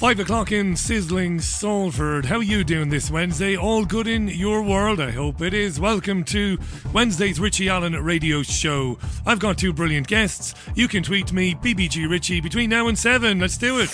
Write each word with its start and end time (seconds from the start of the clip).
Five 0.00 0.18
o'clock 0.18 0.50
in 0.50 0.76
sizzling 0.76 1.40
Salford. 1.40 2.24
How 2.24 2.36
are 2.36 2.42
you 2.42 2.64
doing 2.64 2.88
this 2.88 3.10
Wednesday? 3.10 3.54
All 3.54 3.84
good 3.84 4.06
in 4.06 4.28
your 4.28 4.62
world? 4.62 4.98
I 4.98 5.10
hope 5.10 5.42
it 5.42 5.52
is. 5.52 5.78
Welcome 5.78 6.24
to 6.24 6.58
Wednesday's 6.94 7.38
Richie 7.38 7.68
Allen 7.68 7.92
radio 7.92 8.42
show. 8.42 8.98
I've 9.26 9.40
got 9.40 9.58
two 9.58 9.74
brilliant 9.74 10.06
guests. 10.06 10.54
You 10.74 10.88
can 10.88 11.02
tweet 11.02 11.34
me, 11.34 11.54
BBG 11.54 12.08
Richie, 12.08 12.40
between 12.40 12.70
now 12.70 12.88
and 12.88 12.98
seven. 12.98 13.40
Let's 13.40 13.58
do 13.58 13.78
it. 13.78 13.90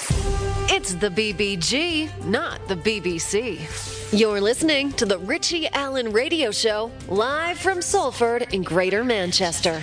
It's 0.71 0.95
the 0.95 1.11
BBG, 1.11 2.25
not 2.27 2.61
the 2.69 2.77
BBC. 2.77 4.17
You're 4.17 4.41
listening 4.41 4.93
to 4.93 5.07
the 5.07 5.19
Richie 5.19 5.67
Allen 5.71 6.13
radio 6.13 6.53
show, 6.53 6.93
live 7.09 7.59
from 7.59 7.83
Salford 7.83 8.55
in 8.55 8.63
Greater 8.63 9.03
Manchester. 9.03 9.83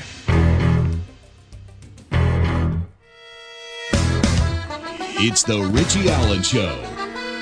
It's 5.26 5.42
the 5.42 5.62
Richie 5.62 6.10
Allen 6.10 6.42
Show. 6.42 6.84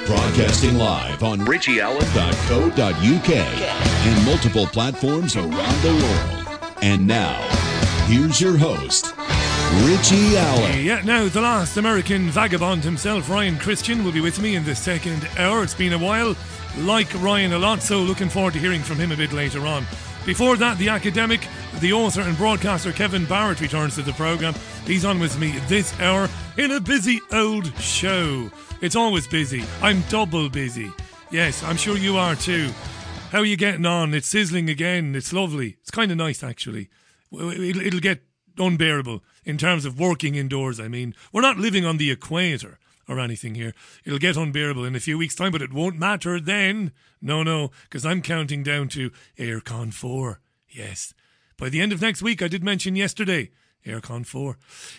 Broadcasting 0.05 0.75
live 0.75 1.23
on 1.23 1.39
richieallen.co.uk 1.39 3.31
and 3.33 4.23
multiple 4.25 4.67
platforms 4.67 5.35
around 5.35 5.81
the 5.81 5.91
world. 5.91 6.75
And 6.83 7.07
now, 7.07 7.41
here's 8.05 8.39
your 8.39 8.55
host, 8.55 9.15
Richie 9.83 10.37
Allen. 10.37 10.85
Yeah, 10.85 11.01
now 11.03 11.27
the 11.27 11.41
last 11.41 11.75
American 11.77 12.29
vagabond 12.29 12.83
himself, 12.83 13.27
Ryan 13.27 13.55
Cristian, 13.55 14.03
will 14.03 14.11
be 14.11 14.21
with 14.21 14.39
me 14.39 14.53
in 14.55 14.63
the 14.63 14.75
second 14.75 15.27
hour. 15.39 15.63
It's 15.63 15.73
been 15.73 15.93
a 15.93 15.97
while. 15.97 16.35
Like 16.77 17.11
Ryan 17.15 17.53
a 17.53 17.57
lot, 17.57 17.81
so 17.81 18.01
looking 18.01 18.29
forward 18.29 18.53
to 18.53 18.59
hearing 18.59 18.83
from 18.83 18.97
him 18.97 19.11
a 19.11 19.17
bit 19.17 19.33
later 19.33 19.65
on. 19.65 19.87
Before 20.23 20.55
that, 20.57 20.77
the 20.77 20.89
academic, 20.89 21.47
the 21.79 21.93
author 21.93 22.21
and 22.21 22.37
broadcaster 22.37 22.91
Kevin 22.91 23.25
Barrett 23.25 23.61
returns 23.61 23.95
to 23.95 24.01
the 24.01 24.13
programme. 24.13 24.55
He's 24.85 25.05
on 25.05 25.19
with 25.19 25.39
me 25.39 25.51
this 25.67 25.97
hour 25.99 26.29
in 26.57 26.71
a 26.71 26.79
busy 26.79 27.19
old 27.31 27.75
show. 27.79 28.51
It's 28.81 28.95
always 28.95 29.27
busy. 29.27 29.63
I'm 29.81 30.01
double 30.09 30.49
busy. 30.49 30.91
Yes, 31.31 31.63
I'm 31.63 31.77
sure 31.77 31.97
you 31.97 32.17
are 32.17 32.35
too. 32.35 32.69
How 33.31 33.39
are 33.39 33.45
you 33.45 33.55
getting 33.55 33.85
on? 33.85 34.13
It's 34.13 34.27
sizzling 34.27 34.69
again. 34.69 35.15
It's 35.15 35.31
lovely. 35.31 35.77
It's 35.81 35.91
kind 35.91 36.11
of 36.11 36.17
nice, 36.17 36.43
actually. 36.43 36.89
It'll, 37.31 38.01
get 38.01 38.23
unbearable 38.57 39.23
in 39.45 39.57
terms 39.57 39.85
of 39.85 39.99
working 39.99 40.35
indoors. 40.35 40.79
I 40.79 40.89
mean, 40.89 41.15
we're 41.31 41.41
not 41.41 41.57
living 41.57 41.85
on 41.85 41.95
the 41.95 42.11
equator 42.11 42.77
or 43.07 43.19
anything 43.19 43.55
here. 43.55 43.73
It'll 44.03 44.19
get 44.19 44.35
unbearable 44.35 44.83
in 44.83 44.95
a 44.95 44.99
few 44.99 45.17
weeks' 45.17 45.35
time, 45.35 45.53
but 45.53 45.61
it 45.61 45.71
won't 45.71 45.97
matter 45.97 46.39
then. 46.39 46.91
No, 47.21 47.43
no, 47.43 47.71
because 47.83 48.05
I'm 48.05 48.21
counting 48.21 48.63
down 48.63 48.89
to 48.89 49.11
Aircon 49.37 49.93
4. 49.93 50.41
Yes. 50.67 51.13
By 51.61 51.69
the 51.69 51.79
end 51.79 51.93
of 51.93 52.01
next 52.01 52.23
week, 52.23 52.41
I 52.41 52.47
did 52.47 52.63
mention 52.63 52.95
yesterday, 52.95 53.51
Aircon 53.85 54.25
4. 54.25 54.57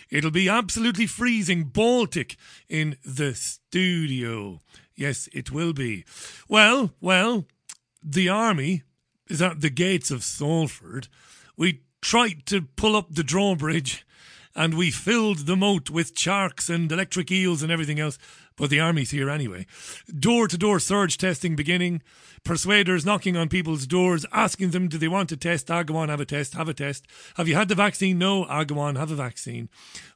It'll 0.09 0.31
be 0.31 0.47
absolutely 0.47 1.07
freezing 1.07 1.65
Baltic 1.65 2.37
in 2.69 2.95
the 3.03 3.35
studio. 3.35 4.61
Yes, 4.95 5.27
it 5.33 5.51
will 5.51 5.73
be. 5.73 6.05
Well, 6.47 6.93
well, 7.01 7.47
the 8.01 8.29
army 8.29 8.83
is 9.27 9.41
at 9.41 9.59
the 9.59 9.69
gates 9.69 10.09
of 10.09 10.23
Salford. 10.23 11.09
We 11.57 11.81
tried 12.01 12.45
to 12.45 12.61
pull 12.61 12.95
up 12.95 13.13
the 13.13 13.25
drawbridge 13.25 14.05
and 14.55 14.75
we 14.75 14.89
filled 14.89 15.39
the 15.39 15.57
moat 15.57 15.89
with 15.89 16.17
sharks 16.17 16.69
and 16.69 16.89
electric 16.89 17.29
eels 17.29 17.61
and 17.61 17.73
everything 17.73 17.99
else. 17.99 18.17
But 18.55 18.69
the 18.69 18.79
army's 18.79 19.11
here 19.11 19.29
anyway. 19.29 19.65
Door 20.07 20.49
to 20.49 20.57
door 20.57 20.79
surge 20.79 21.17
testing 21.17 21.55
beginning. 21.55 22.01
Persuaders 22.43 23.05
knocking 23.05 23.37
on 23.37 23.47
people's 23.49 23.87
doors, 23.87 24.25
asking 24.31 24.71
them, 24.71 24.89
do 24.89 24.97
they 24.97 25.07
want 25.07 25.31
a 25.31 25.37
test? 25.37 25.71
Ah, 25.71 25.83
go 25.83 25.95
on, 25.95 26.09
have 26.09 26.19
a 26.19 26.25
test, 26.25 26.53
have 26.53 26.67
a 26.67 26.73
test. 26.73 27.07
Have 27.35 27.47
you 27.47 27.55
had 27.55 27.69
the 27.69 27.75
vaccine? 27.75 28.17
No, 28.17 28.45
ah, 28.45 28.63
go 28.63 28.79
on, 28.79 28.95
have 28.95 29.11
a 29.11 29.15
vaccine. 29.15 29.69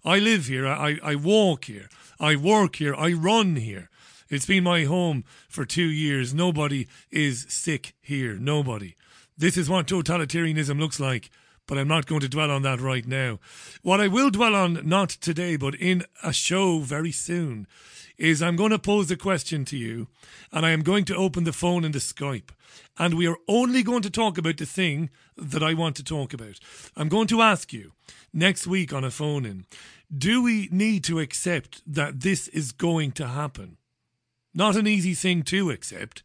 I 0.04 0.20
live 0.20 0.48
here, 0.48 0.68
I, 0.68 0.98
I 1.02 1.16
walk 1.16 1.66
here, 1.66 1.90
I 2.20 2.36
work 2.36 2.76
here, 2.76 2.94
I 2.96 3.14
run 3.14 3.56
here. 3.56 3.90
It's 4.30 4.46
been 4.46 4.66
my 4.66 4.84
home 4.84 5.24
for 5.48 5.64
two 5.64 5.88
years. 5.88 6.34
Nobody 6.34 6.88
is 7.10 7.46
sick 7.48 7.94
here. 8.02 8.34
Nobody. 8.34 8.96
This 9.38 9.56
is 9.56 9.70
what 9.70 9.88
totalitarianism 9.88 10.80
looks 10.80 11.00
like 11.00 11.30
but 11.68 11.78
I'm 11.78 11.88
not 11.88 12.06
going 12.06 12.22
to 12.22 12.30
dwell 12.30 12.50
on 12.50 12.62
that 12.62 12.80
right 12.80 13.06
now. 13.06 13.40
What 13.84 14.00
I 14.00 14.08
will 14.08 14.30
dwell 14.30 14.56
on, 14.56 14.88
not 14.88 15.10
today, 15.10 15.58
but 15.58 15.76
in 15.76 16.06
a 16.24 16.32
show 16.32 16.80
very 16.80 17.12
soon, 17.12 17.68
is 18.18 18.42
I'm 18.42 18.56
going 18.56 18.72
to 18.72 18.80
pose 18.80 19.12
a 19.12 19.18
question 19.18 19.66
to 19.66 19.78
you, 19.78 20.08
and 20.52 20.66
I 20.66 20.72
am 20.72 20.82
going 20.82 21.06
to 21.06 21.16
open 21.16 21.44
the 21.44 21.54
phone 21.54 21.84
and 21.84 21.94
the 21.94 22.00
Skype, 22.00 22.50
and 22.98 23.14
we 23.14 23.28
are 23.28 23.38
only 23.48 23.84
going 23.84 24.02
to 24.02 24.10
talk 24.10 24.38
about 24.38 24.58
the 24.58 24.66
thing 24.66 25.10
that 25.36 25.64
I 25.64 25.74
want 25.74 25.96
to 25.98 26.04
talk 26.04 26.34
about. 26.34 26.60
I'm 26.96 27.10
going 27.10 27.28
to 27.28 27.42
ask 27.42 27.72
you 27.74 27.94
next 28.34 28.68
week 28.68 28.94
on 28.94 29.04
a 29.04 29.12
phone 29.12 29.46
in 29.46 29.66
do 30.16 30.42
we 30.42 30.70
need 30.72 31.04
to 31.04 31.20
accept 31.20 31.82
that 31.86 32.22
this 32.22 32.48
is 32.48 32.72
going 32.72 33.12
to 33.14 33.28
happen? 33.28 33.78
Not 34.54 34.78
an 34.78 34.88
easy 34.88 35.14
thing 35.14 35.44
to 35.44 35.70
accept 35.70 36.24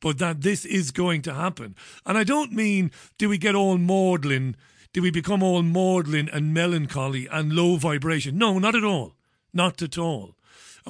but 0.00 0.18
that 0.18 0.40
this 0.40 0.64
is 0.64 0.90
going 0.90 1.20
to 1.20 1.34
happen. 1.34 1.76
And 2.06 2.16
I 2.16 2.24
don't 2.24 2.52
mean 2.52 2.90
do 3.18 3.28
we 3.28 3.38
get 3.38 3.54
all 3.54 3.78
maudlin 3.78 4.56
do 4.92 5.02
we 5.02 5.12
become 5.12 5.40
all 5.40 5.62
maudlin 5.62 6.28
and 6.32 6.52
melancholy 6.52 7.28
and 7.30 7.52
low 7.52 7.76
vibration? 7.76 8.36
No, 8.36 8.58
not 8.58 8.74
at 8.74 8.82
all. 8.82 9.14
Not 9.52 9.80
at 9.82 9.96
all. 9.96 10.34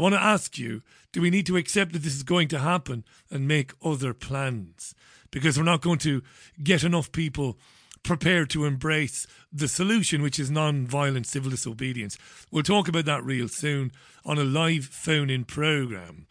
I 0.00 0.02
want 0.02 0.14
to 0.14 0.22
ask 0.22 0.56
you 0.56 0.80
do 1.12 1.20
we 1.20 1.28
need 1.28 1.44
to 1.44 1.58
accept 1.58 1.92
that 1.92 1.98
this 1.98 2.14
is 2.14 2.22
going 2.22 2.48
to 2.48 2.58
happen 2.58 3.04
and 3.30 3.46
make 3.46 3.72
other 3.84 4.14
plans? 4.14 4.94
Because 5.30 5.58
we're 5.58 5.64
not 5.64 5.82
going 5.82 5.98
to 5.98 6.22
get 6.62 6.84
enough 6.84 7.12
people 7.12 7.58
prepared 8.02 8.48
to 8.50 8.64
embrace 8.64 9.26
the 9.52 9.68
solution, 9.68 10.22
which 10.22 10.38
is 10.38 10.50
non 10.50 10.86
violent 10.86 11.26
civil 11.26 11.50
disobedience. 11.50 12.16
We'll 12.50 12.62
talk 12.62 12.88
about 12.88 13.04
that 13.04 13.22
real 13.24 13.46
soon 13.46 13.92
on 14.24 14.38
a 14.38 14.42
live 14.42 14.86
phone 14.86 15.28
in 15.28 15.44
programme. 15.44 16.26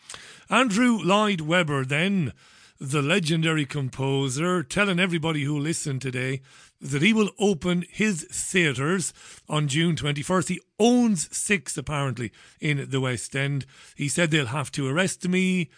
Andrew 0.50 0.97
Lloyd 0.97 1.41
Webber, 1.41 1.86
then, 1.86 2.34
the 2.80 3.03
legendary 3.03 3.68
composer, 3.68 4.63
telling 4.63 5.00
everybody 5.00 5.44
who 5.44 5.59
listened 5.59 6.01
today 6.01 6.41
that 6.81 7.01
he 7.01 7.13
will 7.13 7.31
open 7.40 7.85
his 7.90 8.23
theatres 8.31 9.13
on 9.47 9.67
June 9.67 9.95
21st. 9.95 10.47
He 10.50 10.62
owns 10.79 11.35
six, 11.35 11.78
apparently, 11.78 12.31
in 12.59 12.90
the 12.90 13.01
West 13.01 13.35
End. 13.35 13.66
He 13.95 14.07
said 14.07 14.31
they'll 14.31 14.47
have 14.47 14.72
to 14.73 14.88
arrest 14.88 15.28
me. 15.28 15.69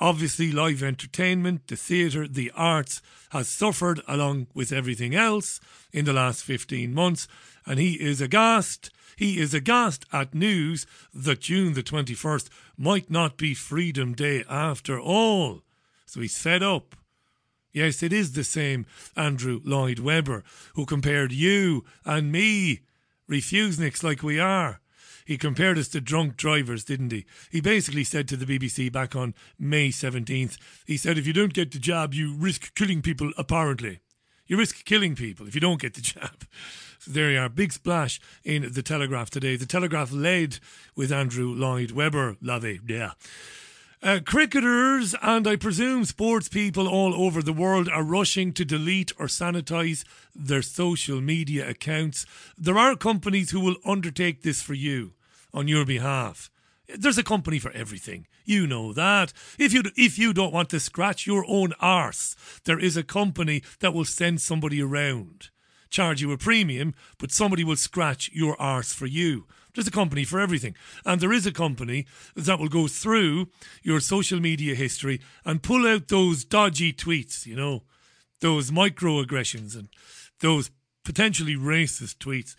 Obviously, 0.00 0.52
live 0.52 0.82
entertainment, 0.82 1.66
the 1.66 1.76
theatre, 1.76 2.28
the 2.28 2.52
arts 2.54 3.02
has 3.30 3.48
suffered 3.48 4.00
along 4.06 4.46
with 4.54 4.72
everything 4.72 5.14
else 5.14 5.60
in 5.92 6.04
the 6.04 6.12
last 6.12 6.44
15 6.44 6.94
months. 6.94 7.26
And 7.66 7.78
he 7.78 7.94
is 7.94 8.20
aghast. 8.20 8.90
He 9.16 9.40
is 9.40 9.54
aghast 9.54 10.06
at 10.12 10.34
news 10.34 10.86
that 11.12 11.40
June 11.40 11.74
the 11.74 11.82
21st 11.82 12.48
might 12.76 13.10
not 13.10 13.36
be 13.36 13.54
Freedom 13.54 14.12
Day 14.14 14.44
after 14.48 14.98
all. 15.00 15.62
So 16.06 16.20
he's 16.20 16.38
fed 16.38 16.62
up. 16.62 16.94
Yes, 17.78 18.02
it 18.02 18.12
is 18.12 18.32
the 18.32 18.42
same 18.42 18.86
Andrew 19.14 19.60
Lloyd 19.62 20.00
Webber 20.00 20.42
who 20.74 20.84
compared 20.84 21.30
you 21.30 21.84
and 22.04 22.32
me, 22.32 22.80
refuseniks 23.30 24.02
like 24.02 24.20
we 24.20 24.40
are. 24.40 24.80
He 25.24 25.38
compared 25.38 25.78
us 25.78 25.86
to 25.90 26.00
drunk 26.00 26.36
drivers, 26.36 26.82
didn't 26.82 27.12
he? 27.12 27.24
He 27.52 27.60
basically 27.60 28.02
said 28.02 28.26
to 28.28 28.36
the 28.36 28.46
BBC 28.46 28.90
back 28.90 29.14
on 29.14 29.32
May 29.60 29.90
17th, 29.90 30.58
he 30.86 30.96
said, 30.96 31.18
if 31.18 31.26
you 31.28 31.32
don't 31.32 31.54
get 31.54 31.70
the 31.70 31.78
job, 31.78 32.14
you 32.14 32.34
risk 32.34 32.74
killing 32.74 33.00
people, 33.00 33.30
apparently. 33.38 34.00
You 34.48 34.58
risk 34.58 34.84
killing 34.84 35.14
people 35.14 35.46
if 35.46 35.54
you 35.54 35.60
don't 35.60 35.80
get 35.80 35.94
the 35.94 36.00
job. 36.00 36.32
So 37.00 37.12
there 37.12 37.30
you 37.30 37.38
are. 37.38 37.48
Big 37.48 37.72
splash 37.72 38.20
in 38.42 38.72
the 38.72 38.82
Telegraph 38.82 39.30
today. 39.30 39.54
The 39.54 39.66
Telegraph 39.66 40.10
led 40.10 40.58
with 40.96 41.12
Andrew 41.12 41.54
Lloyd 41.54 41.92
Webber. 41.92 42.36
Love 42.42 42.64
it. 42.64 42.80
Yeah. 42.88 43.12
Uh, 44.00 44.20
cricketers 44.24 45.16
and 45.22 45.48
I 45.48 45.56
presume 45.56 46.04
sports 46.04 46.48
people 46.48 46.86
all 46.86 47.12
over 47.14 47.42
the 47.42 47.52
world 47.52 47.88
are 47.88 48.04
rushing 48.04 48.52
to 48.52 48.64
delete 48.64 49.10
or 49.18 49.26
sanitize 49.26 50.04
their 50.36 50.62
social 50.62 51.20
media 51.20 51.68
accounts. 51.68 52.24
There 52.56 52.78
are 52.78 52.94
companies 52.94 53.50
who 53.50 53.58
will 53.58 53.74
undertake 53.84 54.42
this 54.42 54.62
for 54.62 54.74
you 54.74 55.14
on 55.52 55.66
your 55.66 55.84
behalf. 55.84 56.48
There's 56.96 57.18
a 57.18 57.24
company 57.24 57.58
for 57.58 57.72
everything. 57.72 58.28
You 58.44 58.68
know 58.68 58.92
that. 58.92 59.32
If 59.58 59.72
you 59.72 59.82
if 59.96 60.16
you 60.16 60.32
don't 60.32 60.54
want 60.54 60.70
to 60.70 60.78
scratch 60.78 61.26
your 61.26 61.44
own 61.48 61.72
arse, 61.80 62.36
there 62.66 62.78
is 62.78 62.96
a 62.96 63.02
company 63.02 63.64
that 63.80 63.92
will 63.92 64.04
send 64.04 64.40
somebody 64.40 64.80
around, 64.80 65.50
charge 65.90 66.22
you 66.22 66.30
a 66.30 66.38
premium, 66.38 66.94
but 67.18 67.32
somebody 67.32 67.64
will 67.64 67.76
scratch 67.76 68.30
your 68.32 68.58
arse 68.60 68.92
for 68.92 69.06
you. 69.06 69.46
There's 69.78 69.86
a 69.86 69.92
company 69.92 70.24
for 70.24 70.40
everything. 70.40 70.74
And 71.06 71.20
there 71.20 71.32
is 71.32 71.46
a 71.46 71.52
company 71.52 72.04
that 72.34 72.58
will 72.58 72.66
go 72.66 72.88
through 72.88 73.46
your 73.80 74.00
social 74.00 74.40
media 74.40 74.74
history 74.74 75.20
and 75.44 75.62
pull 75.62 75.86
out 75.86 76.08
those 76.08 76.42
dodgy 76.44 76.92
tweets, 76.92 77.46
you 77.46 77.54
know, 77.54 77.84
those 78.40 78.72
microaggressions 78.72 79.76
and 79.76 79.88
those 80.40 80.72
potentially 81.04 81.54
racist 81.54 82.16
tweets. 82.16 82.56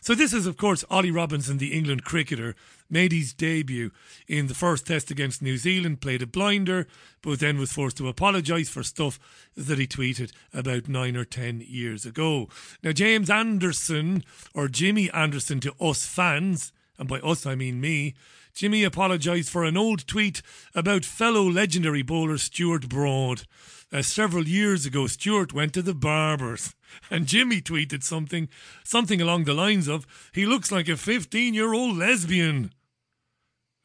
So 0.00 0.16
this 0.16 0.32
is, 0.32 0.44
of 0.44 0.56
course, 0.56 0.84
Ollie 0.90 1.12
Robinson, 1.12 1.58
the 1.58 1.72
England 1.72 2.02
cricketer, 2.02 2.56
made 2.88 3.12
his 3.12 3.32
debut 3.32 3.90
in 4.26 4.46
the 4.46 4.54
first 4.54 4.86
test 4.86 5.10
against 5.10 5.42
New 5.42 5.56
Zealand, 5.56 6.00
played 6.00 6.22
a 6.22 6.26
blinder, 6.26 6.86
but 7.22 7.40
then 7.40 7.58
was 7.58 7.72
forced 7.72 7.96
to 7.98 8.08
apologise 8.08 8.68
for 8.68 8.82
stuff 8.82 9.18
that 9.56 9.78
he 9.78 9.86
tweeted 9.86 10.32
about 10.52 10.88
nine 10.88 11.16
or 11.16 11.24
ten 11.24 11.62
years 11.66 12.06
ago. 12.06 12.48
Now, 12.82 12.92
James 12.92 13.30
Anderson, 13.30 14.24
or 14.54 14.68
Jimmy 14.68 15.10
Anderson 15.10 15.60
to 15.60 15.74
us 15.80 16.06
fans, 16.06 16.72
and 16.98 17.08
by 17.08 17.20
us 17.20 17.46
I 17.46 17.54
mean 17.54 17.80
me, 17.80 18.14
Jimmy 18.56 18.84
apologised 18.84 19.50
for 19.50 19.64
an 19.64 19.76
old 19.76 20.06
tweet 20.06 20.40
about 20.74 21.04
fellow 21.04 21.42
legendary 21.42 22.00
bowler 22.00 22.38
Stuart 22.38 22.88
Broad. 22.88 23.42
Uh, 23.92 24.00
several 24.00 24.48
years 24.48 24.86
ago, 24.86 25.06
Stuart 25.06 25.52
went 25.52 25.74
to 25.74 25.82
the 25.82 25.94
barbers, 25.94 26.74
and 27.10 27.26
Jimmy 27.26 27.60
tweeted 27.60 28.02
something, 28.02 28.48
something 28.82 29.20
along 29.20 29.44
the 29.44 29.52
lines 29.52 29.88
of, 29.88 30.06
"He 30.32 30.46
looks 30.46 30.72
like 30.72 30.88
a 30.88 30.92
15-year-old 30.92 31.98
lesbian." 31.98 32.72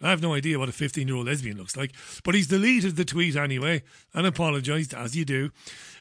I 0.02 0.10
have 0.10 0.22
no 0.22 0.34
idea 0.34 0.60
what 0.60 0.70
a 0.70 0.74
15 0.74 1.08
year 1.08 1.18
old 1.18 1.28
lesbian 1.28 1.58
looks 1.58 1.78
like, 1.78 1.92
but 2.24 2.36
he's 2.36 2.48
deleted 2.48 2.96
the 2.96 3.06
tweet 3.06 3.36
anyway 3.36 3.84
and 4.14 4.26
apologised, 4.26 4.94
as 4.94 5.16
you 5.16 5.26
do. 5.26 5.52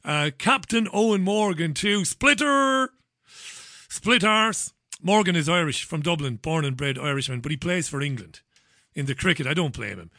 Uh, 0.05 0.31
Captain 0.39 0.87
Eoin 0.87 1.23
Morgan, 1.23 1.75
too. 1.75 2.05
Splitter! 2.05 2.91
Split 3.89 4.25
arse. 4.25 4.73
Morgan 5.03 5.35
is 5.35 5.49
Irish 5.49 5.85
from 5.85 6.03
Dublin, 6.03 6.37
born 6.37 6.65
and 6.65 6.77
bred 6.77 6.99
Irishman, 6.99 7.41
but 7.41 7.51
he 7.51 7.57
plays 7.57 7.89
for 7.89 8.01
England 8.01 8.41
in 8.95 9.07
the 9.07 9.15
cricket. 9.15 9.47
I 9.47 9.55
don't 9.55 9.75
blame 9.75 9.99
him. 9.99 10.11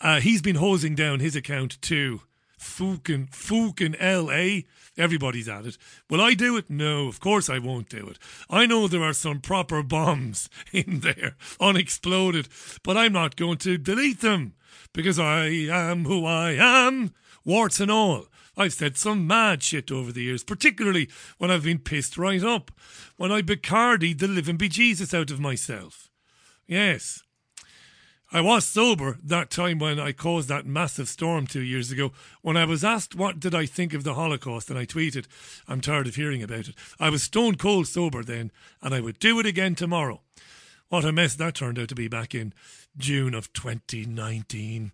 Uh, 0.00 0.20
he's 0.20 0.42
been 0.42 0.56
hosing 0.56 0.94
down 0.94 1.20
his 1.20 1.34
account 1.34 1.80
too. 1.82 2.22
Fucking, 2.58 3.28
fucking 3.30 3.96
LA. 4.00 4.62
Everybody's 4.96 5.48
at 5.48 5.64
it. 5.64 5.78
Will 6.10 6.20
I 6.20 6.34
do 6.34 6.56
it? 6.56 6.68
No, 6.68 7.06
of 7.06 7.20
course 7.20 7.48
I 7.48 7.58
won't 7.58 7.88
do 7.88 8.08
it. 8.08 8.18
I 8.50 8.66
know 8.66 8.88
there 8.88 9.02
are 9.02 9.12
some 9.12 9.40
proper 9.40 9.82
bombs 9.82 10.50
in 10.72 11.00
there, 11.00 11.36
unexploded, 11.60 12.48
but 12.82 12.96
I'm 12.96 13.12
not 13.12 13.36
going 13.36 13.58
to 13.58 13.78
delete 13.78 14.20
them 14.20 14.54
because 14.92 15.18
I 15.18 15.46
am 15.46 16.04
who 16.04 16.26
I 16.26 16.52
am, 16.52 17.14
warts 17.44 17.80
and 17.80 17.90
all. 17.90 18.26
I've 18.56 18.72
said 18.72 18.96
some 18.96 19.24
mad 19.24 19.62
shit 19.62 19.92
over 19.92 20.10
the 20.10 20.24
years, 20.24 20.42
particularly 20.42 21.08
when 21.38 21.50
I've 21.50 21.62
been 21.62 21.78
pissed 21.78 22.18
right 22.18 22.42
up, 22.42 22.72
when 23.16 23.30
I 23.30 23.40
Bacardied 23.40 24.18
the 24.18 24.26
living 24.26 24.58
bejesus 24.58 25.14
out 25.14 25.30
of 25.30 25.38
myself. 25.38 26.10
Yes, 26.66 27.22
I 28.30 28.42
was 28.42 28.66
sober 28.66 29.16
that 29.24 29.48
time 29.48 29.78
when 29.78 29.98
I 29.98 30.12
caused 30.12 30.50
that 30.50 30.66
massive 30.66 31.08
storm 31.08 31.46
two 31.46 31.62
years 31.62 31.90
ago. 31.90 32.12
When 32.42 32.58
I 32.58 32.66
was 32.66 32.84
asked 32.84 33.14
what 33.14 33.40
did 33.40 33.54
I 33.54 33.64
think 33.64 33.94
of 33.94 34.04
the 34.04 34.12
Holocaust, 34.12 34.68
and 34.68 34.78
I 34.78 34.84
tweeted, 34.84 35.26
I'm 35.66 35.80
tired 35.80 36.06
of 36.06 36.16
hearing 36.16 36.42
about 36.42 36.68
it. 36.68 36.74
I 37.00 37.08
was 37.08 37.22
stone 37.22 37.54
cold 37.54 37.86
sober 37.86 38.22
then, 38.22 38.50
and 38.82 38.94
I 38.94 39.00
would 39.00 39.18
do 39.18 39.40
it 39.40 39.46
again 39.46 39.74
tomorrow. 39.74 40.20
What 40.90 41.06
a 41.06 41.12
mess 41.12 41.34
that 41.36 41.54
turned 41.54 41.78
out 41.78 41.88
to 41.88 41.94
be 41.94 42.06
back 42.06 42.34
in 42.34 42.52
June 42.98 43.32
of 43.32 43.50
2019. 43.54 44.92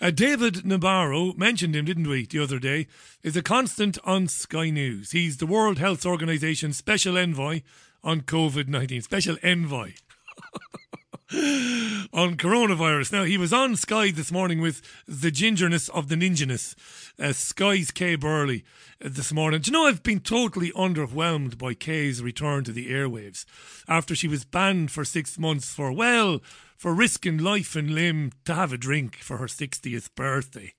Uh, 0.00 0.10
David 0.12 0.54
Nabarro, 0.64 1.36
mentioned 1.36 1.74
him, 1.74 1.84
didn't 1.84 2.08
we, 2.08 2.26
the 2.26 2.38
other 2.38 2.60
day, 2.60 2.86
is 3.24 3.36
a 3.36 3.42
constant 3.42 3.98
on 4.04 4.28
Sky 4.28 4.70
News. 4.70 5.10
He's 5.10 5.38
the 5.38 5.46
World 5.46 5.78
Health 5.78 6.06
Organization 6.06 6.72
Special 6.72 7.18
Envoy 7.18 7.62
on 8.04 8.20
COVID 8.20 8.68
19. 8.68 9.02
Special 9.02 9.36
Envoy. 9.42 9.94
on 11.30 12.36
coronavirus. 12.36 13.12
Now, 13.12 13.24
he 13.24 13.36
was 13.36 13.52
on 13.52 13.76
Sky 13.76 14.10
this 14.10 14.32
morning 14.32 14.62
with 14.62 14.80
the 15.06 15.30
gingerness 15.30 15.90
of 15.90 16.08
the 16.08 16.14
ninjaness, 16.14 16.74
uh, 17.18 17.34
Sky's 17.34 17.90
Kay 17.90 18.16
Burley 18.16 18.64
uh, 19.04 19.10
this 19.10 19.30
morning. 19.30 19.60
Do 19.60 19.70
you 19.70 19.72
know, 19.72 19.86
I've 19.86 20.02
been 20.02 20.20
totally 20.20 20.72
underwhelmed 20.72 21.58
by 21.58 21.74
Kay's 21.74 22.22
return 22.22 22.64
to 22.64 22.72
the 22.72 22.90
airwaves 22.90 23.44
after 23.86 24.14
she 24.14 24.26
was 24.26 24.46
banned 24.46 24.90
for 24.90 25.04
six 25.04 25.38
months 25.38 25.74
for, 25.74 25.92
well, 25.92 26.40
for 26.78 26.94
risking 26.94 27.36
life 27.36 27.76
and 27.76 27.90
limb 27.90 28.32
to 28.46 28.54
have 28.54 28.72
a 28.72 28.78
drink 28.78 29.16
for 29.16 29.36
her 29.36 29.48
60th 29.48 30.14
birthday. 30.14 30.72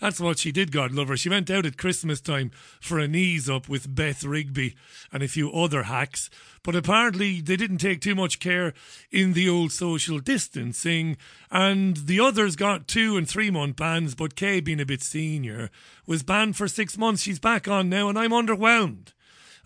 That's 0.00 0.20
what 0.20 0.38
she 0.38 0.52
did, 0.52 0.72
God 0.72 0.92
love 0.92 1.08
her. 1.08 1.16
She 1.16 1.28
went 1.28 1.50
out 1.50 1.64
at 1.64 1.78
Christmas 1.78 2.20
time 2.20 2.50
for 2.80 2.98
a 2.98 3.08
knees 3.08 3.48
up 3.48 3.68
with 3.68 3.94
Beth 3.94 4.24
Rigby 4.24 4.76
and 5.10 5.22
a 5.22 5.28
few 5.28 5.50
other 5.52 5.84
hacks. 5.84 6.28
But 6.62 6.76
apparently 6.76 7.40
they 7.40 7.56
didn't 7.56 7.78
take 7.78 8.00
too 8.00 8.14
much 8.14 8.38
care 8.38 8.74
in 9.10 9.32
the 9.32 9.48
old 9.48 9.72
social 9.72 10.18
distancing. 10.18 11.16
And 11.50 11.96
the 11.96 12.20
others 12.20 12.56
got 12.56 12.88
two 12.88 13.16
and 13.16 13.28
three 13.28 13.50
month 13.50 13.76
bans, 13.76 14.14
but 14.14 14.36
Kay, 14.36 14.60
being 14.60 14.80
a 14.80 14.86
bit 14.86 15.02
senior, 15.02 15.70
was 16.06 16.22
banned 16.22 16.56
for 16.56 16.68
six 16.68 16.98
months. 16.98 17.22
She's 17.22 17.38
back 17.38 17.66
on 17.66 17.88
now, 17.88 18.08
and 18.08 18.18
I'm 18.18 18.32
underwhelmed. 18.32 19.12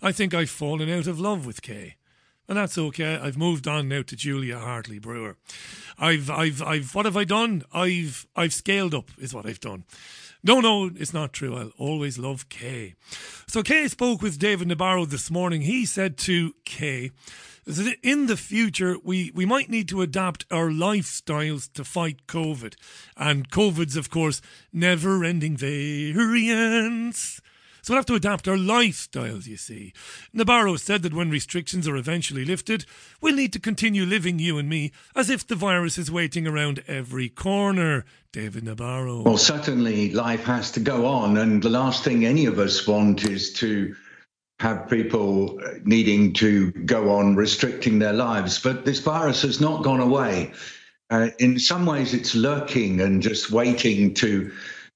I 0.01 0.11
think 0.11 0.33
I've 0.33 0.49
fallen 0.49 0.89
out 0.89 1.07
of 1.07 1.19
love 1.19 1.45
with 1.45 1.61
Kay 1.61 1.95
and 2.47 2.57
that's 2.57 2.77
okay. 2.77 3.17
I've 3.21 3.37
moved 3.37 3.67
on 3.67 3.87
now 3.87 4.01
to 4.01 4.15
Julia 4.15 4.59
Hartley 4.59 4.99
Brewer. 4.99 5.37
I've, 5.97 6.29
I've, 6.29 6.61
I've, 6.61 6.95
what 6.95 7.05
have 7.05 7.17
I 7.17 7.23
done? 7.23 7.63
I've, 7.73 8.27
I've 8.35 8.53
scaled 8.53 8.93
up, 8.93 9.11
is 9.17 9.33
what 9.33 9.45
I've 9.45 9.59
done. 9.59 9.85
No, 10.43 10.59
no, 10.59 10.89
it's 10.95 11.13
not 11.13 11.33
true. 11.33 11.55
I'll 11.55 11.71
always 11.77 12.17
love 12.17 12.49
Kay. 12.49 12.95
So 13.47 13.61
Kay 13.61 13.87
spoke 13.87 14.21
with 14.21 14.39
David 14.39 14.69
Nabarro 14.69 15.07
this 15.07 15.29
morning. 15.29 15.61
He 15.61 15.85
said 15.85 16.17
to 16.19 16.53
Kay 16.65 17.11
that 17.65 17.97
in 18.01 18.25
the 18.25 18.37
future 18.37 18.97
we, 19.03 19.31
we 19.35 19.45
might 19.45 19.69
need 19.69 19.87
to 19.89 20.01
adapt 20.01 20.45
our 20.49 20.69
lifestyles 20.69 21.71
to 21.73 21.83
fight 21.83 22.25
COVID. 22.27 22.75
And 23.15 23.49
COVID's, 23.51 23.95
of 23.95 24.09
course, 24.09 24.41
never 24.73 25.23
ending 25.23 25.57
variants. 25.57 27.40
So 27.81 27.93
we'll 27.93 27.99
have 27.99 28.05
to 28.07 28.15
adapt 28.15 28.47
our 28.47 28.57
lifestyles, 28.57 29.47
you 29.47 29.57
see. 29.57 29.93
Nabarro 30.35 30.79
said 30.79 31.01
that 31.01 31.13
when 31.13 31.31
restrictions 31.31 31.87
are 31.87 31.95
eventually 31.95 32.45
lifted, 32.45 32.85
we'll 33.21 33.35
need 33.35 33.53
to 33.53 33.59
continue 33.59 34.05
living, 34.05 34.37
you 34.37 34.57
and 34.59 34.69
me, 34.69 34.91
as 35.15 35.29
if 35.29 35.47
the 35.47 35.55
virus 35.55 35.97
is 35.97 36.11
waiting 36.11 36.47
around 36.47 36.83
every 36.87 37.27
corner. 37.27 38.05
David 38.31 38.63
Nabarro. 38.63 39.25
Well, 39.25 39.37
certainly 39.37 40.11
life 40.13 40.43
has 40.45 40.71
to 40.71 40.79
go 40.79 41.05
on, 41.05 41.37
and 41.37 41.61
the 41.61 41.69
last 41.69 42.03
thing 42.03 42.25
any 42.25 42.45
of 42.45 42.59
us 42.59 42.87
want 42.87 43.25
is 43.25 43.51
to 43.53 43.93
have 44.59 44.87
people 44.87 45.59
needing 45.83 46.33
to 46.33 46.71
go 46.71 47.09
on 47.09 47.35
restricting 47.35 47.99
their 47.99 48.13
lives. 48.13 48.59
But 48.59 48.85
this 48.85 48.99
virus 48.99 49.41
has 49.41 49.59
not 49.59 49.83
gone 49.83 49.99
away. 49.99 50.53
Uh, 51.09 51.29
in 51.39 51.59
some 51.59 51.85
ways, 51.85 52.13
it's 52.13 52.35
lurking 52.35 53.01
and 53.01 53.21
just 53.21 53.51
waiting 53.51 54.13
to 54.13 54.51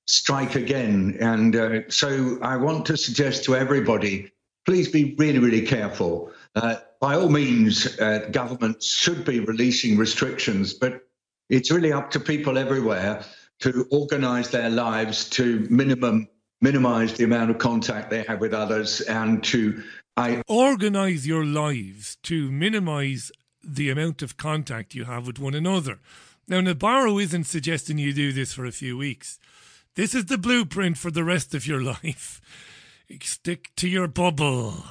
strike 0.05 0.55
again. 0.55 1.17
And 1.19 1.55
uh, 1.55 1.89
so 1.89 2.37
I 2.41 2.57
want 2.57 2.85
to 2.87 2.97
suggest 2.97 3.43
to 3.45 3.55
everybody 3.55 4.31
please 4.65 4.89
be 4.89 5.15
really, 5.17 5.39
really 5.39 5.61
careful. 5.61 6.31
Uh, 6.55 6.75
by 6.99 7.15
all 7.15 7.29
means, 7.29 7.99
uh, 7.99 8.27
governments 8.31 8.87
should 8.87 9.23
be 9.23 9.39
releasing 9.39 9.97
restrictions, 9.97 10.73
but 10.73 11.01
it's 11.49 11.71
really 11.71 11.91
up 11.91 12.09
to 12.11 12.19
people 12.19 12.57
everywhere 12.57 13.23
to 13.59 13.87
organize 13.91 14.49
their 14.49 14.69
lives 14.69 15.29
to 15.29 15.67
minimum 15.69 16.27
minimize 16.61 17.13
the 17.13 17.23
amount 17.23 17.51
of 17.51 17.57
contact 17.59 18.09
they 18.09 18.23
have 18.23 18.39
with 18.39 18.53
others 18.53 19.01
and 19.01 19.43
to 19.43 19.83
I 20.17 20.41
organize 20.47 21.27
your 21.27 21.45
lives 21.45 22.17
to 22.23 22.49
minimize 22.49 23.31
the 23.61 23.89
amount 23.89 24.21
of 24.21 24.37
contact 24.37 24.95
you 24.95 25.03
have 25.03 25.27
with 25.27 25.37
one 25.37 25.53
another. 25.53 25.99
Now, 26.47 26.61
Nabarro 26.61 27.21
isn't 27.21 27.43
suggesting 27.43 27.97
you 27.97 28.13
do 28.13 28.31
this 28.31 28.53
for 28.53 28.65
a 28.65 28.71
few 28.71 28.97
weeks. 28.97 29.37
This 29.95 30.13
is 30.13 30.25
the 30.25 30.37
blueprint 30.37 30.97
for 30.97 31.09
the 31.09 31.23
rest 31.23 31.55
of 31.55 31.65
your 31.65 31.81
life. 32.03 32.41
Stick 33.21 33.71
to 33.77 33.87
your 33.87 34.07
bubble 34.07 34.83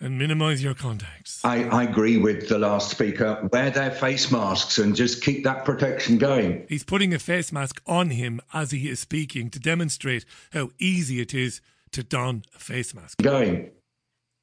and 0.00 0.18
minimize 0.18 0.62
your 0.62 0.74
contacts. 0.74 1.40
I, 1.44 1.64
I, 1.64 1.84
agree 1.84 2.18
with 2.18 2.48
the 2.48 2.58
last 2.58 2.90
speaker. 2.90 3.48
Wear 3.52 3.70
their 3.70 3.90
face 3.90 4.30
masks 4.30 4.76
and 4.78 4.94
just 4.94 5.22
keep 5.22 5.44
that 5.44 5.64
protection 5.64 6.18
going. 6.18 6.66
He's 6.68 6.84
putting 6.84 7.14
a 7.14 7.18
face 7.18 7.52
mask 7.52 7.80
on 7.86 8.10
him 8.10 8.40
as 8.52 8.72
he 8.72 8.88
is 8.88 9.00
speaking 9.00 9.48
to 9.50 9.58
demonstrate 9.58 10.26
how 10.52 10.70
easy 10.78 11.20
it 11.20 11.32
is 11.32 11.60
to 11.92 12.02
don 12.02 12.42
a 12.54 12.58
face 12.58 12.94
mask. 12.94 13.22
Going. 13.22 13.70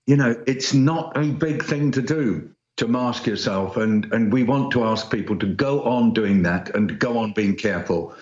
You 0.08 0.16
know, 0.16 0.42
it's 0.48 0.74
not 0.74 1.16
a 1.16 1.26
big 1.26 1.64
thing 1.64 1.92
to 1.92 2.02
do 2.02 2.50
to 2.78 2.88
mask 2.88 3.28
yourself. 3.28 3.78
And, 3.78 4.12
and 4.14 4.34
we 4.34 4.44
want 4.44 4.72
to 4.72 4.84
ask 4.86 5.12
people 5.12 5.38
to 5.38 5.46
go 5.46 5.84
on 5.84 6.14
doing 6.14 6.42
that 6.44 6.74
and 6.74 6.98
go 6.98 7.20
on 7.20 7.34
being 7.34 7.56
careful. 7.56 8.16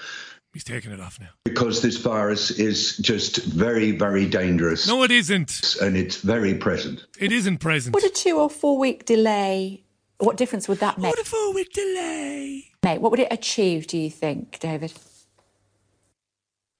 He's 0.53 0.63
taking 0.63 0.91
it 0.91 0.99
off 0.99 1.19
now. 1.19 1.29
Because 1.45 1.81
this 1.81 1.97
virus 1.97 2.49
is 2.51 2.97
just 2.97 3.37
very, 3.37 3.91
very 3.91 4.25
dangerous. 4.25 4.87
No, 4.87 5.03
it 5.03 5.11
isn't. 5.11 5.75
And 5.79 5.95
it's 5.95 6.17
very 6.17 6.55
present. 6.55 7.05
It 7.19 7.31
isn't 7.31 7.59
present. 7.59 7.93
What 7.93 8.03
a 8.03 8.09
two 8.09 8.39
or 8.39 8.49
four 8.49 8.77
week 8.79 9.05
delay, 9.05 9.83
what 10.17 10.37
difference 10.37 10.67
would 10.67 10.79
that 10.79 10.97
make? 10.97 11.11
What 11.15 11.19
a 11.19 11.29
four 11.29 11.53
week 11.53 11.71
delay? 11.71 12.65
Mate, 12.83 12.99
what 12.99 13.11
would 13.11 13.19
it 13.19 13.27
achieve, 13.31 13.85
do 13.87 13.97
you 13.97 14.09
think, 14.09 14.59
David? 14.59 14.91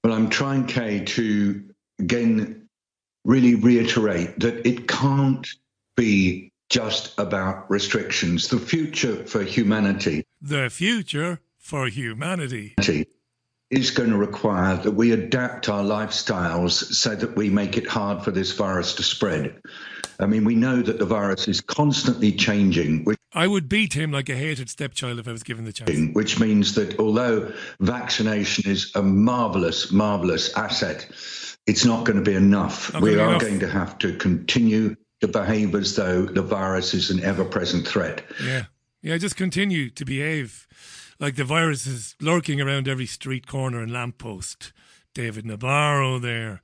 Well, 0.04 0.14
I'm 0.14 0.30
trying, 0.30 0.66
Kay, 0.66 1.04
to 1.06 1.64
again 2.00 2.68
really 3.26 3.54
reiterate 3.54 4.40
that 4.40 4.66
it 4.68 4.88
can't 4.88 5.48
be 5.96 6.52
just 6.70 7.20
about 7.20 7.70
restrictions. 7.70 8.48
The 8.48 8.60
future 8.60 9.26
for 9.26 9.44
humanity. 9.44 10.24
The 10.42 10.70
future 10.70 11.40
for 11.58 11.88
humanity 11.88 12.76
is 13.72 13.92
going 13.92 14.10
to 14.10 14.18
require 14.18 14.78
that 14.78 14.92
we 14.92 15.12
adapt 15.12 15.70
our 15.70 15.84
lifestyles 15.84 16.72
so 16.72 17.16
that 17.16 17.36
we 17.36 17.50
make 17.50 17.78
it 17.78 17.88
hard 17.88 18.24
for 18.24 18.32
this 18.32 18.52
virus 18.52 18.96
to 18.96 19.04
spread. 19.04 19.62
I 20.20 20.26
mean, 20.26 20.44
we 20.44 20.56
know 20.56 20.82
that 20.82 21.00
the 21.00 21.06
virus 21.06 21.48
is 21.48 21.62
constantly 21.62 22.32
changing. 22.32 23.06
Which, 23.06 23.18
I 23.34 23.48
would 23.48 23.70
beat 23.70 23.94
him 23.94 24.12
like 24.12 24.28
a 24.28 24.36
hated 24.36 24.70
stepchild 24.70 25.20
if 25.20 25.28
I 25.28 25.32
was 25.32 25.44
given 25.44 25.66
the 25.66 25.72
chance. 25.72 26.14
Which 26.14 26.40
means 26.40 26.76
that 26.76 27.00
although 27.00 27.54
vaccination 27.80 28.70
is 28.70 28.92
a 28.96 29.04
marvelous, 29.04 29.92
marvelous 29.92 30.54
asset, 30.56 31.08
it's 31.68 31.86
not 31.86 32.06
going 32.06 32.18
to 32.18 32.24
be 32.24 32.36
enough. 32.36 32.92
Not 32.94 33.04
we 33.04 33.16
are 33.16 33.30
enough. 33.30 33.42
going 33.42 33.60
to 33.60 33.70
have 33.70 33.98
to 34.00 34.18
continue 34.18 34.96
to 35.22 35.28
behave 35.28 35.76
as 35.76 35.96
though 35.96 36.24
the 36.24 36.42
virus 36.42 36.94
is 36.94 37.12
an 37.12 37.22
ever 37.24 37.46
present 37.46 37.88
threat. 37.88 38.24
Yeah. 38.44 38.66
Yeah, 39.02 39.18
just 39.18 39.38
continue 39.38 39.90
to 39.92 40.04
behave 40.04 40.68
like 41.20 41.36
the 41.36 41.44
virus 41.44 41.86
is 41.86 42.16
lurking 42.22 42.62
around 42.62 42.88
every 42.88 43.06
street 43.06 43.48
corner 43.48 43.82
and 43.82 43.92
lamppost. 43.92 44.72
David 45.14 45.46
Nabarro 45.46 46.22
there. 46.22 46.62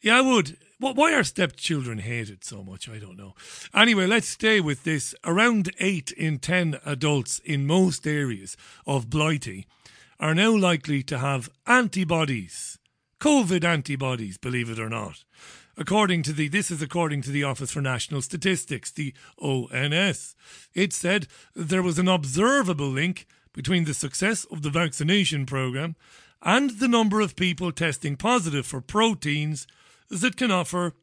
Yeah, 0.00 0.18
I 0.18 0.20
would. 0.20 0.56
Why 0.78 1.14
are 1.14 1.24
stepchildren 1.24 1.98
hated 1.98 2.44
so 2.44 2.62
much? 2.64 2.88
I 2.88 2.98
don't 2.98 3.16
know. 3.16 3.34
Anyway, 3.72 4.06
let's 4.06 4.28
stay 4.28 4.60
with 4.60 4.82
this. 4.82 5.14
Around 5.24 5.70
8 5.78 6.10
in 6.12 6.38
10 6.38 6.78
adults 6.84 7.38
in 7.38 7.66
most 7.66 8.06
areas 8.06 8.56
of 8.84 9.08
Blighty 9.08 9.66
are 10.18 10.34
now 10.34 10.56
likely 10.56 11.02
to 11.04 11.18
have 11.18 11.50
antibodies, 11.66 12.78
COVID 13.20 13.64
antibodies, 13.64 14.38
believe 14.38 14.70
it 14.70 14.78
or 14.80 14.88
not. 14.88 15.24
According 15.76 16.24
to 16.24 16.32
the, 16.32 16.48
this 16.48 16.70
is 16.70 16.82
according 16.82 17.22
to 17.22 17.30
the 17.30 17.44
Office 17.44 17.70
for 17.70 17.80
National 17.80 18.20
Statistics, 18.20 18.90
the 18.90 19.14
ONS. 19.38 20.34
It 20.74 20.92
said 20.92 21.28
there 21.54 21.82
was 21.82 21.98
an 21.98 22.08
observable 22.08 22.88
link 22.88 23.26
between 23.52 23.84
the 23.84 23.94
success 23.94 24.44
of 24.46 24.62
the 24.62 24.70
vaccination 24.70 25.46
program 25.46 25.96
and 26.42 26.78
the 26.78 26.88
number 26.88 27.20
of 27.20 27.36
people 27.36 27.72
testing 27.72 28.16
positive 28.16 28.66
for 28.66 28.80
proteins 28.80 29.66
that 30.10 30.36
can 30.36 30.50
offer 30.50 30.94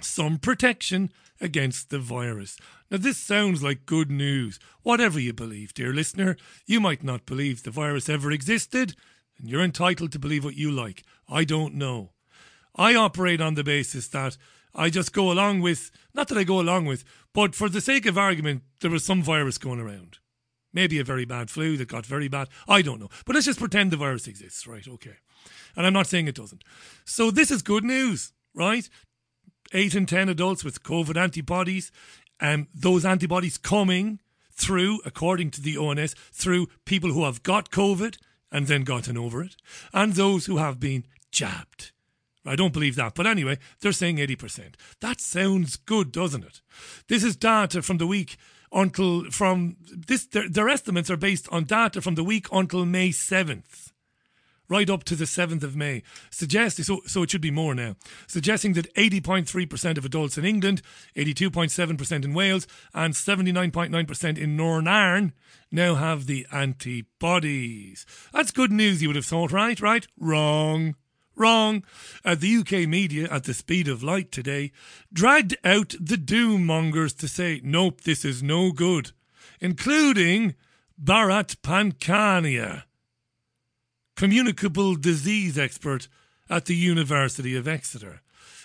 some 0.00 0.38
protection 0.38 1.12
against 1.40 1.90
the 1.90 1.98
virus. 1.98 2.56
Now, 2.90 2.98
this 2.98 3.18
sounds 3.18 3.62
like 3.62 3.86
good 3.86 4.10
news. 4.10 4.58
Whatever 4.82 5.20
you 5.20 5.32
believe, 5.32 5.74
dear 5.74 5.92
listener, 5.92 6.36
you 6.66 6.80
might 6.80 7.02
not 7.02 7.26
believe 7.26 7.62
the 7.62 7.70
virus 7.70 8.08
ever 8.08 8.30
existed, 8.30 8.94
and 9.38 9.48
you're 9.48 9.62
entitled 9.62 10.12
to 10.12 10.18
believe 10.18 10.44
what 10.44 10.56
you 10.56 10.70
like. 10.70 11.04
I 11.28 11.44
don't 11.44 11.74
know. 11.74 12.12
I 12.74 12.94
operate 12.94 13.40
on 13.40 13.54
the 13.54 13.64
basis 13.64 14.08
that 14.08 14.36
I 14.74 14.90
just 14.90 15.12
go 15.12 15.30
along 15.30 15.60
with, 15.60 15.90
not 16.14 16.28
that 16.28 16.38
I 16.38 16.44
go 16.44 16.60
along 16.60 16.86
with, 16.86 17.04
but 17.32 17.54
for 17.54 17.68
the 17.68 17.80
sake 17.80 18.06
of 18.06 18.18
argument, 18.18 18.62
there 18.80 18.90
was 18.90 19.04
some 19.04 19.22
virus 19.22 19.58
going 19.58 19.80
around. 19.80 20.18
Maybe 20.72 20.98
a 20.98 21.04
very 21.04 21.24
bad 21.24 21.50
flu 21.50 21.76
that 21.76 21.88
got 21.88 22.06
very 22.06 22.28
bad. 22.28 22.48
I 22.68 22.82
don't 22.82 23.00
know. 23.00 23.08
But 23.26 23.34
let's 23.34 23.46
just 23.46 23.58
pretend 23.58 23.90
the 23.90 23.96
virus 23.96 24.28
exists, 24.28 24.66
right? 24.66 24.86
Okay. 24.86 25.16
And 25.76 25.86
I'm 25.86 25.92
not 25.92 26.06
saying 26.06 26.28
it 26.28 26.34
doesn't. 26.34 26.64
So 27.04 27.30
this 27.30 27.50
is 27.50 27.62
good 27.62 27.84
news, 27.84 28.32
right? 28.54 28.88
Eight 29.72 29.94
in 29.94 30.06
10 30.06 30.28
adults 30.28 30.64
with 30.64 30.82
COVID 30.82 31.16
antibodies, 31.16 31.90
and 32.40 32.62
um, 32.62 32.68
those 32.74 33.04
antibodies 33.04 33.58
coming 33.58 34.20
through, 34.52 35.00
according 35.04 35.50
to 35.52 35.60
the 35.60 35.76
ONS, 35.76 36.14
through 36.32 36.68
people 36.84 37.12
who 37.12 37.24
have 37.24 37.42
got 37.42 37.70
COVID 37.70 38.16
and 38.50 38.66
then 38.66 38.82
gotten 38.82 39.16
over 39.16 39.42
it, 39.42 39.56
and 39.92 40.14
those 40.14 40.46
who 40.46 40.56
have 40.56 40.80
been 40.80 41.04
jabbed. 41.30 41.92
I 42.44 42.56
don't 42.56 42.72
believe 42.72 42.96
that. 42.96 43.14
But 43.14 43.26
anyway, 43.26 43.58
they're 43.80 43.92
saying 43.92 44.16
80%. 44.16 44.74
That 45.00 45.20
sounds 45.20 45.76
good, 45.76 46.10
doesn't 46.10 46.44
it? 46.44 46.62
This 47.08 47.22
is 47.22 47.36
data 47.36 47.82
from 47.82 47.98
the 47.98 48.06
week 48.06 48.36
until 48.72 49.30
from 49.30 49.76
this 49.80 50.26
their, 50.26 50.48
their 50.48 50.68
estimates 50.68 51.10
are 51.10 51.16
based 51.16 51.48
on 51.50 51.64
data 51.64 52.00
from 52.00 52.14
the 52.14 52.24
week 52.24 52.46
until 52.52 52.84
May 52.84 53.10
7th 53.10 53.90
right 54.70 54.88
up 54.88 55.04
to 55.04 55.16
the 55.16 55.24
7th 55.24 55.64
of 55.64 55.76
May, 55.76 56.02
suggesting, 56.30 56.84
so, 56.84 57.00
so 57.04 57.24
it 57.24 57.30
should 57.30 57.40
be 57.40 57.50
more 57.50 57.74
now, 57.74 57.96
suggesting 58.26 58.72
that 58.74 58.94
80.3% 58.94 59.98
of 59.98 60.04
adults 60.04 60.38
in 60.38 60.44
England, 60.46 60.80
82.7% 61.16 62.24
in 62.24 62.32
Wales, 62.32 62.66
and 62.94 63.12
79.9% 63.12 64.38
in 64.38 64.56
Northern 64.56 64.88
Ireland 64.88 65.32
now 65.72 65.96
have 65.96 66.26
the 66.26 66.46
antibodies. 66.52 68.06
That's 68.32 68.52
good 68.52 68.70
news, 68.70 69.02
you 69.02 69.08
would 69.08 69.16
have 69.16 69.26
thought, 69.26 69.52
right? 69.52 69.78
Right? 69.80 70.06
Wrong. 70.18 70.94
Wrong. 71.36 71.84
Uh, 72.24 72.34
the 72.34 72.56
UK 72.56 72.88
media, 72.88 73.28
at 73.30 73.44
the 73.44 73.54
speed 73.54 73.88
of 73.88 74.02
light 74.02 74.30
today, 74.30 74.72
dragged 75.12 75.56
out 75.64 75.94
the 76.00 76.16
doom 76.16 76.66
mongers 76.66 77.12
to 77.14 77.28
say, 77.28 77.60
nope, 77.64 78.02
this 78.02 78.24
is 78.24 78.42
no 78.42 78.72
good, 78.72 79.12
including 79.60 80.54
Bharat 81.02 81.56
Pankhania, 81.62 82.84
communicable 84.16 84.96
disease 84.96 85.58
expert 85.58 86.08
at 86.50 86.66
the 86.66 86.74
University 86.74 87.56
of 87.56 87.66
Exeter. 87.66 88.20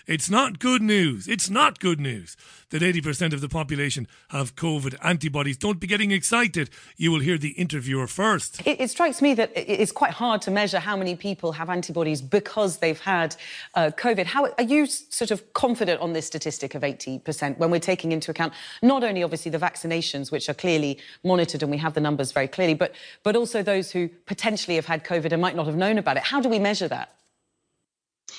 It's 0.06 0.30
not 0.30 0.60
good 0.60 0.82
news. 0.82 1.26
It's 1.26 1.50
not 1.50 1.80
good 1.80 1.98
news 1.98 2.36
that 2.70 2.80
80% 2.80 3.32
of 3.32 3.40
the 3.40 3.48
population 3.48 4.06
have 4.28 4.54
COVID 4.54 4.94
antibodies. 5.02 5.56
Don't 5.56 5.80
be 5.80 5.88
getting 5.88 6.12
excited. 6.12 6.70
You 6.96 7.10
will 7.10 7.18
hear 7.18 7.38
the 7.38 7.50
interviewer 7.50 8.06
first. 8.06 8.64
It, 8.64 8.80
it 8.80 8.90
strikes 8.90 9.20
me 9.20 9.34
that 9.34 9.50
it's 9.54 9.90
quite 9.90 10.12
hard 10.12 10.42
to 10.42 10.52
measure 10.52 10.78
how 10.78 10.96
many 10.96 11.16
people 11.16 11.50
have 11.52 11.68
antibodies 11.68 12.22
because 12.22 12.78
they've 12.78 13.00
had 13.00 13.34
uh, 13.74 13.90
COVID. 13.96 14.26
How 14.26 14.46
are 14.58 14.64
you 14.64 14.86
sort 14.86 15.32
of 15.32 15.52
confident 15.54 16.00
on 16.00 16.12
this 16.12 16.26
statistic 16.26 16.76
of 16.76 16.82
80% 16.82 17.58
when 17.58 17.72
we're 17.72 17.80
taking 17.80 18.12
into 18.12 18.30
account 18.30 18.52
not 18.82 19.02
only 19.02 19.24
obviously 19.24 19.50
the 19.50 19.58
vaccinations, 19.58 20.30
which 20.30 20.48
are 20.48 20.54
clearly 20.54 20.98
monitored 21.24 21.62
and 21.62 21.70
we 21.70 21.78
have 21.78 21.94
the 21.94 22.00
numbers 22.00 22.30
very 22.30 22.48
clearly, 22.48 22.74
but 22.74 22.94
but 23.24 23.34
also 23.34 23.60
those 23.60 23.90
who 23.90 24.08
potentially 24.26 24.76
have 24.76 24.86
had 24.86 25.04
COVID 25.04 25.32
and 25.32 25.42
might 25.42 25.56
not 25.56 25.66
have 25.66 25.76
known 25.76 25.98
about 25.98 26.16
it? 26.16 26.22
How 26.22 26.40
do 26.40 26.48
we 26.48 26.60
measure 26.60 26.86
that? 26.88 27.16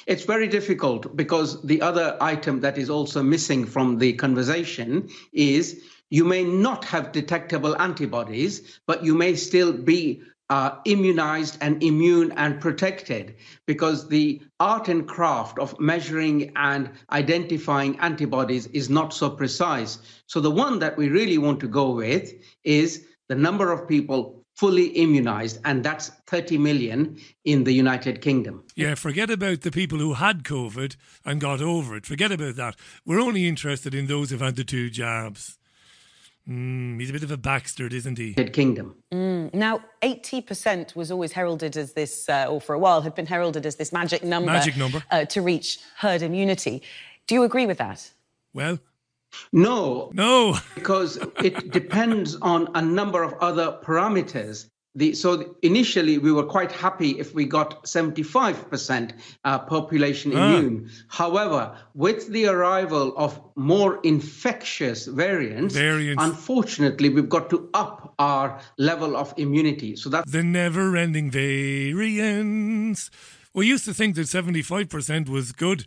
It's 0.06 0.24
very 0.24 0.48
difficult 0.48 1.16
because 1.16 1.62
the 1.64 1.82
other 1.82 2.18
item 2.22 2.62
that 2.62 2.78
is 2.78 2.90
also 2.90 3.24
missing 3.24 3.66
from 3.66 3.98
the 3.98 4.14
conversation 4.14 5.10
is 5.34 5.82
you 6.10 6.24
may 6.24 6.44
not 6.44 6.86
have 6.86 7.12
detectable 7.12 7.80
antibodies, 7.82 8.80
but 8.86 9.04
you 9.04 9.16
may 9.16 9.36
still 9.36 9.74
be 9.74 10.22
uh, 10.50 10.78
immunized 10.86 11.58
and 11.60 11.84
immune 11.84 12.32
and 12.34 12.62
protected 12.62 13.36
because 13.66 14.08
the 14.08 14.42
art 14.60 14.88
and 14.88 15.08
craft 15.08 15.60
of 15.60 15.78
measuring 15.80 16.54
and 16.56 16.90
identifying 17.12 18.00
antibodies 18.00 18.68
is 18.68 18.90
not 18.90 19.14
so 19.14 19.30
precise. 19.30 20.00
So, 20.26 20.40
the 20.40 20.52
one 20.52 20.80
that 20.80 20.98
we 20.98 21.10
really 21.10 21.38
want 21.38 21.60
to 21.62 21.68
go 21.68 21.92
with 21.92 22.32
is 22.64 23.06
the 23.28 23.36
number 23.36 23.74
of 23.74 23.90
people 23.90 24.37
fully 24.58 24.88
immunized, 24.88 25.60
and 25.66 25.84
that's 25.84 26.10
30 26.26 26.58
million 26.58 27.18
in 27.46 27.64
the 27.64 27.72
United 27.72 28.22
Kingdom. 28.22 28.64
Yeah, 28.76 28.96
forget 28.96 29.30
about 29.30 29.62
the 29.62 29.72
people 29.72 30.00
who 30.00 30.14
had 30.16 30.44
COVID 30.44 30.96
and 31.24 31.40
got 31.40 31.62
over 31.62 31.96
it. 31.96 32.08
Forget 32.08 32.32
about 32.32 32.56
that. 32.56 32.76
We're 33.06 33.20
only 33.20 33.48
interested 33.48 33.94
in 33.94 34.08
those 34.08 34.32
who've 34.32 34.42
had 34.42 34.56
the 34.56 34.64
two 34.64 34.90
jabs. 34.90 35.60
Mm, 36.50 37.00
he's 37.00 37.12
a 37.12 37.14
bit 37.14 37.24
of 37.24 37.30
a 37.30 37.38
Baxter, 37.38 37.88
isn't 37.88 38.18
he? 38.18 38.34
Kingdom. 38.34 38.96
Mm. 39.12 39.54
Now, 39.54 39.82
80% 40.02 40.96
was 40.96 41.12
always 41.12 41.34
heralded 41.34 41.78
as 41.78 41.94
this, 41.94 42.28
uh, 42.28 42.48
or 42.50 42.60
for 42.60 42.74
a 42.74 42.80
while 42.80 43.02
had 43.02 43.14
been 43.14 43.26
heralded 43.28 43.66
as 43.66 43.76
this 43.76 43.92
magic 43.92 44.24
number, 44.24 44.52
magic 44.52 44.78
number. 44.78 45.04
Uh, 45.12 45.26
to 45.26 45.42
reach 45.42 45.80
herd 45.98 46.22
immunity. 46.22 46.82
Do 47.28 47.36
you 47.36 47.44
agree 47.44 47.68
with 47.68 47.78
that? 47.78 48.10
Well, 48.54 48.80
no. 49.52 50.12
No. 50.14 50.58
because 50.76 51.18
it 51.44 51.72
depends 51.72 52.36
on 52.36 52.70
a 52.76 52.82
number 52.82 53.24
of 53.24 53.34
other 53.40 53.78
parameters. 53.84 54.70
The, 54.96 55.14
so 55.14 55.56
initially 55.62 56.18
we 56.18 56.32
were 56.32 56.46
quite 56.46 56.72
happy 56.72 57.20
if 57.20 57.36
we 57.36 57.46
got 57.46 57.84
75% 57.84 59.12
uh, 59.44 59.60
population 59.60 60.36
ah. 60.36 60.56
immune. 60.56 60.90
However, 61.08 61.78
with 61.94 62.30
the 62.30 62.48
arrival 62.48 63.16
of 63.16 63.40
more 63.56 64.00
infectious 64.02 65.06
variants, 65.06 65.76
variants, 65.76 66.24
unfortunately, 66.24 67.10
we've 67.10 67.30
got 67.30 67.52
to 67.52 67.70
up 67.76 68.16
our 68.18 68.60
level 68.80 69.16
of 69.16 69.36
immunity. 69.38 69.96
So 69.96 70.10
that's 70.10 70.32
the 70.32 70.42
never-ending 70.42 71.30
variants. 71.30 73.12
We 73.54 73.68
used 73.68 73.86
to 73.86 73.94
think 73.94 74.16
that 74.16 74.26
75% 74.26 75.30
was 75.30 75.52
good. 75.52 75.86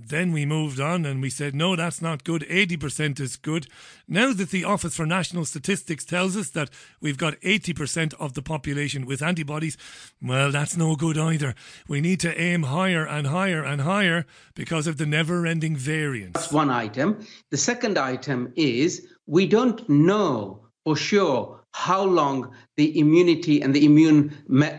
Then 0.00 0.30
we 0.30 0.46
moved 0.46 0.78
on 0.78 1.04
and 1.04 1.20
we 1.20 1.28
said, 1.28 1.56
no, 1.56 1.74
that's 1.74 2.00
not 2.00 2.22
good. 2.22 2.42
80% 2.42 3.18
is 3.18 3.34
good. 3.34 3.66
Now 4.06 4.32
that 4.32 4.50
the 4.50 4.62
Office 4.62 4.94
for 4.94 5.04
National 5.04 5.44
Statistics 5.44 6.04
tells 6.04 6.36
us 6.36 6.50
that 6.50 6.70
we've 7.00 7.18
got 7.18 7.40
80% 7.40 8.14
of 8.14 8.34
the 8.34 8.42
population 8.42 9.06
with 9.06 9.22
antibodies, 9.22 9.76
well, 10.22 10.52
that's 10.52 10.76
no 10.76 10.94
good 10.94 11.18
either. 11.18 11.52
We 11.88 12.00
need 12.00 12.20
to 12.20 12.40
aim 12.40 12.62
higher 12.62 13.04
and 13.04 13.26
higher 13.26 13.64
and 13.64 13.80
higher 13.80 14.24
because 14.54 14.86
of 14.86 14.98
the 14.98 15.06
never 15.06 15.44
ending 15.44 15.74
variance. 15.74 16.34
That's 16.34 16.52
one 16.52 16.70
item. 16.70 17.26
The 17.50 17.56
second 17.56 17.98
item 17.98 18.52
is 18.54 19.04
we 19.26 19.48
don't 19.48 19.86
know 19.88 20.64
for 20.84 20.94
sure 20.94 21.64
how 21.72 22.04
long 22.04 22.54
the 22.76 22.96
immunity 23.00 23.62
and 23.62 23.74
the 23.74 23.84
immune 23.84 24.32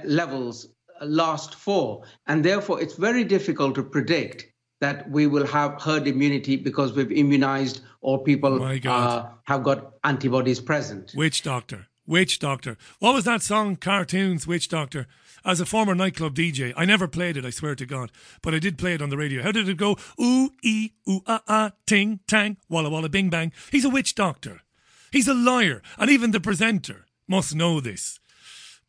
levels 0.05 0.67
uh, 1.01 1.05
last 1.05 1.55
for. 1.55 2.03
And 2.25 2.45
therefore, 2.45 2.81
it's 2.81 2.95
very 2.95 3.25
difficult 3.25 3.75
to 3.75 3.83
predict 3.83 4.45
that 4.79 5.09
we 5.09 5.27
will 5.27 5.45
have 5.45 5.81
herd 5.81 6.07
immunity 6.07 6.55
because 6.55 6.93
we've 6.93 7.11
immunized 7.11 7.81
or 8.01 8.23
people 8.23 8.63
uh, 8.63 9.29
have 9.43 9.63
got 9.63 9.93
antibodies 10.03 10.59
present. 10.59 11.11
Witch 11.15 11.41
doctor. 11.41 11.87
Witch 12.09 12.39
Doctor. 12.39 12.75
What 12.97 13.13
was 13.13 13.25
that 13.25 13.43
song? 13.43 13.75
Cartoons, 13.75 14.47
Witch 14.47 14.67
Doctor. 14.67 15.05
As 15.45 15.61
a 15.61 15.65
former 15.65 15.93
nightclub 15.93 16.33
DJ, 16.33 16.73
I 16.75 16.83
never 16.83 17.07
played 17.07 17.37
it, 17.37 17.45
I 17.45 17.51
swear 17.51 17.75
to 17.75 17.85
God, 17.85 18.11
but 18.41 18.55
I 18.55 18.59
did 18.59 18.79
play 18.79 18.95
it 18.95 19.01
on 19.01 19.09
the 19.09 19.17
radio. 19.17 19.43
How 19.43 19.51
did 19.51 19.69
it 19.69 19.77
go? 19.77 19.95
Ooh, 20.19 20.49
ee, 20.63 20.93
ooh, 21.07 21.21
ah, 21.27 21.43
ah, 21.47 21.71
ting, 21.85 22.19
tang, 22.27 22.57
walla, 22.67 22.89
walla, 22.89 23.09
bing, 23.09 23.29
bang. 23.29 23.53
He's 23.71 23.85
a 23.85 23.91
witch 23.91 24.15
doctor. 24.15 24.61
He's 25.11 25.27
a 25.27 25.35
liar. 25.35 25.83
And 25.99 26.09
even 26.09 26.31
the 26.31 26.39
presenter 26.39 27.05
must 27.27 27.53
know 27.55 27.79
this. 27.79 28.19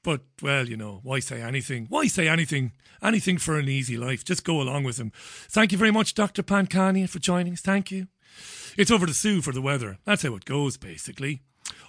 But, 0.03 0.23
well, 0.41 0.67
you 0.69 0.77
know, 0.77 1.01
why 1.03 1.21
say 1.21 1.43
anything? 1.43 1.87
Why 1.89 2.07
say 2.07 2.29
anything? 2.29 2.73
Anything 3.03 3.39
for 3.39 3.59
an 3.59 3.69
easy 3.69 3.97
life. 3.97 4.25
Just 4.25 4.45
go 4.45 4.61
along 4.61 4.85
with 4.85 4.99
him. 4.99 5.13
Thank 5.15 5.73
you 5.73 5.79
very 5.79 5.91
much, 5.91 6.15
Dr. 6.15 6.43
Pankhania, 6.43 7.09
for 7.09 7.19
joining 7.19 7.53
us. 7.53 7.61
Thank 7.61 7.91
you. 7.91 8.07
It's 8.77 8.91
over 8.91 9.07
to 9.07 9.15
Sue 9.15 9.43
for 9.43 9.53
the 9.53 9.61
weather. 9.63 9.99
That's 10.05 10.23
how 10.23 10.35
it 10.37 10.45
goes, 10.45 10.77
basically. 10.77 11.43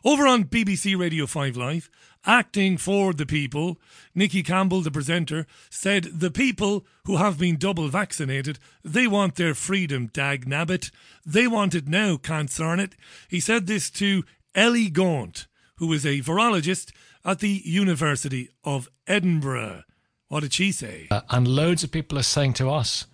Over 0.03 0.27
on 0.27 0.45
BBC 0.45 0.97
Radio 0.97 1.25
5 1.25 1.55
Live, 1.55 1.89
acting 2.25 2.77
for 2.77 3.13
the 3.13 3.25
people, 3.25 3.79
Nicky 4.13 4.43
Campbell, 4.43 4.81
the 4.81 4.91
presenter, 4.91 5.45
said 5.69 6.03
the 6.05 6.31
people 6.31 6.85
who 7.05 7.17
have 7.17 7.37
been 7.37 7.57
double 7.57 7.87
vaccinated, 7.87 8.59
they 8.83 9.07
want 9.07 9.35
their 9.35 9.53
freedom, 9.53 10.07
dag 10.07 10.45
nabbit. 10.45 10.91
They 11.25 11.47
want 11.47 11.75
it 11.75 11.87
now, 11.87 12.17
concern 12.17 12.79
it. 12.79 12.95
He 13.27 13.39
said 13.39 13.67
this 13.67 13.89
to 13.91 14.23
Ellie 14.53 14.89
Gaunt, 14.89 15.47
who 15.77 15.91
is 15.93 16.05
a 16.05 16.19
virologist 16.21 16.91
at 17.23 17.39
the 17.39 17.61
University 17.63 18.49
of 18.63 18.89
Edinburgh. 19.07 19.83
What 20.27 20.41
did 20.41 20.53
she 20.53 20.71
say? 20.71 21.07
Uh, 21.11 21.21
and 21.29 21.47
loads 21.47 21.83
of 21.83 21.91
people 21.91 22.17
are 22.17 22.23
saying 22.23 22.53
to 22.53 22.69
us 22.69 23.05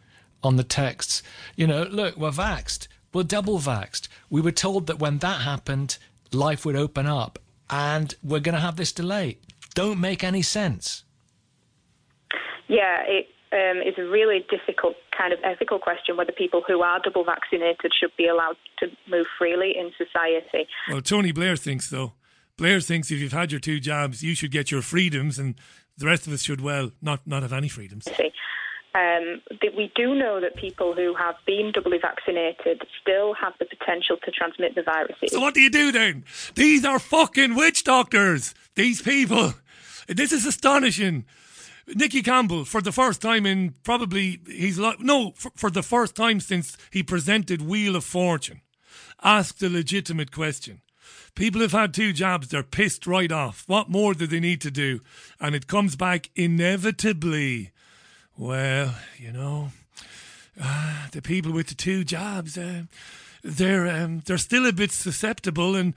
on 0.44 0.56
the 0.56 0.64
texts, 0.64 1.24
you 1.56 1.68
know, 1.68 1.84
look, 1.84 2.16
we're 2.16 2.32
vaxed, 2.32 2.88
we're 3.14 3.24
double 3.24 3.60
vaxed. 3.60 4.08
We 4.30 4.42
were 4.42 4.52
told 4.52 4.88
that 4.88 5.00
when 5.00 5.18
that 5.20 5.42
happened, 5.42 5.98
life 6.32 6.66
would 6.66 6.76
open 6.76 7.08
up, 7.08 7.40
and 7.70 8.14
we're 8.24 8.40
going 8.40 8.56
to 8.56 8.62
have 8.62 8.76
this 8.76 8.92
delay. 8.92 9.40
Don't 9.74 10.00
make 10.00 10.24
any 10.24 10.42
sense. 10.42 11.04
Yeah, 12.68 13.02
it 13.08 13.28
um, 13.52 13.82
is 13.82 13.96
a 13.98 14.04
really 14.04 14.46
difficult 14.50 14.96
kind 15.18 15.34
of 15.34 15.40
ethical 15.44 15.80
question 15.80 16.18
whether 16.18 16.32
people 16.32 16.62
who 16.68 16.82
are 16.82 17.00
double 17.00 17.24
vaccinated 17.24 17.92
should 18.00 18.12
be 18.18 18.28
allowed 18.28 18.58
to 18.80 18.88
move 19.10 19.26
freely 19.38 19.74
in 19.78 19.92
society. 19.98 20.68
Well, 20.90 21.02
Tony 21.02 21.32
Blair 21.32 21.56
thinks 21.56 21.90
so. 21.90 22.14
Blair 22.58 22.82
thinks 22.82 23.12
if 23.12 23.20
you've 23.20 23.34
had 23.34 23.52
your 23.52 23.60
two 23.60 23.80
jobs, 23.80 24.24
you 24.24 24.34
should 24.36 24.52
get 24.52 24.72
your 24.72 24.82
freedoms, 24.82 25.38
and 25.38 25.56
the 25.98 26.06
rest 26.06 26.28
of 26.28 26.34
us 26.34 26.42
should, 26.42 26.62
well, 26.62 26.92
not, 27.02 27.26
not 27.26 27.44
have 27.44 27.54
any 27.54 27.68
freedoms. 27.68 28.08
Um, 28.96 29.42
we 29.76 29.92
do 29.96 30.16
know 30.16 30.42
that 30.42 30.56
people 30.56 30.96
who 30.96 31.14
have 31.14 31.36
been 31.46 31.72
doubly 31.72 32.00
vaccinated 32.02 32.82
still 33.00 33.36
have 33.36 33.54
the 33.60 33.66
potential 33.66 34.18
to 34.24 34.32
transmit 34.32 34.74
the 34.74 34.82
virus. 34.82 35.16
So 35.28 35.40
what 35.40 35.54
do 35.54 35.62
you 35.62 35.70
do 35.70 35.92
then? 35.92 36.24
These 36.56 36.84
are 36.84 36.98
fucking 36.98 37.56
witch 37.56 37.84
doctors. 37.84 38.56
These 38.76 39.04
people. 39.04 39.54
This 40.08 40.32
is 40.32 40.46
astonishing. 40.46 41.26
Nicky 41.88 42.24
Campbell, 42.24 42.66
for 42.66 42.82
the 42.82 42.92
first 42.92 43.22
time 43.22 43.46
in 43.46 43.76
probably 43.84 44.40
he's 44.48 44.80
like 44.80 45.00
no, 45.00 45.32
for, 45.36 45.52
for 45.56 45.70
the 45.70 45.84
first 45.84 46.16
time 46.16 46.40
since 46.40 46.76
he 46.92 47.04
presented 47.04 47.62
Wheel 47.62 47.96
of 47.96 48.04
Fortune, 48.04 48.62
asked 49.24 49.62
a 49.62 49.70
legitimate 49.70 50.32
question. 50.32 50.82
People 51.38 51.62
have 51.62 51.72
had 51.72 51.94
two 51.94 52.14
jobs, 52.14 52.48
they're 52.48 52.64
pissed 52.64 53.06
right 53.06 53.32
off. 53.32 53.64
What 53.68 53.92
more 53.92 54.16
do 54.16 54.26
they 54.26 54.40
need 54.40 54.60
to 54.62 54.72
do? 54.72 55.02
And 55.40 55.54
it 55.54 55.68
comes 55.68 55.96
back 55.96 56.32
inevitably. 56.36 57.70
Well, 58.36 58.96
you 59.20 59.32
know, 59.32 59.70
uh, 60.60 61.10
the 61.12 61.22
people 61.22 61.52
with 61.52 61.68
the 61.68 61.76
two 61.76 62.04
jobs, 62.04 62.58
uh, 62.58 62.86
they're 63.44 63.88
um, 63.88 64.24
they're 64.26 64.40
still 64.40 64.66
a 64.66 64.74
bit 64.74 64.92
susceptible 64.92 65.76
and 65.76 65.94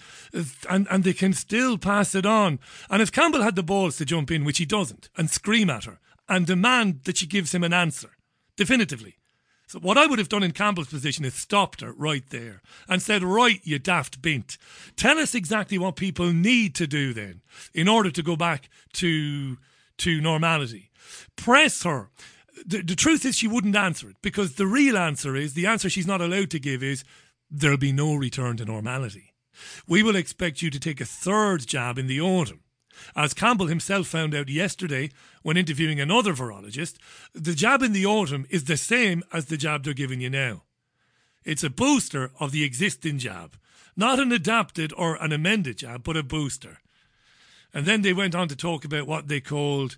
and 0.69 0.87
and 0.91 1.05
they 1.05 1.15
can 1.15 1.33
still 1.33 1.79
pass 1.79 2.15
it 2.15 2.27
on. 2.27 2.59
And 2.91 3.01
if 3.01 3.11
Campbell 3.11 3.41
had 3.41 3.57
the 3.57 3.63
balls 3.63 3.97
to 3.97 4.05
jump 4.05 4.31
in, 4.31 4.45
which 4.45 4.59
he 4.59 4.67
doesn't, 4.67 5.09
and 5.17 5.31
scream 5.31 5.71
at 5.71 5.85
her 5.85 6.01
and 6.29 6.47
demand 6.47 7.05
that 7.05 7.17
she 7.17 7.27
gives 7.27 7.55
him 7.55 7.65
an 7.65 7.73
answer 7.73 8.11
definitively. 8.57 9.17
So 9.71 9.79
what 9.79 9.97
I 9.97 10.07
would 10.07 10.19
have 10.19 10.29
done 10.29 10.43
in 10.43 10.51
Campbell's 10.51 10.89
position 10.89 11.25
is 11.25 11.35
stopped 11.35 11.81
her 11.81 11.93
right 11.93 12.29
there 12.31 12.61
and 12.89 13.01
said, 13.01 13.23
"Right, 13.23 13.61
you 13.63 13.79
daft 13.79 14.21
bint, 14.21 14.59
tell 14.97 15.17
us 15.17 15.33
exactly 15.33 15.79
what 15.79 15.95
people 15.95 16.33
need 16.33 16.75
to 16.75 16.89
do 16.89 17.15
then 17.15 17.43
in 17.73 17.87
order 17.87 18.11
to 18.11 18.21
go 18.21 18.35
back 18.35 18.69
to 18.95 19.59
to 19.99 20.21
normality." 20.21 20.91
Press 21.37 21.85
her. 21.85 22.11
The, 22.67 22.83
the 22.83 22.97
truth 22.97 23.25
is, 23.25 23.37
she 23.37 23.47
wouldn't 23.47 23.77
answer 23.77 24.11
it 24.11 24.17
because 24.23 24.55
the 24.55 24.67
real 24.67 24.99
answer 24.99 25.37
is 25.37 25.55
the 25.55 25.67
answer 25.67 25.89
she's 25.89 26.05
not 26.05 26.21
allowed 26.21 26.51
to 26.51 26.59
give 26.59 26.83
is 26.83 27.05
there'll 27.49 27.77
be 27.77 27.93
no 27.93 28.17
return 28.17 28.57
to 28.57 28.65
normality. 28.65 29.35
We 29.87 30.03
will 30.03 30.17
expect 30.17 30.63
you 30.63 30.71
to 30.71 30.81
take 30.81 31.01
a 31.01 31.05
third 31.05 31.65
jab 31.65 31.97
in 31.97 32.09
the 32.09 32.21
autumn. 32.21 32.65
As 33.17 33.35
Campbell 33.35 33.67
himself 33.67 34.07
found 34.07 34.35
out 34.35 34.49
yesterday 34.49 35.11
when 35.43 35.57
interviewing 35.57 36.01
another 36.01 36.33
virologist, 36.35 36.97
the 37.35 37.55
jab 37.55 37.83
in 37.83 37.93
the 37.93 38.07
autumn 38.07 38.47
is 38.51 38.65
the 38.65 38.77
same 38.77 39.23
as 39.33 39.47
the 39.47 39.57
jab 39.57 39.85
they're 39.85 39.95
giving 39.95 40.21
you 40.21 40.31
now. 40.31 40.63
It's 41.45 41.65
a 41.65 41.71
booster 41.71 42.31
of 42.39 42.53
the 42.53 42.65
existing 42.65 43.19
jab, 43.19 43.57
not 43.97 44.21
an 44.21 44.33
adapted 44.33 44.93
or 44.97 45.17
an 45.23 45.33
amended 45.33 45.79
jab, 45.79 46.03
but 46.03 46.17
a 46.17 46.23
booster. 46.23 46.79
And 47.73 47.87
then 47.87 48.03
they 48.03 48.13
went 48.13 48.35
on 48.35 48.49
to 48.49 48.57
talk 48.57 48.85
about 48.85 49.07
what 49.07 49.29
they 49.29 49.41
called 49.41 49.97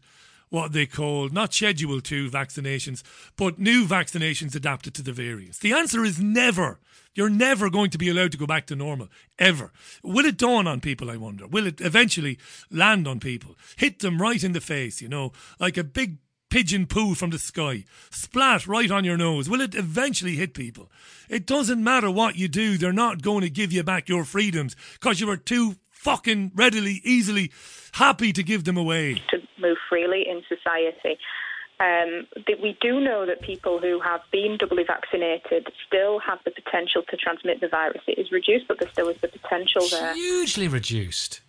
what 0.51 0.73
they 0.73 0.85
called 0.85 1.33
not 1.33 1.55
schedule 1.55 2.03
2 2.03 2.31
vaccinations, 2.31 3.03
but 3.37 3.59
new 3.59 3.87
vaccinations 3.87 4.55
adapted 4.55 4.93
to 4.95 5.03
the 5.03 5.13
variants. 5.13 5.59
The 5.59 5.73
answer 5.73 6.05
is 6.05 6.21
never. 6.21 6.79
You're 7.15 7.29
never 7.29 7.69
going 7.69 7.91
to 7.91 7.99
be 7.99 8.09
allowed 8.09 8.33
to 8.33 8.39
go 8.39 8.47
back 8.47 8.67
to 8.67 8.77
normal, 8.77 9.09
ever. 9.39 9.71
Will 10.03 10.25
it 10.25 10.39
dawn 10.39 10.67
on 10.67 10.81
people, 10.81 11.11
I 11.11 11.17
wonder? 11.17 11.47
Will 11.47 11.67
it 11.67 11.81
eventually 11.81 12.39
land 12.71 13.07
on 13.07 13.21
people? 13.21 13.57
Hit 13.77 13.99
them 13.99 14.21
right 14.21 14.43
in 14.43 14.53
the 14.53 14.61
face, 14.61 15.03
you 15.03 15.09
know, 15.09 15.33
like 15.61 15.77
a 15.77 15.85
big 15.85 16.19
pigeon 16.49 16.87
poo 16.87 17.15
from 17.15 17.31
the 17.31 17.39
sky, 17.39 17.85
splat 18.11 18.67
right 18.67 18.91
on 18.91 19.05
your 19.05 19.17
nose. 19.17 19.49
Will 19.49 19.61
it 19.61 19.75
eventually 19.75 20.37
hit 20.37 20.53
people? 20.53 20.91
It 21.29 21.47
doesn't 21.47 21.83
matter 21.83 22.11
what 22.11 22.37
you 22.37 22.49
do, 22.49 22.77
they're 22.77 22.93
not 22.93 23.23
going 23.23 23.41
to 23.41 23.51
give 23.51 23.73
you 23.73 23.83
back 23.83 24.09
your 24.09 24.25
freedoms 24.25 24.77
because 24.95 25.21
you 25.21 25.27
were 25.27 25.39
too 25.39 25.77
fucking 25.91 26.53
readily, 26.55 27.01
easily 27.05 27.53
happy 27.93 28.33
to 28.33 28.43
give 28.43 28.65
them 28.65 28.77
away. 28.77 29.15
To 29.31 29.39
move 29.59 29.79
freely 29.89 30.25
in 30.29 30.43
society. 30.49 31.19
Um, 31.83 32.27
we 32.63 32.79
do 32.81 33.01
know 33.01 33.27
that 33.27 33.43
people 33.43 33.81
who 33.81 33.99
have 34.01 34.21
been 34.31 34.57
doubly 34.57 34.85
vaccinated 34.85 35.67
still 35.87 36.21
have 36.21 36.39
the 36.45 36.53
potential 36.53 37.03
to 37.09 37.17
transmit 37.17 37.61
the 37.61 37.69
virus. 37.69 38.03
It 38.07 38.19
is 38.19 38.31
reduced, 38.31 38.69
but 38.69 38.79
there 38.79 38.89
still 38.93 39.09
is 39.09 39.21
the 39.21 39.29
potential 39.29 39.83
there. 39.91 40.15
Hugely 40.15 40.69
reduced. 40.69 41.41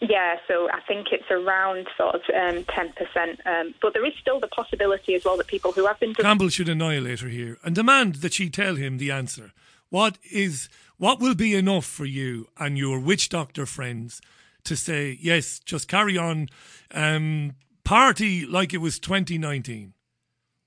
Yeah, 0.00 0.36
so 0.46 0.68
I 0.70 0.80
think 0.82 1.08
it's 1.12 1.30
around 1.30 1.88
sort 1.96 2.16
of 2.16 2.22
um, 2.34 2.64
10%. 2.64 3.46
Um, 3.46 3.74
but 3.80 3.94
there 3.94 4.04
is 4.04 4.12
still 4.20 4.38
the 4.38 4.48
possibility 4.48 5.14
as 5.14 5.24
well 5.24 5.36
that 5.36 5.46
people 5.46 5.72
who 5.72 5.86
have 5.86 5.98
been. 5.98 6.14
Campbell 6.14 6.48
should 6.48 6.68
annihilate 6.68 7.20
her 7.20 7.28
here 7.28 7.58
and 7.64 7.74
demand 7.74 8.16
that 8.16 8.34
she 8.34 8.50
tell 8.50 8.76
him 8.76 8.98
the 8.98 9.10
answer. 9.10 9.52
What 9.90 10.18
is 10.30 10.68
what 10.98 11.20
will 11.20 11.34
be 11.34 11.54
enough 11.54 11.86
for 11.86 12.04
you 12.04 12.48
and 12.58 12.76
your 12.76 12.98
witch 12.98 13.28
doctor 13.28 13.66
friends 13.66 14.20
to 14.64 14.76
say 14.76 15.18
yes? 15.20 15.58
Just 15.60 15.88
carry 15.88 16.18
on, 16.18 16.48
um, 16.92 17.52
party 17.84 18.46
like 18.46 18.74
it 18.74 18.78
was 18.78 18.98
2019. 18.98 19.94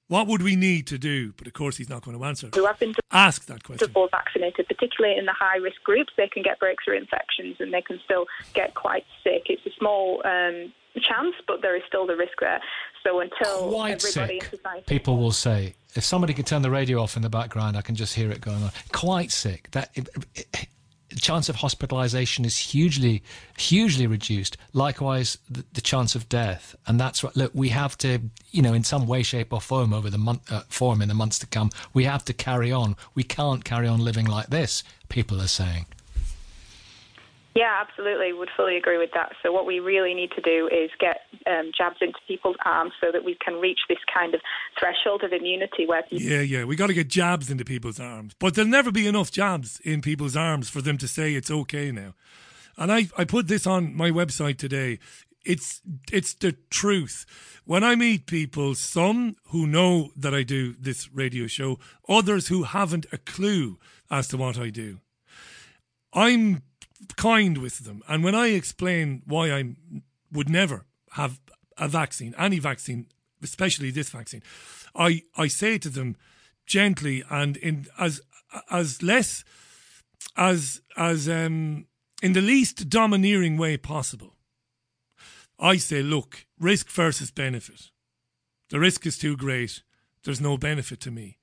What 0.07 0.27
would 0.27 0.41
we 0.41 0.55
need 0.55 0.87
to 0.87 0.97
do? 0.97 1.33
But 1.37 1.47
of 1.47 1.53
course, 1.53 1.75
he's 1.75 1.89
not 1.89 2.01
going 2.01 2.17
to 2.17 2.23
answer. 2.23 2.49
Who 2.55 2.65
have 2.65 2.79
been 2.79 2.95
ask 3.11 3.45
that 3.47 3.63
question. 3.63 3.87
Double 3.87 4.07
vaccinated, 4.07 4.67
particularly 4.67 5.17
in 5.17 5.25
the 5.25 5.33
high 5.33 5.57
risk 5.57 5.83
groups, 5.83 6.13
they 6.15 6.29
can 6.29 6.43
get 6.43 6.59
breakthrough 6.59 6.97
infections 6.97 7.57
and 7.59 7.73
they 7.73 7.81
can 7.81 7.99
still 8.05 8.25
get 8.53 8.73
quite 8.73 9.05
sick. 9.21 9.47
It's 9.47 9.65
a 9.65 9.77
small 9.77 10.21
um, 10.23 10.71
chance, 11.01 11.35
but 11.45 11.61
there 11.61 11.75
is 11.75 11.83
still 11.87 12.07
the 12.07 12.15
risk 12.15 12.39
there. 12.39 12.61
So 13.03 13.19
until 13.19 13.69
Quite 13.69 14.05
everybody 14.05 14.39
sick, 14.39 14.53
in 14.53 14.57
society, 14.57 14.83
people 14.85 15.17
will 15.17 15.31
say. 15.31 15.75
If 15.95 16.05
somebody 16.05 16.33
could 16.33 16.45
turn 16.45 16.61
the 16.61 16.71
radio 16.71 17.01
off 17.01 17.15
in 17.15 17.21
the 17.21 17.29
background, 17.29 17.75
I 17.75 17.81
can 17.81 17.95
just 17.95 18.13
hear 18.13 18.31
it 18.31 18.39
going 18.39 18.63
on. 18.63 18.71
Quite 18.93 19.31
sick. 19.31 19.69
That 19.71 19.89
it, 19.95 20.07
it, 20.35 20.47
the 20.53 20.67
chance 21.15 21.49
of 21.49 21.57
hospitalisation 21.57 22.45
is 22.45 22.57
hugely, 22.57 23.23
hugely 23.57 24.07
reduced. 24.07 24.57
Likewise, 24.73 25.37
the, 25.49 25.63
the, 25.73 25.81
chance 25.81 26.15
of 26.15 26.27
death, 26.29 26.75
and 26.85 26.99
that's 26.99 27.23
what. 27.23 27.35
Look, 27.35 27.51
we 27.53 27.69
have 27.69 27.97
to, 27.99 28.19
you 28.51 28.61
know, 28.61 28.73
in 28.73 28.83
some 28.83 29.07
way, 29.07 29.23
shape, 29.23 29.53
or 29.53 29.61
form 29.61 29.93
over 29.93 30.09
the 30.09 30.17
month, 30.17 30.51
uh, 30.51 30.63
form 30.67 31.01
in 31.01 31.07
the 31.07 31.13
months 31.13 31.39
to 31.39 31.47
come, 31.47 31.69
we 31.93 32.03
have 32.03 32.25
to 32.25 32.33
carry 32.33 32.71
on. 32.71 32.95
We 33.15 33.23
can't 33.23 33.63
carry 33.63 33.87
on 33.87 33.99
living 33.99 34.25
like 34.25 34.47
this. 34.47 34.83
People 35.09 35.41
are 35.41 35.47
saying. 35.47 35.85
Yeah, 37.57 37.81
absolutely. 37.81 38.33
Would 38.33 38.49
fully 38.55 38.77
agree 38.77 38.99
with 38.99 39.09
that. 39.15 39.31
So 39.41 39.51
what 39.51 39.65
we 39.65 39.79
really 39.79 40.13
need 40.13 40.29
to 40.35 40.41
do 40.41 40.69
is 40.71 40.91
get 40.99 41.21
um, 41.47 41.71
jabs 41.75 41.97
into 42.01 42.19
people's 42.27 42.55
arms 42.63 42.93
so 43.01 43.11
that 43.11 43.25
we 43.25 43.35
can 43.43 43.55
reach 43.55 43.79
this 43.89 43.97
kind 44.13 44.35
of 44.35 44.41
threshold 44.79 45.23
of 45.23 45.33
immunity 45.33 45.87
where 45.87 46.03
people. 46.03 46.19
Yeah, 46.19 46.41
yeah, 46.41 46.65
we 46.65 46.75
got 46.75 46.87
to 46.87 46.93
get 46.93 47.07
jabs 47.07 47.49
into 47.49 47.65
people's 47.65 47.99
arms, 47.99 48.35
but 48.37 48.53
there'll 48.53 48.69
never 48.69 48.91
be 48.91 49.07
enough 49.07 49.31
jabs 49.31 49.79
in 49.79 50.01
people's 50.01 50.35
arms 50.35 50.69
for 50.69 50.83
them 50.83 50.99
to 50.99 51.07
say 51.07 51.33
it's 51.33 51.49
okay 51.49 51.91
now. 51.91 52.13
And 52.77 52.91
I, 52.91 53.07
I 53.17 53.23
put 53.23 53.47
this 53.47 53.65
on 53.65 53.95
my 53.95 54.11
website 54.11 54.59
today. 54.59 54.99
It's 55.43 55.81
it's 56.11 56.35
the 56.35 56.55
truth. 56.69 57.25
When 57.65 57.83
I 57.83 57.95
meet 57.95 58.27
people, 58.27 58.75
some 58.75 59.35
who 59.47 59.65
know 59.65 60.11
that 60.15 60.35
I 60.35 60.43
do 60.43 60.75
this 60.79 61.11
radio 61.11 61.47
show, 61.47 61.79
others 62.07 62.49
who 62.49 62.63
haven't 62.63 63.07
a 63.11 63.17
clue 63.17 63.79
as 64.11 64.27
to 64.27 64.37
what 64.37 64.59
I 64.59 64.69
do. 64.69 64.99
I'm 66.13 66.61
kind 67.15 67.57
with 67.57 67.79
them. 67.79 68.03
And 68.07 68.23
when 68.23 68.35
I 68.35 68.47
explain 68.47 69.21
why 69.25 69.51
I 69.51 69.75
would 70.31 70.49
never 70.49 70.85
have 71.11 71.39
a 71.77 71.87
vaccine, 71.87 72.33
any 72.37 72.59
vaccine, 72.59 73.07
especially 73.41 73.91
this 73.91 74.09
vaccine, 74.09 74.43
I, 74.95 75.23
I 75.35 75.47
say 75.47 75.77
to 75.79 75.89
them 75.89 76.15
gently 76.65 77.23
and 77.29 77.57
in 77.57 77.87
as 77.97 78.21
as 78.71 79.01
less 79.03 79.43
as 80.35 80.81
as 80.95 81.29
um 81.29 81.85
in 82.21 82.33
the 82.33 82.41
least 82.41 82.89
domineering 82.89 83.57
way 83.57 83.77
possible. 83.77 84.33
I 85.59 85.77
say, 85.77 86.03
look, 86.03 86.45
risk 86.59 86.89
versus 86.89 87.31
benefit. 87.31 87.89
The 88.69 88.79
risk 88.79 89.05
is 89.05 89.17
too 89.17 89.35
great. 89.35 89.81
There's 90.23 90.41
no 90.41 90.57
benefit 90.57 90.99
to 91.01 91.11
me 91.11 91.37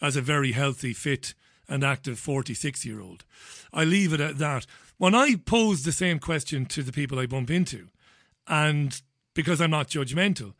as 0.00 0.16
a 0.16 0.22
very 0.22 0.52
healthy, 0.52 0.92
fit, 0.92 1.34
and 1.70 1.84
active 1.84 2.18
46 2.18 2.84
year 2.84 3.00
old. 3.00 3.24
I 3.72 3.84
leave 3.84 4.12
it 4.12 4.20
at 4.20 4.38
that. 4.38 4.66
when 4.98 5.14
I 5.14 5.36
pose 5.36 5.84
the 5.84 5.92
same 5.92 6.18
question 6.18 6.66
to 6.66 6.82
the 6.82 6.92
people 6.92 7.18
I 7.18 7.24
bump 7.26 7.50
into, 7.50 7.88
and 8.46 9.00
because 9.34 9.60
I'm 9.60 9.70
not 9.70 9.88
judgmental, 9.88 10.54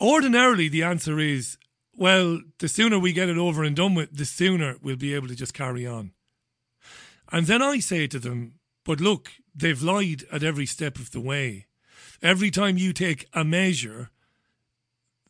ordinarily 0.00 0.68
the 0.68 0.82
answer 0.82 1.18
is, 1.18 1.56
well, 1.96 2.40
the 2.58 2.68
sooner 2.68 2.98
we 2.98 3.12
get 3.12 3.28
it 3.28 3.38
over 3.38 3.62
and 3.62 3.76
done 3.76 3.94
with, 3.94 4.14
the 4.14 4.24
sooner 4.24 4.76
we'll 4.82 4.96
be 4.96 5.14
able 5.14 5.28
to 5.28 5.36
just 5.36 5.54
carry 5.54 5.86
on. 5.86 6.12
And 7.30 7.46
then 7.46 7.62
I 7.62 7.78
say 7.78 8.06
to 8.08 8.18
them, 8.18 8.54
but 8.84 9.00
look, 9.00 9.30
they've 9.54 9.82
lied 9.82 10.24
at 10.32 10.42
every 10.42 10.66
step 10.66 10.98
of 10.98 11.12
the 11.12 11.20
way. 11.20 11.66
Every 12.20 12.50
time 12.50 12.76
you 12.76 12.92
take 12.92 13.28
a 13.32 13.44
measure 13.44 14.10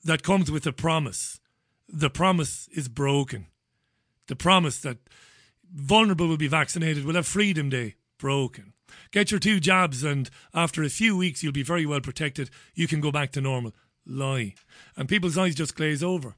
that 0.04 0.22
comes 0.22 0.50
with 0.50 0.66
a 0.66 0.72
promise, 0.72 1.40
the 1.88 2.10
promise 2.10 2.68
is 2.72 2.88
broken. 2.88 3.46
The 4.28 4.36
promise 4.36 4.78
that 4.80 4.98
vulnerable 5.74 6.28
will 6.28 6.36
be 6.36 6.48
vaccinated 6.48 7.04
will 7.04 7.14
have 7.14 7.26
Freedom 7.26 7.68
Day 7.68 7.96
broken. 8.18 8.72
Get 9.10 9.30
your 9.30 9.40
two 9.40 9.58
jabs, 9.58 10.04
and 10.04 10.30
after 10.54 10.82
a 10.82 10.88
few 10.88 11.16
weeks, 11.16 11.42
you'll 11.42 11.52
be 11.52 11.62
very 11.62 11.86
well 11.86 12.00
protected. 12.00 12.50
You 12.74 12.86
can 12.86 13.00
go 13.00 13.10
back 13.10 13.32
to 13.32 13.40
normal. 13.40 13.72
Lie. 14.06 14.54
And 14.96 15.08
people's 15.08 15.38
eyes 15.38 15.54
just 15.54 15.76
glaze 15.76 16.02
over. 16.02 16.36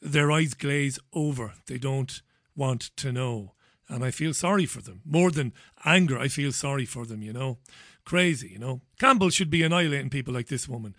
Their 0.00 0.30
eyes 0.30 0.54
glaze 0.54 0.98
over. 1.12 1.54
They 1.66 1.78
don't 1.78 2.20
want 2.54 2.90
to 2.96 3.12
know. 3.12 3.52
And 3.88 4.04
I 4.04 4.10
feel 4.10 4.34
sorry 4.34 4.66
for 4.66 4.80
them. 4.80 5.02
More 5.04 5.30
than 5.30 5.52
anger, 5.84 6.18
I 6.18 6.28
feel 6.28 6.52
sorry 6.52 6.84
for 6.84 7.06
them, 7.06 7.22
you 7.22 7.32
know. 7.32 7.58
Crazy, 8.04 8.50
you 8.50 8.58
know. 8.58 8.82
Campbell 8.98 9.30
should 9.30 9.48
be 9.48 9.62
annihilating 9.62 10.10
people 10.10 10.34
like 10.34 10.48
this 10.48 10.68
woman. 10.68 10.94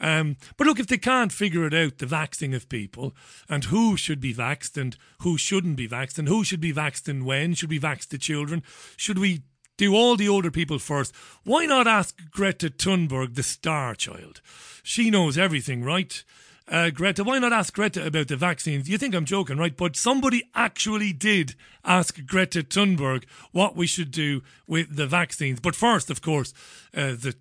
Um, 0.00 0.36
but 0.56 0.66
look, 0.66 0.80
if 0.80 0.88
they 0.88 0.98
can't 0.98 1.32
figure 1.32 1.64
it 1.66 1.74
out, 1.74 1.98
the 1.98 2.06
vaxing 2.06 2.54
of 2.54 2.68
people, 2.68 3.14
and 3.48 3.64
who 3.64 3.96
should 3.96 4.20
be 4.20 4.34
vaxed 4.34 4.76
and 4.76 4.96
who 5.20 5.38
shouldn't 5.38 5.76
be 5.76 5.88
vaxed, 5.88 6.18
and 6.18 6.26
who 6.26 6.42
should 6.42 6.60
be 6.60 6.72
vaxed 6.72 7.06
and 7.06 7.24
when, 7.24 7.54
should 7.54 7.70
we 7.70 7.78
vax 7.78 8.08
the 8.08 8.18
children? 8.18 8.64
Should 8.96 9.18
we 9.18 9.42
do 9.76 9.94
all 9.94 10.16
the 10.16 10.28
older 10.28 10.50
people 10.50 10.80
first? 10.80 11.14
Why 11.44 11.64
not 11.64 11.86
ask 11.86 12.16
Greta 12.32 12.70
Thunberg, 12.70 13.36
the 13.36 13.44
star 13.44 13.94
child? 13.94 14.40
She 14.82 15.10
knows 15.10 15.38
everything, 15.38 15.84
right? 15.84 16.24
Uh, 16.70 16.90
Greta. 16.90 17.24
Why 17.24 17.38
not 17.38 17.52
ask 17.52 17.74
Greta 17.74 18.06
about 18.06 18.28
the 18.28 18.36
vaccines? 18.36 18.88
You 18.88 18.98
think 18.98 19.14
I'm 19.14 19.24
joking, 19.24 19.58
right? 19.58 19.76
But 19.76 19.96
somebody 19.96 20.42
actually 20.54 21.12
did 21.12 21.54
ask 21.84 22.24
Greta 22.26 22.62
Thunberg 22.62 23.24
what 23.52 23.76
we 23.76 23.86
should 23.86 24.10
do 24.10 24.42
with 24.66 24.96
the 24.96 25.06
vaccines. 25.06 25.60
But 25.60 25.74
first, 25.74 26.10
of 26.10 26.22
course, 26.22 26.52
uh, 26.94 27.12
the 27.12 27.34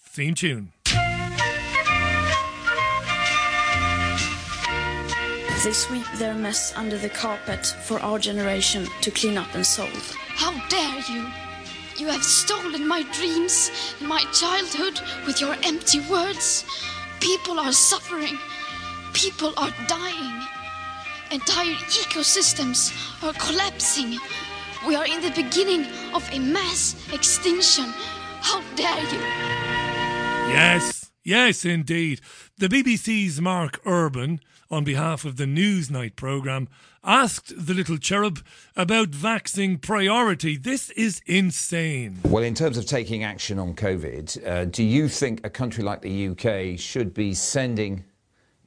theme 0.00 0.34
tune. 0.34 0.72
They 5.62 5.72
sweep 5.72 6.06
their 6.16 6.34
mess 6.34 6.74
under 6.74 6.96
the 6.96 7.10
carpet 7.10 7.66
for 7.66 8.00
our 8.00 8.18
generation 8.18 8.86
to 9.02 9.10
clean 9.10 9.36
up 9.36 9.54
and 9.54 9.66
solve. 9.66 10.16
How 10.28 10.52
dare 10.68 11.00
you! 11.14 11.26
You 11.98 12.06
have 12.06 12.24
stolen 12.24 12.88
my 12.88 13.02
dreams, 13.12 13.70
my 14.00 14.20
childhood, 14.32 14.98
with 15.26 15.38
your 15.38 15.54
empty 15.62 16.00
words. 16.08 16.64
People 17.20 17.60
are 17.60 17.72
suffering. 17.72 18.38
People 19.12 19.52
are 19.56 19.72
dying. 19.88 20.42
Entire 21.30 21.74
ecosystems 21.74 22.92
are 23.22 23.32
collapsing. 23.34 24.18
We 24.86 24.94
are 24.94 25.04
in 25.04 25.20
the 25.20 25.30
beginning 25.30 25.86
of 26.14 26.28
a 26.32 26.38
mass 26.38 26.94
extinction. 27.12 27.86
How 28.40 28.62
dare 28.76 29.02
you! 29.12 29.18
Yes, 30.52 31.10
yes, 31.24 31.64
indeed. 31.64 32.20
The 32.58 32.68
BBC's 32.68 33.40
Mark 33.40 33.80
Urban, 33.84 34.40
on 34.70 34.84
behalf 34.84 35.24
of 35.24 35.36
the 35.36 35.44
Newsnight 35.44 36.16
programme, 36.16 36.68
asked 37.02 37.66
the 37.66 37.74
little 37.74 37.98
cherub 37.98 38.40
about 38.76 39.08
vaccine 39.08 39.78
priority. 39.78 40.56
This 40.56 40.90
is 40.90 41.20
insane. 41.26 42.18
Well, 42.24 42.44
in 42.44 42.54
terms 42.54 42.78
of 42.78 42.86
taking 42.86 43.24
action 43.24 43.58
on 43.58 43.74
COVID, 43.74 44.46
uh, 44.46 44.64
do 44.66 44.84
you 44.84 45.08
think 45.08 45.44
a 45.44 45.50
country 45.50 45.82
like 45.82 46.02
the 46.02 46.28
UK 46.28 46.78
should 46.78 47.12
be 47.12 47.34
sending 47.34 48.04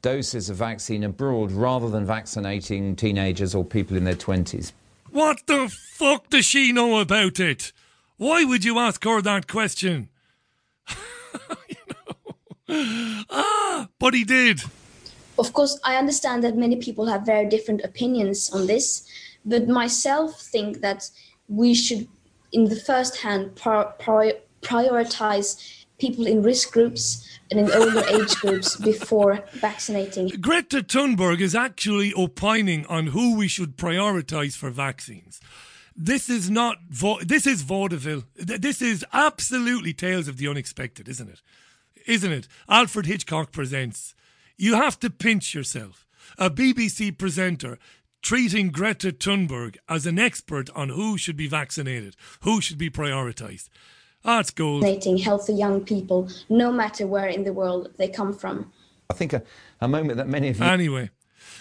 doses 0.03 0.51
of 0.51 0.57
vaccine 0.57 1.03
abroad 1.03 1.51
rather 1.51 1.89
than 1.89 2.05
vaccinating 2.05 2.95
teenagers 2.95 3.55
or 3.55 3.65
people 3.65 3.97
in 3.97 4.03
their 4.03 4.13
20s. 4.13 4.71
What 5.09 5.41
the 5.47 5.75
fuck 5.93 6.29
does 6.29 6.45
she 6.45 6.71
know 6.71 6.99
about 6.99 7.39
it? 7.39 7.71
Why 8.17 8.43
would 8.43 8.63
you 8.63 8.77
ask 8.77 9.03
her 9.05 9.21
that 9.21 9.47
question? 9.47 10.09
ah, 13.29 13.87
but 13.97 14.13
he 14.13 14.23
did. 14.23 14.61
Of 15.39 15.53
course, 15.53 15.79
I 15.83 15.95
understand 15.95 16.43
that 16.43 16.55
many 16.55 16.75
people 16.75 17.07
have 17.07 17.25
very 17.25 17.49
different 17.49 17.81
opinions 17.83 18.51
on 18.51 18.67
this, 18.67 19.07
but 19.45 19.67
myself 19.67 20.39
think 20.39 20.81
that 20.81 21.09
we 21.47 21.73
should, 21.73 22.07
in 22.51 22.65
the 22.65 22.75
first 22.75 23.17
hand, 23.17 23.55
prioritize 23.55 25.82
people 26.03 26.27
in 26.27 26.43
risk 26.43 26.73
groups 26.73 27.25
and 27.49 27.59
in 27.61 27.71
older 27.71 28.03
age 28.17 28.35
groups 28.35 28.75
before 28.75 29.41
vaccinating. 29.53 30.27
Greta 30.41 30.81
Thunberg 30.81 31.39
is 31.39 31.55
actually 31.55 32.13
opining 32.13 32.85
on 32.87 33.07
who 33.07 33.37
we 33.37 33.47
should 33.47 33.77
prioritise 33.77 34.57
for 34.57 34.69
vaccines. 34.69 35.39
This 35.95 36.29
is 36.29 36.49
not 36.49 36.77
this 37.25 37.47
is 37.47 37.61
vaudeville. 37.61 38.23
This 38.35 38.81
is 38.81 39.05
absolutely 39.13 39.93
tales 39.93 40.27
of 40.27 40.37
the 40.37 40.47
unexpected, 40.47 41.07
isn't 41.07 41.29
it? 41.29 41.41
Isn't 42.05 42.33
it? 42.33 42.47
Alfred 42.67 43.05
Hitchcock 43.05 43.51
presents. 43.51 44.13
You 44.57 44.73
have 44.75 44.99
to 44.99 45.09
pinch 45.09 45.55
yourself. 45.55 46.05
A 46.37 46.49
BBC 46.49 47.17
presenter 47.17 47.77
treating 48.21 48.71
Greta 48.71 49.11
Thunberg 49.11 49.77
as 49.87 50.05
an 50.05 50.17
expert 50.17 50.69
on 50.75 50.89
who 50.89 51.17
should 51.17 51.37
be 51.37 51.47
vaccinated, 51.47 52.15
who 52.41 52.59
should 52.59 52.77
be 52.77 52.89
prioritised. 52.89 53.69
Ah, 54.25 54.39
it's 54.39 54.51
gold. 54.51 54.81
Vaccinating 54.81 55.17
healthy 55.17 55.53
young 55.53 55.83
people, 55.83 56.29
no 56.49 56.71
matter 56.71 57.05
where 57.05 57.27
in 57.27 57.43
the 57.43 57.53
world 57.53 57.91
they 57.97 58.07
come 58.07 58.33
from. 58.33 58.71
I 59.09 59.13
think 59.13 59.33
a, 59.33 59.43
a 59.81 59.87
moment 59.87 60.17
that 60.17 60.27
many 60.27 60.49
of 60.49 60.59
you. 60.59 60.65
Anyway, 60.65 61.09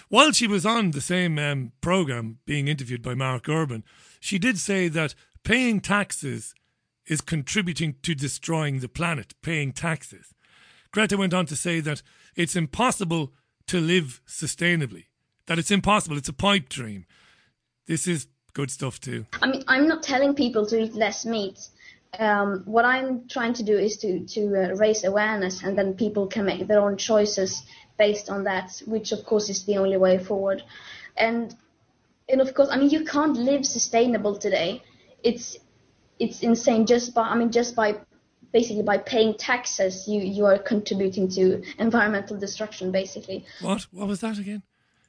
while 0.09 0.31
she 0.31 0.47
was 0.47 0.65
on 0.65 0.91
the 0.91 1.01
same 1.01 1.37
um, 1.37 1.71
programme 1.81 2.39
being 2.45 2.67
interviewed 2.67 3.01
by 3.01 3.15
Mark 3.15 3.49
Urban, 3.49 3.83
she 4.19 4.39
did 4.39 4.57
say 4.57 4.87
that 4.87 5.13
paying 5.43 5.81
taxes 5.81 6.55
is 7.05 7.19
contributing 7.19 7.95
to 8.01 8.15
destroying 8.15 8.79
the 8.79 8.87
planet, 8.87 9.33
paying 9.41 9.73
taxes. 9.73 10.33
Greta 10.91 11.17
went 11.17 11.33
on 11.33 11.45
to 11.47 11.55
say 11.55 11.81
that 11.81 12.01
it's 12.35 12.55
impossible 12.55 13.33
to 13.67 13.81
live 13.81 14.21
sustainably, 14.25 15.05
that 15.47 15.59
it's 15.59 15.71
impossible, 15.71 16.17
it's 16.17 16.29
a 16.29 16.33
pipe 16.33 16.69
dream. 16.69 17.05
This 17.87 18.07
is 18.07 18.27
good 18.53 18.71
stuff 18.71 19.01
too. 19.01 19.25
I 19.41 19.47
mean, 19.47 19.63
I'm 19.67 19.87
not 19.87 20.03
telling 20.03 20.33
people 20.33 20.65
to 20.67 20.79
eat 20.79 20.93
less 20.93 21.25
meat 21.25 21.67
um, 22.19 22.63
what 22.65 22.85
I'm 22.85 23.27
trying 23.27 23.53
to 23.55 23.63
do 23.63 23.77
is 23.77 23.97
to 23.97 24.25
to 24.25 24.41
uh, 24.41 24.75
raise 24.75 25.03
awareness, 25.03 25.63
and 25.63 25.77
then 25.77 25.93
people 25.93 26.27
can 26.27 26.45
make 26.45 26.67
their 26.67 26.79
own 26.79 26.97
choices 26.97 27.63
based 27.97 28.29
on 28.29 28.43
that, 28.43 28.81
which 28.85 29.11
of 29.11 29.25
course 29.25 29.49
is 29.49 29.65
the 29.65 29.77
only 29.77 29.97
way 29.97 30.17
forward. 30.17 30.63
And 31.17 31.55
and 32.29 32.41
of 32.41 32.53
course, 32.53 32.69
I 32.71 32.77
mean, 32.77 32.89
you 32.89 33.03
can't 33.03 33.35
live 33.37 33.65
sustainable 33.65 34.37
today. 34.37 34.83
It's 35.23 35.57
it's 36.19 36.41
insane 36.41 36.85
just 36.85 37.13
by 37.13 37.23
I 37.23 37.35
mean 37.35 37.51
just 37.51 37.75
by 37.75 37.97
basically 38.51 38.83
by 38.83 38.99
paying 38.99 39.33
taxes, 39.33 40.07
you 40.07 40.21
you 40.21 40.45
are 40.45 40.57
contributing 40.57 41.27
to 41.29 41.63
environmental 41.79 42.37
destruction, 42.37 42.91
basically. 42.91 43.45
What? 43.61 43.87
What 43.91 44.07
was 44.07 44.21
that 44.21 44.37
again? 44.37 44.63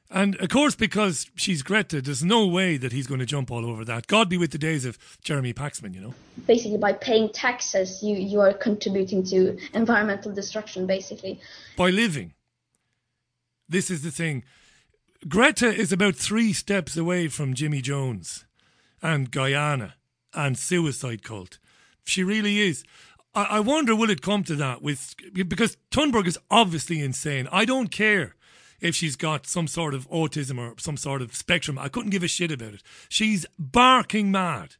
And 0.09 0.35
of 0.35 0.49
course, 0.49 0.75
because 0.75 1.29
she's 1.35 1.63
Greta, 1.63 2.01
there's 2.01 2.23
no 2.23 2.45
way 2.45 2.77
that 2.77 2.91
he's 2.91 3.07
going 3.07 3.19
to 3.19 3.25
jump 3.25 3.49
all 3.49 3.65
over 3.65 3.83
that. 3.85 4.07
God 4.07 4.29
be 4.29 4.37
with 4.37 4.51
the 4.51 4.57
days 4.57 4.85
of 4.85 4.97
Jeremy 5.21 5.53
Paxman, 5.53 5.93
you 5.95 6.01
know. 6.01 6.13
Basically, 6.45 6.77
by 6.77 6.93
paying 6.93 7.29
taxes, 7.29 8.03
you, 8.03 8.15
you 8.15 8.39
are 8.39 8.53
contributing 8.53 9.23
to 9.25 9.57
environmental 9.73 10.31
destruction, 10.31 10.85
basically. 10.85 11.39
By 11.75 11.89
living. 11.89 12.33
This 13.67 13.89
is 13.89 14.03
the 14.03 14.11
thing. 14.11 14.43
Greta 15.27 15.67
is 15.73 15.91
about 15.91 16.15
three 16.15 16.53
steps 16.53 16.95
away 16.95 17.27
from 17.27 17.55
Jimmy 17.55 17.81
Jones 17.81 18.45
and 19.01 19.31
Guyana 19.31 19.95
and 20.35 20.57
suicide 20.57 21.23
cult. 21.23 21.57
She 22.03 22.23
really 22.23 22.59
is. 22.59 22.83
I, 23.33 23.43
I 23.43 23.59
wonder 23.59 23.95
will 23.95 24.11
it 24.11 24.21
come 24.21 24.43
to 24.43 24.55
that 24.55 24.83
with 24.83 25.15
because 25.33 25.77
Thunberg 25.89 26.27
is 26.27 26.37
obviously 26.51 27.01
insane. 27.01 27.47
I 27.51 27.65
don't 27.65 27.89
care 27.89 28.35
if 28.85 28.95
she's 28.95 29.15
got 29.15 29.47
some 29.47 29.67
sort 29.67 29.93
of 29.95 30.09
autism 30.09 30.59
or 30.59 30.75
some 30.77 30.95
sort 30.95 31.21
of 31.21 31.35
spectrum. 31.35 31.79
I 31.79 31.89
couldn't 31.89 32.11
give 32.11 32.23
a 32.23 32.27
shit 32.27 32.51
about 32.51 32.75
it. 32.75 32.83
She's 33.09 33.45
barking 33.57 34.31
mad. 34.31 34.75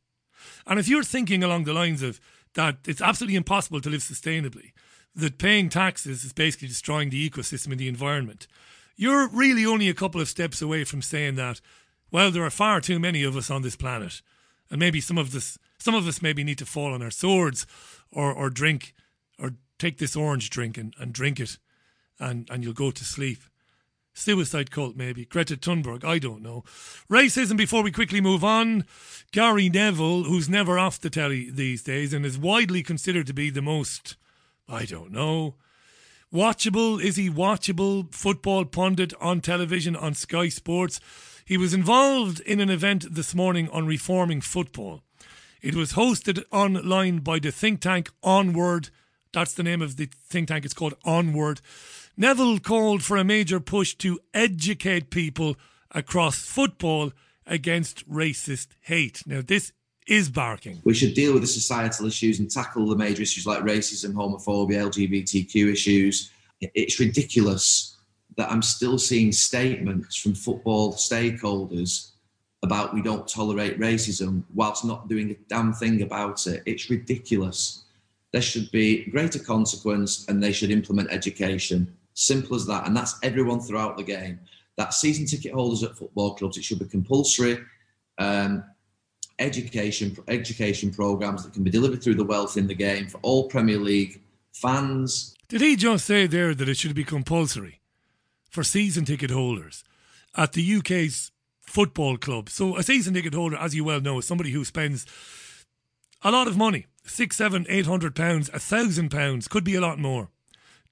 And 0.67 0.79
if 0.79 0.87
you're 0.87 1.03
thinking 1.03 1.43
along 1.43 1.63
the 1.63 1.73
lines 1.73 2.03
of 2.03 2.19
that 2.53 2.77
it's 2.85 3.01
absolutely 3.01 3.35
impossible 3.35 3.81
to 3.81 3.89
live 3.89 4.01
sustainably, 4.01 4.71
that 5.15 5.39
paying 5.39 5.69
taxes 5.69 6.23
is 6.23 6.33
basically 6.33 6.67
destroying 6.67 7.09
the 7.09 7.29
ecosystem 7.29 7.71
and 7.71 7.79
the 7.79 7.87
environment, 7.87 8.47
you're 8.95 9.27
really 9.29 9.65
only 9.65 9.89
a 9.89 9.93
couple 9.93 10.21
of 10.21 10.29
steps 10.29 10.61
away 10.61 10.83
from 10.83 11.01
saying 11.01 11.35
that, 11.35 11.59
well, 12.11 12.29
there 12.31 12.45
are 12.45 12.51
far 12.51 12.79
too 12.79 12.99
many 12.99 13.23
of 13.23 13.35
us 13.35 13.49
on 13.49 13.63
this 13.63 13.75
planet. 13.75 14.21
And 14.69 14.79
maybe 14.79 15.01
some 15.01 15.17
of 15.17 15.31
this 15.31 15.57
some 15.79 15.95
of 15.95 16.07
us 16.07 16.21
maybe 16.21 16.43
need 16.43 16.57
to 16.59 16.65
fall 16.65 16.93
on 16.93 17.01
our 17.01 17.11
swords 17.11 17.65
or, 18.11 18.31
or 18.31 18.49
drink 18.49 18.93
or 19.37 19.55
take 19.77 19.97
this 19.97 20.15
orange 20.15 20.49
drink 20.49 20.77
and, 20.77 20.95
and 20.99 21.11
drink 21.11 21.39
it 21.39 21.57
and, 22.19 22.47
and 22.49 22.63
you'll 22.63 22.73
go 22.73 22.91
to 22.91 23.03
sleep. 23.03 23.43
Suicide 24.17 24.71
cult, 24.71 24.95
maybe. 24.95 25.25
Greta 25.25 25.58
Thunberg, 25.58 26.06
I 26.06 26.19
don't 26.19 26.41
know. 26.41 26.63
Racism, 27.12 27.58
before 27.58 27.84
we 27.84 27.91
quickly 27.91 28.21
move 28.21 28.45
on. 28.45 28.86
Gary 29.34 29.67
Neville, 29.67 30.23
who's 30.23 30.47
never 30.47 30.80
off 30.80 31.01
the 31.01 31.10
telly 31.10 31.49
these 31.51 31.84
days 31.84 32.13
and 32.13 32.25
is 32.25 32.38
widely 32.38 32.82
considered 32.82 33.28
to 33.28 33.34
be 33.34 33.49
the 33.49 33.62
most, 33.62 34.15
I 34.69 34.86
don't 34.86 35.12
know, 35.12 35.56
watchable, 36.34 37.01
is 37.01 37.17
he 37.17 37.30
watchable 37.30 38.12
football 38.15 38.63
pundit 38.63 39.13
on 39.19 39.41
television 39.41 39.97
on 39.97 40.13
Sky 40.13 40.47
Sports? 40.47 41.01
He 41.43 41.58
was 41.58 41.73
involved 41.73 42.39
in 42.39 42.62
an 42.62 42.69
event 42.69 43.13
this 43.13 43.36
morning 43.36 43.69
on 43.69 43.86
reforming 43.86 44.39
football. 44.39 45.04
It 45.62 45.75
was 45.75 45.93
hosted 45.93 46.41
online 46.51 47.19
by 47.19 47.39
the 47.39 47.51
think 47.51 47.82
tank 47.82 48.10
Onward. 48.23 48.91
That's 49.34 49.54
the 49.54 49.63
name 49.63 49.82
of 49.82 49.97
the 49.97 50.06
think 50.06 50.47
tank. 50.47 50.63
It's 50.63 50.73
called 50.73 50.95
Onward. 51.04 51.60
Neville 52.17 52.60
called 52.60 53.04
for 53.04 53.17
a 53.17 53.25
major 53.25 53.60
push 53.60 53.93
to 53.95 54.19
educate 54.34 55.10
people 55.10 55.58
across 55.91 56.38
football 56.38 57.12
against 57.45 58.10
racist 58.10 58.67
hate. 58.82 59.21
Now, 59.25 59.41
this 59.45 59.73
is 60.08 60.30
barking. 60.30 60.82
We 60.86 60.93
should 60.93 61.13
deal 61.13 61.34
with 61.34 61.41
the 61.41 61.47
societal 61.47 62.08
issues 62.08 62.39
and 62.39 62.49
tackle 62.49 62.88
the 62.88 62.95
major 62.95 63.21
issues 63.21 63.45
like 63.45 63.63
racism, 63.63 64.13
homophobia, 64.13 64.89
LGBTQ 64.89 65.73
issues. 65.73 66.32
It's 66.62 66.99
ridiculous 67.01 67.97
that 68.38 68.49
I'm 68.49 68.62
still 68.62 68.97
seeing 68.97 69.34
statements 69.34 70.15
from 70.15 70.36
football 70.36 70.93
stakeholders 70.93 72.12
about 72.63 72.93
we 72.93 73.01
don't 73.01 73.28
tolerate 73.28 73.80
racism 73.80 74.43
whilst 74.54 74.86
not 74.86 75.10
doing 75.10 75.32
a 75.32 75.36
damn 75.49 75.73
thing 75.73 76.01
about 76.01 76.47
it. 76.47 76.63
It's 76.65 76.89
ridiculous. 76.89 77.84
There 78.32 78.41
should 78.41 78.71
be 78.71 79.06
greater 79.12 79.39
consequence 79.39 80.25
and 80.30 80.41
they 80.41 80.51
should 80.51 80.71
implement 80.71 81.12
education. 81.12 81.95
Simple 82.15 82.56
as 82.56 82.65
that. 82.65 82.88
And 82.88 82.97
that's 82.97 83.19
everyone 83.21 83.60
throughout 83.60 83.97
the 83.97 84.04
game. 84.04 84.39
That 84.78 84.93
season 84.93 85.25
ticket 85.25 85.54
holders 85.54 85.84
at 85.84 85.97
football 85.97 86.34
clubs, 86.36 86.58
it 86.58 86.63
should 86.63 86.80
be 86.80 86.86
compulsory 86.86 87.60
um, 88.17 88.63
education 89.39 90.17
education 90.28 90.91
programs 90.91 91.43
that 91.43 91.54
can 91.54 91.63
be 91.63 91.69
delivered 91.69 92.01
through 92.01 92.15
the 92.15 92.23
wealth 92.23 92.58
in 92.58 92.67
the 92.67 92.73
game 92.73 93.08
for 93.08 93.19
all 93.21 93.47
Premier 93.47 93.78
League 93.78 94.21
fans. 94.54 95.36
Did 95.47 95.62
he 95.62 95.75
just 95.75 96.06
say 96.06 96.25
there 96.25 96.56
that 96.56 96.69
it 96.69 96.78
should 96.78 96.95
be 96.95 97.04
compulsory 97.04 97.82
for 98.49 98.63
season 98.63 99.06
ticket 99.06 99.32
holders 99.32 99.84
at 100.36 100.54
the 100.54 100.75
UK's 100.78 101.32
football 101.62 102.17
club? 102.17 102.49
So 102.49 102.78
a 102.78 102.84
season 102.84 103.13
ticket 103.13 103.34
holder, 103.34 103.58
as 103.58 103.75
you 103.75 103.84
well 103.84 104.01
know, 104.01 104.19
is 104.19 104.25
somebody 104.25 104.51
who 104.51 104.63
spends 104.65 105.06
a 106.21 106.32
lot 106.32 106.47
of 106.47 106.58
money 106.58 106.88
six, 107.04 107.36
seven, 107.36 107.65
eight 107.69 107.86
hundred 107.86 108.15
pounds, 108.15 108.49
a 108.54 108.60
thousand 108.60 109.10
pounds, 109.10 109.47
could 109.47 109.63
be 109.63 109.75
a 109.75 109.82
lot 109.82 109.99
more 109.99 110.30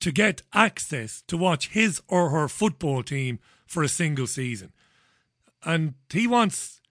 to 0.04 0.12
get 0.12 0.42
access 0.54 1.24
to 1.28 1.38
watch 1.38 1.70
his 1.70 2.02
or 2.10 2.30
her 2.32 2.50
football 2.50 3.04
team 3.04 3.40
for 3.66 3.84
a 3.84 3.88
single 3.88 4.28
season. 4.28 4.74
And 5.64 5.94
he 6.12 6.28
wants 6.28 6.82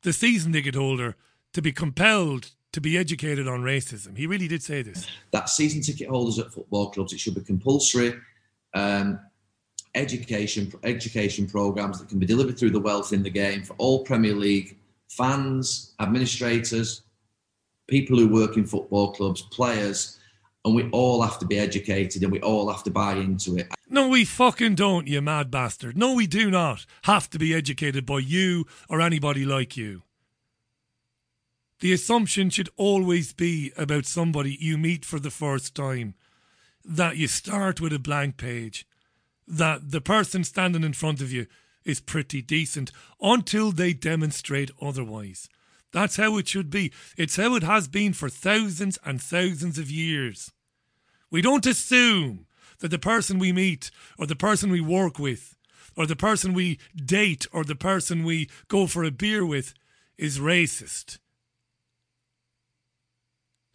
the 0.00 0.14
season 0.14 0.50
ticket 0.54 0.74
holder 0.74 1.16
to 1.52 1.60
be 1.60 1.72
compelled 1.72 2.52
to 2.72 2.80
be 2.80 2.96
educated 2.96 3.46
on 3.46 3.60
racism. 3.60 4.16
He 4.16 4.26
really 4.26 4.48
did 4.48 4.62
say 4.62 4.80
this. 4.80 5.06
That 5.32 5.50
season 5.50 5.82
ticket 5.82 6.08
holders 6.08 6.38
at 6.38 6.50
football 6.50 6.90
clubs, 6.90 7.12
it 7.12 7.20
should 7.20 7.34
be 7.34 7.42
compulsory 7.42 8.14
um, 8.72 9.20
education 9.94 10.72
education 10.84 11.46
programs 11.46 11.98
that 11.98 12.08
can 12.08 12.18
be 12.18 12.24
delivered 12.24 12.58
through 12.58 12.70
the 12.70 12.80
wealth 12.80 13.12
in 13.12 13.22
the 13.22 13.28
game 13.28 13.62
for 13.62 13.74
all 13.76 14.04
Premier 14.04 14.34
League 14.34 14.78
fans, 15.10 15.92
administrators, 16.00 17.02
people 17.88 18.16
who 18.16 18.28
work 18.28 18.56
in 18.56 18.64
football 18.64 19.12
clubs, 19.12 19.42
players 19.42 20.16
and 20.64 20.74
we 20.74 20.88
all 20.90 21.22
have 21.22 21.38
to 21.38 21.46
be 21.46 21.58
educated 21.58 22.22
and 22.22 22.32
we 22.32 22.40
all 22.40 22.70
have 22.70 22.82
to 22.84 22.90
buy 22.90 23.14
into 23.14 23.56
it. 23.56 23.68
No, 23.88 24.08
we 24.08 24.24
fucking 24.24 24.74
don't, 24.74 25.08
you 25.08 25.20
mad 25.20 25.50
bastard. 25.50 25.96
No, 25.96 26.14
we 26.14 26.26
do 26.26 26.50
not 26.50 26.84
have 27.04 27.30
to 27.30 27.38
be 27.38 27.54
educated 27.54 28.04
by 28.04 28.18
you 28.18 28.66
or 28.88 29.00
anybody 29.00 29.44
like 29.44 29.76
you. 29.76 30.02
The 31.80 31.92
assumption 31.94 32.50
should 32.50 32.68
always 32.76 33.32
be 33.32 33.72
about 33.76 34.04
somebody 34.04 34.56
you 34.60 34.76
meet 34.76 35.04
for 35.04 35.18
the 35.18 35.30
first 35.30 35.74
time 35.74 36.14
that 36.84 37.16
you 37.16 37.26
start 37.26 37.80
with 37.80 37.92
a 37.92 37.98
blank 37.98 38.36
page, 38.36 38.86
that 39.48 39.90
the 39.90 40.00
person 40.00 40.44
standing 40.44 40.84
in 40.84 40.92
front 40.92 41.22
of 41.22 41.32
you 41.32 41.46
is 41.84 42.00
pretty 42.00 42.42
decent 42.42 42.92
until 43.20 43.72
they 43.72 43.94
demonstrate 43.94 44.70
otherwise. 44.80 45.48
That's 45.92 46.16
how 46.16 46.36
it 46.38 46.48
should 46.48 46.70
be. 46.70 46.92
It's 47.16 47.36
how 47.36 47.54
it 47.56 47.62
has 47.62 47.88
been 47.88 48.12
for 48.12 48.28
thousands 48.28 48.98
and 49.04 49.20
thousands 49.20 49.78
of 49.78 49.90
years. 49.90 50.52
We 51.30 51.42
don't 51.42 51.66
assume 51.66 52.46
that 52.78 52.90
the 52.90 52.98
person 52.98 53.38
we 53.38 53.52
meet 53.52 53.90
or 54.18 54.26
the 54.26 54.36
person 54.36 54.70
we 54.70 54.80
work 54.80 55.18
with 55.18 55.56
or 55.96 56.06
the 56.06 56.16
person 56.16 56.54
we 56.54 56.78
date 56.96 57.46
or 57.52 57.64
the 57.64 57.74
person 57.74 58.24
we 58.24 58.48
go 58.68 58.86
for 58.86 59.04
a 59.04 59.10
beer 59.10 59.44
with 59.44 59.74
is 60.16 60.38
racist. 60.38 61.18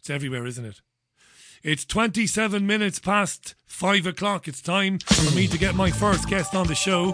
It's 0.00 0.10
everywhere, 0.10 0.46
isn't 0.46 0.64
it? 0.64 0.80
It's 1.62 1.84
27 1.84 2.66
minutes 2.66 2.98
past 2.98 3.54
5 3.66 4.06
o'clock. 4.06 4.46
It's 4.46 4.62
time 4.62 4.98
for 5.00 5.34
me 5.34 5.48
to 5.48 5.58
get 5.58 5.74
my 5.74 5.90
first 5.90 6.28
guest 6.28 6.54
on 6.54 6.66
the 6.66 6.74
show. 6.74 7.12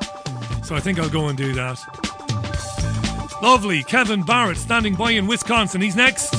So 0.63 0.75
I 0.75 0.81
think 0.81 0.99
I'll 0.99 1.09
go 1.09 1.29
and 1.29 1.39
do 1.39 1.53
that. 1.55 2.12
Lovely. 3.43 3.83
Kevin 3.83 4.23
Barrett 4.23 4.57
standing 4.57 4.95
by 4.95 5.11
in 5.11 5.27
Wisconsin. 5.27 5.81
He's 5.81 5.97
next. 5.97 6.33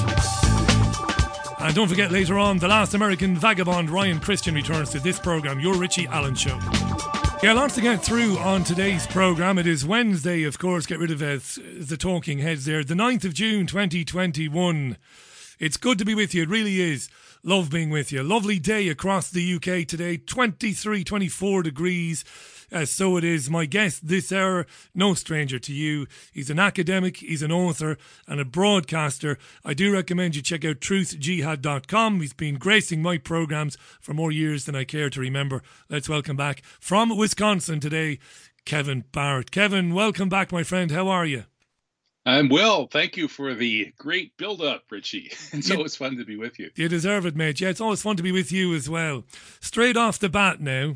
And 1.59 1.75
don't 1.75 1.89
forget 1.89 2.11
later 2.13 2.39
on, 2.39 2.59
the 2.59 2.69
last 2.69 2.93
American 2.93 3.35
vagabond 3.35 3.89
Ryan 3.89 4.21
Cristian 4.21 4.55
returns 4.55 4.89
to 4.91 5.01
this 5.01 5.19
program, 5.19 5.59
Your 5.59 5.75
Richie 5.75 6.07
Allen 6.07 6.33
Show. 6.33 6.57
Yeah, 7.43 7.51
lots 7.51 7.75
to 7.75 7.81
get 7.81 8.01
through 8.01 8.37
on 8.37 8.63
today's 8.63 9.05
program. 9.05 9.57
It 9.57 9.67
is 9.67 9.85
Wednesday, 9.85 10.43
of 10.43 10.57
course, 10.57 10.85
get 10.85 10.97
rid 10.97 11.11
of 11.11 11.21
uh, 11.21 11.39
the 11.77 11.97
talking 11.97 12.37
heads 12.37 12.63
there. 12.63 12.85
The 12.85 12.93
9th 12.93 13.25
of 13.25 13.33
June 13.33 13.67
2021. 13.67 14.95
It's 15.59 15.75
good 15.75 15.97
to 15.97 16.05
be 16.05 16.15
with 16.15 16.33
you. 16.33 16.43
It 16.43 16.49
really 16.49 16.79
is. 16.79 17.09
Love 17.43 17.69
being 17.69 17.89
with 17.89 18.13
you. 18.13 18.23
Lovely 18.23 18.59
day 18.59 18.87
across 18.87 19.29
the 19.29 19.55
UK 19.55 19.85
today. 19.85 20.15
23, 20.15 21.03
24 21.03 21.63
degrees. 21.63 22.23
Uh, 22.73 22.85
so 22.85 23.17
it 23.17 23.23
is. 23.23 23.49
My 23.49 23.65
guest 23.65 24.07
this 24.07 24.31
hour, 24.31 24.65
no 24.95 25.13
stranger 25.13 25.59
to 25.59 25.71
you. 25.71 26.07
He's 26.31 26.49
an 26.49 26.57
academic, 26.57 27.17
he's 27.17 27.43
an 27.43 27.51
author, 27.51 27.97
and 28.27 28.39
a 28.39 28.45
broadcaster. 28.45 29.37
I 29.63 29.75
do 29.75 29.93
recommend 29.93 30.35
you 30.35 30.41
check 30.41 30.65
out 30.65 30.79
truthjihad.com. 30.79 32.19
He's 32.19 32.33
been 32.33 32.55
gracing 32.55 33.01
my 33.01 33.19
programs 33.19 33.77
for 34.01 34.13
more 34.15 34.31
years 34.31 34.65
than 34.65 34.75
I 34.75 34.85
care 34.85 35.11
to 35.11 35.19
remember. 35.19 35.61
Let's 35.87 36.09
welcome 36.09 36.35
back 36.35 36.63
from 36.79 37.15
Wisconsin 37.15 37.79
today, 37.79 38.17
Kevin 38.65 39.03
Barrett. 39.11 39.51
Kevin, 39.51 39.93
welcome 39.93 40.29
back, 40.29 40.51
my 40.51 40.63
friend. 40.63 40.89
How 40.89 41.07
are 41.09 41.25
you? 41.25 41.43
I'm 42.25 42.47
well. 42.47 42.87
Thank 42.87 43.17
you 43.17 43.27
for 43.27 43.53
the 43.53 43.93
great 43.97 44.37
build 44.37 44.61
up, 44.61 44.83
Richie. 44.89 45.31
It's 45.51 45.69
you, 45.69 45.75
always 45.75 45.95
fun 45.95 46.17
to 46.17 46.25
be 46.25 46.37
with 46.37 46.57
you. 46.57 46.71
You 46.75 46.87
deserve 46.87 47.25
it, 47.25 47.35
mate. 47.35 47.59
Yeah, 47.59 47.69
it's 47.69 47.81
always 47.81 48.01
fun 48.01 48.15
to 48.15 48.23
be 48.23 48.31
with 48.31 48.51
you 48.51 48.73
as 48.73 48.89
well. 48.89 49.25
Straight 49.59 49.97
off 49.97 50.19
the 50.19 50.29
bat 50.29 50.61
now, 50.61 50.95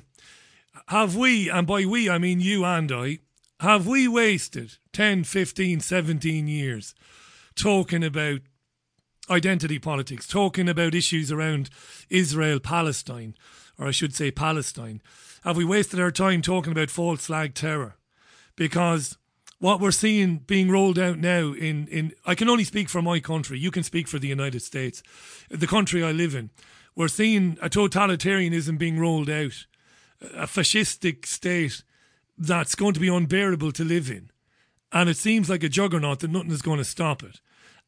have 0.88 1.16
we, 1.16 1.50
and 1.50 1.68
by 1.68 1.86
we 1.86 2.10
I 2.10 2.18
mean 2.18 2.40
you 2.40 2.66
and 2.66 2.92
I, 2.92 3.20
have 3.60 3.88
we 3.88 4.08
wasted 4.08 4.78
10, 4.94 5.24
15, 5.24 5.80
17 5.80 6.48
years 6.48 6.94
talking 7.56 8.04
about 8.04 8.42
identity 9.30 9.80
politics, 9.80 10.28
talking 10.28 10.70
about 10.70 10.96
issues 10.96 11.32
around 11.32 11.70
Israel, 12.10 12.60
Palestine, 12.60 13.36
or 13.78 13.88
I 13.88 13.92
should 13.92 14.16
say 14.16 14.32
Palestine? 14.32 15.02
Have 15.44 15.58
we 15.58 15.66
wasted 15.66 16.00
our 16.00 16.12
time 16.12 16.42
talking 16.42 16.72
about 16.72 16.90
false 16.90 17.26
flag 17.26 17.54
terror? 17.54 17.96
Because 18.56 19.18
what 19.60 19.80
we're 19.80 19.92
seeing 19.92 20.38
being 20.38 20.70
rolled 20.70 21.00
out 21.00 21.18
now 21.18 21.54
in, 21.54 21.88
in 21.88 22.14
I 22.26 22.36
can 22.36 22.50
only 22.50 22.64
speak 22.64 22.90
for 22.90 23.02
my 23.02 23.20
country, 23.20 23.58
you 23.58 23.72
can 23.72 23.84
speak 23.84 24.08
for 24.08 24.20
the 24.20 24.28
United 24.28 24.62
States, 24.62 25.02
the 25.50 25.68
country 25.68 26.04
I 26.04 26.12
live 26.12 26.36
in. 26.36 26.52
We're 26.96 27.08
seeing 27.08 27.58
a 27.62 27.70
totalitarianism 27.70 28.78
being 28.78 29.00
rolled 29.00 29.30
out 29.30 29.66
a 30.22 30.46
fascistic 30.46 31.26
state 31.26 31.84
that's 32.38 32.76
going 32.76 32.94
to 32.94 33.00
be 33.00 33.08
unbearable 33.08 33.72
to 33.74 33.84
live 33.84 34.10
in. 34.10 34.30
And 34.92 35.10
it 35.10 35.18
seems 35.18 35.50
like 35.50 35.64
a 35.64 35.70
juggernaut 35.70 36.20
that 36.20 36.32
nothing 36.32 36.52
is 36.52 36.62
going 36.62 36.78
to 36.78 36.86
stop 36.86 37.24
it. 37.24 37.42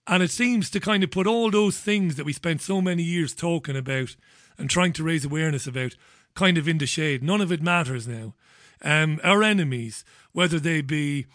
And 0.07 0.23
it 0.23 0.31
seems 0.31 0.69
to 0.71 0.79
kind 0.79 1.03
of 1.03 1.11
put 1.11 1.27
all 1.27 1.51
those 1.51 1.77
things 1.77 2.15
that 2.15 2.25
we 2.25 2.33
spent 2.33 2.61
so 2.61 2.81
many 2.81 3.03
years 3.03 3.33
talking 3.33 3.77
about 3.77 4.15
and 4.57 4.69
trying 4.69 4.93
to 4.93 5.03
raise 5.03 5.23
awareness 5.23 5.67
about 5.67 5.95
kind 6.35 6.57
of 6.57 6.67
into 6.67 6.85
shade. 6.85 7.23
None 7.23 7.41
of 7.41 7.51
it 7.51 7.61
matters 7.61 8.07
now. 8.07 8.33
Um, 8.81 9.19
our 9.23 9.43
enemies, 9.43 10.03
whether 10.31 10.59
they 10.59 10.81
be 10.81 11.25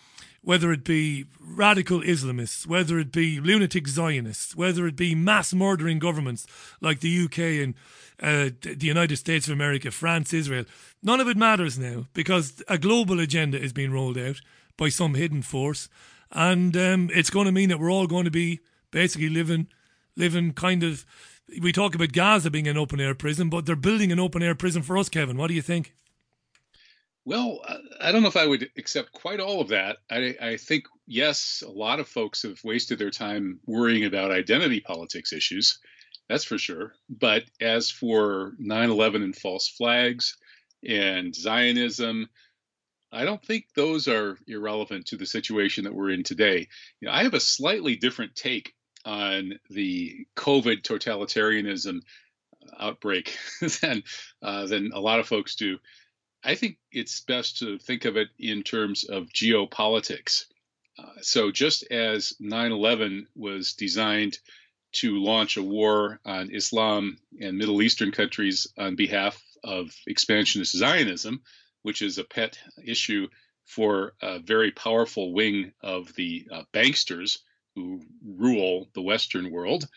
whether 0.44 0.72
it 0.72 0.85
be 0.85 1.24
radical 1.40 2.00
Islamists, 2.00 2.66
whether 2.66 2.98
it 2.98 3.11
be 3.11 3.40
lunatic 3.40 3.88
Zionists, 3.88 4.54
whether 4.54 4.87
it 4.87 4.94
be 4.94 5.14
mass 5.14 5.54
murdering 5.54 5.98
governments 5.98 6.46
like 6.83 7.00
the 7.00 7.24
UK 7.24 7.38
and 7.62 7.74
uh, 8.22 8.50
the 8.61 8.87
United 8.87 9.16
States 9.16 9.46
of 9.46 9.53
America, 9.53 9.90
France, 9.90 10.33
Israel. 10.33 10.64
None 11.03 11.20
of 11.20 11.29
it 11.29 11.37
matters 11.37 11.79
now 11.79 12.07
because 12.14 12.62
a 12.68 12.79
global 12.79 13.20
agenda 13.20 13.61
is 13.61 13.72
being 13.72 13.92
rolled 13.92 14.18
out 14.18 14.40
by 14.77 14.88
some 14.88 15.14
hidden 15.14 15.42
force, 15.42 15.88
and 16.31 16.77
um, 16.77 17.11
it's 17.12 17.31
going 17.31 17.46
to 17.46 17.53
mean 17.53 17.68
that 17.68 17.79
we're 17.79 17.92
all 17.92 18.07
going 18.07 18.24
to 18.24 18.31
be 18.31 18.61
basically 18.90 19.29
living, 19.29 19.68
living 20.16 20.53
kind 20.53 20.83
of. 20.83 21.05
We 21.61 21.72
talk 21.72 21.94
about 21.94 22.12
Gaza 22.12 22.50
being 22.50 22.68
an 22.68 22.79
open 22.79 23.00
air 23.00 23.14
prison, 23.14 23.50
but 23.50 23.66
they're 23.66 23.77
building 23.77 24.11
an 24.11 24.18
open 24.18 24.42
air 24.42 24.55
prison 24.55 24.83
for 24.83 24.96
us, 24.96 25.11
Kevin. 25.11 25.37
What 25.37 25.48
do 25.48 25.55
you 25.55 25.62
think? 25.62 25.94
Well, 27.27 27.61
I 28.00 28.12
don't 28.12 28.22
know 28.22 28.29
if 28.29 28.37
I 28.37 28.46
would 28.46 28.70
accept 28.77 29.12
quite 29.12 29.40
all 29.40 29.61
of 29.61 29.68
that. 29.68 29.98
I, 30.11 30.37
I, 30.40 30.57
think, 30.59 30.85
yes, 31.07 31.62
a 31.66 31.70
lot 31.70 31.98
of 31.98 32.09
folks 32.09 32.42
have 32.42 32.62
wasted 32.62 32.98
their 32.98 33.11
time 33.11 33.61
worrying 33.66 34.05
about 34.05 34.31
identity 34.31 34.81
politics 34.81 35.33
issues. 35.33 35.79
That's 36.29 36.45
for 36.45 36.59
sure. 36.59 36.95
But 37.09 37.45
as 37.61 37.91
for 37.91 38.55
9 38.59 38.91
11 38.91 39.23
and 39.23 39.37
false 39.37 39.69
flags 39.69 40.37
and 40.87 41.35
Zionism, 41.35 42.29
I 43.13 43.25
don't 43.25 43.45
think 43.45 43.67
those 43.75 44.09
are 44.09 44.39
irrelevant 44.47 45.07
to 45.07 45.17
the 45.17 45.27
situation 45.27 45.85
that 45.85 45.95
we're 45.95 46.11
in 46.11 46.25
today. 46.25 46.69
You 47.01 47.07
know, 47.07 47.15
I 47.15 47.23
have 47.23 47.35
a 47.35 47.41
slightly 47.41 47.97
different 47.97 48.35
take 48.35 48.75
on 49.05 49.59
the 49.71 50.27
COVID 50.37 50.83
totalitarianism 50.83 52.01
outbreak 52.79 53.39
than 53.81 54.03
uh, 54.43 54.67
than 54.67 54.93
a 54.93 55.01
lot 55.01 55.21
of 55.21 55.29
folks 55.29 55.55
do. 55.55 55.79
I 56.43 56.55
think 56.57 56.79
it's 56.91 57.21
best 57.21 57.59
to 57.59 57.79
think 57.79 58.05
of 58.05 58.17
it 58.17 58.29
in 58.39 58.63
terms 58.63 59.05
of 59.05 59.29
geopolitics. 59.29 60.45
Uh, 60.99 61.21
so 61.23 61.51
just 61.51 61.85
as 61.91 62.35
9/11 62.41 63.27
was 63.35 63.75
designed 63.75 64.39
to 64.94 65.22
launch 65.22 65.57
a 65.57 65.62
war 65.62 66.20
on 66.24 66.50
Islam 66.54 67.18
and 67.40 67.59
Middle 67.59 67.83
Eastern 67.83 68.12
countries 68.12 68.66
on 68.78 68.96
behalf 68.96 69.40
of 69.62 69.94
expansionist 70.07 70.76
Zionism, 70.76 71.42
which 71.83 72.02
is 72.02 72.18
a 72.18 72.24
pet 72.24 72.59
issue 72.85 73.28
for 73.64 74.14
a 74.22 74.38
very 74.38 74.70
powerful 74.70 75.33
wing 75.33 75.72
of 75.83 76.14
the 76.14 76.46
uh, 76.50 76.62
banksters 76.72 77.38
who 77.74 78.02
rule 78.24 78.88
the 78.94 79.02
Western 79.02 79.50
world. 79.50 79.88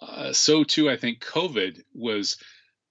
Uh, 0.00 0.32
so 0.32 0.64
too, 0.64 0.90
I 0.90 0.96
think 0.96 1.20
COVID 1.20 1.82
was, 1.94 2.38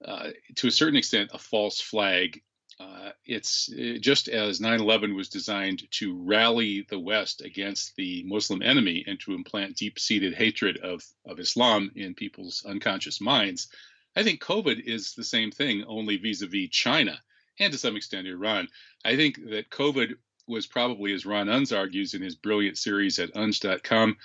uh, 0.06 0.30
to 0.58 0.68
a 0.68 0.72
certain 0.72 0.98
extent, 0.98 1.32
a 1.34 1.40
false 1.40 1.82
flag 1.82 2.42
uh, 2.80 3.12
it's 3.26 3.70
it, 3.70 3.98
uh, 3.98 4.00
just 4.00 4.28
as 4.28 4.60
9/11 4.60 5.16
was 5.16 5.30
designed 5.30 5.84
to 5.92 6.18
rally 6.24 6.86
the 6.90 7.00
West 7.00 7.42
against 7.42 7.96
the 7.96 8.24
Muslim 8.24 8.62
enemy 8.62 9.04
and 9.06 9.20
to 9.22 9.34
implant 9.34 9.78
deep-seated 9.78 10.34
hatred 10.34 10.78
of 10.78 11.04
of 11.26 11.40
Islam 11.40 11.92
in 11.96 12.16
people's 12.16 12.64
unconscious 12.66 13.20
minds. 13.20 13.68
I 14.16 14.24
think 14.24 14.42
COVID 14.42 14.82
is 14.82 15.14
the 15.14 15.24
same 15.24 15.52
thing, 15.52 15.84
only 15.86 16.18
vis-a-vis 16.18 16.70
China 16.70 17.22
and 17.60 17.72
to 17.72 17.78
some 17.78 17.96
extent 17.96 18.28
Iran. 18.28 18.70
I 19.04 19.16
think 19.16 19.38
that 19.50 19.70
COVID 19.70 20.14
was 20.48 20.66
probably, 20.66 21.14
as 21.14 21.26
Ron 21.26 21.48
Unz 21.48 21.78
argues 21.78 22.14
in 22.14 22.22
his 22.22 22.36
brilliant 22.36 22.78
series 22.78 23.20
at 23.20 23.34
unz.com, 23.34 24.18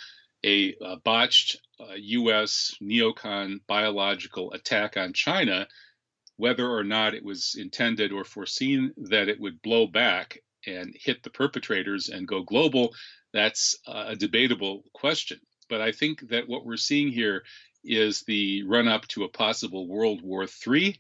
a, 0.45 0.75
a 0.81 0.97
botched 0.97 1.57
uh, 1.81 1.95
U.S. 1.97 2.75
neocon 2.81 3.61
biological 3.67 4.53
attack 4.53 4.97
on 4.97 5.13
China 5.13 5.67
whether 6.37 6.69
or 6.69 6.85
not 6.85 7.15
it 7.15 7.25
was 7.25 7.55
intended 7.59 8.13
or 8.13 8.25
foreseen 8.25 8.93
that 8.97 9.29
it 9.29 9.41
would 9.41 9.63
blow 9.63 9.87
back 9.87 10.39
and 10.67 10.95
hit 10.99 11.23
the 11.23 11.31
perpetrators 11.31 12.09
and 12.09 12.27
go 12.27 12.43
global, 12.43 12.95
that's 13.33 13.77
a 13.87 14.17
debatable 14.17 14.85
question. 14.93 15.39
But 15.69 15.81
I 15.81 15.93
think 15.93 16.29
that 16.29 16.49
what 16.49 16.65
we're 16.65 16.77
seeing 16.77 17.09
here 17.09 17.45
is 17.85 18.23
the 18.23 18.63
run 18.65 18.89
up 18.89 19.07
to 19.09 19.25
a 19.25 19.29
possible 19.29 19.87
World 19.87 20.23
War 20.23 20.47
III 20.67 20.99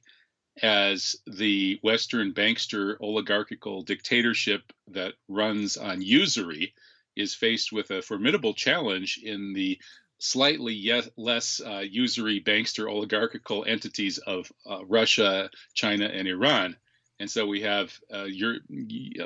as 0.62 1.16
the 1.26 1.78
Western 1.82 2.32
bankster 2.32 2.96
oligarchical 3.00 3.82
dictatorship 3.82 4.72
that 4.88 5.14
runs 5.28 5.76
on 5.76 6.00
usury 6.00 6.74
is 7.16 7.34
faced 7.34 7.72
with 7.72 7.90
a 7.90 8.02
formidable 8.02 8.54
challenge 8.54 9.18
in 9.22 9.52
the 9.52 9.78
slightly 10.18 10.74
yet 10.74 11.08
less 11.16 11.60
uh, 11.64 11.80
usury 11.80 12.40
bankster 12.40 12.90
oligarchical 12.90 13.64
entities 13.66 14.18
of 14.18 14.50
uh, 14.68 14.84
Russia, 14.86 15.50
China, 15.74 16.06
and 16.06 16.28
Iran. 16.28 16.76
And 17.20 17.30
so 17.30 17.46
we 17.46 17.62
have 17.62 17.96
uh, 18.12 18.24
your 18.24 18.56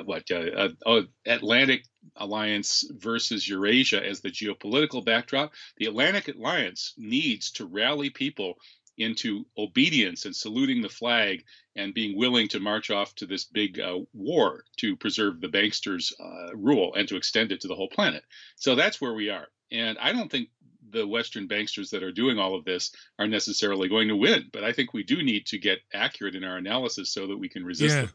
what 0.05 0.29
uh, 0.31 0.69
uh, 0.85 1.01
Atlantic 1.25 1.85
Alliance 2.15 2.85
versus 2.91 3.47
Eurasia 3.47 4.05
as 4.05 4.21
the 4.21 4.29
geopolitical 4.29 5.03
backdrop. 5.03 5.53
The 5.77 5.87
Atlantic 5.87 6.27
Alliance 6.27 6.93
needs 6.97 7.51
to 7.53 7.65
rally 7.65 8.09
people 8.11 8.55
into 8.99 9.45
obedience 9.57 10.25
and 10.25 10.35
saluting 10.35 10.81
the 10.81 10.89
flag 10.89 11.43
and 11.75 11.93
being 11.93 12.17
willing 12.17 12.47
to 12.49 12.59
march 12.59 12.91
off 12.91 13.15
to 13.15 13.25
this 13.25 13.45
big 13.45 13.79
uh, 13.79 13.97
war 14.13 14.65
to 14.77 14.95
preserve 14.97 15.39
the 15.39 15.47
banksters' 15.47 16.11
uh, 16.19 16.55
rule 16.55 16.93
and 16.93 17.07
to 17.07 17.15
extend 17.15 17.51
it 17.51 17.61
to 17.61 17.67
the 17.67 17.75
whole 17.75 17.89
planet. 17.89 18.23
So 18.57 18.75
that's 18.75 19.01
where 19.01 19.13
we 19.13 19.29
are. 19.29 19.47
And 19.71 19.97
I 19.99 20.11
don't 20.11 20.31
think 20.31 20.49
the 20.91 21.07
Western 21.07 21.47
banksters 21.47 21.89
that 21.91 22.03
are 22.03 22.11
doing 22.11 22.37
all 22.37 22.55
of 22.55 22.65
this 22.65 22.91
are 23.17 23.27
necessarily 23.27 23.87
going 23.87 24.07
to 24.07 24.15
win. 24.15 24.49
But 24.51 24.63
I 24.63 24.71
think 24.71 24.93
we 24.93 25.03
do 25.03 25.23
need 25.23 25.45
to 25.47 25.57
get 25.57 25.79
accurate 25.93 26.35
in 26.35 26.43
our 26.43 26.57
analysis 26.57 27.11
so 27.11 27.27
that 27.27 27.37
we 27.37 27.49
can 27.49 27.65
resist 27.65 27.95
yeah. 27.95 28.01
them. 28.01 28.11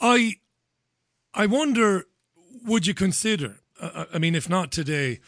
I, 0.00 0.34
I 1.32 1.46
wonder, 1.46 2.04
would 2.64 2.86
you 2.86 2.94
consider? 2.94 3.56
Uh, 3.80 3.90
uh, 3.94 4.04
I 4.14 4.18
mean, 4.18 4.34
if 4.34 4.48
not 4.48 4.72
today, 4.72 5.20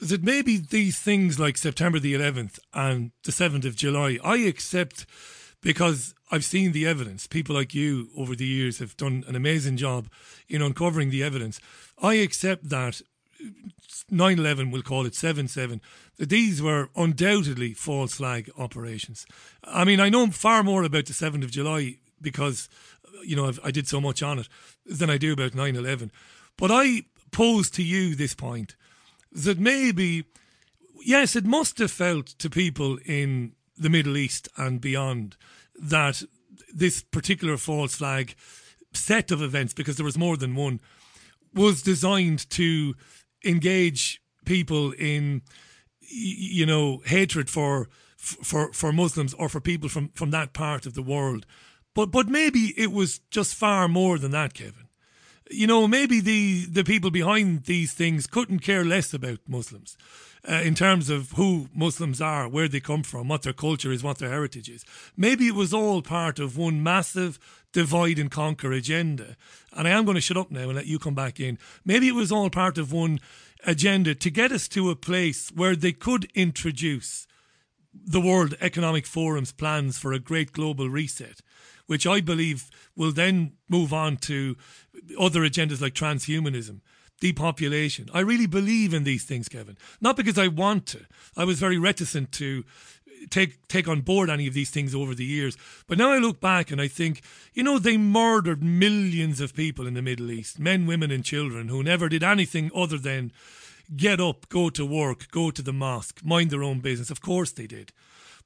that 0.00 0.22
maybe 0.22 0.56
these 0.56 0.98
things 0.98 1.38
like 1.38 1.56
September 1.56 1.98
the 1.98 2.14
11th 2.14 2.58
and 2.74 3.12
the 3.24 3.32
7th 3.32 3.64
of 3.64 3.76
July, 3.76 4.18
I 4.24 4.38
accept 4.38 5.06
because 5.60 6.14
I've 6.30 6.44
seen 6.44 6.72
the 6.72 6.86
evidence. 6.86 7.26
People 7.26 7.54
like 7.54 7.74
you 7.74 8.08
over 8.16 8.34
the 8.34 8.46
years 8.46 8.80
have 8.80 8.96
done 8.96 9.24
an 9.28 9.36
amazing 9.36 9.76
job 9.76 10.08
in 10.48 10.60
uncovering 10.60 11.10
the 11.10 11.22
evidence. 11.22 11.60
I 12.02 12.14
accept 12.14 12.68
that 12.70 13.00
9 14.10 14.38
11, 14.38 14.70
we'll 14.70 14.82
call 14.82 15.06
it 15.06 15.14
7 15.14 15.48
7, 15.48 15.80
these 16.18 16.60
were 16.60 16.90
undoubtedly 16.96 17.74
false 17.74 18.14
flag 18.14 18.50
operations. 18.58 19.26
I 19.64 19.84
mean, 19.84 20.00
I 20.00 20.08
know 20.08 20.26
far 20.28 20.62
more 20.62 20.84
about 20.84 21.06
the 21.06 21.12
7th 21.12 21.44
of 21.44 21.50
July 21.50 21.96
because, 22.20 22.68
you 23.24 23.36
know, 23.36 23.46
I've, 23.46 23.60
i 23.64 23.70
did 23.70 23.88
so 23.88 24.00
much 24.00 24.22
on 24.22 24.38
it 24.38 24.48
than 24.86 25.10
I 25.10 25.18
do 25.18 25.32
about 25.32 25.54
9 25.54 25.76
11. 25.76 26.12
But 26.56 26.70
I 26.70 27.02
pose 27.30 27.70
to 27.70 27.82
you 27.82 28.14
this 28.14 28.34
point 28.34 28.76
that 29.32 29.58
maybe, 29.58 30.24
yes, 31.04 31.34
it 31.34 31.44
must 31.44 31.78
have 31.78 31.90
felt 31.90 32.26
to 32.26 32.50
people 32.50 32.98
in 33.06 33.52
the 33.76 33.90
Middle 33.90 34.16
East 34.16 34.48
and 34.56 34.80
beyond 34.80 35.36
that 35.74 36.22
this 36.72 37.02
particular 37.02 37.56
false 37.56 37.96
flag 37.96 38.34
set 38.92 39.30
of 39.30 39.42
events, 39.42 39.72
because 39.72 39.96
there 39.96 40.04
was 40.04 40.18
more 40.18 40.36
than 40.36 40.54
one, 40.54 40.80
was 41.54 41.82
designed 41.82 42.48
to 42.50 42.94
engage 43.44 44.20
people 44.44 44.92
in 44.92 45.42
you 46.00 46.66
know 46.66 47.02
hatred 47.06 47.48
for 47.48 47.88
for 48.16 48.72
for 48.72 48.92
Muslims 48.92 49.34
or 49.34 49.48
for 49.48 49.60
people 49.60 49.88
from 49.88 50.08
from 50.10 50.30
that 50.30 50.52
part 50.52 50.86
of 50.86 50.94
the 50.94 51.02
world. 51.02 51.46
But 51.94 52.10
but 52.10 52.28
maybe 52.28 52.72
it 52.76 52.92
was 52.92 53.20
just 53.30 53.54
far 53.54 53.88
more 53.88 54.18
than 54.18 54.30
that, 54.30 54.54
Kevin. 54.54 54.88
You 55.50 55.66
know, 55.66 55.88
maybe 55.88 56.20
the 56.20 56.66
the 56.66 56.84
people 56.84 57.10
behind 57.10 57.64
these 57.64 57.92
things 57.92 58.26
couldn't 58.26 58.60
care 58.60 58.84
less 58.84 59.12
about 59.12 59.40
Muslims. 59.46 59.96
Uh, 60.48 60.54
in 60.54 60.74
terms 60.74 61.08
of 61.08 61.30
who 61.36 61.68
Muslims 61.72 62.20
are, 62.20 62.48
where 62.48 62.66
they 62.66 62.80
come 62.80 63.04
from, 63.04 63.28
what 63.28 63.42
their 63.42 63.52
culture 63.52 63.92
is, 63.92 64.02
what 64.02 64.18
their 64.18 64.30
heritage 64.30 64.68
is. 64.68 64.84
Maybe 65.16 65.46
it 65.46 65.54
was 65.54 65.72
all 65.72 66.02
part 66.02 66.40
of 66.40 66.56
one 66.56 66.82
massive 66.82 67.38
divide 67.72 68.18
and 68.18 68.30
conquer 68.30 68.72
agenda. 68.72 69.36
And 69.72 69.88
I 69.88 69.90
am 69.92 70.04
going 70.04 70.14
to 70.14 70.20
shut 70.20 70.36
up 70.36 70.50
now 70.50 70.64
and 70.64 70.74
let 70.74 70.86
you 70.86 70.98
come 70.98 71.14
back 71.14 71.40
in. 71.40 71.58
Maybe 71.84 72.08
it 72.08 72.14
was 72.14 72.30
all 72.30 72.50
part 72.50 72.78
of 72.78 72.92
one 72.92 73.20
agenda 73.64 74.14
to 74.14 74.30
get 74.30 74.52
us 74.52 74.68
to 74.68 74.90
a 74.90 74.96
place 74.96 75.50
where 75.54 75.76
they 75.76 75.92
could 75.92 76.30
introduce 76.34 77.26
the 77.92 78.20
World 78.20 78.54
Economic 78.60 79.06
Forum's 79.06 79.52
plans 79.52 79.98
for 79.98 80.12
a 80.12 80.18
great 80.18 80.52
global 80.52 80.88
reset, 80.88 81.40
which 81.86 82.06
I 82.06 82.20
believe 82.20 82.70
will 82.96 83.12
then 83.12 83.52
move 83.68 83.92
on 83.92 84.16
to 84.18 84.56
other 85.18 85.40
agendas 85.40 85.80
like 85.80 85.94
transhumanism, 85.94 86.80
depopulation. 87.20 88.08
I 88.12 88.20
really 88.20 88.46
believe 88.46 88.94
in 88.94 89.04
these 89.04 89.24
things, 89.24 89.48
Kevin. 89.48 89.76
Not 90.00 90.16
because 90.16 90.38
I 90.38 90.48
want 90.48 90.86
to. 90.86 91.00
I 91.36 91.44
was 91.44 91.60
very 91.60 91.78
reticent 91.78 92.32
to 92.32 92.64
take 93.30 93.66
take 93.68 93.88
on 93.88 94.00
board 94.00 94.30
any 94.30 94.46
of 94.46 94.54
these 94.54 94.70
things 94.70 94.94
over 94.94 95.14
the 95.14 95.24
years. 95.24 95.56
But 95.86 95.98
now 95.98 96.10
I 96.12 96.18
look 96.18 96.40
back 96.40 96.70
and 96.70 96.80
I 96.80 96.88
think, 96.88 97.22
you 97.54 97.62
know, 97.62 97.78
they 97.78 97.96
murdered 97.96 98.62
millions 98.62 99.40
of 99.40 99.54
people 99.54 99.86
in 99.86 99.94
the 99.94 100.02
Middle 100.02 100.30
East, 100.30 100.58
men, 100.58 100.86
women, 100.86 101.10
and 101.10 101.24
children 101.24 101.68
who 101.68 101.82
never 101.82 102.08
did 102.08 102.22
anything 102.22 102.70
other 102.74 102.98
than 102.98 103.32
get 103.96 104.20
up, 104.20 104.48
go 104.48 104.70
to 104.70 104.86
work, 104.86 105.30
go 105.30 105.50
to 105.50 105.62
the 105.62 105.72
mosque, 105.72 106.24
mind 106.24 106.50
their 106.50 106.62
own 106.62 106.80
business. 106.80 107.10
Of 107.10 107.20
course 107.20 107.52
they 107.52 107.66
did. 107.66 107.92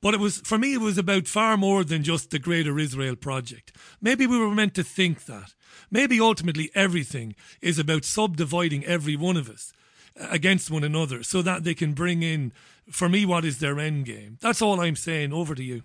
But 0.00 0.14
it 0.14 0.20
was 0.20 0.38
for 0.38 0.58
me 0.58 0.74
it 0.74 0.80
was 0.80 0.98
about 0.98 1.26
far 1.26 1.56
more 1.56 1.82
than 1.82 2.02
just 2.02 2.30
the 2.30 2.38
greater 2.38 2.78
Israel 2.78 3.16
project. 3.16 3.74
Maybe 4.00 4.26
we 4.26 4.38
were 4.38 4.54
meant 4.54 4.74
to 4.74 4.84
think 4.84 5.24
that. 5.24 5.54
Maybe 5.90 6.20
ultimately 6.20 6.70
everything 6.74 7.34
is 7.60 7.78
about 7.78 8.04
subdividing 8.04 8.84
every 8.84 9.16
one 9.16 9.36
of 9.36 9.48
us 9.48 9.72
uh, 10.20 10.26
against 10.30 10.70
one 10.70 10.84
another 10.84 11.22
so 11.22 11.42
that 11.42 11.64
they 11.64 11.74
can 11.74 11.92
bring 11.92 12.22
in 12.22 12.52
for 12.90 13.08
me, 13.08 13.24
what 13.26 13.44
is 13.44 13.58
their 13.58 13.78
end 13.78 14.04
game? 14.04 14.38
That's 14.40 14.62
all 14.62 14.80
I'm 14.80 14.96
saying. 14.96 15.32
Over 15.32 15.54
to 15.54 15.62
you. 15.62 15.82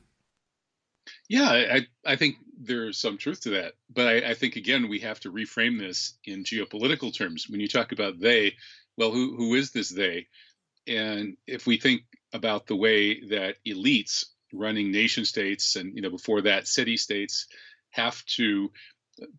Yeah, 1.27 1.49
I, 1.49 1.87
I 2.05 2.15
think 2.15 2.35
there's 2.59 2.97
some 2.97 3.17
truth 3.17 3.41
to 3.41 3.49
that. 3.51 3.73
But 3.93 4.07
I, 4.07 4.31
I 4.31 4.33
think, 4.33 4.55
again, 4.55 4.87
we 4.89 4.99
have 4.99 5.19
to 5.21 5.31
reframe 5.31 5.79
this 5.79 6.13
in 6.25 6.43
geopolitical 6.43 7.15
terms. 7.15 7.47
When 7.49 7.59
you 7.59 7.67
talk 7.67 7.91
about 7.91 8.19
they, 8.19 8.55
well, 8.97 9.11
who, 9.11 9.35
who 9.35 9.55
is 9.55 9.71
this 9.71 9.89
they? 9.89 10.27
And 10.87 11.37
if 11.47 11.65
we 11.65 11.77
think 11.77 12.01
about 12.33 12.67
the 12.67 12.75
way 12.75 13.21
that 13.29 13.55
elites 13.67 14.25
running 14.53 14.91
nation 14.91 15.25
states 15.25 15.75
and, 15.75 15.95
you 15.95 16.01
know, 16.01 16.09
before 16.09 16.41
that, 16.41 16.67
city 16.67 16.97
states 16.97 17.47
have 17.91 18.23
to 18.25 18.71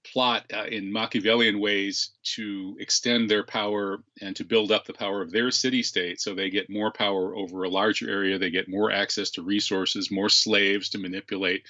plot 0.04 0.44
uh, 0.52 0.64
in 0.64 0.92
Machiavellian 0.92 1.60
ways 1.60 2.10
to 2.22 2.76
extend 2.78 3.28
their 3.28 3.44
power 3.44 4.02
and 4.20 4.36
to 4.36 4.44
build 4.44 4.70
up 4.70 4.84
the 4.84 4.92
power 4.92 5.22
of 5.22 5.30
their 5.30 5.50
city 5.50 5.82
state 5.82 6.20
so 6.20 6.34
they 6.34 6.50
get 6.50 6.70
more 6.70 6.92
power 6.92 7.34
over 7.34 7.64
a 7.64 7.68
larger 7.68 8.08
area, 8.08 8.38
they 8.38 8.50
get 8.50 8.68
more 8.68 8.90
access 8.90 9.30
to 9.30 9.42
resources, 9.42 10.10
more 10.10 10.28
slaves 10.28 10.90
to 10.90 10.98
manipulate. 10.98 11.64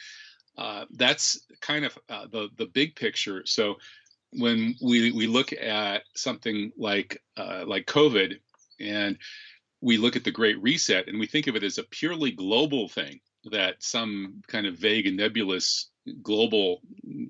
Uh, 0.58 0.84
that's 0.90 1.40
kind 1.60 1.84
of 1.84 1.98
uh, 2.08 2.26
the 2.30 2.48
the 2.56 2.66
big 2.66 2.94
picture. 2.94 3.42
So 3.46 3.76
when 4.32 4.74
we 4.82 5.12
we 5.12 5.26
look 5.26 5.52
at 5.52 6.02
something 6.14 6.72
like 6.76 7.22
uh, 7.36 7.64
like 7.66 7.86
COVID 7.86 8.38
and 8.80 9.16
we 9.80 9.96
look 9.96 10.16
at 10.16 10.24
the 10.24 10.30
Great 10.30 10.60
Reset 10.62 11.08
and 11.08 11.18
we 11.18 11.26
think 11.26 11.46
of 11.46 11.56
it 11.56 11.62
as 11.62 11.78
a 11.78 11.84
purely 11.84 12.30
global 12.30 12.88
thing 12.88 13.20
that 13.50 13.82
some 13.82 14.42
kind 14.46 14.66
of 14.66 14.76
vague 14.76 15.06
and 15.06 15.16
nebulous 15.16 15.90
global 16.22 16.80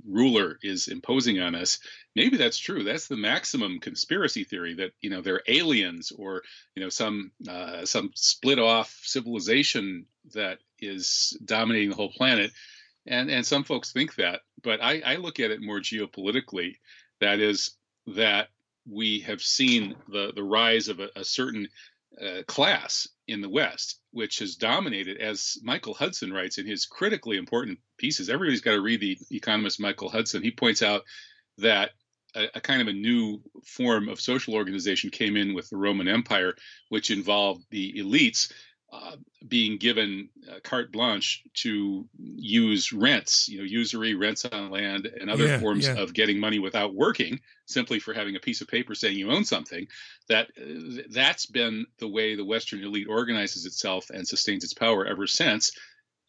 ruler 0.06 0.58
is 0.62 0.88
imposing 0.88 1.40
on 1.40 1.54
us 1.54 1.78
maybe 2.14 2.36
that's 2.36 2.58
true. 2.58 2.82
That's 2.82 3.08
the 3.08 3.16
maximum 3.16 3.80
conspiracy 3.80 4.44
theory 4.44 4.74
that 4.74 4.92
you 5.00 5.10
know 5.10 5.20
they're 5.20 5.42
aliens 5.46 6.12
or 6.12 6.42
you 6.74 6.82
know 6.82 6.88
some 6.88 7.32
uh, 7.48 7.84
some 7.84 8.10
split 8.14 8.58
off 8.58 8.98
civilization 9.02 10.06
that 10.34 10.58
is 10.78 11.36
dominating 11.44 11.90
the 11.90 11.96
whole 11.96 12.12
planet. 12.12 12.52
And 13.06 13.30
and 13.30 13.44
some 13.44 13.64
folks 13.64 13.92
think 13.92 14.14
that 14.16 14.40
but 14.62 14.80
i 14.82 15.00
i 15.04 15.16
look 15.16 15.40
at 15.40 15.50
it 15.50 15.60
more 15.60 15.80
geopolitically. 15.80 16.76
That 17.20 17.40
is 17.40 17.72
that 18.08 18.48
we 18.88 19.20
have 19.20 19.42
seen 19.42 19.96
the 20.08 20.32
the 20.34 20.44
rise 20.44 20.88
of 20.88 21.00
a, 21.00 21.08
a 21.16 21.24
certain 21.24 21.68
uh, 22.20 22.42
class 22.46 23.08
in 23.28 23.40
the 23.40 23.48
West, 23.48 24.00
which 24.10 24.38
has 24.40 24.56
dominated, 24.56 25.18
as 25.18 25.58
Michael 25.62 25.94
Hudson 25.94 26.32
writes 26.32 26.58
in 26.58 26.66
his 26.66 26.86
critically 26.86 27.36
important 27.36 27.78
pieces. 27.98 28.28
Everybody's 28.28 28.60
got 28.60 28.72
to 28.72 28.80
read 28.80 29.00
the 29.00 29.18
economist 29.30 29.80
Michael 29.80 30.08
Hudson. 30.08 30.42
He 30.42 30.50
points 30.50 30.82
out 30.82 31.02
that 31.58 31.90
a, 32.34 32.48
a, 32.54 32.60
kind 32.60 32.82
of 32.82 32.88
a 32.88 32.92
new 32.92 33.40
form 33.64 34.08
of 34.08 34.20
social 34.20 34.54
organization 34.54 35.10
came 35.10 35.36
in 35.36 35.54
with 35.54 35.68
the 35.70 35.76
Roman 35.76 36.08
Empire, 36.08 36.54
which 36.88 37.10
involved 37.10 37.64
the 37.70 37.94
elites 37.94 38.52
uh, 38.92 39.16
being 39.48 39.78
given 39.78 40.28
uh, 40.50 40.60
carte 40.62 40.92
blanche 40.92 41.42
to 41.54 42.06
use 42.18 42.92
rents, 42.92 43.48
you 43.48 43.56
know, 43.56 43.64
usury, 43.64 44.14
rents 44.14 44.44
on 44.44 44.70
land, 44.70 45.06
and 45.18 45.30
other 45.30 45.46
yeah, 45.46 45.58
forms 45.58 45.86
yeah. 45.86 45.96
of 45.96 46.12
getting 46.12 46.38
money 46.38 46.58
without 46.58 46.94
working, 46.94 47.40
simply 47.64 47.98
for 47.98 48.12
having 48.12 48.36
a 48.36 48.40
piece 48.40 48.60
of 48.60 48.68
paper 48.68 48.94
saying 48.94 49.16
you 49.16 49.30
own 49.30 49.44
something. 49.44 49.86
That 50.28 50.48
uh, 50.60 51.02
that's 51.10 51.46
been 51.46 51.86
the 52.00 52.08
way 52.08 52.34
the 52.34 52.44
Western 52.44 52.84
elite 52.84 53.08
organizes 53.08 53.64
itself 53.64 54.10
and 54.10 54.28
sustains 54.28 54.62
its 54.62 54.74
power 54.74 55.06
ever 55.06 55.26
since. 55.26 55.72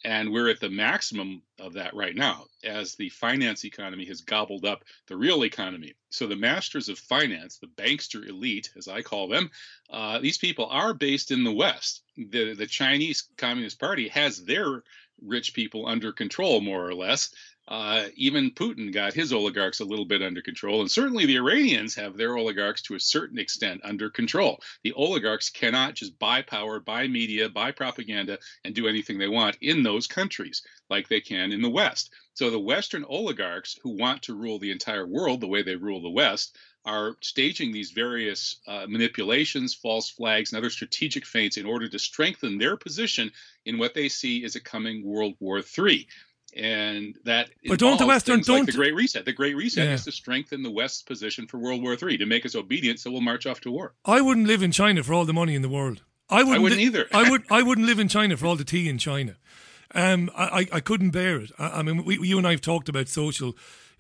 And 0.06 0.34
we're 0.34 0.50
at 0.50 0.60
the 0.60 0.70
maximum 0.70 1.42
of 1.60 1.74
that 1.74 1.94
right 1.94 2.16
now 2.16 2.46
as 2.64 2.96
the 2.96 3.10
finance 3.10 3.64
economy 3.64 4.06
has 4.06 4.22
gobbled 4.22 4.66
up 4.66 4.84
the 5.08 5.16
real 5.16 5.44
economy. 5.44 5.94
So, 6.10 6.28
the 6.28 6.36
masters 6.36 6.90
of 6.90 7.00
finance, 7.00 7.58
the 7.58 7.68
bankster 7.68 8.28
elite, 8.28 8.70
as 8.76 8.88
I 8.88 9.02
call 9.02 9.28
them, 9.30 9.50
uh, 9.90 10.20
these 10.20 10.38
people 10.38 10.66
are 10.66 10.94
based 10.94 11.32
in 11.32 11.44
the 11.44 11.54
West. 11.54 12.04
The, 12.18 12.54
the 12.54 12.68
Chinese 12.68 13.30
Communist 13.38 13.80
Party 13.80 14.10
has 14.10 14.44
their 14.44 14.84
rich 15.22 15.54
people 15.54 15.88
under 15.88 16.12
control, 16.12 16.60
more 16.60 16.86
or 16.86 16.94
less. 16.94 17.34
Uh, 17.66 18.10
even 18.16 18.52
Putin 18.52 18.94
got 18.94 19.14
his 19.14 19.32
oligarchs 19.32 19.80
a 19.80 19.86
little 19.86 20.04
bit 20.04 20.22
under 20.22 20.42
control, 20.42 20.82
and 20.82 20.92
certainly 20.92 21.26
the 21.26 21.38
Iranians 21.38 21.96
have 21.96 22.18
their 22.18 22.36
oligarchs 22.36 22.82
to 22.82 22.96
a 22.96 23.00
certain 23.00 23.40
extent 23.40 23.80
under 23.86 24.10
control. 24.10 24.62
The 24.84 24.92
oligarchs 24.92 25.50
cannot 25.50 25.96
just 25.96 26.20
buy 26.20 26.42
power, 26.42 26.82
buy 26.82 27.08
media, 27.08 27.48
buy 27.48 27.72
propaganda, 27.72 28.40
and 28.66 28.76
do 28.76 28.88
anything 28.88 29.18
they 29.18 29.30
want 29.30 29.58
in 29.62 29.82
those 29.82 30.08
countries 30.08 30.62
like 30.90 31.08
they 31.08 31.22
can 31.22 31.54
in 31.54 31.62
the 31.62 31.70
West. 31.70 32.12
So 32.34 32.50
the 32.50 32.60
Western 32.60 33.06
oligarchs 33.06 33.80
who 33.82 33.92
want 33.92 34.24
to 34.24 34.36
rule 34.36 34.60
the 34.60 34.72
entire 34.72 35.08
world 35.08 35.40
the 35.40 35.48
way 35.48 35.64
they 35.64 35.78
rule 35.78 36.02
the 36.02 36.10
West 36.10 36.58
are 36.84 37.16
staging 37.22 37.72
these 37.72 37.92
various 37.92 38.58
uh, 38.68 38.88
manipulations, 38.90 39.74
false 39.74 40.10
flags, 40.10 40.52
and 40.52 40.58
other 40.58 40.70
strategic 40.70 41.26
feints 41.26 41.56
in 41.56 41.66
order 41.66 41.88
to 41.88 41.98
strengthen 41.98 42.58
their 42.58 42.76
position 42.76 43.32
in 43.66 43.78
what 43.78 43.94
they 43.94 44.10
see 44.10 44.44
as 44.44 44.58
a 44.58 44.60
coming 44.60 45.06
World 45.06 45.36
War 45.40 45.60
III 45.60 46.06
and 46.56 47.18
that 47.26 47.50
but 47.68 47.80
don't 47.80 47.98
the 47.98 48.06
Western 48.06 48.42
don't 48.42 48.60
like 48.60 48.66
the 48.68 48.72
Great 48.74 48.94
Reset. 48.94 49.26
The 49.26 49.34
Great 49.34 49.56
Reset 49.56 49.88
yeah. 49.88 49.94
is 49.94 50.06
to 50.06 50.12
strengthen 50.12 50.64
the 50.64 50.72
West's 50.72 51.02
position 51.02 51.48
for 51.48 51.58
World 51.58 51.82
War 51.82 51.98
III 52.02 52.18
to 52.18 52.26
make 52.26 52.46
us 52.46 52.56
obedient, 52.56 53.00
so 53.00 53.12
we'll 53.12 53.22
march 53.22 53.46
off 53.46 53.62
to 53.62 53.72
war. 53.72 53.94
I 54.06 54.22
wouldn't 54.22 54.48
live 54.48 54.64
in 54.64 54.72
China 54.72 55.04
for 55.04 55.14
all 55.14 55.26
the 55.26 55.34
money 55.34 55.56
in 55.56 55.62
the 55.62 55.70
world. 55.70 56.04
I 56.30 56.44
wouldn't, 56.44 56.56
I 56.56 56.60
wouldn't 56.60 56.80
li- 56.80 56.88
either. 56.88 57.08
I 57.12 57.30
would. 57.30 57.44
I 57.52 57.62
wouldn't 57.62 57.88
live 57.88 58.00
in 58.00 58.08
China 58.08 58.38
for 58.38 58.48
all 58.48 58.56
the 58.56 58.64
tea 58.64 58.90
in 58.90 58.98
China. 58.98 59.36
Um, 59.96 60.32
I, 60.36 60.68
I 60.72 60.80
couldn't 60.80 61.12
bear 61.12 61.38
it. 61.38 61.52
I, 61.60 61.80
I 61.80 61.82
mean, 61.84 62.04
we, 62.04 62.18
you 62.28 62.38
and 62.38 62.48
I 62.48 62.52
have 62.52 62.62
talked 62.62 62.90
about 62.90 63.08
social 63.08 63.56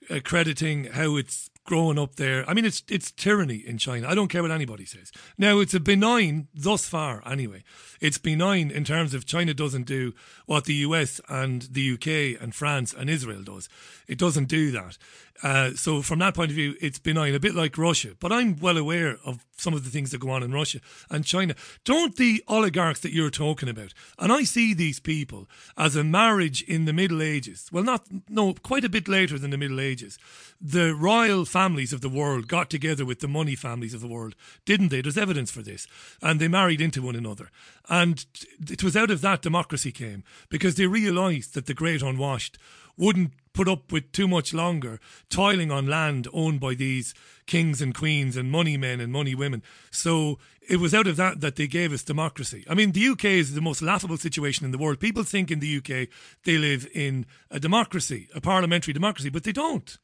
uh, 0.10 0.20
crediting, 0.24 0.86
how 0.86 1.16
it's 1.18 1.50
growing 1.66 1.98
up 1.98 2.16
there. 2.16 2.48
I 2.50 2.54
mean, 2.54 2.66
it's 2.66 2.84
it's 2.90 3.12
tyranny 3.12 3.64
in 3.66 3.78
China. 3.78 4.08
I 4.08 4.16
don't 4.16 4.28
care 4.28 4.42
what 4.42 4.52
anybody 4.52 4.86
says. 4.86 5.12
Now, 5.38 5.60
it's 5.60 5.74
a 5.74 5.80
benign 5.80 6.48
thus 6.54 6.88
far, 6.88 7.22
anyway. 7.26 7.64
It's 8.00 8.18
benign 8.18 8.70
in 8.70 8.84
terms 8.84 9.14
of 9.14 9.26
China 9.26 9.54
doesn't 9.54 9.86
do 9.86 10.14
what 10.46 10.66
the 10.66 10.74
US 10.76 11.22
and 11.30 11.64
the 11.64 11.94
UK 11.94 12.42
and 12.42 12.54
France 12.54 12.94
and 12.94 13.10
Israel 13.10 13.44
does. 13.44 13.70
It 14.08 14.18
doesn't 14.18 14.46
do 14.46 14.72
that. 14.72 14.98
Uh, 15.42 15.72
so 15.74 16.02
from 16.02 16.20
that 16.20 16.36
point 16.36 16.52
of 16.52 16.56
view, 16.56 16.76
it's 16.80 17.00
benign, 17.00 17.34
a 17.34 17.40
bit 17.40 17.56
like 17.56 17.78
Russia. 17.78 18.12
But 18.20 18.32
I'm 18.32 18.58
well 18.58 18.78
aware 18.78 19.18
of 19.26 19.46
some 19.58 19.74
of 19.74 19.84
the 19.84 19.90
things 19.90 20.12
that 20.12 20.20
go 20.20 20.30
on 20.30 20.44
in 20.44 20.52
Russia 20.52 20.80
and 21.10 21.26
China. 21.26 21.56
Don't 21.84 22.16
the 22.16 22.44
oligarchs 22.48 23.00
that 23.02 23.14
you're 23.14 23.30
talking 23.30 23.70
about, 23.70 23.94
and 24.20 24.32
I 24.32 24.44
see 24.44 24.74
these 24.74 25.00
people 25.00 25.50
as 25.78 25.96
a 25.96 26.04
marriage 26.04 26.62
in 26.62 26.86
the 26.86 26.94
Middle 26.94 27.22
Ages. 27.22 27.70
Well, 27.72 27.84
not 27.84 28.06
no, 28.30 28.54
quite 28.54 28.86
a 28.86 28.90
bit 28.90 29.08
later 29.08 29.40
than 29.40 29.52
the 29.52 29.58
Middle 29.58 29.80
Ages. 29.80 30.18
The 30.62 30.94
royal 30.94 31.46
families 31.54 31.94
of 31.94 32.02
the 32.02 32.10
world 32.10 32.48
got 32.48 32.70
together 32.72 33.06
with 33.06 33.20
the 33.20 33.28
money 33.28 33.56
families 33.56 33.94
of 33.94 34.02
the 34.02 34.08
world, 34.08 34.36
didn't 34.66 34.90
they? 34.90 35.02
There's 35.02 35.18
evidence 35.18 35.52
for 35.52 35.62
this, 35.62 35.86
and 36.20 36.40
they 36.40 36.48
married 36.48 36.82
into 36.82 37.04
one 37.04 37.16
another. 37.16 37.52
And 37.88 38.26
it 38.70 38.84
was 38.84 38.98
out 38.98 39.12
of 39.12 39.22
that 39.22 39.44
democracy 39.44 39.92
came 39.92 40.24
because 40.50 40.76
they 40.76 40.88
realised 40.88 41.54
that 41.54 41.68
the 41.68 41.76
great 41.76 42.02
unwashed 42.02 42.58
wouldn't 42.98 43.34
put 43.54 43.68
up 43.68 43.92
with 43.92 44.12
too 44.12 44.28
much 44.28 44.52
longer 44.52 45.00
toiling 45.30 45.72
on 45.72 45.86
land 45.86 46.28
owned 46.34 46.60
by 46.60 46.74
these 46.74 47.14
kings 47.46 47.82
and 47.84 47.94
queens 47.94 48.36
and 48.36 48.52
money 48.52 48.78
men 48.78 49.00
and 49.00 49.12
money 49.12 49.36
women. 49.36 49.62
So 49.92 50.40
it 50.68 50.80
was 50.80 50.94
out 50.94 51.08
of 51.08 51.18
that 51.18 51.42
that 51.42 51.56
they 51.56 51.68
gave 51.68 51.94
us 51.94 52.04
democracy. 52.04 52.66
I 52.68 52.74
mean, 52.74 52.94
the 52.94 53.08
UK 53.10 53.26
is 53.26 53.54
the 53.54 53.62
most 53.62 53.82
laughable 53.82 54.18
situation 54.18 54.66
in 54.66 54.72
the 54.72 54.80
world. 54.80 55.00
People 55.00 55.24
think 55.24 55.52
in 55.52 55.60
the 55.60 55.78
UK 55.78 56.08
they 56.46 56.58
live 56.58 56.88
in 56.94 57.28
a 57.52 57.60
democracy, 57.60 58.28
a 58.34 58.42
parliamentary 58.42 58.94
democracy, 58.94 59.30
but 59.30 59.44
they 59.44 59.52
don't. 59.52 60.00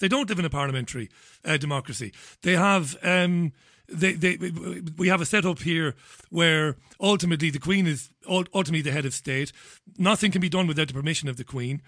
They 0.00 0.08
don't 0.08 0.28
live 0.28 0.38
in 0.38 0.44
a 0.44 0.50
parliamentary 0.50 1.08
uh, 1.44 1.56
democracy. 1.56 2.12
They 2.42 2.54
have. 2.54 2.96
Um, 3.02 3.52
they, 3.86 4.14
they, 4.14 4.38
we 4.96 5.08
have 5.08 5.20
a 5.20 5.26
setup 5.26 5.58
here 5.58 5.94
where 6.30 6.76
ultimately 6.98 7.50
the 7.50 7.58
Queen 7.58 7.86
is 7.86 8.08
ultimately 8.26 8.80
the 8.80 8.92
head 8.92 9.04
of 9.04 9.12
state. 9.12 9.52
Nothing 9.98 10.32
can 10.32 10.40
be 10.40 10.48
done 10.48 10.66
without 10.66 10.88
the 10.88 10.94
permission 10.94 11.28
of 11.28 11.36
the 11.36 11.44
Queen 11.44 11.82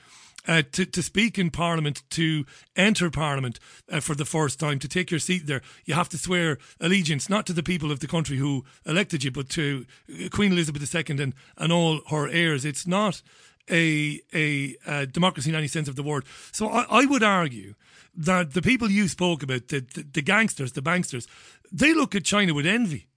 uh, 0.49 0.63
to, 0.73 0.87
to 0.87 1.03
speak 1.03 1.39
in 1.39 1.51
Parliament, 1.51 2.03
to 2.11 2.45
enter 2.77 3.11
Parliament 3.11 3.59
uh, 3.91 4.01
for 4.01 4.15
the 4.15 4.25
first 4.25 4.61
time, 4.61 4.79
to 4.79 4.89
take 4.89 5.11
your 5.11 5.21
seat 5.21 5.47
there, 5.47 5.63
you 5.85 5.95
have 5.95 6.09
to 6.11 6.19
swear 6.19 6.59
allegiance 6.81 7.29
not 7.29 7.47
to 7.47 7.53
the 7.53 7.63
people 7.63 7.91
of 7.91 8.01
the 8.01 8.07
country 8.07 8.37
who 8.37 8.65
elected 8.85 9.25
you, 9.25 9.31
but 9.31 9.49
to 9.51 9.87
Queen 10.31 10.53
Elizabeth 10.53 10.95
II 10.95 11.05
and, 11.09 11.35
and 11.57 11.73
all 11.73 12.01
her 12.11 12.29
heirs. 12.29 12.65
It's 12.65 12.87
not 12.87 13.23
a, 13.71 14.21
a, 14.35 14.77
a 14.87 15.07
democracy 15.07 15.51
in 15.51 15.57
any 15.57 15.69
sense 15.69 15.89
of 15.89 15.97
the 15.97 16.03
word. 16.03 16.25
So 16.53 16.69
I, 16.69 16.87
I 16.89 17.07
would 17.07 17.23
argue 17.23 17.75
that 18.15 18.55
the 18.55 18.63
people 18.63 18.91
you 18.91 19.09
spoke 19.09 19.43
about, 19.43 19.69
the, 19.69 19.81
the, 19.81 20.03
the 20.03 20.23
gangsters, 20.23 20.73
the 20.73 20.83
banksters, 20.83 21.27
they 21.73 21.93
look 21.93 22.15
at 22.15 22.25
China 22.25 22.55
with 22.55 22.67
envy 22.67 23.09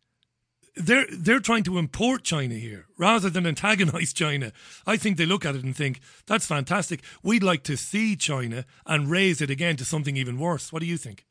they're 0.79 1.05
they're 1.11 1.39
trying 1.39 1.63
to 1.63 1.77
import 1.77 2.23
China 2.23 2.55
here 2.55 2.85
rather 2.97 3.29
than 3.29 3.45
antagonize 3.45 4.13
China. 4.13 4.51
I 4.87 4.97
think 4.97 5.17
they 5.17 5.25
look 5.25 5.45
at 5.45 5.55
it 5.55 5.63
and 5.63 5.75
think 5.75 5.99
that's 6.25 6.45
fantastic. 6.45 7.01
We'd 7.21 7.43
like 7.43 7.63
to 7.63 7.77
see 7.77 8.15
China 8.15 8.65
and 8.85 9.11
raise 9.11 9.41
it 9.41 9.49
again 9.49 9.75
to 9.77 9.85
something 9.85 10.15
even 10.15 10.39
worse. 10.39 10.71
What 10.71 10.79
do 10.79 10.85
you 10.85 10.97
think? 10.97 11.25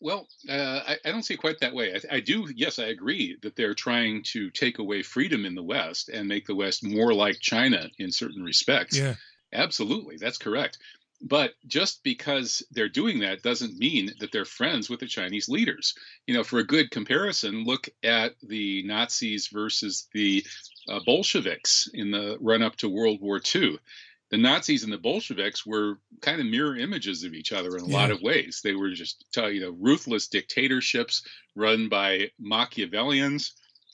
Well, 0.00 0.28
uh, 0.48 0.80
I, 0.86 0.96
I, 1.04 1.10
don't 1.10 1.24
see 1.24 1.34
it 1.34 1.40
quite 1.40 1.58
that 1.60 1.74
way. 1.74 1.92
I, 1.92 2.16
I, 2.16 2.20
do, 2.20 2.46
yes, 2.54 2.78
I 2.78 2.86
agree 2.86 3.36
that 3.42 3.56
they're 3.56 3.74
trying 3.74 4.22
to 4.28 4.50
take 4.50 4.78
away 4.78 5.02
freedom 5.02 5.44
in 5.44 5.56
the 5.56 5.62
West 5.62 6.08
and 6.08 6.28
make 6.28 6.46
the 6.46 6.54
West 6.54 6.84
more 6.84 7.12
like 7.12 7.40
China 7.40 7.90
in 7.98 8.12
certain 8.12 8.42
respects. 8.42 8.96
Yeah. 8.96 9.14
Absolutely, 9.52 10.16
that's 10.18 10.38
correct. 10.38 10.78
But 11.20 11.54
just 11.66 12.04
because 12.04 12.62
they're 12.70 12.88
doing 12.88 13.20
that 13.20 13.42
doesn't 13.42 13.76
mean 13.76 14.12
that 14.20 14.30
they're 14.30 14.44
friends 14.44 14.88
with 14.88 15.00
the 15.00 15.06
Chinese 15.06 15.48
leaders. 15.48 15.94
You 16.26 16.34
know, 16.34 16.44
for 16.44 16.60
a 16.60 16.66
good 16.66 16.90
comparison, 16.92 17.64
look 17.64 17.88
at 18.04 18.34
the 18.42 18.84
Nazis 18.84 19.48
versus 19.48 20.06
the 20.12 20.46
uh, 20.88 21.00
Bolsheviks 21.04 21.88
in 21.92 22.12
the 22.12 22.36
run 22.40 22.62
up 22.62 22.76
to 22.76 22.88
World 22.88 23.20
War 23.20 23.40
II. 23.54 23.78
The 24.30 24.36
Nazis 24.36 24.84
and 24.84 24.92
the 24.92 24.98
Bolsheviks 24.98 25.64
were 25.64 25.98
kind 26.20 26.40
of 26.40 26.46
mirror 26.46 26.76
images 26.76 27.24
of 27.24 27.32
each 27.32 27.52
other 27.52 27.76
in 27.76 27.84
a 27.84 27.88
yeah. 27.88 27.96
lot 27.96 28.10
of 28.10 28.20
ways. 28.20 28.60
They 28.62 28.74
were 28.74 28.90
just, 28.90 29.24
you 29.36 29.60
know, 29.60 29.76
ruthless 29.78 30.28
dictatorships 30.28 31.22
run 31.54 31.88
by 31.88 32.30
Machiavellians, 32.38 33.52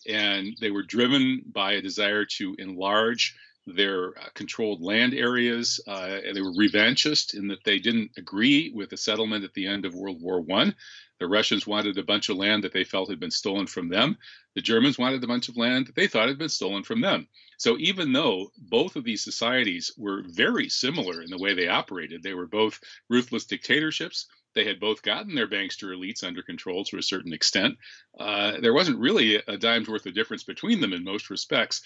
and 0.09 0.57
they 0.61 0.71
were 0.71 0.83
driven 0.83 1.43
by 1.47 1.75
a 1.75 1.83
desire 1.83 2.25
to 2.39 2.57
enlarge 2.59 3.37
their 3.67 4.19
uh, 4.19 4.29
controlled 4.35 4.83
land 4.83 5.15
areas. 5.15 5.81
Uh, 5.87 6.19
they 6.35 6.43
were 6.43 6.53
revanchist 6.53 7.35
in 7.35 7.49
that 7.49 7.65
they 7.65 7.79
didn't 7.79 8.11
agree 8.19 8.71
with 8.75 8.91
the 8.91 8.97
settlement 8.97 9.45
at 9.45 9.55
the 9.55 9.67
end 9.67 9.85
of 9.85 9.95
World 9.95 10.21
War 10.21 10.41
One. 10.41 10.75
The 11.21 11.29
Russians 11.29 11.67
wanted 11.67 11.97
a 11.97 12.03
bunch 12.03 12.29
of 12.29 12.37
land 12.37 12.65
that 12.65 12.73
they 12.73 12.85
felt 12.85 13.09
had 13.09 13.21
been 13.21 13.31
stolen 13.31 13.67
from 13.67 13.89
them. 13.89 14.19
The 14.55 14.61
Germans 14.61 14.99
wanted 14.99 15.23
a 15.25 15.29
bunch 15.29 15.49
of 15.49 15.57
land 15.57 15.87
that 15.87 15.95
they 15.95 16.09
thought 16.09 16.29
had 16.29 16.39
been 16.39 16.49
stolen 16.49 16.83
from 16.83 17.01
them. 17.01 17.29
So 17.59 17.77
even 17.79 18.13
though 18.13 18.53
both 18.59 18.97
of 18.97 19.05
these 19.05 19.23
societies 19.23 19.93
were 19.97 20.23
very 20.27 20.69
similar 20.69 21.23
in 21.23 21.31
the 21.31 21.39
way 21.39 21.55
they 21.55 21.69
operated, 21.69 22.23
they 22.23 22.35
were 22.35 22.47
both 22.47 22.81
ruthless 23.09 23.45
dictatorships. 23.45 24.27
They 24.55 24.65
had 24.65 24.79
both 24.79 25.03
gotten 25.03 25.35
their 25.35 25.49
bankster 25.49 25.97
elites 25.97 26.23
under 26.23 26.43
control 26.43 26.85
to 26.85 26.99
a 26.99 27.03
certain 27.03 27.33
extent. 27.33 27.77
Uh, 28.19 28.61
there 28.61 28.75
wasn't 28.75 29.01
really 29.01 29.37
a 29.37 29.57
dime's 29.57 29.89
worth 29.89 30.07
of 30.07 30.15
difference 30.15 30.45
between 30.45 30.81
them 30.81 30.93
in 30.93 31.03
most 31.05 31.31
respects 31.31 31.83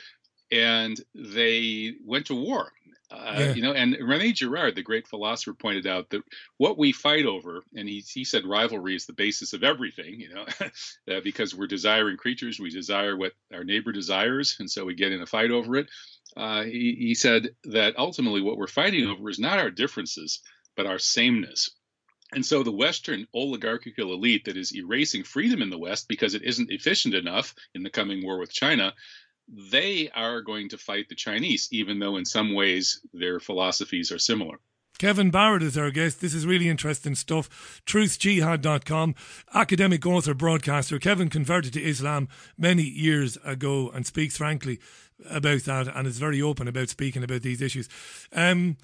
and 0.51 1.01
they 1.15 1.95
went 2.05 2.27
to 2.27 2.35
war. 2.35 2.73
Uh, 3.11 3.37
yeah. 3.39 3.53
You 3.55 3.63
know, 3.63 3.73
and 3.73 3.97
Rene 4.01 4.33
Girard, 4.33 4.75
the 4.75 4.83
great 4.83 5.09
philosopher, 5.09 5.55
pointed 5.55 5.87
out 5.87 6.11
that 6.11 6.23
what 6.59 6.77
we 6.77 6.93
fight 6.93 7.25
over, 7.25 7.63
and 7.75 7.89
he, 7.89 8.05
he 8.07 8.25
said 8.25 8.45
rivalry 8.45 8.95
is 8.95 9.07
the 9.07 9.15
basis 9.15 9.55
of 9.55 9.65
everything, 9.65 10.21
you 10.21 10.29
know, 10.29 10.45
uh, 11.17 11.21
because 11.25 11.55
we're 11.55 11.67
desiring 11.67 12.19
creatures, 12.19 12.61
we 12.61 12.69
desire 12.69 13.17
what 13.17 13.33
our 13.53 13.65
neighbor 13.65 13.93
desires, 13.93 14.57
and 14.61 14.71
so 14.71 14.85
we 14.85 14.95
get 14.95 15.13
in 15.13 15.23
a 15.23 15.27
fight 15.27 15.51
over 15.51 15.77
it. 15.77 15.89
Uh, 16.37 16.65
he, 16.65 16.97
he 16.99 17.15
said 17.15 17.49
that 17.65 17.99
ultimately 17.99 18.43
what 18.43 18.59
we're 18.59 18.67
fighting 18.67 19.07
over 19.09 19.31
is 19.31 19.39
not 19.39 19.59
our 19.59 19.71
differences, 19.71 20.41
but 20.77 20.87
our 20.87 20.99
sameness. 20.99 21.71
And 22.33 22.45
so 22.45 22.63
the 22.63 22.73
Western 22.73 23.27
oligarchical 23.35 24.13
elite 24.13 24.45
that 24.45 24.59
is 24.59 24.77
erasing 24.77 25.25
freedom 25.25 25.63
in 25.63 25.71
the 25.71 25.79
West 25.79 26.09
because 26.09 26.35
it 26.35 26.43
isn't 26.43 26.71
efficient 26.71 27.15
enough 27.15 27.55
in 27.75 27.83
the 27.83 27.91
coming 27.91 28.23
war 28.23 28.39
with 28.39 28.53
China 28.53 28.93
they 29.49 30.11
are 30.15 30.41
going 30.43 30.69
to 30.71 30.79
fight 30.79 31.09
the 31.09 31.15
Chinese, 31.15 31.69
even 31.71 31.99
though 31.99 32.17
in 32.17 32.25
some 32.25 32.55
ways 32.55 33.01
their 33.13 33.41
philosophies 33.41 34.13
are 34.13 34.19
similar. 34.19 34.59
Kevin 34.99 35.31
Barrett 35.31 35.63
is 35.63 35.79
our 35.79 35.93
guest. 35.93 36.21
This 36.21 36.35
is 36.35 36.45
really 36.45 36.69
interesting 36.69 37.15
stuff. 37.15 37.81
TruthJihad.com. 37.87 39.15
Academic 39.55 40.05
author, 40.05 40.35
broadcaster. 40.35 40.99
Kevin 40.99 41.29
converted 41.29 41.73
to 41.75 41.83
Islam 41.83 42.29
many 42.57 42.83
years 42.83 43.39
ago 43.45 43.91
and 43.91 44.05
speaks 44.05 44.37
frankly 44.37 44.81
about 45.31 45.63
that 45.63 45.87
and 45.87 46.09
is 46.09 46.19
very 46.19 46.43
open 46.43 46.67
about 46.67 46.89
speaking 46.89 47.23
about 47.23 47.43
these 47.43 47.63
issues. 47.63 47.89
Um, 48.33 48.77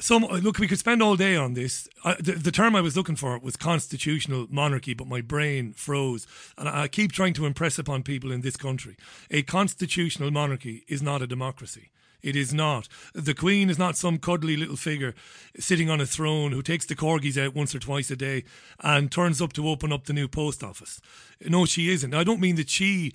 some 0.00 0.24
look, 0.24 0.58
we 0.58 0.66
could 0.66 0.78
spend 0.78 1.02
all 1.02 1.14
day 1.14 1.36
on 1.36 1.54
this. 1.54 1.88
Uh, 2.04 2.14
the, 2.18 2.32
the, 2.32 2.50
term 2.50 2.74
I 2.74 2.80
was 2.80 2.96
looking 2.96 3.16
for 3.16 3.38
was 3.38 3.56
constitutional 3.56 4.46
monarchy, 4.50 4.94
but 4.94 5.06
my 5.06 5.20
brain 5.20 5.72
froze, 5.74 6.26
and 6.56 6.68
I, 6.68 6.82
I 6.82 6.88
keep 6.88 7.12
trying 7.12 7.34
to 7.34 7.46
impress 7.46 7.78
upon 7.78 8.02
people 8.02 8.32
in 8.32 8.40
this 8.40 8.56
country: 8.56 8.96
a 9.30 9.42
constitutional 9.42 10.30
monarchy 10.30 10.84
is 10.88 11.02
not 11.02 11.22
a 11.22 11.26
democracy. 11.26 11.90
It 12.22 12.36
is 12.36 12.52
not. 12.52 12.88
The 13.14 13.34
Queen 13.34 13.70
is 13.70 13.78
not 13.78 13.96
some 13.96 14.18
cuddly 14.18 14.56
little 14.56 14.76
figure 14.76 15.14
sitting 15.58 15.88
on 15.88 16.00
a 16.00 16.06
throne 16.06 16.52
who 16.52 16.62
takes 16.62 16.86
the 16.86 16.94
corgis 16.94 17.42
out 17.42 17.54
once 17.54 17.74
or 17.74 17.78
twice 17.78 18.10
a 18.10 18.16
day 18.16 18.44
and 18.80 19.10
turns 19.10 19.40
up 19.40 19.52
to 19.54 19.68
open 19.68 19.92
up 19.92 20.04
the 20.04 20.12
new 20.12 20.28
post 20.28 20.62
office. 20.62 21.00
No, 21.46 21.64
she 21.64 21.90
isn't. 21.90 22.14
I 22.14 22.24
don't 22.24 22.40
mean 22.40 22.56
that 22.56 22.68
she 22.68 23.12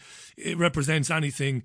represents 0.55 1.11
anything 1.11 1.63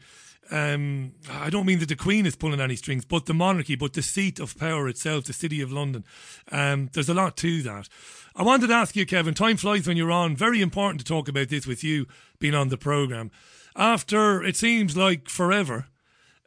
um, 0.51 1.13
I 1.31 1.51
don't 1.51 1.67
mean 1.67 1.79
that 1.79 1.89
the 1.89 1.97
Queen 1.97 2.27
is 2.27 2.37
pulling 2.37 2.61
any 2.61 2.77
strings, 2.77 3.05
but 3.05 3.27
the 3.27 3.35
monarchy, 3.35 3.77
but 3.77 3.93
the 3.93 4.03
seat 4.03 4.41
of 4.41 4.59
power 4.59 4.89
itself, 4.89 5.25
the 5.25 5.33
City 5.33 5.61
of 5.61 5.73
London. 5.73 6.05
Um, 6.51 6.91
there's 6.93 7.09
a 7.09 7.15
lot 7.15 7.37
to 7.39 7.63
that. 7.63 7.89
I 8.35 8.43
wanted 8.43 8.69
to 8.69 8.75
ask 8.75 8.97
you, 8.97 9.07
Kevin, 9.07 9.35
time 9.35 9.57
flies 9.57 9.87
when 9.87 9.97
you're 9.97 10.11
on. 10.11 10.37
Very 10.37 10.61
important 10.61 11.01
to 11.01 11.07
talk 11.07 11.29
about 11.29 11.49
this 11.49 11.67
with 11.67 11.85
you 11.85 12.07
being 12.39 12.55
on 12.55 12.69
the 12.69 12.77
programme. 12.77 13.31
After 13.77 14.43
it 14.43 14.57
seems 14.57 14.97
like 14.97 15.29
forever, 15.29 15.87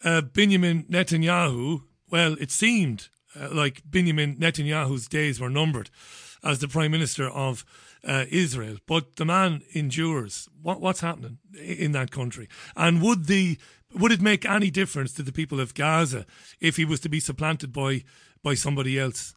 uh, 0.04 0.22
Benjamin 0.22 0.84
Netanyahu, 0.84 1.84
well, 2.12 2.36
it 2.39 2.51
seemed 2.51 3.10
uh, 3.39 3.49
like 3.51 3.84
Benjamin 3.86 4.36
Netanyahu's 4.36 5.08
days 5.08 5.39
were 5.39 5.49
numbered 5.49 5.89
as 6.43 6.60
the 6.60 6.68
Prime 6.68 6.91
Minister 6.91 7.30
of 7.30 7.66
uh, 8.06 8.26
Israel. 8.30 8.78
But 8.86 9.16
the 9.16 9.26
man 9.26 9.62
endures. 9.74 10.49
What, 10.62 10.82
what's 10.82 10.99
happening 10.99 11.38
in 11.58 11.93
that 11.93 12.12
country? 12.12 12.49
And 12.76 13.01
would 13.01 13.28
the 13.28 13.58
would 13.95 14.11
it 14.11 14.21
make 14.21 14.45
any 14.45 14.69
difference 14.69 15.13
to 15.13 15.23
the 15.23 15.31
people 15.31 15.59
of 15.59 15.73
Gaza 15.73 16.25
if 16.59 16.77
he 16.77 16.85
was 16.85 16.99
to 17.01 17.09
be 17.09 17.19
supplanted 17.19 17.71
by 17.73 18.03
by 18.43 18.55
somebody 18.55 18.99
else? 18.99 19.35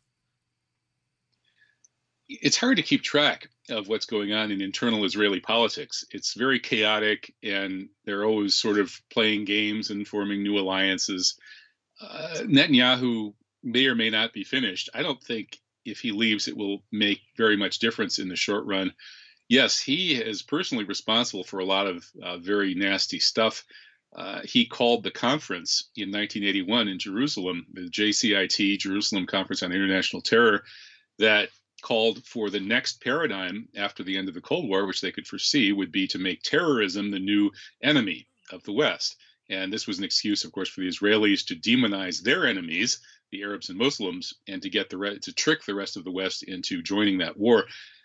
It's 2.29 2.57
hard 2.57 2.77
to 2.79 2.83
keep 2.83 3.03
track 3.03 3.49
of 3.71 3.89
what's 3.89 4.07
going 4.07 4.33
on 4.33 4.51
in 4.51 4.61
internal 4.61 5.05
Israeli 5.05 5.41
politics. 5.41 6.05
It's 6.11 6.35
very 6.35 6.59
chaotic, 6.59 7.33
and 7.43 7.89
they're 8.05 8.25
always 8.25 8.55
sort 8.57 8.79
of 8.79 8.93
playing 9.11 9.45
games 9.45 9.91
and 9.91 10.07
forming 10.07 10.43
new 10.43 10.59
alliances. 10.59 11.39
Uh, 12.01 12.39
Netanyahu 12.43 13.33
may 13.63 13.87
or 13.87 13.95
may 13.95 14.11
not 14.11 14.33
be 14.33 14.43
finished. 14.43 14.91
I 14.93 15.03
don't 15.03 15.23
think 15.23 15.59
if 15.85 16.01
he 16.01 16.11
leaves, 16.11 16.49
it 16.49 16.57
will 16.57 16.83
make 16.91 17.21
very 17.37 17.57
much 17.57 17.79
difference 17.79 18.19
in 18.19 18.29
the 18.29 18.37
short 18.37 18.67
run. 18.67 18.93
Yes, 19.49 19.79
he 19.79 20.15
is 20.15 20.43
personally 20.43 20.85
responsible 20.85 21.45
for 21.45 21.61
a 21.61 21.65
lot 21.65 21.87
of 21.87 22.05
uh, 22.21 22.39
very 22.39 22.75
nasty 22.75 23.21
stuff 23.21 23.65
uh, 24.17 24.41
he 24.45 24.65
called 24.65 25.03
the 25.03 25.11
conference 25.11 25.91
in 25.97 26.11
1981 26.11 26.89
in 26.89 26.99
Jerusalem, 26.99 27.67
the 27.75 27.83
JCIT, 27.83 28.79
Jerusalem 28.79 29.27
Conference 29.27 29.63
on 29.63 29.73
International 29.73 30.23
Terror, 30.23 30.65
that 31.19 31.51
called 31.83 32.25
for 32.25 32.49
the 32.49 32.59
next 32.59 33.03
paradigm 33.03 33.69
after 33.77 34.03
the 34.03 34.17
end 34.17 34.29
of 34.29 34.35
the 34.35 34.41
Cold 34.41 34.69
War, 34.69 34.87
which 34.87 35.03
they 35.03 35.13
could 35.13 35.27
foresee 35.27 35.73
would 35.73 35.93
be 35.93 36.07
to 36.07 36.19
make 36.19 36.43
terrorism 36.43 37.11
the 37.11 37.19
new 37.19 37.51
enemy 37.83 38.27
of 38.51 38.63
the 38.63 38.73
West. 38.73 39.17
And 39.51 39.71
this 39.71 39.87
was 39.87 39.99
an 39.99 40.05
excuse, 40.05 40.45
of 40.45 40.53
course, 40.53 40.71
for 40.71 40.81
the 40.81 40.89
Israelis 40.89 41.47
to 41.47 41.55
demonize 41.55 42.23
their 42.23 42.47
enemies, 42.47 43.01
the 43.31 43.43
Arabs 43.43 43.69
and 43.69 43.79
Muslims, 43.79 44.33
and 44.49 44.63
to 44.63 44.71
get 44.71 44.89
the 44.89 44.97
re- 44.97 45.19
to 45.19 45.33
trick 45.33 45.65
the 45.65 45.75
rest 45.75 45.97
of 45.97 46.05
the 46.05 46.11
West 46.11 46.43
into 46.45 46.83
joining 46.83 47.19
that 47.19 47.37
war. 47.37 47.65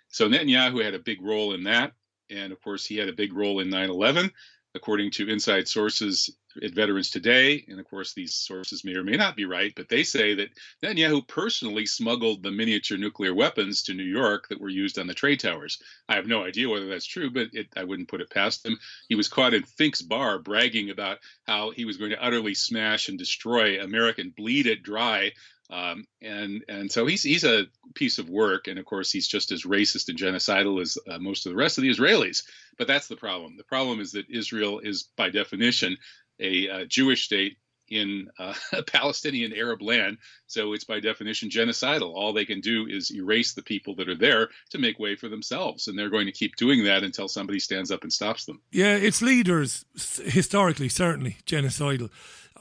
So 0.10 0.28
Netanyahu 0.28 0.84
had 0.84 0.94
a 0.94 1.00
big 1.00 1.22
role 1.22 1.54
in 1.54 1.64
that, 1.64 1.94
and 2.30 2.52
of 2.52 2.62
course, 2.62 2.86
he 2.86 2.98
had 2.98 3.08
a 3.08 3.14
big 3.14 3.34
role 3.34 3.62
in 3.62 3.70
9/11 3.70 4.30
according 4.74 5.12
to 5.12 5.30
inside 5.30 5.68
sources 5.68 6.30
at 6.64 6.74
Veterans 6.74 7.10
Today, 7.10 7.64
and 7.68 7.80
of 7.80 7.86
course 7.86 8.14
these 8.14 8.34
sources 8.34 8.84
may 8.84 8.96
or 8.96 9.04
may 9.04 9.16
not 9.16 9.36
be 9.36 9.46
right, 9.46 9.74
but 9.76 9.90
they 9.90 10.04
say 10.04 10.36
that 10.36 10.50
Netanyahu 10.84 11.28
personally 11.28 11.86
smuggled 11.86 12.44
the 12.44 12.52
miniature 12.52 12.98
nuclear 12.98 13.34
weapons 13.34 13.84
to 13.84 13.94
New 13.94 14.04
York 14.04 14.50
that 14.50 14.60
were 14.60 14.70
used 14.70 15.00
on 15.00 15.08
the 15.08 15.14
trade 15.14 15.40
towers. 15.40 15.82
I 16.10 16.16
have 16.16 16.28
no 16.28 16.44
idea 16.44 16.70
whether 16.70 16.88
that's 16.88 17.06
true, 17.06 17.30
but 17.30 17.50
it, 17.54 17.68
I 17.76 17.84
wouldn't 17.84 18.10
put 18.10 18.22
it 18.22 18.30
past 18.30 18.66
him. 18.66 18.78
He 19.08 19.16
was 19.16 19.30
caught 19.30 19.54
in 19.54 19.64
Fink's 19.64 20.02
bar 20.02 20.40
bragging 20.40 20.90
about 20.90 21.20
how 21.48 21.72
he 21.72 21.86
was 21.86 21.98
going 21.98 22.12
to 22.12 22.24
utterly 22.24 22.54
smash 22.54 23.10
and 23.10 23.18
destroy 23.18 23.82
American 23.82 24.34
bleed 24.36 24.68
it 24.68 24.84
dry 24.84 25.32
um, 25.72 26.06
and 26.22 26.66
and 26.68 26.92
so 26.92 27.06
he's 27.06 27.24
he's 27.24 27.46
a 27.46 27.66
piece 27.96 28.20
of 28.20 28.30
work, 28.30 28.68
and 28.68 28.78
of 28.78 28.86
course 28.86 29.12
he's 29.12 29.28
just 29.28 29.52
as 29.52 29.64
racist 29.64 30.10
and 30.10 30.20
genocidal 30.20 30.82
as 30.82 30.98
uh, 31.10 31.18
most 31.18 31.46
of 31.46 31.52
the 31.52 31.58
rest 31.58 31.78
of 31.78 31.84
the 31.84 31.90
Israelis. 31.90 32.44
But 32.78 32.88
that's 32.88 33.08
the 33.08 33.16
problem. 33.16 33.56
The 33.58 33.64
problem 33.64 34.02
is 34.02 34.12
that 34.12 34.30
Israel 34.30 34.80
is 34.80 35.08
by 35.16 35.30
definition 35.30 35.98
a 36.40 36.70
uh, 36.70 36.86
Jewish 36.86 37.24
state 37.24 37.58
in 37.88 38.28
uh, 38.38 38.54
Palestinian 38.88 39.54
Arab 39.54 39.82
land, 39.82 40.18
so 40.46 40.74
it's 40.74 40.84
by 40.84 41.00
definition 41.00 41.50
genocidal. 41.50 42.14
All 42.14 42.34
they 42.34 42.46
can 42.46 42.60
do 42.60 42.86
is 42.88 43.14
erase 43.16 43.54
the 43.54 43.62
people 43.62 43.96
that 43.96 44.10
are 44.10 44.16
there 44.16 44.50
to 44.72 44.78
make 44.78 45.00
way 45.00 45.16
for 45.16 45.30
themselves, 45.30 45.88
and 45.88 45.98
they're 45.98 46.10
going 46.10 46.26
to 46.26 46.34
keep 46.34 46.58
doing 46.58 46.84
that 46.84 47.04
until 47.04 47.30
somebody 47.30 47.60
stands 47.60 47.92
up 47.92 48.04
and 48.04 48.12
stops 48.12 48.44
them. 48.44 48.62
Yeah, 48.72 48.96
its 48.96 49.22
leaders 49.22 49.86
historically 49.94 50.90
certainly 50.90 51.38
genocidal. 51.46 52.10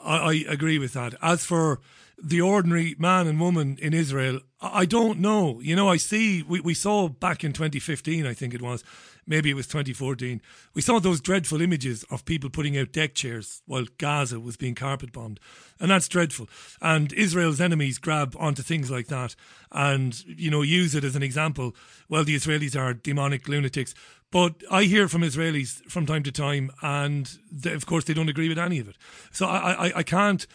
I, 0.00 0.16
I 0.16 0.44
agree 0.48 0.78
with 0.78 0.92
that. 0.92 1.14
As 1.20 1.44
for 1.44 1.80
the 2.22 2.40
ordinary 2.40 2.94
man 2.98 3.26
and 3.26 3.40
woman 3.40 3.78
in 3.80 3.94
Israel, 3.94 4.40
I 4.60 4.84
don't 4.84 5.20
know. 5.20 5.60
You 5.60 5.74
know, 5.74 5.88
I 5.88 5.96
see, 5.96 6.42
we, 6.42 6.60
we 6.60 6.74
saw 6.74 7.08
back 7.08 7.44
in 7.44 7.52
2015, 7.52 8.26
I 8.26 8.34
think 8.34 8.52
it 8.52 8.60
was, 8.60 8.84
maybe 9.26 9.50
it 9.50 9.54
was 9.54 9.66
2014, 9.66 10.42
we 10.74 10.82
saw 10.82 11.00
those 11.00 11.20
dreadful 11.20 11.62
images 11.62 12.04
of 12.10 12.24
people 12.24 12.50
putting 12.50 12.76
out 12.76 12.92
deck 12.92 13.14
chairs 13.14 13.62
while 13.66 13.86
Gaza 13.98 14.38
was 14.38 14.56
being 14.56 14.74
carpet 14.74 15.12
bombed. 15.12 15.40
And 15.78 15.90
that's 15.90 16.08
dreadful. 16.08 16.48
And 16.82 17.12
Israel's 17.14 17.60
enemies 17.60 17.98
grab 17.98 18.36
onto 18.38 18.62
things 18.62 18.90
like 18.90 19.06
that 19.06 19.34
and, 19.72 20.22
you 20.26 20.50
know, 20.50 20.62
use 20.62 20.94
it 20.94 21.04
as 21.04 21.16
an 21.16 21.22
example. 21.22 21.74
Well, 22.08 22.24
the 22.24 22.36
Israelis 22.36 22.78
are 22.78 22.92
demonic 22.92 23.48
lunatics. 23.48 23.94
But 24.30 24.62
I 24.70 24.84
hear 24.84 25.08
from 25.08 25.22
Israelis 25.22 25.82
from 25.90 26.06
time 26.06 26.22
to 26.22 26.32
time, 26.32 26.70
and 26.82 27.38
they, 27.50 27.72
of 27.72 27.86
course, 27.86 28.04
they 28.04 28.14
don't 28.14 28.28
agree 28.28 28.48
with 28.48 28.58
any 28.58 28.78
of 28.78 28.88
it. 28.88 28.96
So 29.32 29.46
I, 29.46 29.88
I, 29.88 29.92
I 29.96 30.02
can't 30.02 30.46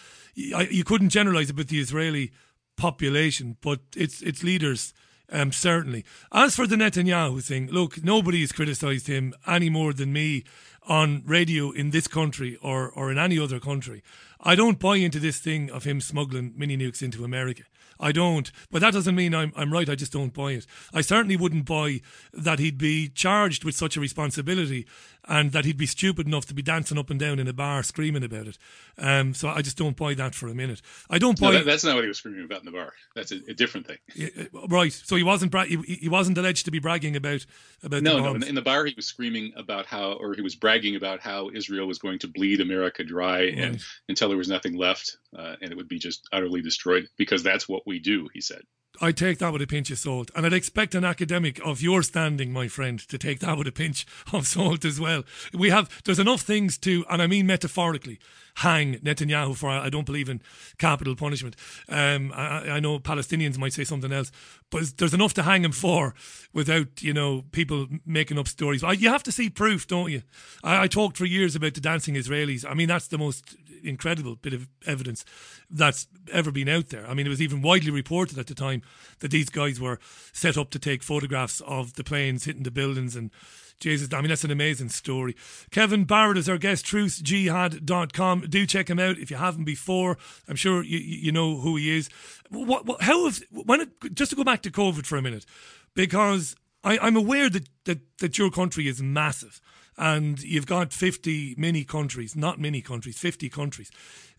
I, 0.53 0.67
you 0.69 0.83
couldn't 0.83 1.09
generalize 1.09 1.53
with 1.53 1.69
the 1.69 1.79
Israeli 1.79 2.31
population, 2.75 3.57
but 3.61 3.79
its 3.95 4.21
its 4.21 4.43
leaders 4.43 4.93
um, 5.31 5.51
certainly. 5.51 6.05
As 6.31 6.55
for 6.55 6.67
the 6.67 6.75
Netanyahu 6.75 7.43
thing, 7.43 7.69
look, 7.71 8.03
nobody 8.03 8.41
has 8.41 8.51
criticised 8.51 9.07
him 9.07 9.33
any 9.47 9.69
more 9.69 9.93
than 9.93 10.13
me 10.13 10.43
on 10.83 11.23
radio 11.25 11.71
in 11.71 11.89
this 11.89 12.07
country 12.07 12.57
or, 12.61 12.91
or 12.91 13.11
in 13.11 13.17
any 13.17 13.39
other 13.39 13.59
country. 13.59 14.03
I 14.39 14.53
don't 14.53 14.77
buy 14.77 14.97
into 14.97 15.19
this 15.19 15.39
thing 15.39 15.71
of 15.71 15.83
him 15.83 15.99
smuggling 15.99 16.53
mini 16.55 16.77
nukes 16.77 17.01
into 17.01 17.23
America. 17.23 17.63
I 17.99 18.11
don't. 18.11 18.51
But 18.71 18.81
that 18.81 18.93
doesn't 18.93 19.15
mean 19.15 19.33
I'm, 19.33 19.53
I'm 19.55 19.71
right. 19.71 19.89
I 19.89 19.95
just 19.95 20.11
don't 20.11 20.33
buy 20.33 20.51
it. 20.51 20.65
I 20.93 21.01
certainly 21.01 21.37
wouldn't 21.37 21.65
buy 21.65 22.01
that 22.33 22.59
he'd 22.59 22.77
be 22.77 23.09
charged 23.09 23.63
with 23.63 23.75
such 23.75 23.97
a 23.97 23.99
responsibility 23.99 24.85
and 25.27 25.51
that 25.51 25.65
he'd 25.65 25.77
be 25.77 25.85
stupid 25.85 26.27
enough 26.27 26.45
to 26.45 26.53
be 26.53 26.61
dancing 26.61 26.97
up 26.97 27.09
and 27.09 27.19
down 27.19 27.39
in 27.39 27.47
a 27.47 27.53
bar 27.53 27.83
screaming 27.83 28.23
about 28.23 28.47
it. 28.47 28.57
Um, 28.97 29.33
so 29.33 29.49
I 29.49 29.61
just 29.61 29.77
don't 29.77 29.97
buy 29.97 30.13
that 30.13 30.35
for 30.35 30.47
a 30.47 30.53
minute. 30.53 30.81
I 31.09 31.17
don't 31.17 31.39
buy. 31.39 31.47
No, 31.47 31.57
that, 31.57 31.65
that's 31.65 31.83
not 31.83 31.95
what 31.95 32.03
he 32.03 32.07
was 32.07 32.17
screaming 32.17 32.45
about 32.45 32.59
in 32.59 32.65
the 32.65 32.71
bar. 32.71 32.93
That's 33.15 33.31
a, 33.31 33.39
a 33.47 33.53
different 33.53 33.87
thing. 33.87 33.97
Yeah, 34.15 34.27
uh, 34.53 34.67
right. 34.67 34.93
So 34.93 35.15
he 35.15 35.23
wasn't 35.23 35.51
bra- 35.51 35.65
he, 35.65 35.77
he, 35.77 36.09
wasn't 36.09 36.37
alleged 36.37 36.65
to 36.65 36.71
be 36.71 36.79
bragging 36.79 37.15
about 37.15 37.45
about. 37.83 38.03
No, 38.03 38.19
no. 38.19 38.35
In 38.35 38.41
the, 38.41 38.47
in 38.49 38.55
the, 38.55 38.61
bar, 38.61 38.85
he 38.85 38.93
was 38.95 39.05
screaming 39.05 39.53
about 39.55 39.85
how, 39.85 40.13
or 40.13 40.33
he 40.33 40.41
was 40.41 40.55
bragging 40.55 40.95
about 40.95 41.19
how 41.19 41.49
Israel 41.53 41.87
was 41.87 41.99
going 41.99 42.19
to 42.19 42.27
bleed 42.27 42.61
America 42.61 43.03
dry 43.03 43.39
right. 43.39 43.57
and 43.57 43.83
until 44.09 44.29
there 44.29 44.37
was 44.37 44.49
nothing 44.49 44.77
left, 44.77 45.17
uh, 45.37 45.55
and 45.61 45.71
it 45.71 45.75
would 45.75 45.87
be 45.87 45.99
just 45.99 46.27
utterly 46.31 46.61
destroyed 46.61 47.07
because 47.17 47.43
that's 47.43 47.67
what 47.67 47.83
we 47.85 47.99
do. 47.99 48.29
He 48.33 48.41
said. 48.41 48.61
I 49.01 49.11
take 49.11 49.39
that 49.39 49.51
with 49.51 49.61
a 49.61 49.67
pinch 49.67 49.91
of 49.91 49.97
salt. 49.97 50.31
And 50.35 50.45
I'd 50.45 50.53
expect 50.53 50.95
an 50.95 51.03
academic 51.03 51.59
of 51.65 51.81
your 51.81 52.03
standing, 52.03 52.51
my 52.51 52.67
friend, 52.67 52.99
to 52.99 53.17
take 53.17 53.39
that 53.39 53.57
with 53.57 53.67
a 53.67 53.71
pinch 53.71 54.05
of 54.33 54.47
salt 54.47 54.85
as 54.85 54.99
well. 54.99 55.23
We 55.53 55.69
have, 55.69 55.89
there's 56.05 56.19
enough 56.19 56.41
things 56.41 56.77
to, 56.79 57.05
and 57.09 57.21
I 57.21 57.27
mean 57.27 57.47
metaphorically, 57.47 58.19
hang 58.55 58.95
Netanyahu 58.99 59.55
for. 59.55 59.69
I 59.69 59.89
don't 59.89 60.05
believe 60.05 60.29
in 60.29 60.41
capital 60.77 61.15
punishment. 61.15 61.55
Um, 61.89 62.31
I, 62.33 62.69
I, 62.69 62.79
know 62.79 62.99
Palestinians 62.99 63.57
might 63.57 63.73
say 63.73 63.83
something 63.83 64.11
else, 64.11 64.31
but 64.69 64.97
there's 64.97 65.13
enough 65.13 65.33
to 65.35 65.43
hang 65.43 65.65
him 65.65 65.71
for 65.71 66.15
without 66.53 67.01
you 67.01 67.13
know 67.13 67.43
people 67.51 67.87
making 68.05 68.39
up 68.39 68.47
stories. 68.47 68.81
You 68.81 69.09
have 69.09 69.23
to 69.23 69.31
see 69.31 69.49
proof, 69.49 69.87
don't 69.87 70.11
you? 70.11 70.23
I, 70.63 70.83
I 70.83 70.87
talked 70.87 71.17
for 71.17 71.25
years 71.25 71.55
about 71.55 71.73
the 71.73 71.81
dancing 71.81 72.15
Israelis. 72.15 72.65
I 72.67 72.73
mean, 72.73 72.87
that's 72.87 73.07
the 73.07 73.17
most 73.17 73.55
incredible 73.87 74.35
bit 74.35 74.53
of 74.53 74.67
evidence 74.85 75.25
that's 75.69 76.07
ever 76.31 76.51
been 76.51 76.69
out 76.69 76.89
there. 76.89 77.07
I 77.07 77.13
mean, 77.13 77.25
it 77.25 77.29
was 77.29 77.41
even 77.41 77.61
widely 77.61 77.91
reported 77.91 78.37
at 78.37 78.47
the 78.47 78.55
time 78.55 78.81
that 79.19 79.31
these 79.31 79.49
guys 79.49 79.79
were 79.79 79.99
set 80.33 80.57
up 80.57 80.69
to 80.71 80.79
take 80.79 81.03
photographs 81.03 81.61
of 81.61 81.93
the 81.93 82.03
planes 82.03 82.45
hitting 82.45 82.63
the 82.63 82.71
buildings 82.71 83.15
and 83.15 83.31
Jesus, 83.79 84.13
I 84.13 84.21
mean, 84.21 84.29
that's 84.29 84.43
an 84.43 84.51
amazing 84.51 84.89
story. 84.89 85.35
Kevin 85.69 86.05
Barrett 86.05 86.37
is 86.37 86.47
our 86.47 86.57
guest, 86.57 86.85
truthjihad.com. 86.85 88.45
Do 88.49 88.65
check 88.65 88.89
him 88.89 88.99
out 88.99 89.17
if 89.17 89.29
you 89.29 89.37
haven't 89.37 89.65
before. 89.65 90.17
I'm 90.47 90.55
sure 90.55 90.83
you, 90.83 90.97
you 90.97 91.31
know 91.31 91.57
who 91.57 91.75
he 91.75 91.97
is. 91.97 92.09
What, 92.49 92.85
what, 92.85 93.01
how 93.01 93.25
have, 93.25 93.43
when 93.51 93.81
it, 93.81 93.89
just 94.13 94.31
to 94.31 94.37
go 94.37 94.43
back 94.43 94.61
to 94.61 94.71
COVID 94.71 95.05
for 95.05 95.17
a 95.17 95.21
minute, 95.21 95.45
because 95.93 96.55
I, 96.83 96.97
I'm 96.99 97.17
aware 97.17 97.49
that, 97.49 97.67
that, 97.85 97.99
that 98.19 98.37
your 98.37 98.49
country 98.49 98.87
is 98.87 99.01
massive 99.01 99.59
and 99.97 100.41
you've 100.43 100.65
got 100.65 100.91
50 100.91 101.55
mini 101.57 101.83
countries, 101.83 102.35
not 102.35 102.59
many 102.59 102.81
countries, 102.81 103.17
50 103.17 103.49
countries 103.49 103.91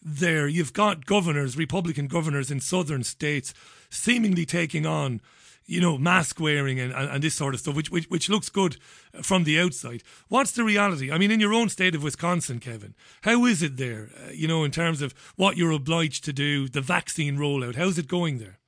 there. 0.03 0.47
You've 0.47 0.73
got 0.73 1.07
governors, 1.07 1.57
Republican 1.57 2.07
governors 2.07 2.51
in 2.51 2.61
southern 2.61 3.05
states 3.05 3.55
seemingly 3.91 4.45
taking 4.45 4.87
on 4.87 5.21
you 5.67 5.81
know, 5.81 5.99
mask 5.99 6.39
wearing 6.39 6.79
and, 6.79 6.93
and, 6.93 7.11
and, 7.11 7.23
this 7.23 7.35
sort 7.35 7.53
of 7.53 7.61
stuff, 7.61 7.75
which, 7.75 7.91
which 7.91 8.09
which 8.09 8.29
looks 8.29 8.49
good 8.49 8.77
from 9.21 9.45
the 9.45 9.59
outside. 9.59 10.03
What's 10.29 10.53
the 10.53 10.63
reality? 10.63 11.11
I 11.11 11.19
mean, 11.19 11.33
in 11.33 11.41
your 11.41 11.53
own 11.53 11.69
state 11.69 11.95
of 11.95 12.05
Wisconsin, 12.05 12.61
Kevin, 12.61 12.95
how 13.23 13.45
is 13.45 13.63
it 13.63 13.77
there? 13.77 14.11
Uh, 14.17 14.31
you 14.31 14.47
know, 14.47 14.63
in 14.63 14.71
terms 14.71 15.03
of 15.03 15.13
what 15.35 15.57
you're 15.57 15.73
obliged 15.73 16.25
to 16.25 16.33
do, 16.33 16.69
the 16.69 16.81
vaccine 16.81 17.37
rollout, 17.37 17.75
how's 17.75 17.99
it 17.99 18.07
going 18.07 18.39
there? 18.39 18.59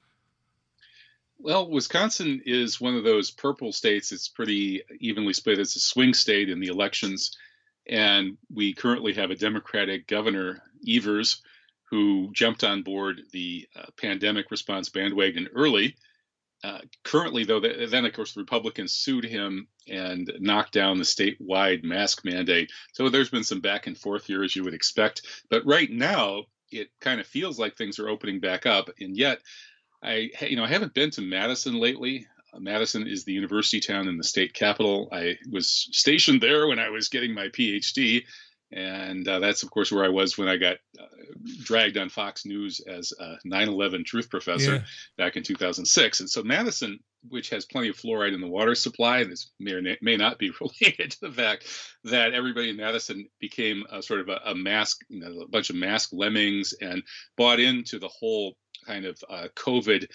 Well, 1.38 1.70
Wisconsin 1.70 2.42
is 2.44 2.80
one 2.80 2.96
of 2.96 3.04
those 3.04 3.30
purple 3.30 3.72
states. 3.72 4.12
It's 4.12 4.28
pretty 4.28 4.82
evenly 5.00 5.32
split. 5.32 5.58
It's 5.58 5.76
a 5.76 5.80
swing 5.80 6.14
state 6.14 6.48
in 6.48 6.60
the 6.60 6.68
elections, 6.68 7.36
and 7.88 8.36
we 8.52 8.74
currently 8.74 9.14
have 9.14 9.30
a 9.30 9.36
Democratic 9.36 10.06
governor, 10.06 10.62
Evers, 10.86 11.42
who 11.90 12.30
jumped 12.32 12.64
on 12.64 12.82
board 12.82 13.22
the 13.32 13.68
uh, 13.76 13.86
pandemic 13.96 14.50
response 14.50 14.88
bandwagon 14.88 15.48
early 15.54 15.96
uh, 16.64 16.80
currently, 17.04 17.44
though, 17.44 17.60
then 17.60 18.04
of 18.04 18.12
course 18.12 18.32
the 18.32 18.40
Republicans 18.40 18.92
sued 18.92 19.24
him 19.24 19.68
and 19.86 20.30
knocked 20.40 20.72
down 20.72 20.98
the 20.98 21.04
statewide 21.04 21.84
mask 21.84 22.24
mandate. 22.24 22.72
So 22.94 23.08
there's 23.08 23.30
been 23.30 23.44
some 23.44 23.60
back 23.60 23.86
and 23.86 23.96
forth 23.96 24.26
here, 24.26 24.42
as 24.42 24.56
you 24.56 24.64
would 24.64 24.74
expect. 24.74 25.22
But 25.50 25.66
right 25.66 25.90
now, 25.90 26.44
it 26.70 26.88
kind 27.00 27.20
of 27.20 27.26
feels 27.26 27.58
like 27.58 27.76
things 27.76 27.98
are 27.98 28.08
opening 28.08 28.40
back 28.40 28.66
up, 28.66 28.90
and 29.00 29.16
yet, 29.16 29.40
I 30.02 30.30
you 30.42 30.56
know 30.56 30.64
I 30.64 30.68
haven't 30.68 30.94
been 30.94 31.10
to 31.12 31.20
Madison 31.20 31.74
lately. 31.74 32.26
Uh, 32.52 32.60
Madison 32.60 33.06
is 33.06 33.24
the 33.24 33.32
university 33.32 33.80
town 33.80 34.08
in 34.08 34.16
the 34.16 34.24
state 34.24 34.54
capital. 34.54 35.08
I 35.12 35.36
was 35.50 35.88
stationed 35.92 36.40
there 36.40 36.66
when 36.66 36.78
I 36.78 36.88
was 36.88 37.08
getting 37.08 37.34
my 37.34 37.48
PhD, 37.48 38.24
and 38.70 39.26
uh, 39.26 39.38
that's, 39.38 39.62
of 39.62 39.70
course, 39.70 39.90
where 39.90 40.04
I 40.04 40.08
was 40.08 40.36
when 40.36 40.48
I 40.48 40.56
got 40.56 40.76
uh, 41.00 41.06
dragged 41.62 41.96
on 41.96 42.10
Fox 42.10 42.44
News 42.44 42.80
as 42.80 43.12
a 43.18 43.36
9 43.44 43.68
11 43.68 44.04
truth 44.04 44.28
professor 44.28 44.74
yeah. 44.74 44.82
back 45.16 45.36
in 45.36 45.42
2006. 45.42 46.20
And 46.20 46.28
so, 46.28 46.42
Madison, 46.42 46.98
which 47.28 47.48
has 47.48 47.64
plenty 47.64 47.88
of 47.88 47.96
fluoride 47.96 48.34
in 48.34 48.42
the 48.42 48.46
water 48.46 48.74
supply, 48.74 49.24
this 49.24 49.50
may 49.58 49.72
or 49.72 49.82
may 50.02 50.16
not 50.18 50.38
be 50.38 50.52
related 50.60 51.12
to 51.12 51.20
the 51.22 51.32
fact 51.32 51.66
that 52.04 52.34
everybody 52.34 52.68
in 52.68 52.76
Madison 52.76 53.26
became 53.40 53.84
a, 53.90 54.02
sort 54.02 54.20
of 54.20 54.28
a, 54.28 54.40
a 54.44 54.54
mask, 54.54 54.98
you 55.08 55.20
know, 55.20 55.40
a 55.40 55.48
bunch 55.48 55.70
of 55.70 55.76
mask 55.76 56.10
lemmings 56.12 56.74
and 56.74 57.02
bought 57.38 57.60
into 57.60 57.98
the 57.98 58.08
whole 58.08 58.54
kind 58.86 59.04
of 59.04 59.18
uh, 59.28 59.48
COVID 59.54 60.06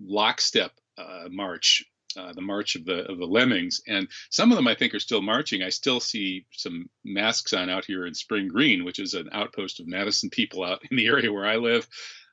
lockstep 0.00 0.72
uh, 0.98 1.28
march 1.30 1.84
uh, 2.16 2.32
the 2.32 2.40
march 2.40 2.74
of 2.74 2.84
the 2.84 3.08
of 3.10 3.18
the 3.18 3.26
lemmings, 3.26 3.80
and 3.86 4.08
some 4.30 4.50
of 4.50 4.56
them 4.56 4.66
I 4.66 4.74
think 4.74 4.94
are 4.94 5.00
still 5.00 5.22
marching. 5.22 5.62
I 5.62 5.68
still 5.68 6.00
see 6.00 6.46
some 6.50 6.88
masks 7.04 7.52
on 7.52 7.70
out 7.70 7.84
here 7.84 8.06
in 8.06 8.14
Spring 8.14 8.48
Green, 8.48 8.84
which 8.84 8.98
is 8.98 9.14
an 9.14 9.28
outpost 9.32 9.80
of 9.80 9.86
Madison 9.86 10.30
people 10.30 10.64
out 10.64 10.82
in 10.90 10.96
the 10.96 11.06
area 11.06 11.32
where 11.32 11.46
I 11.46 11.56
live. 11.56 11.86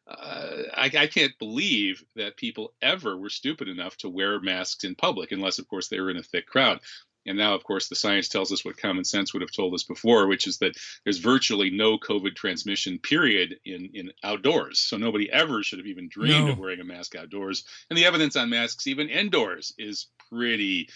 Uh, 0.08 0.64
I, 0.74 0.86
I, 0.98 1.08
can't 1.08 1.38
believe 1.38 2.02
that 2.16 2.38
people 2.38 2.74
ever 2.82 3.18
were 3.18 3.30
stupid 3.30 3.68
enough 3.68 3.98
to 3.98 4.10
wear 4.10 4.40
masks 4.40 4.86
in 4.86 4.96
public, 4.96 5.34
unless, 5.34 5.60
of 5.60 5.68
course, 5.68 5.90
they 5.90 6.00
were 6.00 6.10
in 6.10 6.16
a 6.16 6.24
thick 6.24 6.48
crowd. 6.48 6.80
And 7.28 7.38
now, 7.38 7.54
of 7.54 7.64
course, 7.64 7.90
the 7.90 7.96
science 7.96 8.30
tells 8.30 8.52
us 8.52 8.64
what 8.64 8.78
common 8.78 9.04
sense 9.04 9.34
would 9.34 9.42
have 9.42 9.52
told 9.52 9.74
us 9.74 9.84
before, 9.84 10.28
which 10.28 10.48
is 10.48 10.58
that 10.60 10.78
there's 11.04 11.20
virtually 11.20 11.70
no 11.70 11.98
COVID 11.98 12.36
transmission, 12.36 13.00
period, 13.00 13.60
in, 13.66 13.90
in 13.94 14.12
outdoors. 14.24 14.80
So 14.80 14.98
nobody 14.98 15.32
ever 15.32 15.62
should 15.64 15.80
have 15.80 15.88
even 15.88 16.10
dreamed 16.10 16.46
no. 16.46 16.52
of 16.54 16.60
wearing 16.60 16.80
a 16.80 16.86
mask 16.86 17.16
outdoors. 17.16 17.66
And 17.90 17.98
the 17.98 18.06
evidence 18.06 18.36
on 18.36 18.50
masks, 18.50 18.88
even 18.88 19.10
indoors, 19.10 19.74
is 19.78 20.08
pretty 20.30 20.90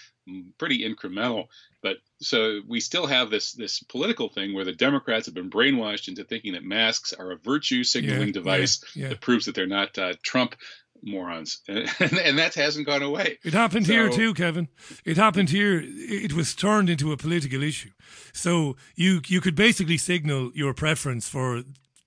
pretty 0.57 0.87
incremental. 0.87 1.47
But 1.81 1.97
so 2.21 2.61
we 2.67 2.79
still 2.79 3.07
have 3.07 3.29
this 3.29 3.53
this 3.53 3.81
political 3.81 4.29
thing 4.29 4.53
where 4.53 4.65
the 4.65 4.71
Democrats 4.73 5.25
have 5.25 5.35
been 5.35 5.49
brainwashed 5.49 6.07
into 6.07 6.23
thinking 6.23 6.53
that 6.53 6.63
masks 6.63 7.13
are 7.13 7.31
a 7.31 7.37
virtue 7.37 7.83
signaling 7.83 8.27
yeah, 8.27 8.33
device 8.33 8.83
yeah, 8.95 9.03
yeah. 9.03 9.09
that 9.09 9.21
proves 9.21 9.45
that 9.45 9.55
they're 9.55 9.67
not 9.67 9.97
uh, 9.97 10.13
Trump 10.21 10.55
morons, 11.03 11.61
and, 11.67 11.89
and 11.99 12.37
that 12.37 12.53
hasn't 12.55 12.85
gone 12.85 13.01
away. 13.01 13.37
It 13.43 13.53
happened 13.53 13.87
so, 13.87 13.93
here 13.93 14.09
too, 14.09 14.33
Kevin. 14.33 14.67
It 15.05 15.17
happened 15.17 15.49
here. 15.49 15.81
It 15.83 16.33
was 16.33 16.55
turned 16.55 16.89
into 16.89 17.11
a 17.11 17.17
political 17.17 17.63
issue. 17.63 17.91
So 18.33 18.75
you 18.95 19.21
you 19.27 19.41
could 19.41 19.55
basically 19.55 19.97
signal 19.97 20.51
your 20.53 20.73
preference 20.73 21.27
for 21.27 21.63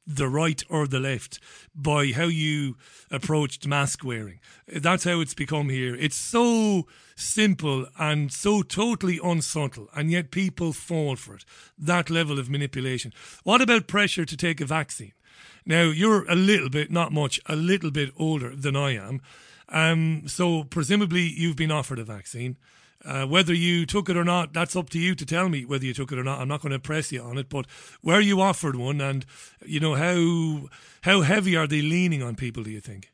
the 0.06 0.28
right 0.28 0.62
or 0.68 0.86
the 0.86 1.00
left 1.00 1.40
by 1.74 2.08
how 2.08 2.24
you 2.24 2.76
approached 3.10 3.66
mask 3.66 4.04
wearing. 4.04 4.40
That's 4.66 5.04
how 5.04 5.20
it's 5.20 5.34
become 5.34 5.70
here. 5.70 5.94
It's 5.94 6.16
so 6.16 6.86
simple 7.16 7.86
and 7.98 8.32
so 8.32 8.62
totally 8.62 9.18
unsubtle, 9.22 9.88
and 9.94 10.10
yet 10.10 10.30
people 10.30 10.72
fall 10.72 11.16
for 11.16 11.36
it. 11.36 11.44
That 11.78 12.10
level 12.10 12.38
of 12.38 12.50
manipulation. 12.50 13.12
What 13.44 13.62
about 13.62 13.86
pressure 13.86 14.24
to 14.24 14.36
take 14.36 14.60
a 14.60 14.66
vaccine? 14.66 15.12
Now, 15.66 15.84
you're 15.84 16.24
a 16.30 16.34
little 16.34 16.70
bit, 16.70 16.90
not 16.90 17.12
much, 17.12 17.40
a 17.46 17.56
little 17.56 17.90
bit 17.90 18.10
older 18.16 18.54
than 18.54 18.76
I 18.76 18.96
am. 18.96 19.20
Um, 19.68 20.24
so, 20.26 20.64
presumably, 20.64 21.22
you've 21.22 21.56
been 21.56 21.70
offered 21.70 21.98
a 21.98 22.04
vaccine. 22.04 22.56
Uh, 23.04 23.26
whether 23.26 23.52
you 23.52 23.84
took 23.84 24.08
it 24.08 24.16
or 24.16 24.24
not, 24.24 24.52
that's 24.54 24.76
up 24.76 24.88
to 24.90 24.98
you 24.98 25.14
to 25.14 25.26
tell 25.26 25.48
me 25.48 25.64
whether 25.64 25.84
you 25.84 25.92
took 25.92 26.10
it 26.10 26.18
or 26.18 26.24
not. 26.24 26.40
I'm 26.40 26.48
not 26.48 26.62
going 26.62 26.72
to 26.72 26.78
press 26.78 27.12
you 27.12 27.22
on 27.22 27.36
it, 27.36 27.48
but 27.50 27.66
were 28.02 28.20
you 28.20 28.40
offered 28.40 28.76
one, 28.76 29.00
and 29.00 29.26
you 29.64 29.78
know 29.78 29.94
how 29.94 30.68
how 31.02 31.20
heavy 31.20 31.54
are 31.54 31.66
they 31.66 31.82
leaning 31.82 32.22
on 32.22 32.34
people? 32.34 32.62
Do 32.62 32.70
you 32.70 32.80
think? 32.80 33.13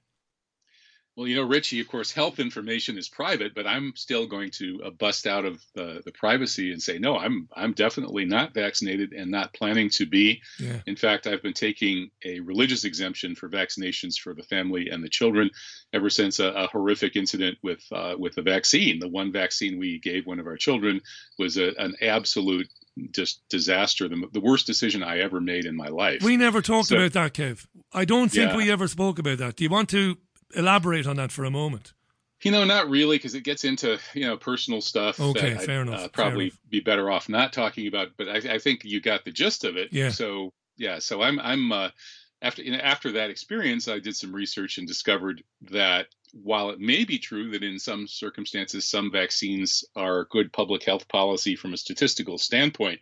Well, 1.20 1.28
you 1.28 1.36
know, 1.36 1.42
Richie, 1.42 1.80
of 1.80 1.86
course, 1.86 2.10
health 2.10 2.38
information 2.38 2.96
is 2.96 3.06
private, 3.06 3.54
but 3.54 3.66
I'm 3.66 3.92
still 3.94 4.26
going 4.26 4.50
to 4.52 4.80
uh, 4.86 4.88
bust 4.88 5.26
out 5.26 5.44
of 5.44 5.62
the, 5.74 6.00
the 6.02 6.12
privacy 6.12 6.72
and 6.72 6.82
say, 6.82 6.98
no, 6.98 7.18
I'm 7.18 7.46
I'm 7.54 7.74
definitely 7.74 8.24
not 8.24 8.54
vaccinated 8.54 9.12
and 9.12 9.30
not 9.30 9.52
planning 9.52 9.90
to 9.90 10.06
be. 10.06 10.40
Yeah. 10.58 10.80
In 10.86 10.96
fact, 10.96 11.26
I've 11.26 11.42
been 11.42 11.52
taking 11.52 12.10
a 12.24 12.40
religious 12.40 12.84
exemption 12.84 13.34
for 13.34 13.50
vaccinations 13.50 14.18
for 14.18 14.32
the 14.32 14.44
family 14.44 14.88
and 14.88 15.04
the 15.04 15.10
children 15.10 15.50
ever 15.92 16.08
since 16.08 16.38
a, 16.38 16.46
a 16.52 16.68
horrific 16.68 17.16
incident 17.16 17.58
with 17.62 17.84
uh, 17.92 18.14
with 18.18 18.34
the 18.34 18.40
vaccine. 18.40 18.98
The 18.98 19.06
one 19.06 19.30
vaccine 19.30 19.78
we 19.78 19.98
gave 19.98 20.26
one 20.26 20.40
of 20.40 20.46
our 20.46 20.56
children 20.56 21.02
was 21.38 21.58
a, 21.58 21.74
an 21.76 21.96
absolute 22.00 22.70
just 23.10 23.42
disaster, 23.50 24.08
the, 24.08 24.26
the 24.32 24.40
worst 24.40 24.66
decision 24.66 25.02
I 25.02 25.18
ever 25.18 25.38
made 25.38 25.66
in 25.66 25.76
my 25.76 25.88
life. 25.88 26.22
We 26.22 26.38
never 26.38 26.62
talked 26.62 26.88
so, 26.88 26.96
about 26.96 27.12
that, 27.12 27.34
Kev. 27.34 27.66
I 27.92 28.06
don't 28.06 28.30
think 28.30 28.52
yeah. 28.52 28.56
we 28.56 28.70
ever 28.70 28.88
spoke 28.88 29.18
about 29.18 29.36
that. 29.36 29.56
Do 29.56 29.64
you 29.64 29.70
want 29.70 29.90
to 29.90 30.16
elaborate 30.55 31.07
on 31.07 31.16
that 31.16 31.32
for 31.32 31.44
a 31.44 31.51
moment? 31.51 31.92
You 32.42 32.51
know, 32.53 32.64
not 32.64 32.88
really, 32.88 33.16
because 33.16 33.34
it 33.34 33.44
gets 33.44 33.64
into 33.64 33.98
you 34.14 34.26
know 34.26 34.36
personal 34.36 34.80
stuff. 34.80 35.20
Okay, 35.20 35.55
fair 35.57 35.80
I'd, 35.80 35.88
enough. 35.88 36.05
Uh, 36.05 36.09
probably 36.09 36.51
fair 36.51 36.59
enough. 36.59 36.70
be 36.70 36.80
better 36.80 37.11
off 37.11 37.28
not 37.28 37.53
talking 37.53 37.86
about. 37.86 38.09
But 38.16 38.28
I, 38.28 38.55
I, 38.55 38.59
think 38.59 38.84
you 38.84 39.01
got 39.01 39.24
the 39.24 39.30
gist 39.30 39.64
of 39.64 39.76
it. 39.76 39.92
Yeah. 39.92 40.11
So 40.11 40.53
yeah, 40.76 41.01
so 41.01 41.22
I'm 41.22 41.38
I'm 41.38 41.70
uh, 41.70 41.90
after 42.40 42.62
you 42.62 42.72
know, 42.72 42.78
after 42.78 43.12
that 43.12 43.30
experience, 43.30 43.88
I 43.88 43.98
did 43.98 44.16
some 44.16 44.34
research 44.34 44.78
and 44.78 44.88
discovered 44.88 45.42
that 45.70 46.07
while 46.32 46.70
it 46.70 46.80
may 46.80 47.05
be 47.05 47.18
true 47.18 47.51
that 47.51 47.62
in 47.62 47.78
some 47.78 48.07
circumstances 48.07 48.88
some 48.88 49.11
vaccines 49.11 49.84
are 49.94 50.26
good 50.30 50.53
public 50.53 50.84
health 50.84 51.09
policy 51.09 51.57
from 51.57 51.74
a 51.74 51.76
statistical 51.76 52.38
standpoint, 52.38 53.01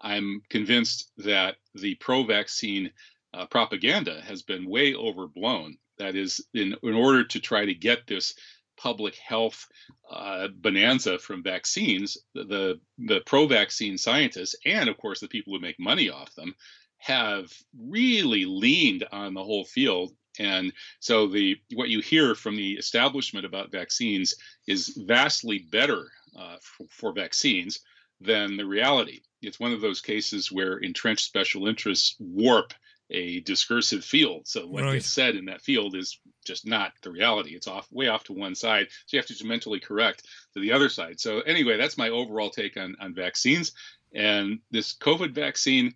I'm 0.00 0.42
convinced 0.50 1.10
that 1.18 1.56
the 1.74 1.94
pro-vaccine 1.96 2.90
uh, 3.34 3.46
propaganda 3.46 4.20
has 4.22 4.42
been 4.42 4.68
way 4.68 4.94
overblown. 4.94 5.78
That 5.98 6.16
is, 6.16 6.44
in 6.54 6.76
in 6.82 6.94
order 6.94 7.24
to 7.24 7.40
try 7.40 7.64
to 7.66 7.74
get 7.74 8.06
this 8.06 8.34
public 8.76 9.14
health 9.16 9.66
uh, 10.10 10.48
bonanza 10.48 11.18
from 11.18 11.42
vaccines, 11.42 12.18
the 12.34 12.80
the 12.98 13.20
pro-vaccine 13.26 13.98
scientists 13.98 14.56
and 14.64 14.88
of 14.88 14.96
course 14.98 15.20
the 15.20 15.28
people 15.28 15.52
who 15.52 15.60
make 15.60 15.78
money 15.78 16.10
off 16.10 16.34
them 16.34 16.54
have 16.98 17.52
really 17.78 18.44
leaned 18.44 19.04
on 19.12 19.34
the 19.34 19.42
whole 19.42 19.64
field 19.64 20.12
and 20.38 20.72
so 21.00 21.26
the 21.26 21.56
what 21.74 21.88
you 21.88 22.00
hear 22.00 22.34
from 22.34 22.56
the 22.56 22.72
establishment 22.72 23.44
about 23.44 23.72
vaccines 23.72 24.34
is 24.66 24.96
vastly 25.06 25.58
better 25.58 26.10
uh, 26.38 26.56
for, 26.62 26.86
for, 26.88 27.12
vaccines 27.12 27.80
than 28.20 28.56
the 28.56 28.64
reality. 28.64 29.20
It's 29.42 29.60
one 29.60 29.72
of 29.72 29.82
those 29.82 30.00
cases 30.00 30.50
where 30.50 30.78
entrenched 30.78 31.26
special 31.26 31.66
interests 31.66 32.16
warp 32.18 32.72
a 33.12 33.40
discursive 33.40 34.04
field. 34.04 34.48
So 34.48 34.66
what 34.66 34.82
right. 34.82 34.94
gets 34.94 35.06
said 35.06 35.36
in 35.36 35.44
that 35.46 35.60
field 35.60 35.94
is 35.94 36.18
just 36.44 36.66
not 36.66 36.92
the 37.02 37.10
reality. 37.10 37.54
It's 37.54 37.68
off 37.68 37.86
way 37.92 38.08
off 38.08 38.24
to 38.24 38.32
one 38.32 38.54
side. 38.54 38.88
So 39.06 39.16
you 39.16 39.18
have 39.18 39.26
to 39.26 39.34
just 39.34 39.44
mentally 39.44 39.80
correct 39.80 40.24
to 40.54 40.60
the 40.60 40.72
other 40.72 40.88
side. 40.88 41.20
So 41.20 41.40
anyway, 41.40 41.76
that's 41.76 41.98
my 41.98 42.08
overall 42.08 42.50
take 42.50 42.76
on 42.76 42.96
on 43.00 43.14
vaccines. 43.14 43.72
And 44.14 44.60
this 44.70 44.94
COVID 44.94 45.32
vaccine, 45.32 45.94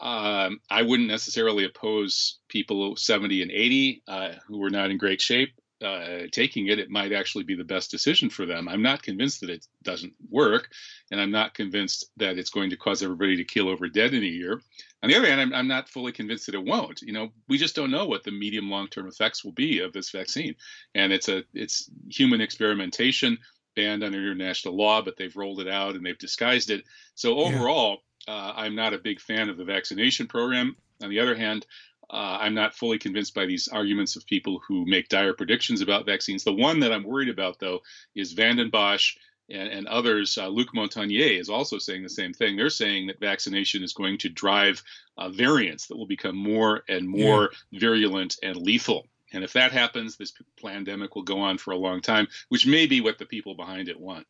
um, 0.00 0.60
I 0.70 0.82
wouldn't 0.82 1.08
necessarily 1.08 1.64
oppose 1.64 2.38
people 2.48 2.96
70 2.96 3.42
and 3.42 3.50
80 3.50 4.02
uh, 4.08 4.28
who 4.46 4.62
are 4.64 4.70
not 4.70 4.90
in 4.90 4.98
great 4.98 5.20
shape 5.20 5.50
uh, 5.82 6.26
taking 6.30 6.68
it. 6.68 6.78
It 6.78 6.90
might 6.90 7.12
actually 7.12 7.44
be 7.44 7.56
the 7.56 7.64
best 7.64 7.90
decision 7.90 8.30
for 8.30 8.46
them. 8.46 8.68
I'm 8.68 8.82
not 8.82 9.02
convinced 9.02 9.40
that 9.40 9.50
it 9.50 9.66
doesn't 9.82 10.14
work, 10.30 10.70
and 11.10 11.20
I'm 11.20 11.30
not 11.30 11.54
convinced 11.54 12.10
that 12.16 12.38
it's 12.38 12.50
going 12.50 12.70
to 12.70 12.76
cause 12.76 13.02
everybody 13.02 13.36
to 13.36 13.44
keel 13.44 13.68
over 13.68 13.88
dead 13.88 14.14
in 14.14 14.22
a 14.22 14.26
year. 14.26 14.60
On 15.02 15.08
the 15.08 15.16
other 15.16 15.26
hand, 15.26 15.40
I'm, 15.40 15.52
I'm 15.52 15.68
not 15.68 15.88
fully 15.88 16.12
convinced 16.12 16.46
that 16.46 16.54
it 16.54 16.64
won't. 16.64 17.02
You 17.02 17.12
know, 17.12 17.30
we 17.48 17.58
just 17.58 17.74
don't 17.74 17.90
know 17.90 18.06
what 18.06 18.22
the 18.22 18.30
medium 18.30 18.70
long-term 18.70 19.08
effects 19.08 19.44
will 19.44 19.52
be 19.52 19.80
of 19.80 19.92
this 19.92 20.10
vaccine, 20.10 20.54
and 20.94 21.12
it's 21.12 21.28
a 21.28 21.44
it's 21.54 21.90
human 22.08 22.40
experimentation 22.40 23.38
banned 23.74 24.04
under 24.04 24.18
international 24.18 24.76
law, 24.76 25.00
but 25.02 25.16
they've 25.16 25.34
rolled 25.36 25.60
it 25.60 25.68
out 25.68 25.96
and 25.96 26.04
they've 26.04 26.18
disguised 26.18 26.70
it. 26.70 26.84
So 27.14 27.38
overall. 27.38 27.90
Yeah 27.90 27.96
uh, 28.28 28.52
I'm 28.56 28.74
not 28.74 28.94
a 28.94 28.98
big 28.98 29.20
fan 29.20 29.48
of 29.48 29.56
the 29.56 29.64
vaccination 29.64 30.26
program. 30.26 30.76
On 31.02 31.10
the 31.10 31.20
other 31.20 31.34
hand, 31.34 31.66
uh, 32.10 32.38
I'm 32.40 32.54
not 32.54 32.74
fully 32.74 32.98
convinced 32.98 33.34
by 33.34 33.46
these 33.46 33.68
arguments 33.68 34.16
of 34.16 34.26
people 34.26 34.60
who 34.66 34.84
make 34.86 35.08
dire 35.08 35.32
predictions 35.32 35.80
about 35.80 36.06
vaccines. 36.06 36.44
The 36.44 36.52
one 36.52 36.80
that 36.80 36.92
I'm 36.92 37.04
worried 37.04 37.30
about, 37.30 37.58
though, 37.58 37.80
is 38.14 38.32
Vanden 38.32 38.70
Bossche 38.70 39.16
and, 39.50 39.68
and 39.68 39.86
others. 39.86 40.38
Uh, 40.38 40.48
Luc 40.48 40.68
Montagnier 40.74 41.38
is 41.38 41.48
also 41.48 41.78
saying 41.78 42.02
the 42.02 42.08
same 42.08 42.32
thing. 42.32 42.56
They're 42.56 42.70
saying 42.70 43.06
that 43.08 43.20
vaccination 43.20 43.82
is 43.82 43.92
going 43.92 44.18
to 44.18 44.28
drive 44.28 44.82
uh, 45.18 45.28
variants 45.28 45.86
that 45.86 45.96
will 45.96 46.06
become 46.06 46.36
more 46.36 46.84
and 46.88 47.08
more 47.08 47.50
yeah. 47.70 47.80
virulent 47.80 48.36
and 48.42 48.56
lethal. 48.56 49.06
And 49.32 49.42
if 49.42 49.54
that 49.54 49.72
happens, 49.72 50.16
this 50.16 50.32
pandemic 50.62 51.14
will 51.14 51.22
go 51.22 51.40
on 51.40 51.58
for 51.58 51.72
a 51.72 51.76
long 51.76 52.00
time, 52.00 52.28
which 52.48 52.66
may 52.66 52.86
be 52.86 53.00
what 53.00 53.18
the 53.18 53.24
people 53.24 53.54
behind 53.54 53.88
it 53.88 53.98
want 53.98 54.26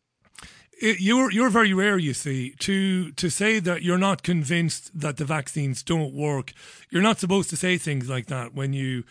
you're 0.83 1.31
you're 1.31 1.51
very 1.51 1.73
rare, 1.73 1.99
you 1.99 2.15
see, 2.15 2.55
to 2.61 3.13
to 3.13 3.31
say 3.31 3.61
that 3.61 3.83
you're 3.83 3.99
not 3.99 4.23
convinced 4.23 4.91
that 4.99 5.17
the 5.17 5.25
vaccines 5.25 5.83
don't 5.83 6.13
work. 6.13 6.53
You're 6.91 7.03
not 7.03 7.19
supposed 7.19 7.51
to 7.51 7.57
say 7.57 7.79
things 7.79 8.09
like 8.09 8.27
that 8.27 8.55
when 8.55 8.73
you 8.73 9.05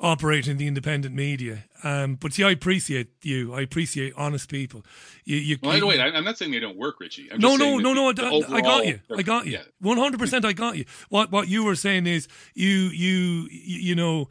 operate 0.00 0.46
in 0.46 0.56
the 0.58 0.66
independent 0.66 1.14
media. 1.14 1.64
Um, 1.82 2.14
but 2.14 2.32
see, 2.32 2.44
I 2.44 2.50
appreciate 2.50 3.08
you. 3.22 3.52
I 3.52 3.60
appreciate 3.62 4.12
honest 4.16 4.48
people. 4.48 4.84
You, 5.24 5.36
you, 5.36 5.58
well, 5.62 5.76
you, 5.76 5.86
wait, 5.86 6.00
I'm 6.00 6.24
not 6.24 6.38
saying 6.38 6.52
they 6.52 6.60
don't 6.60 6.76
work, 6.76 7.00
Richie. 7.00 7.28
I'm 7.30 7.40
no, 7.40 7.56
no, 7.56 7.78
no, 7.78 7.92
no. 7.92 8.08
I, 8.08 8.56
I 8.56 8.60
got 8.60 8.86
you. 8.86 9.00
I 9.14 9.22
got 9.22 9.46
you. 9.46 9.58
One 9.80 9.98
hundred 9.98 10.20
percent. 10.20 10.44
I 10.44 10.52
got 10.52 10.76
you. 10.76 10.84
What 11.08 11.30
what 11.30 11.48
you 11.48 11.64
were 11.64 11.76
saying 11.76 12.06
is 12.06 12.28
you 12.54 12.68
you 12.68 13.48
you 13.50 13.94
know 13.94 14.28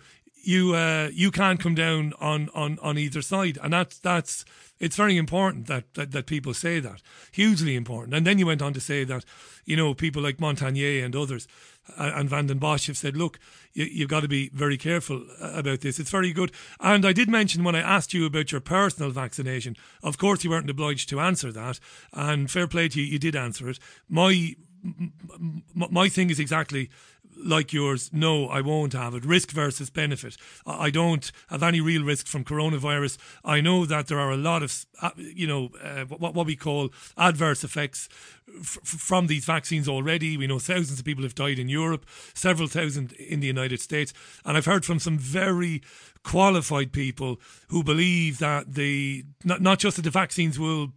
you 0.48 0.74
uh, 0.74 1.10
you 1.12 1.30
can't 1.30 1.60
come 1.60 1.76
down 1.76 2.14
on, 2.20 2.50
on, 2.56 2.80
on 2.82 2.98
either 2.98 3.22
side, 3.22 3.60
and 3.62 3.74
that's 3.74 4.00
that's 4.00 4.46
it's 4.80 4.96
very 4.96 5.18
important 5.18 5.68
that, 5.68 5.94
that 5.96 6.12
that 6.12 6.26
people 6.26 6.54
say 6.54 6.80
that 6.80 7.02
hugely 7.32 7.76
important. 7.76 8.14
And 8.14 8.26
then 8.26 8.40
you 8.40 8.46
went 8.46 8.62
on 8.62 8.74
to 8.74 8.82
say 8.82 9.04
that 9.06 9.26
you 9.66 9.76
know 9.76 9.94
people 9.94 10.22
like 10.22 10.38
Montagnier 10.38 11.04
and 11.04 11.16
others 11.16 11.48
uh, 11.98 12.12
and 12.16 12.30
Vanden 12.30 12.60
Bossche 12.60 12.88
have 12.88 12.98
said, 12.98 13.16
look, 13.16 13.40
you, 13.74 13.86
you've 13.86 14.10
got 14.10 14.22
to 14.22 14.28
be 14.28 14.50
very 14.54 14.78
careful 14.78 15.26
uh, 15.42 15.52
about 15.54 15.82
this. 15.82 16.00
It's 16.00 16.10
very 16.10 16.34
good. 16.34 16.52
And 16.80 17.06
I 17.06 17.14
did 17.14 17.30
mention 17.30 17.64
when 17.64 17.76
I 17.76 17.80
asked 17.80 18.14
you 18.14 18.26
about 18.26 18.52
your 18.52 18.62
personal 18.62 19.12
vaccination, 19.12 19.76
of 20.04 20.18
course 20.18 20.44
you 20.44 20.50
weren't 20.50 20.70
obliged 20.70 21.10
to 21.10 21.20
answer 21.20 21.52
that, 21.52 21.80
and 22.14 22.50
fair 22.50 22.68
play 22.68 22.90
to 22.90 23.02
you, 23.02 23.06
you 23.06 23.20
did 23.20 23.36
answer 23.36 23.70
it. 23.70 23.80
My 24.10 24.56
my 25.76 26.08
thing 26.08 26.30
is 26.30 26.40
exactly 26.40 26.90
like 27.44 27.74
yours, 27.74 28.10
no, 28.14 28.48
I 28.48 28.62
won't 28.62 28.94
have 28.94 29.14
it. 29.14 29.26
Risk 29.26 29.52
versus 29.52 29.90
benefit. 29.90 30.38
I 30.66 30.90
don't 30.90 31.32
have 31.50 31.64
any 31.64 31.82
real 31.82 32.04
risk 32.04 32.28
from 32.28 32.44
coronavirus. 32.44 33.18
I 33.44 33.62
know 33.62 33.86
that 33.86 34.08
there 34.08 34.20
are 34.20 34.32
a 34.32 34.38
lot 34.38 34.64
of, 34.64 34.86
uh, 35.02 35.12
you 35.18 35.48
know, 35.48 35.70
uh, 35.84 36.06
what, 36.06 36.34
what 36.34 36.46
we 36.46 36.56
call 36.56 36.90
adverse 37.18 37.64
effects 37.64 38.10
f- 38.60 38.80
from 38.84 39.28
these 39.28 39.46
vaccines 39.46 39.88
already. 39.88 40.38
We 40.38 40.48
know 40.48 40.60
thousands 40.60 41.00
of 41.00 41.06
people 41.06 41.24
have 41.24 41.36
died 41.36 41.60
in 41.60 41.70
Europe, 41.70 42.06
several 42.34 42.68
thousand 42.68 43.14
in 43.14 43.40
the 43.40 43.48
United 43.48 43.82
States. 43.82 44.14
And 44.46 44.58
I've 44.58 44.66
heard 44.66 44.86
from 44.86 45.00
some 45.00 45.18
very 45.18 45.82
qualified 46.24 46.92
people 46.92 47.40
who 47.70 47.84
believe 47.84 48.40
that 48.40 48.74
the, 48.74 49.26
not, 49.44 49.62
not 49.62 49.80
just 49.80 49.96
that 49.98 50.04
the 50.04 50.10
vaccines 50.10 50.60
will 50.60 50.94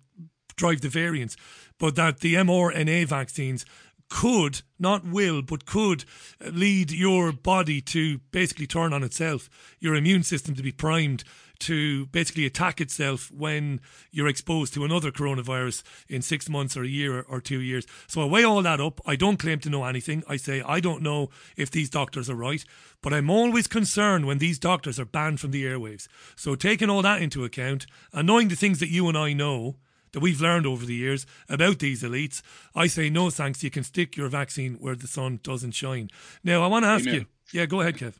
drive 0.56 0.80
the 0.80 0.88
variants, 0.88 1.36
but 1.78 1.96
that 1.96 2.20
the 2.20 2.34
mRNA 2.34 3.06
vaccines 3.06 3.64
could, 4.10 4.60
not 4.78 5.06
will, 5.06 5.40
but 5.40 5.64
could 5.64 6.04
lead 6.40 6.90
your 6.90 7.32
body 7.32 7.80
to 7.80 8.18
basically 8.32 8.66
turn 8.66 8.92
on 8.92 9.02
itself, 9.02 9.48
your 9.78 9.94
immune 9.94 10.22
system 10.22 10.54
to 10.54 10.62
be 10.62 10.72
primed 10.72 11.24
to 11.60 12.06
basically 12.06 12.46
attack 12.46 12.80
itself 12.80 13.30
when 13.30 13.80
you're 14.10 14.28
exposed 14.28 14.74
to 14.74 14.84
another 14.84 15.12
coronavirus 15.12 15.82
in 16.08 16.22
six 16.22 16.48
months 16.48 16.76
or 16.76 16.82
a 16.82 16.88
year 16.88 17.22
or 17.28 17.40
two 17.40 17.60
years. 17.60 17.86
So 18.06 18.22
I 18.22 18.24
weigh 18.24 18.44
all 18.44 18.62
that 18.62 18.80
up. 18.80 19.00
I 19.06 19.14
don't 19.14 19.38
claim 19.38 19.60
to 19.60 19.70
know 19.70 19.84
anything. 19.84 20.24
I 20.26 20.36
say 20.36 20.62
I 20.62 20.80
don't 20.80 21.02
know 21.02 21.28
if 21.56 21.70
these 21.70 21.90
doctors 21.90 22.28
are 22.28 22.34
right, 22.34 22.64
but 23.02 23.12
I'm 23.12 23.30
always 23.30 23.66
concerned 23.66 24.26
when 24.26 24.38
these 24.38 24.58
doctors 24.58 24.98
are 24.98 25.04
banned 25.04 25.40
from 25.40 25.50
the 25.50 25.64
airwaves. 25.64 26.08
So 26.34 26.54
taking 26.54 26.90
all 26.90 27.02
that 27.02 27.22
into 27.22 27.44
account 27.44 27.86
and 28.12 28.26
knowing 28.26 28.48
the 28.48 28.56
things 28.56 28.80
that 28.80 28.90
you 28.90 29.06
and 29.08 29.16
I 29.16 29.34
know, 29.34 29.76
that 30.12 30.20
we've 30.20 30.40
learned 30.40 30.66
over 30.66 30.84
the 30.84 30.94
years 30.94 31.26
about 31.48 31.78
these 31.78 32.02
elites, 32.02 32.42
I 32.74 32.86
say 32.86 33.10
no 33.10 33.30
thanks. 33.30 33.62
You 33.62 33.70
can 33.70 33.84
stick 33.84 34.16
your 34.16 34.28
vaccine 34.28 34.74
where 34.74 34.94
the 34.94 35.06
sun 35.06 35.40
doesn't 35.42 35.72
shine. 35.72 36.10
Now, 36.44 36.62
I 36.62 36.66
want 36.66 36.84
to 36.84 36.88
ask 36.88 37.06
Amen. 37.06 37.20
you. 37.20 37.26
Yeah, 37.52 37.66
go 37.66 37.80
ahead, 37.80 37.96
Kev. 37.96 38.14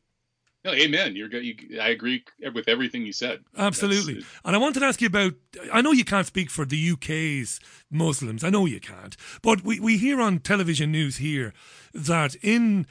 No, 0.62 0.72
amen. 0.72 1.16
You're 1.16 1.34
you, 1.41 1.55
I 1.80 1.88
agree 1.88 2.22
with 2.55 2.68
everything 2.68 3.07
you 3.07 3.14
said. 3.14 3.41
Absolutely. 3.57 4.22
And 4.45 4.55
I 4.55 4.59
wanted 4.59 4.80
to 4.80 4.86
ask 4.86 5.01
you 5.01 5.07
about. 5.07 5.32
I 5.72 5.80
know 5.80 5.93
you 5.93 6.05
can't 6.05 6.26
speak 6.26 6.51
for 6.51 6.66
the 6.66 6.91
UK's 6.91 7.61
Muslims. 7.91 8.45
I 8.45 8.51
know 8.51 8.66
you 8.66 8.78
can't. 8.78 9.16
But 9.41 9.64
we, 9.64 9.80
we 9.80 9.97
hear 9.97 10.20
on 10.20 10.41
television 10.41 10.93
news 10.93 11.16
here 11.16 11.55
that 11.95 12.34
in 12.43 12.86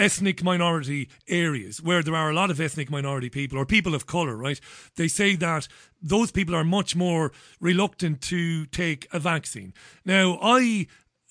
ethnic 0.00 0.42
minority 0.42 1.10
areas 1.28 1.82
where 1.82 2.02
there 2.02 2.16
are 2.16 2.30
a 2.30 2.34
lot 2.34 2.50
of 2.50 2.60
ethnic 2.60 2.90
minority 2.90 3.28
people 3.28 3.58
or 3.58 3.66
people 3.66 3.94
of 3.94 4.06
colour, 4.06 4.36
right? 4.36 4.58
They 4.96 5.08
say 5.08 5.36
that 5.36 5.68
those 6.00 6.32
people 6.32 6.54
are 6.54 6.64
much 6.64 6.96
more 6.96 7.32
reluctant 7.60 8.22
to 8.22 8.64
take 8.66 9.06
a 9.12 9.18
vaccine. 9.18 9.74
Now, 10.04 10.38
I 10.40 10.86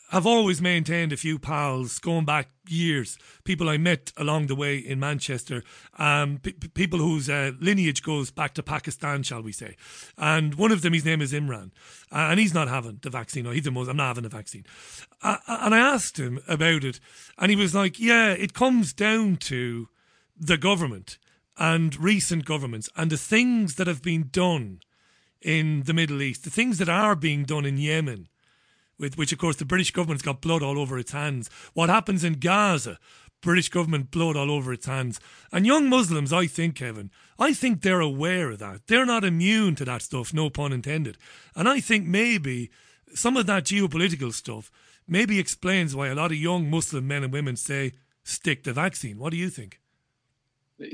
have 0.10 0.26
always 0.26 0.62
maintained 0.62 1.14
a 1.14 1.18
few 1.18 1.38
pals 1.38 2.00
going 2.00 2.26
back 2.26 2.50
years, 2.68 3.18
people 3.44 3.70
I 3.70 3.78
met 3.78 4.12
along 4.18 4.48
the 4.48 4.56
way 4.56 4.78
in 4.78 5.00
Manchester, 5.00 5.64
um, 5.98 6.40
p- 6.42 6.54
people 6.54 7.00
whose 7.00 7.30
uh, 7.30 7.52
lineage 7.60 8.02
goes 8.02 8.32
back 8.32 8.56
to 8.56 8.64
Pakistan, 8.64 9.22
shall 9.22 9.42
we 9.42 9.52
say. 9.52 9.76
And 10.18 10.56
one 10.56 10.72
of 10.72 10.82
them, 10.82 10.94
his 10.94 11.06
name 11.06 11.22
is 11.22 11.32
Imran, 11.32 11.72
uh, 12.12 12.30
and 12.30 12.40
he's 12.40 12.54
not 12.56 12.68
having 12.68 13.00
the 13.02 13.12
vaccine, 13.12 13.46
or 13.46 13.54
he's 13.54 13.64
the 13.64 13.72
most, 13.72 13.88
I'm 13.88 13.98
not 13.98 14.08
having 14.08 14.24
the 14.24 14.30
vaccine. 14.30 14.66
Uh, 15.22 15.38
and 15.48 15.76
I 15.76 15.80
asked 15.80 16.20
him 16.20 16.40
about 16.48 16.84
it, 16.84 17.00
and 17.38 17.52
he 17.52 17.56
was 17.56 17.76
like, 17.76 18.00
yeah, 18.00 18.32
it 18.32 18.54
comes 18.54 18.94
down 18.94 19.38
to 19.38 19.90
the 20.36 20.58
government 20.58 21.20
and 21.58 21.96
recent 22.02 22.46
governments 22.46 22.90
and 22.96 23.12
the 23.12 23.18
things 23.18 23.76
that 23.76 23.88
have 23.88 24.02
been 24.02 24.30
done 24.32 24.80
in 25.42 25.84
the 25.84 25.94
Middle 25.94 26.22
East, 26.22 26.46
the 26.46 26.50
things 26.50 26.80
that 26.80 26.90
are 26.90 27.16
being 27.16 27.44
done 27.44 27.66
in 27.66 27.78
Yemen 27.78 28.28
with 29.00 29.18
which, 29.18 29.32
of 29.32 29.40
course, 29.40 29.56
the 29.56 29.66
British 29.66 29.92
government's 29.92 30.24
got 30.24 30.42
blood 30.42 30.62
all 30.62 30.78
over 30.78 31.00
its 31.00 31.14
hands. 31.14 31.50
What 31.74 31.90
happens 31.90 32.24
in 32.24 32.34
Gaza, 32.34 33.00
British 33.42 33.70
government 33.70 34.12
blood 34.12 34.36
all 34.36 34.52
over 34.52 34.74
its 34.74 34.86
hands. 34.86 35.20
And 35.52 35.66
young 35.66 35.88
Muslims, 35.88 36.34
I 36.34 36.46
think, 36.48 36.76
Kevin, 36.76 37.10
I 37.38 37.54
think 37.54 37.82
they're 37.82 38.02
aware 38.02 38.52
of 38.52 38.60
that. 38.60 38.88
They're 38.88 39.06
not 39.06 39.24
immune 39.24 39.76
to 39.76 39.86
that 39.86 40.02
stuff, 40.02 40.34
no 40.34 40.50
pun 40.50 40.74
intended. 40.74 41.18
And 41.56 41.70
I 41.70 41.80
think 41.80 42.06
maybe 42.06 42.70
some 43.14 43.38
of 43.38 43.46
that 43.48 43.64
geopolitical 43.64 44.34
stuff 44.34 44.70
maybe 45.08 45.40
explains 45.40 45.96
why 45.96 46.10
a 46.10 46.16
lot 46.16 46.32
of 46.32 46.38
young 46.38 46.70
Muslim 46.70 47.08
men 47.08 47.24
and 47.24 47.34
women 47.34 47.56
say, 47.56 47.94
stick 48.24 48.64
the 48.64 48.74
vaccine. 48.74 49.18
What 49.18 49.32
do 49.32 49.38
you 49.38 49.50
think? 49.50 49.80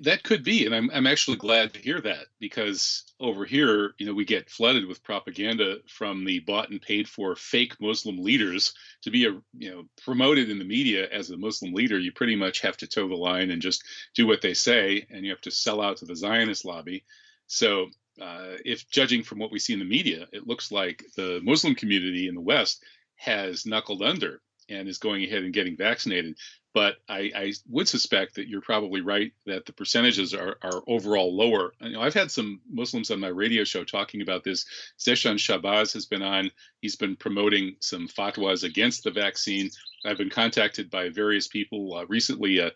That 0.03 0.23
could 0.23 0.43
be, 0.43 0.65
and 0.65 0.73
I'm 0.73 0.89
I'm 0.91 1.05
actually 1.05 1.37
glad 1.37 1.73
to 1.73 1.79
hear 1.79 2.01
that 2.01 2.25
because 2.39 3.03
over 3.19 3.45
here, 3.45 3.93
you 3.99 4.07
know, 4.07 4.15
we 4.15 4.25
get 4.25 4.49
flooded 4.49 4.87
with 4.87 5.03
propaganda 5.03 5.77
from 5.87 6.25
the 6.25 6.39
bought 6.39 6.71
and 6.71 6.81
paid 6.81 7.07
for 7.07 7.35
fake 7.35 7.79
Muslim 7.79 8.17
leaders 8.17 8.73
to 9.03 9.11
be 9.11 9.25
a 9.27 9.39
you 9.55 9.71
know 9.71 9.83
promoted 10.03 10.49
in 10.49 10.57
the 10.57 10.65
media 10.65 11.07
as 11.11 11.29
a 11.29 11.37
Muslim 11.37 11.71
leader. 11.71 11.99
You 11.99 12.11
pretty 12.11 12.35
much 12.35 12.61
have 12.61 12.77
to 12.77 12.87
toe 12.87 13.07
the 13.07 13.15
line 13.15 13.51
and 13.51 13.61
just 13.61 13.83
do 14.15 14.25
what 14.25 14.41
they 14.41 14.55
say, 14.55 15.05
and 15.11 15.23
you 15.23 15.29
have 15.29 15.41
to 15.41 15.51
sell 15.51 15.81
out 15.81 15.97
to 15.97 16.05
the 16.05 16.15
Zionist 16.15 16.65
lobby. 16.65 17.05
So, 17.45 17.87
uh, 18.19 18.57
if 18.65 18.89
judging 18.89 19.21
from 19.21 19.37
what 19.37 19.51
we 19.51 19.59
see 19.59 19.73
in 19.73 19.79
the 19.79 19.85
media, 19.85 20.27
it 20.33 20.47
looks 20.47 20.71
like 20.71 21.03
the 21.15 21.41
Muslim 21.43 21.75
community 21.75 22.27
in 22.27 22.33
the 22.33 22.41
West 22.41 22.83
has 23.17 23.67
knuckled 23.67 24.01
under 24.01 24.41
and 24.67 24.87
is 24.87 24.97
going 24.97 25.23
ahead 25.23 25.43
and 25.43 25.53
getting 25.53 25.77
vaccinated. 25.77 26.37
But 26.75 26.97
I, 27.07 27.31
I, 27.33 27.53
would 27.69 27.87
suspect 27.87 28.35
that 28.35 28.49
you're 28.49 28.59
probably 28.59 28.99
right 28.99 29.31
that 29.45 29.65
the 29.65 29.71
percentages 29.71 30.33
are, 30.33 30.57
are 30.61 30.83
overall 30.87 31.33
lower. 31.33 31.71
You 31.79 31.91
know, 31.91 32.01
I've 32.01 32.13
had 32.13 32.29
some 32.29 32.59
Muslims 32.69 33.11
on 33.11 33.21
my 33.21 33.29
radio 33.29 33.63
show 33.63 33.85
talking 33.85 34.21
about 34.21 34.43
this. 34.43 34.65
Zeshan 34.99 35.35
Shahbaz 35.35 35.93
has 35.93 36.05
been 36.05 36.21
on. 36.21 36.51
He's 36.81 36.97
been 36.97 37.15
promoting 37.15 37.77
some 37.79 38.09
fatwas 38.09 38.65
against 38.65 39.05
the 39.05 39.11
vaccine. 39.11 39.69
I've 40.05 40.17
been 40.17 40.29
contacted 40.29 40.89
by 40.89 41.07
various 41.07 41.47
people 41.47 41.93
uh, 41.95 42.05
recently. 42.07 42.59
A, 42.59 42.73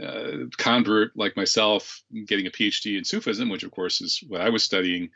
a 0.00 0.46
convert 0.56 1.14
like 1.14 1.36
myself, 1.36 2.02
getting 2.26 2.46
a 2.46 2.50
PhD 2.50 2.96
in 2.96 3.04
Sufism, 3.04 3.50
which 3.50 3.64
of 3.64 3.70
course 3.70 4.00
is 4.00 4.18
what 4.26 4.40
I 4.40 4.48
was 4.48 4.62
studying, 4.62 5.10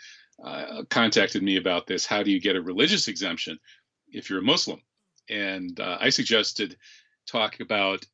uh, 0.45 0.83
contacted 0.91 1.43
me 1.43 1.57
about 1.57 1.87
this. 1.87 2.05
How 2.05 2.23
do 2.23 2.31
you 2.31 2.39
get 2.39 2.57
a 2.57 2.61
religious 2.61 3.09
exemption 3.09 3.59
if 4.12 4.29
you're 4.29 4.41
a 4.41 4.43
Muslim? 4.43 4.83
And 5.31 5.81
uh, 5.81 5.97
I 5.99 6.11
suggested 6.11 6.77
talk 7.31 7.61
about 7.61 8.05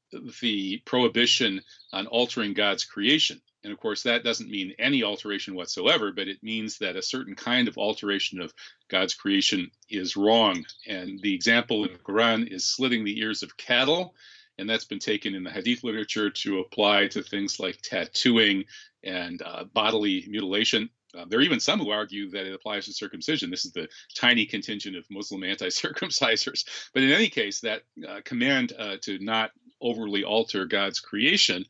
the 0.43 0.83
prohibition 0.85 1.61
on 1.93 2.07
altering 2.07 2.55
God's 2.55 2.85
creation. 2.85 3.41
And 3.65 3.73
of 3.73 3.81
course, 3.81 4.05
that 4.05 4.23
doesn't 4.23 4.51
mean 4.51 4.75
any 4.79 5.03
alteration 5.03 5.57
whatsoever, 5.57 6.13
but 6.13 6.29
it 6.29 6.43
means 6.43 6.79
that 6.79 6.95
a 6.95 7.03
certain 7.03 7.35
kind 7.35 7.67
of 7.67 7.77
alteration 7.77 8.41
of 8.41 8.55
God's 8.89 9.15
creation 9.15 9.71
is 9.91 10.17
wrong. 10.17 10.65
And 10.87 11.21
the 11.21 11.35
example 11.35 11.85
in 11.85 11.93
the 11.93 11.99
Quran 11.99 12.47
is 12.47 12.65
slitting 12.65 13.05
the 13.05 13.19
ears 13.19 13.43
of 13.43 13.57
cattle. 13.57 14.15
And 14.59 14.71
that's 14.71 14.85
been 14.85 15.01
taken 15.01 15.35
in 15.35 15.43
the 15.43 15.51
Hadith 15.51 15.83
literature 15.83 16.31
to 16.31 16.61
apply 16.61 17.09
to 17.09 17.23
things 17.23 17.59
like 17.59 17.81
tattooing 17.83 18.65
and 19.03 19.43
uh, 19.43 19.65
bodily 19.65 20.25
mutilation. 20.29 20.89
Uh, 21.17 21.25
there 21.29 21.39
are 21.39 21.43
even 21.43 21.61
some 21.61 21.79
who 21.81 21.91
argue 21.91 22.31
that 22.31 22.47
it 22.47 22.55
applies 22.55 22.87
to 22.87 22.93
circumcision. 22.93 23.51
This 23.51 23.65
is 23.65 23.73
the 23.73 23.89
tiny 24.15 24.47
contingent 24.47 24.97
of 24.97 25.05
Muslim 25.11 25.45
anti-circumcisers. 25.51 26.65
But 26.93 27.03
in 27.03 27.11
any 27.11 27.29
case, 27.29 27.61
that 27.61 27.83
uh, 28.07 28.21
command 28.25 28.73
uh, 28.79 28.97
to 29.03 29.19
not 29.19 29.51
overly 29.81 30.25
alter 30.25 30.65
God's 30.65 31.01
creation 31.01 31.65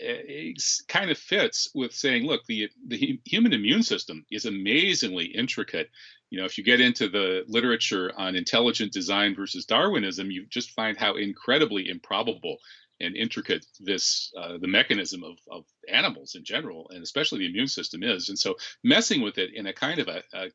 eh, 0.00 0.52
kind 0.88 1.10
of 1.10 1.18
fits 1.18 1.68
with 1.74 1.92
saying, 1.92 2.24
look, 2.24 2.44
the 2.46 2.70
the 2.86 3.20
human 3.24 3.52
immune 3.52 3.82
system 3.82 4.24
is 4.30 4.46
amazingly 4.46 5.26
intricate. 5.26 5.90
You 6.30 6.40
know, 6.40 6.46
if 6.46 6.56
you 6.56 6.64
get 6.64 6.80
into 6.80 7.08
the 7.08 7.44
literature 7.46 8.12
on 8.16 8.36
intelligent 8.36 8.92
design 8.92 9.34
versus 9.34 9.66
Darwinism, 9.66 10.30
you 10.30 10.46
just 10.48 10.70
find 10.70 10.96
how 10.96 11.16
incredibly 11.16 11.88
improbable 11.88 12.56
and 13.02 13.16
intricate 13.16 13.66
this 13.80 14.32
uh, 14.38 14.58
the 14.58 14.68
mechanism 14.68 15.22
of, 15.24 15.36
of 15.50 15.64
animals 15.88 16.34
in 16.34 16.44
general 16.44 16.90
and 16.90 17.02
especially 17.02 17.40
the 17.40 17.46
immune 17.46 17.68
system 17.68 18.02
is. 18.02 18.28
And 18.28 18.38
so 18.38 18.56
messing 18.84 19.20
with 19.20 19.38
it 19.38 19.54
in 19.54 19.66
a 19.66 19.72
kind 19.72 19.98
of 19.98 20.08
a, 20.08 20.22
a, 20.32 20.50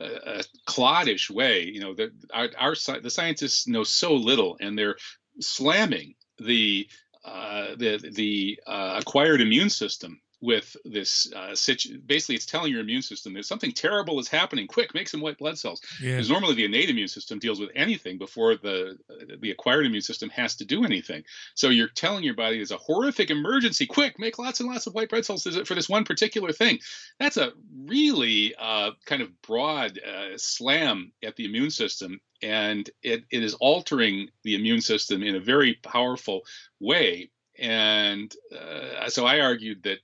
a 0.00 0.44
cloddish 0.66 1.30
way 1.30 1.64
you 1.64 1.80
know 1.80 1.94
the, 1.94 2.10
our, 2.32 2.48
our 2.58 2.74
the 3.02 3.10
scientists 3.10 3.66
know 3.68 3.84
so 3.84 4.14
little 4.14 4.56
and 4.60 4.78
they're 4.78 4.96
slamming 5.40 6.14
the 6.38 6.88
uh, 7.24 7.74
the 7.76 8.10
the 8.14 8.60
uh, 8.66 9.00
acquired 9.00 9.40
immune 9.40 9.70
system 9.70 10.20
with 10.40 10.76
this 10.84 11.32
uh, 11.34 11.54
situ- 11.54 11.98
basically 11.98 12.36
it's 12.36 12.46
telling 12.46 12.70
your 12.70 12.80
immune 12.80 13.02
system 13.02 13.34
that 13.34 13.44
something 13.44 13.72
terrible 13.72 14.20
is 14.20 14.28
happening. 14.28 14.66
Quick 14.66 14.94
make 14.94 15.08
some 15.08 15.20
white 15.20 15.38
blood 15.38 15.58
cells. 15.58 15.80
Yeah. 16.00 16.12
because 16.12 16.30
normally 16.30 16.54
the 16.54 16.64
innate 16.64 16.90
immune 16.90 17.08
system 17.08 17.38
deals 17.38 17.58
with 17.58 17.70
anything 17.74 18.18
before 18.18 18.54
the 18.56 18.96
the 19.40 19.50
acquired 19.50 19.86
immune 19.86 20.02
system 20.02 20.28
has 20.30 20.56
to 20.56 20.64
do 20.64 20.84
anything. 20.84 21.24
So 21.54 21.70
you're 21.70 21.88
telling 21.88 22.24
your 22.24 22.34
body 22.34 22.56
there's 22.56 22.70
a 22.70 22.76
horrific 22.76 23.30
emergency. 23.30 23.86
Quick 23.86 24.18
make 24.18 24.38
lots 24.38 24.60
and 24.60 24.68
lots 24.68 24.86
of 24.86 24.94
white 24.94 25.10
blood 25.10 25.24
cells 25.24 25.42
for 25.64 25.74
this 25.74 25.88
one 25.88 26.04
particular 26.04 26.52
thing. 26.52 26.78
That's 27.18 27.36
a 27.36 27.52
really 27.86 28.54
uh, 28.56 28.92
kind 29.06 29.22
of 29.22 29.40
broad 29.42 29.98
uh, 29.98 30.36
slam 30.36 31.12
at 31.22 31.36
the 31.36 31.44
immune 31.44 31.70
system. 31.70 32.20
And 32.42 32.88
it, 33.02 33.24
it 33.32 33.42
is 33.42 33.54
altering 33.54 34.28
the 34.44 34.54
immune 34.54 34.80
system 34.80 35.24
in 35.24 35.34
a 35.34 35.40
very 35.40 35.74
powerful 35.74 36.42
way. 36.78 37.30
And 37.58 38.32
uh, 38.56 39.08
so 39.08 39.26
I 39.26 39.40
argued 39.40 39.82
that 39.82 39.98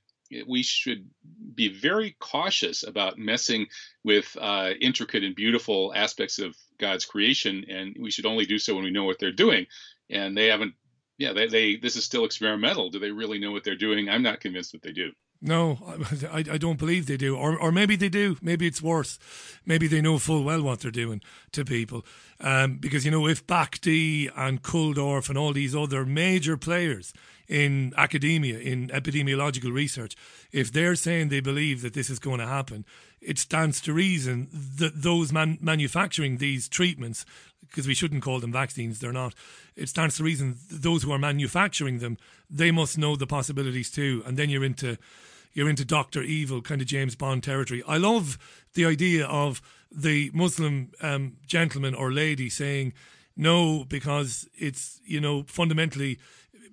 we 0.47 0.63
should 0.63 1.09
be 1.55 1.69
very 1.69 2.17
cautious 2.19 2.87
about 2.87 3.19
messing 3.19 3.67
with 4.05 4.37
uh, 4.41 4.71
intricate 4.81 5.25
and 5.25 5.35
beautiful 5.35 5.93
aspects 5.95 6.39
of 6.39 6.57
God's 6.79 7.05
creation, 7.05 7.65
and 7.69 7.97
we 8.01 8.11
should 8.11 8.27
only 8.27 8.47
do 8.47 8.59
so 8.59 8.75
when 8.75 8.85
we 8.85 8.91
know 8.91 9.05
what 9.05 9.19
they're 9.19 9.33
doing. 9.33 9.67
And 10.11 10.37
they 10.37 10.47
haven't. 10.47 10.75
Yeah, 11.17 11.33
they, 11.33 11.47
they 11.47 11.77
this 11.77 11.97
is 11.97 12.05
still 12.05 12.25
experimental. 12.25 12.91
Do 12.91 12.99
they 12.99 13.13
really 13.13 13.39
know 13.39 13.53
what 13.53 13.63
they're 13.65 13.77
doing? 13.77 14.09
I'm 14.09 14.23
not 14.23 14.41
convinced 14.41 14.73
that 14.73 14.83
they 14.83 14.93
do. 14.93 15.13
No, 15.41 15.79
I, 16.33 16.39
I 16.39 16.59
don't 16.59 16.79
believe 16.79 17.07
they 17.07 17.19
do. 17.19 17.37
Or, 17.37 17.59
or 17.59 17.71
maybe 17.71 17.97
they 17.97 18.09
do. 18.09 18.39
Maybe 18.41 18.67
it's 18.67 18.81
worse. 18.81 19.19
Maybe 19.67 19.87
they 19.87 20.01
know 20.01 20.19
full 20.19 20.43
well 20.43 20.63
what 20.63 20.81
they're 20.81 20.91
doing 20.91 21.21
to 21.53 21.67
people. 21.67 22.05
Um, 22.41 22.79
because, 22.79 23.05
you 23.05 23.11
know, 23.11 23.27
if 23.29 23.47
Bhakdi 23.47 24.31
and 24.35 24.63
Kulldorff 24.63 25.29
and 25.29 25.37
all 25.37 25.53
these 25.53 25.77
other 25.77 26.07
major 26.07 26.57
players 26.57 27.13
in 27.49 27.93
academia, 27.97 28.59
in 28.59 28.89
epidemiological 28.89 29.73
research, 29.73 30.17
if 30.53 30.73
they're 30.73 30.95
saying 30.95 31.29
they 31.29 31.41
believe 31.41 31.83
that 31.83 31.95
this 31.95 32.11
is 32.11 32.19
going 32.19 32.41
to 32.41 32.47
happen, 32.47 32.85
it 33.21 33.39
stands 33.39 33.81
to 33.83 33.93
reason 33.93 34.49
that 34.53 35.03
those 35.03 35.33
man- 35.33 35.59
manufacturing 35.61 36.39
these 36.39 36.69
treatments, 36.69 37.25
because 37.69 37.87
we 37.87 37.95
shouldn't 37.95 38.23
call 38.23 38.41
them 38.41 38.53
vaccines, 38.53 39.01
they're 39.01 39.13
not. 39.13 39.35
It 39.77 39.89
stands 39.89 40.17
to 40.17 40.25
reason 40.25 40.57
those 40.71 41.03
who 41.03 41.13
are 41.13 41.19
manufacturing 41.19 41.99
them, 41.99 42.19
they 42.49 42.71
must 42.71 42.99
know 42.99 43.17
the 43.17 43.27
possibilities 43.27 43.91
too. 43.91 44.23
And 44.27 44.37
then 44.37 44.51
you're 44.51 44.65
into 44.65 44.99
you're 45.55 45.71
into 45.71 45.85
Doctor 45.85 46.21
Evil, 46.21 46.61
kind 46.63 46.81
of 46.81 46.89
James 46.89 47.15
Bond 47.15 47.45
territory. 47.45 47.83
I 47.87 47.97
love 47.97 48.39
the 48.75 48.85
idea 48.85 49.25
of 49.27 49.63
the 49.91 50.31
Muslim 50.35 50.91
um, 51.01 51.37
gentleman 51.47 51.95
or 51.95 52.11
lady 52.11 52.51
saying 52.51 52.93
no 53.37 53.85
because 53.85 54.49
it's 54.57 55.01
you 55.05 55.21
know 55.21 55.45
fundamentally 55.45 56.19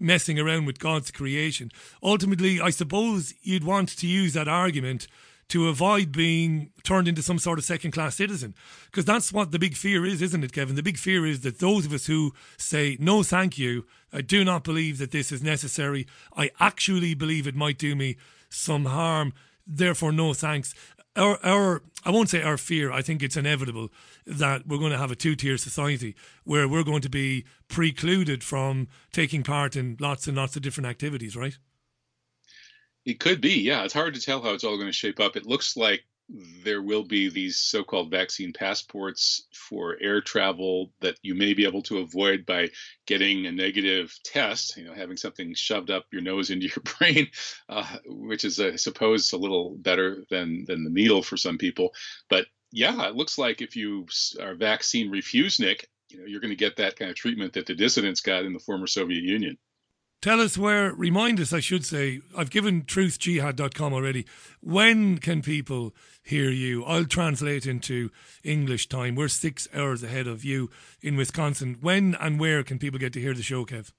messing 0.01 0.39
around 0.39 0.65
with 0.65 0.79
God's 0.79 1.11
creation. 1.11 1.71
Ultimately, 2.03 2.59
I 2.59 2.71
suppose 2.71 3.33
you'd 3.41 3.63
want 3.63 3.89
to 3.97 4.07
use 4.07 4.33
that 4.33 4.47
argument 4.47 5.07
to 5.49 5.67
avoid 5.67 6.13
being 6.13 6.71
turned 6.81 7.09
into 7.09 7.21
some 7.21 7.37
sort 7.37 7.59
of 7.59 7.65
second 7.65 7.91
class 7.91 8.15
citizen. 8.15 8.55
Because 8.85 9.03
that's 9.03 9.33
what 9.33 9.51
the 9.51 9.59
big 9.59 9.75
fear 9.75 10.05
is, 10.05 10.21
isn't 10.21 10.45
it, 10.45 10.53
Kevin? 10.53 10.77
The 10.77 10.83
big 10.83 10.97
fear 10.97 11.25
is 11.25 11.41
that 11.41 11.59
those 11.59 11.85
of 11.85 11.91
us 11.91 12.05
who 12.05 12.33
say, 12.57 12.95
no, 13.01 13.21
thank 13.21 13.57
you, 13.57 13.85
I 14.13 14.21
do 14.21 14.45
not 14.45 14.63
believe 14.63 14.97
that 14.99 15.11
this 15.11 15.29
is 15.29 15.43
necessary, 15.43 16.07
I 16.37 16.51
actually 16.61 17.15
believe 17.15 17.47
it 17.47 17.55
might 17.55 17.77
do 17.77 17.97
me 17.97 18.15
some 18.49 18.85
harm, 18.85 19.33
therefore, 19.67 20.13
no 20.13 20.33
thanks. 20.33 20.73
Our, 21.15 21.37
our, 21.43 21.81
I 22.05 22.11
won't 22.11 22.29
say 22.29 22.41
our 22.41 22.57
fear, 22.57 22.91
I 22.91 23.01
think 23.01 23.21
it's 23.21 23.35
inevitable 23.35 23.89
that 24.25 24.65
we're 24.65 24.77
going 24.77 24.91
to 24.91 24.97
have 24.97 25.11
a 25.11 25.15
two 25.15 25.35
tier 25.35 25.57
society 25.57 26.15
where 26.45 26.67
we're 26.67 26.85
going 26.85 27.01
to 27.01 27.09
be 27.09 27.45
precluded 27.67 28.43
from 28.43 28.87
taking 29.11 29.43
part 29.43 29.75
in 29.75 29.97
lots 29.99 30.27
and 30.27 30.37
lots 30.37 30.55
of 30.55 30.61
different 30.61 30.87
activities, 30.87 31.35
right? 31.35 31.57
It 33.05 33.19
could 33.19 33.41
be, 33.41 33.61
yeah. 33.61 33.83
It's 33.83 33.93
hard 33.93 34.13
to 34.13 34.21
tell 34.21 34.41
how 34.41 34.51
it's 34.53 34.63
all 34.63 34.77
going 34.77 34.87
to 34.87 34.93
shape 34.93 35.19
up. 35.19 35.35
It 35.35 35.45
looks 35.45 35.75
like 35.75 36.03
there 36.63 36.81
will 36.81 37.03
be 37.03 37.29
these 37.29 37.57
so-called 37.57 38.09
vaccine 38.09 38.53
passports 38.53 39.47
for 39.53 39.97
air 40.01 40.21
travel 40.21 40.91
that 41.01 41.17
you 41.21 41.35
may 41.35 41.53
be 41.53 41.65
able 41.65 41.81
to 41.81 41.99
avoid 41.99 42.45
by 42.45 42.69
getting 43.05 43.45
a 43.45 43.51
negative 43.51 44.17
test 44.23 44.77
you 44.77 44.85
know 44.85 44.93
having 44.93 45.17
something 45.17 45.53
shoved 45.53 45.91
up 45.91 46.05
your 46.11 46.21
nose 46.21 46.49
into 46.49 46.67
your 46.67 46.83
brain 46.99 47.27
uh, 47.69 47.97
which 48.05 48.45
is 48.45 48.59
i 48.59 48.75
suppose 48.75 49.33
a 49.33 49.37
little 49.37 49.75
better 49.79 50.23
than 50.29 50.63
than 50.67 50.83
the 50.83 50.89
needle 50.89 51.21
for 51.21 51.37
some 51.37 51.57
people. 51.57 51.93
But 52.29 52.45
yeah 52.71 53.07
it 53.07 53.15
looks 53.15 53.37
like 53.37 53.61
if 53.61 53.75
you 53.75 54.07
are 54.39 54.55
vaccine 54.55 55.11
refusenik 55.11 55.85
you 56.09 56.19
know 56.19 56.25
you're 56.25 56.39
going 56.39 56.51
to 56.51 56.55
get 56.55 56.77
that 56.77 56.95
kind 56.95 57.11
of 57.11 57.17
treatment 57.17 57.53
that 57.53 57.65
the 57.65 57.75
dissidents 57.75 58.21
got 58.21 58.45
in 58.45 58.53
the 58.53 58.59
former 58.59 58.87
soviet 58.87 59.23
union 59.23 59.57
Tell 60.21 60.39
us 60.39 60.55
where, 60.55 60.93
remind 60.93 61.39
us, 61.39 61.51
I 61.51 61.61
should 61.61 61.83
say, 61.83 62.21
I've 62.37 62.51
given 62.51 62.83
truthjihad.com 62.83 63.91
already. 63.91 64.27
When 64.59 65.17
can 65.17 65.41
people 65.41 65.95
hear 66.21 66.51
you? 66.51 66.85
I'll 66.85 67.05
translate 67.05 67.65
into 67.65 68.11
English 68.43 68.87
time. 68.87 69.15
We're 69.15 69.29
six 69.29 69.67
hours 69.73 70.03
ahead 70.03 70.27
of 70.27 70.45
you 70.45 70.69
in 71.01 71.15
Wisconsin. 71.15 71.77
When 71.81 72.13
and 72.19 72.39
where 72.39 72.61
can 72.61 72.77
people 72.77 72.99
get 72.99 73.13
to 73.13 73.19
hear 73.19 73.33
the 73.33 73.41
show, 73.41 73.65
Kev? 73.65 73.93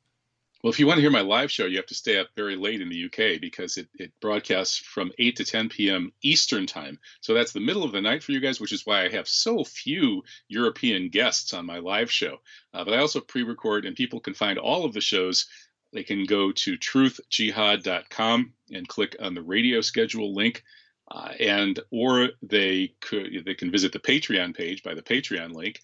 Well, 0.63 0.73
if 0.73 0.79
you 0.79 0.87
want 0.87 0.99
to 0.99 1.01
hear 1.01 1.11
my 1.11 1.23
live 1.23 1.51
show, 1.51 1.67
you 1.67 1.77
have 1.79 1.87
to 1.87 1.95
stay 1.97 2.21
up 2.21 2.29
very 2.37 2.55
late 2.55 2.81
in 2.81 2.89
the 2.89 3.07
UK 3.07 3.41
because 3.41 3.77
it, 3.77 3.89
it 3.99 4.13
broadcasts 4.21 4.77
from 4.77 5.11
8 5.19 5.35
to 5.35 5.45
10 5.45 5.71
p.m. 5.71 6.13
Eastern 6.23 6.67
time. 6.67 7.01
So 7.21 7.35
that's 7.35 7.51
the 7.51 7.59
middle 7.59 7.83
of 7.83 7.91
the 7.91 8.01
night 8.01 8.23
for 8.23 8.31
you 8.31 8.39
guys, 8.39 8.61
which 8.61 8.73
is 8.73 8.87
why 8.87 9.05
I 9.05 9.09
have 9.09 9.27
so 9.27 9.65
few 9.65 10.23
European 10.47 11.09
guests 11.09 11.53
on 11.53 11.67
my 11.67 11.79
live 11.79 12.13
show. 12.13 12.37
Uh, 12.73 12.85
but 12.85 12.95
I 12.95 12.99
also 12.99 13.19
pre 13.19 13.43
record, 13.43 13.87
and 13.87 13.97
people 13.97 14.21
can 14.21 14.35
find 14.35 14.57
all 14.57 14.85
of 14.85 14.93
the 14.93 15.01
shows 15.01 15.49
they 15.93 16.03
can 16.03 16.25
go 16.25 16.53
to 16.53 16.77
truthjihad.com 16.79 18.53
and 18.73 18.89
click 18.89 19.17
on 19.21 19.35
the 19.35 19.43
radio 19.43 19.81
schedule 19.81 20.35
link. 20.35 20.63
Uh, 21.11 21.33
and 21.41 21.81
or 21.91 22.31
they 22.43 22.95
could 23.01 23.43
they 23.45 23.55
can 23.55 23.71
visit 23.71 23.93
the 23.93 23.99
Patreon 23.99 24.57
page 24.57 24.83
by 24.83 24.95
the 24.95 25.03
Patreon 25.03 25.53
link, 25.53 25.81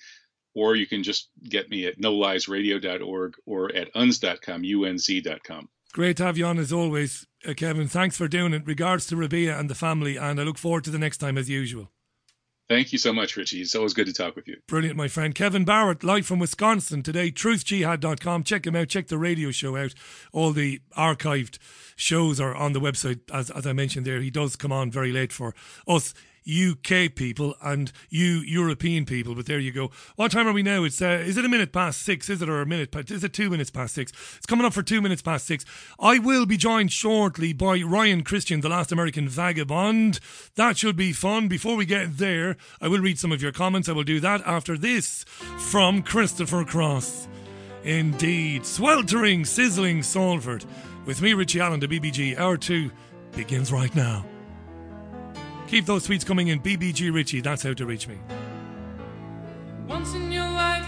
or 0.55 0.75
you 0.75 0.87
can 0.87 1.03
just 1.03 1.29
get 1.43 1.69
me 1.69 1.87
at 1.87 1.99
noliesradio.org 1.99 3.35
or 3.45 3.75
at 3.75 3.93
unz.com, 3.93 4.63
unz.com. 4.63 5.69
Great 5.93 6.17
to 6.17 6.25
have 6.25 6.39
you 6.39 6.47
on 6.47 6.59
as 6.59 6.73
always, 6.73 7.27
uh, 7.47 7.53
Kevin. 7.55 7.89
Thanks 7.89 8.17
for 8.17 8.29
doing 8.29 8.55
it. 8.55 8.67
Regards 8.67 9.07
to 9.07 9.17
Rabia 9.17 9.59
and 9.59 9.69
the 9.69 9.75
family, 9.75 10.17
and 10.17 10.41
I 10.41 10.45
look 10.45 10.59
forward 10.59 10.85
to 10.85 10.91
the 10.91 10.99
next 10.99 11.19
time 11.19 11.37
as 11.37 11.51
usual. 11.51 11.91
Thank 12.69 12.93
you 12.93 12.99
so 12.99 13.14
much, 13.14 13.37
Richie. 13.37 13.62
It's 13.62 13.75
always 13.75 13.95
good 13.95 14.07
to 14.07 14.12
talk 14.12 14.37
with 14.37 14.47
you. 14.47 14.59
Brilliant, 14.66 14.97
my 14.97 15.09
friend. 15.09 15.35
Kevin 15.35 15.64
Barrett, 15.64 16.05
live 16.05 16.27
from 16.27 16.39
Wisconsin 16.39 17.03
today. 17.03 17.31
TruthJihad.com. 17.31 18.45
Check 18.45 18.66
him 18.66 18.77
out. 18.77 18.89
Check 18.89 19.09
the 19.09 19.16
radio 19.16 19.51
show 19.51 19.77
out. 19.77 19.95
All 20.33 20.53
the 20.53 20.83
archived 20.97 21.59
shows 21.97 22.39
are 22.41 22.55
on 22.55 22.75
the 22.75 22.81
website. 22.81 23.21
As, 23.33 23.51
as 23.51 23.66
I 23.66 23.73
mentioned 23.73 24.07
there, 24.07 24.21
he 24.21 24.31
does 24.31 24.55
come 24.55 24.71
on 24.71 24.91
very 24.91 25.12
late 25.12 25.33
for 25.33 25.55
us 25.87 26.12
UK 26.47 27.14
people 27.14 27.55
and 27.62 27.93
you 28.09 28.39
European 28.41 29.05
people. 29.05 29.34
But 29.34 29.47
there 29.47 29.59
you 29.59 29.72
go. 29.72 29.91
What 30.16 30.32
time 30.32 30.47
are 30.47 30.53
we 30.53 30.62
now? 30.62 30.84
It's 30.84 31.01
uh, 31.01 31.22
is 31.24 31.36
it 31.36 31.45
a 31.45 31.49
minute 31.49 31.72
past 31.72 32.03
six? 32.03 32.28
Is 32.28 32.43
it 32.43 32.49
or 32.49 32.61
a 32.61 32.66
minute? 32.66 32.91
Past, 32.91 33.11
is 33.11 33.24
it 33.24 33.32
two 33.32 33.51
minutes 33.51 33.70
past 33.70 33.95
six? 33.95 34.12
It's 34.36 34.47
coming 34.47 34.66
up 34.66 34.72
for 34.72 34.82
two 34.82 35.01
minutes 35.01 35.22
past 35.22 35.47
six. 35.47 35.64
I 35.99 36.18
will 36.18 36.47
be 36.47 36.57
joined 36.57 36.93
shortly 36.93 37.53
by 37.53 37.82
Ryan 37.82 38.24
Cristian, 38.24 38.62
the 38.62 38.68
last 38.68 38.93
American 38.93 39.28
vagabond. 39.28 40.20
That 40.55 40.76
should 40.76 40.97
be 40.97 41.12
fun. 41.12 41.49
Before 41.49 41.76
we 41.76 41.86
get 41.86 42.18
there, 42.18 42.57
I 42.80 42.89
will 42.89 43.01
read 43.01 43.18
some 43.18 43.32
of 43.32 43.43
your 43.43 43.53
comments. 43.53 43.89
I 43.89 43.93
will 43.93 44.05
do 44.05 44.20
that 44.20 44.43
after 44.47 44.76
this 44.78 45.24
from 45.59 46.03
Christopher 46.03 46.64
Cross. 46.64 47.28
Indeed, 47.84 48.66
sweltering, 48.66 49.45
sizzling 49.45 50.03
Salford. 50.03 50.64
With 51.07 51.22
me, 51.22 51.32
Richie 51.32 51.61
Allen, 51.61 51.80
the 51.80 51.89
BBG. 51.89 52.39
Hour 52.39 52.57
two 52.57 52.91
begins 53.32 53.72
right 53.72 53.95
now. 53.95 54.24
Keep 55.69 55.85
those 55.85 56.07
tweets 56.07 56.25
coming 56.25 56.49
in. 56.49 56.61
BBG 56.61 57.12
Richie, 57.12 57.41
that's 57.41 57.62
how 57.62 57.75
to 57.75 57.87
reach 57.87 58.09
me. 58.09 58.19
Once 59.87 60.14
in 60.14 60.33
your 60.33 60.45
life, 60.45 60.87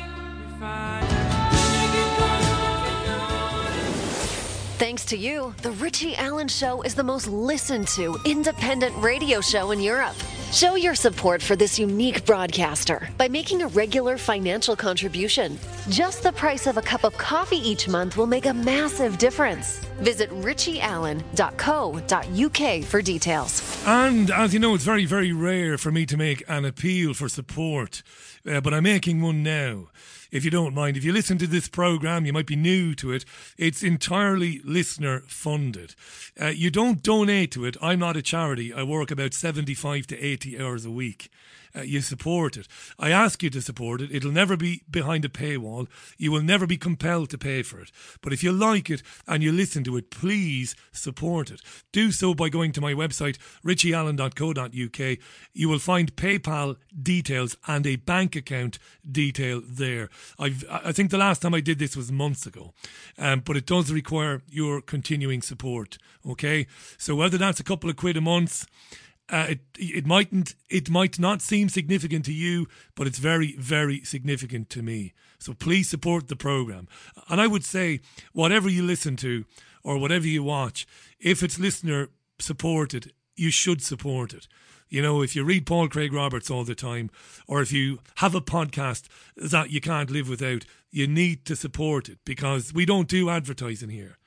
Thanks 4.79 5.05
to 5.05 5.17
you, 5.17 5.55
The 5.61 5.73
Richie 5.73 6.17
Allen 6.17 6.49
Show 6.49 6.81
is 6.83 6.95
the 6.95 7.05
most 7.05 7.27
listened 7.29 7.87
to 7.89 8.19
independent 8.25 8.97
radio 8.97 9.43
show 9.43 9.73
in 9.73 9.81
Europe. 9.81 10.17
Show 10.53 10.75
your 10.75 10.97
support 10.97 11.41
for 11.41 11.55
this 11.55 11.79
unique 11.79 12.27
broadcaster 12.27 13.09
by 13.17 13.29
making 13.29 13.63
a 13.63 13.69
regular 13.69 14.19
financial 14.19 14.75
contribution. 14.75 15.57
Just 15.91 16.25
the 16.25 16.33
price 16.33 16.67
of 16.67 16.77
a 16.77 16.83
cup 16.83 17.05
of 17.05 17.17
coffee 17.17 17.59
each 17.59 17.87
month 17.87 18.17
will 18.17 18.27
make 18.27 18.47
a 18.47 18.55
massive 18.55 19.17
difference. 19.17 19.79
Visit 20.01 20.29
richieallen.co.uk 20.31 22.85
for 22.85 23.03
details. 23.03 23.85
And 23.87 24.33
as 24.33 24.53
you 24.53 24.59
know, 24.59 24.75
it's 24.75 24.83
very, 24.83 25.07
very 25.07 25.33
rare 25.33 25.79
for 25.79 25.93
me 25.93 26.05
to 26.07 26.17
make 26.17 26.43
an 26.49 26.65
appeal 26.65 27.15
for 27.15 27.29
support, 27.29 28.03
uh, 28.45 28.61
but 28.61 28.75
I'm 28.75 28.83
making 28.83 29.21
one 29.21 29.45
now. 29.45 29.91
If 30.31 30.45
you 30.45 30.51
don't 30.51 30.75
mind, 30.75 30.97
if 30.97 31.05
you 31.05 31.13
listen 31.13 31.39
to 31.39 31.47
this 31.47 31.69
program, 31.69 32.25
you 32.25 32.33
might 32.33 32.47
be 32.47 32.57
new 32.57 32.95
to 32.97 33.13
it. 33.13 33.25
It's 33.59 33.83
entirely 33.83 34.61
listener 34.65 35.23
funded. 35.27 35.95
Uh, 36.41 36.47
you 36.47 36.71
don't 36.71 37.03
donate 37.03 37.51
to 37.53 37.65
it. 37.65 37.77
I'm 37.83 37.99
not 37.99 38.17
a 38.17 38.23
charity. 38.23 38.73
I 38.73 38.83
work 38.83 39.11
about 39.11 39.35
75 39.35 40.07
to 40.09 40.19
80 40.19 40.61
hours 40.61 40.85
a 40.85 40.91
week 40.91 41.31
uh, 41.75 41.83
you 41.83 42.01
support 42.01 42.57
it. 42.57 42.67
I 42.99 43.11
ask 43.11 43.43
you 43.43 43.51
to 43.51 43.61
support 43.61 44.01
it. 44.01 44.11
It'll 44.13 44.33
never 44.33 44.57
be 44.57 44.83
behind 44.91 45.25
a 45.25 45.29
paywall. 45.29 45.89
You 46.19 46.33
will 46.33 46.43
never 46.43 46.67
be 46.67 46.77
compelled 46.77 47.31
to 47.31 47.39
pay 47.39 47.63
for 47.63 47.81
it. 47.81 47.91
But 48.21 48.33
if 48.33 48.43
you 48.43 48.53
like 48.53 48.91
it 48.91 49.03
and 49.27 49.43
you 49.43 49.53
listen 49.53 49.85
to 49.85 49.97
it, 49.97 50.11
please 50.11 50.75
support 50.93 51.51
it. 51.51 51.61
Do 51.93 52.11
so 52.11 52.35
by 52.35 52.49
going 52.49 52.73
to 52.73 52.81
my 52.81 52.93
website, 52.93 53.39
richieallen.co.uk. 53.65 55.19
You 55.53 55.69
will 55.69 55.79
find 55.79 56.17
PayPal 56.17 56.77
details 57.03 57.57
and 57.67 57.87
a 57.87 57.97
bank 57.97 58.37
account 58.37 58.79
detail 59.11 59.63
there. 59.65 60.09
I've, 60.39 60.65
I 60.71 60.93
think 60.93 61.11
the 61.11 61.19
last 61.19 61.43
time 61.43 61.55
I 61.55 61.61
did 61.61 61.79
this 61.79 61.97
was 61.97 62.11
months 62.11 62.47
ago, 62.47 62.73
um, 63.19 63.41
but 63.41 63.57
it 63.57 63.67
does 63.67 63.93
require 63.93 64.43
your 64.49 64.81
continuing 64.81 65.43
support. 65.43 65.99
Okay, 66.29 66.67
so 66.99 67.15
whether 67.15 67.39
that's 67.39 67.61
a 67.61 67.65
couple 67.65 67.89
of 67.89 67.97
quid 67.97 68.17
a 68.17 68.21
month, 68.21 68.67
uh, 69.31 69.47
it 69.51 69.61
it 69.79 70.07
mightn't 70.07 70.55
it 70.69 70.91
might 70.91 71.19
not 71.19 71.41
seem 71.41 71.69
significant 71.69 72.25
to 72.27 72.33
you, 72.33 72.67
but 72.95 73.07
it's 73.07 73.19
very 73.19 73.55
very 73.57 74.03
significant 74.03 74.69
to 74.71 74.83
me. 74.83 75.15
So 75.39 75.55
please 75.55 75.89
support 75.89 76.29
the 76.29 76.37
program. 76.37 76.89
And 77.29 77.41
I 77.41 77.47
would 77.47 77.65
say 77.65 78.01
whatever 78.33 78.69
you 78.69 78.83
listen 78.83 79.17
to 79.17 79.45
or 79.83 79.99
whatever 79.99 80.27
you 80.27 80.43
watch, 80.43 80.87
if 81.19 81.43
it's 81.43 81.59
listener 81.59 82.09
supported, 82.39 83.13
you 83.37 83.51
should 83.51 83.83
support 83.83 84.35
it. 84.35 84.47
You 84.91 85.03
know, 85.03 85.23
if 85.23 85.37
you 85.37 85.45
read 85.45 85.67
Paul 85.67 85.89
Craig 85.89 86.13
Roberts 86.13 86.51
all 86.51 86.65
the 86.65 86.75
time, 86.75 87.11
or 87.47 87.63
if 87.63 87.73
you 87.73 88.01
have 88.17 88.35
a 88.35 88.41
podcast 88.41 89.05
that 89.37 89.71
you 89.71 89.81
can't 89.81 90.11
live 90.11 90.29
without, 90.29 90.65
you 90.91 91.07
need 91.07 91.45
to 91.45 91.55
support 91.55 92.09
it 92.09 92.19
because 92.25 92.75
we 92.75 92.85
don't 92.85 93.09
do 93.09 93.31
advertising 93.31 93.91
here. 93.91 94.19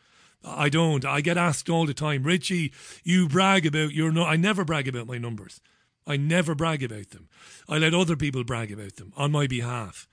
I 0.43 0.69
don't. 0.69 1.05
I 1.05 1.21
get 1.21 1.37
asked 1.37 1.69
all 1.69 1.85
the 1.85 1.93
time, 1.93 2.23
Richie, 2.23 2.73
you 3.03 3.27
brag 3.27 3.65
about 3.65 3.93
your 3.93 4.11
no. 4.11 4.25
I 4.25 4.35
never 4.35 4.65
brag 4.65 4.87
about 4.87 5.07
my 5.07 5.17
numbers. 5.17 5.61
I 6.05 6.17
never 6.17 6.53
brag 6.53 6.83
about 6.83 7.11
them. 7.11 7.29
I 7.69 7.77
let 7.77 7.93
other 7.93 8.15
people 8.15 8.43
brag 8.43 8.71
about 8.71 8.97
them 8.97 9.13
on 9.15 9.31
my 9.31 9.47
behalf. 9.47 10.07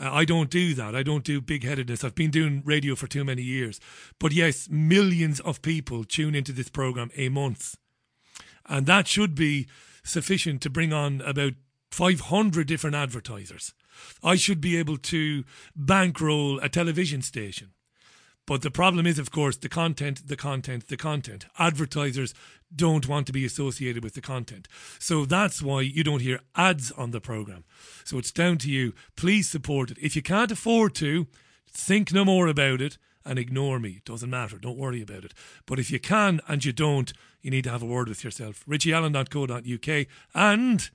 Uh, 0.00 0.10
I 0.12 0.24
don't 0.24 0.50
do 0.50 0.74
that. 0.74 0.94
I 0.94 1.02
don't 1.02 1.24
do 1.24 1.40
big 1.40 1.64
headedness. 1.64 2.04
I've 2.04 2.14
been 2.14 2.30
doing 2.30 2.62
radio 2.64 2.94
for 2.94 3.06
too 3.06 3.24
many 3.24 3.42
years. 3.42 3.80
But 4.18 4.32
yes, 4.32 4.68
millions 4.70 5.40
of 5.40 5.62
people 5.62 6.04
tune 6.04 6.34
into 6.34 6.52
this 6.52 6.68
program 6.68 7.10
a 7.16 7.28
month. 7.28 7.76
And 8.66 8.86
that 8.86 9.08
should 9.08 9.34
be 9.34 9.66
sufficient 10.04 10.60
to 10.62 10.70
bring 10.70 10.92
on 10.92 11.20
about 11.22 11.54
500 11.90 12.66
different 12.66 12.96
advertisers. 12.96 13.74
I 14.22 14.36
should 14.36 14.60
be 14.60 14.76
able 14.76 14.96
to 14.96 15.44
bankroll 15.74 16.58
a 16.60 16.68
television 16.68 17.22
station. 17.22 17.72
But 18.50 18.62
the 18.62 18.70
problem 18.72 19.06
is, 19.06 19.20
of 19.20 19.30
course, 19.30 19.56
the 19.56 19.68
content, 19.68 20.26
the 20.26 20.34
content, 20.34 20.88
the 20.88 20.96
content. 20.96 21.46
Advertisers 21.60 22.34
don't 22.74 23.06
want 23.06 23.28
to 23.28 23.32
be 23.32 23.44
associated 23.44 24.02
with 24.02 24.14
the 24.14 24.20
content. 24.20 24.66
So 24.98 25.24
that's 25.24 25.62
why 25.62 25.82
you 25.82 26.02
don't 26.02 26.20
hear 26.20 26.40
ads 26.56 26.90
on 26.90 27.12
the 27.12 27.20
program. 27.20 27.62
So 28.02 28.18
it's 28.18 28.32
down 28.32 28.58
to 28.58 28.68
you. 28.68 28.92
Please 29.14 29.48
support 29.48 29.92
it. 29.92 29.98
If 30.02 30.16
you 30.16 30.22
can't 30.22 30.50
afford 30.50 30.96
to, 30.96 31.28
think 31.70 32.12
no 32.12 32.24
more 32.24 32.48
about 32.48 32.80
it 32.80 32.98
and 33.24 33.38
ignore 33.38 33.78
me. 33.78 33.98
It 33.98 34.04
doesn't 34.04 34.28
matter. 34.28 34.58
Don't 34.58 34.76
worry 34.76 35.00
about 35.00 35.24
it. 35.24 35.32
But 35.64 35.78
if 35.78 35.92
you 35.92 36.00
can 36.00 36.40
and 36.48 36.64
you 36.64 36.72
don't, 36.72 37.12
you 37.42 37.52
need 37.52 37.62
to 37.62 37.70
have 37.70 37.84
a 37.84 37.86
word 37.86 38.08
with 38.08 38.24
yourself. 38.24 38.64
richieallen.co.uk 38.66 40.06
and 40.34 40.90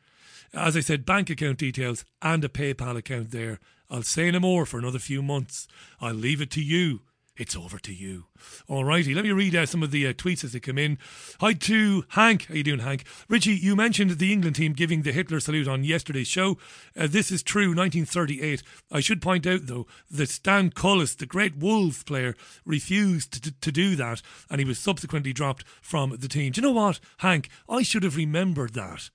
as 0.53 0.75
I 0.75 0.81
said, 0.81 1.05
bank 1.05 1.29
account 1.29 1.59
details 1.59 2.03
and 2.21 2.43
a 2.43 2.49
PayPal 2.49 2.97
account 2.97 3.31
there. 3.31 3.61
I'll 3.89 4.03
say 4.03 4.29
no 4.29 4.41
more 4.41 4.65
for 4.65 4.77
another 4.77 4.99
few 4.99 5.21
months. 5.21 5.69
I'll 6.01 6.13
leave 6.13 6.41
it 6.41 6.51
to 6.51 6.61
you 6.61 6.99
it's 7.37 7.55
over 7.55 7.77
to 7.79 7.93
you. 7.93 8.25
All 8.67 8.85
righty, 8.85 9.13
let 9.13 9.25
me 9.25 9.31
read 9.31 9.55
out 9.55 9.69
some 9.69 9.83
of 9.83 9.91
the 9.91 10.07
uh, 10.07 10.13
tweets 10.13 10.43
as 10.43 10.53
they 10.53 10.59
come 10.59 10.77
in. 10.77 10.97
Hi 11.41 11.53
to 11.53 12.05
Hank. 12.09 12.45
How 12.47 12.55
you 12.55 12.63
doing, 12.63 12.79
Hank? 12.79 13.03
Richie, 13.27 13.55
you 13.55 13.75
mentioned 13.75 14.11
the 14.11 14.31
England 14.31 14.55
team 14.55 14.73
giving 14.73 15.01
the 15.01 15.11
Hitler 15.11 15.39
salute 15.39 15.67
on 15.67 15.83
yesterday's 15.83 16.27
show. 16.27 16.57
Uh, 16.97 17.07
this 17.07 17.31
is 17.31 17.43
true, 17.43 17.75
1938. 17.75 18.63
I 18.91 18.99
should 19.01 19.21
point 19.21 19.45
out, 19.45 19.61
though, 19.63 19.85
that 20.09 20.29
Stan 20.29 20.69
Cullis, 20.69 21.17
the 21.17 21.25
great 21.25 21.57
Wolves 21.57 22.03
player, 22.03 22.35
refused 22.65 23.43
to, 23.43 23.51
to 23.51 23.71
do 23.71 23.95
that, 23.95 24.21
and 24.49 24.59
he 24.59 24.65
was 24.65 24.79
subsequently 24.79 25.33
dropped 25.33 25.65
from 25.81 26.15
the 26.17 26.29
team. 26.29 26.53
Do 26.53 26.61
you 26.61 26.67
know 26.67 26.73
what, 26.73 26.99
Hank? 27.17 27.49
I 27.67 27.83
should 27.83 28.03
have 28.03 28.15
remembered 28.15 28.73
that. 28.73 29.09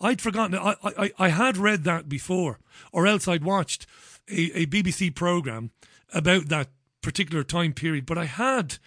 I'd 0.00 0.20
forgotten. 0.20 0.56
I, 0.56 0.74
I, 0.82 1.12
I 1.18 1.28
had 1.28 1.56
read 1.56 1.84
that 1.84 2.08
before, 2.08 2.58
or 2.92 3.06
else 3.06 3.28
I'd 3.28 3.44
watched 3.44 3.86
a, 4.28 4.62
a 4.62 4.66
BBC 4.66 5.14
programme 5.14 5.70
about 6.12 6.48
that 6.48 6.68
particular 7.02 7.44
time 7.44 7.72
period, 7.72 8.06
but 8.06 8.18
I 8.18 8.24
had 8.24 8.78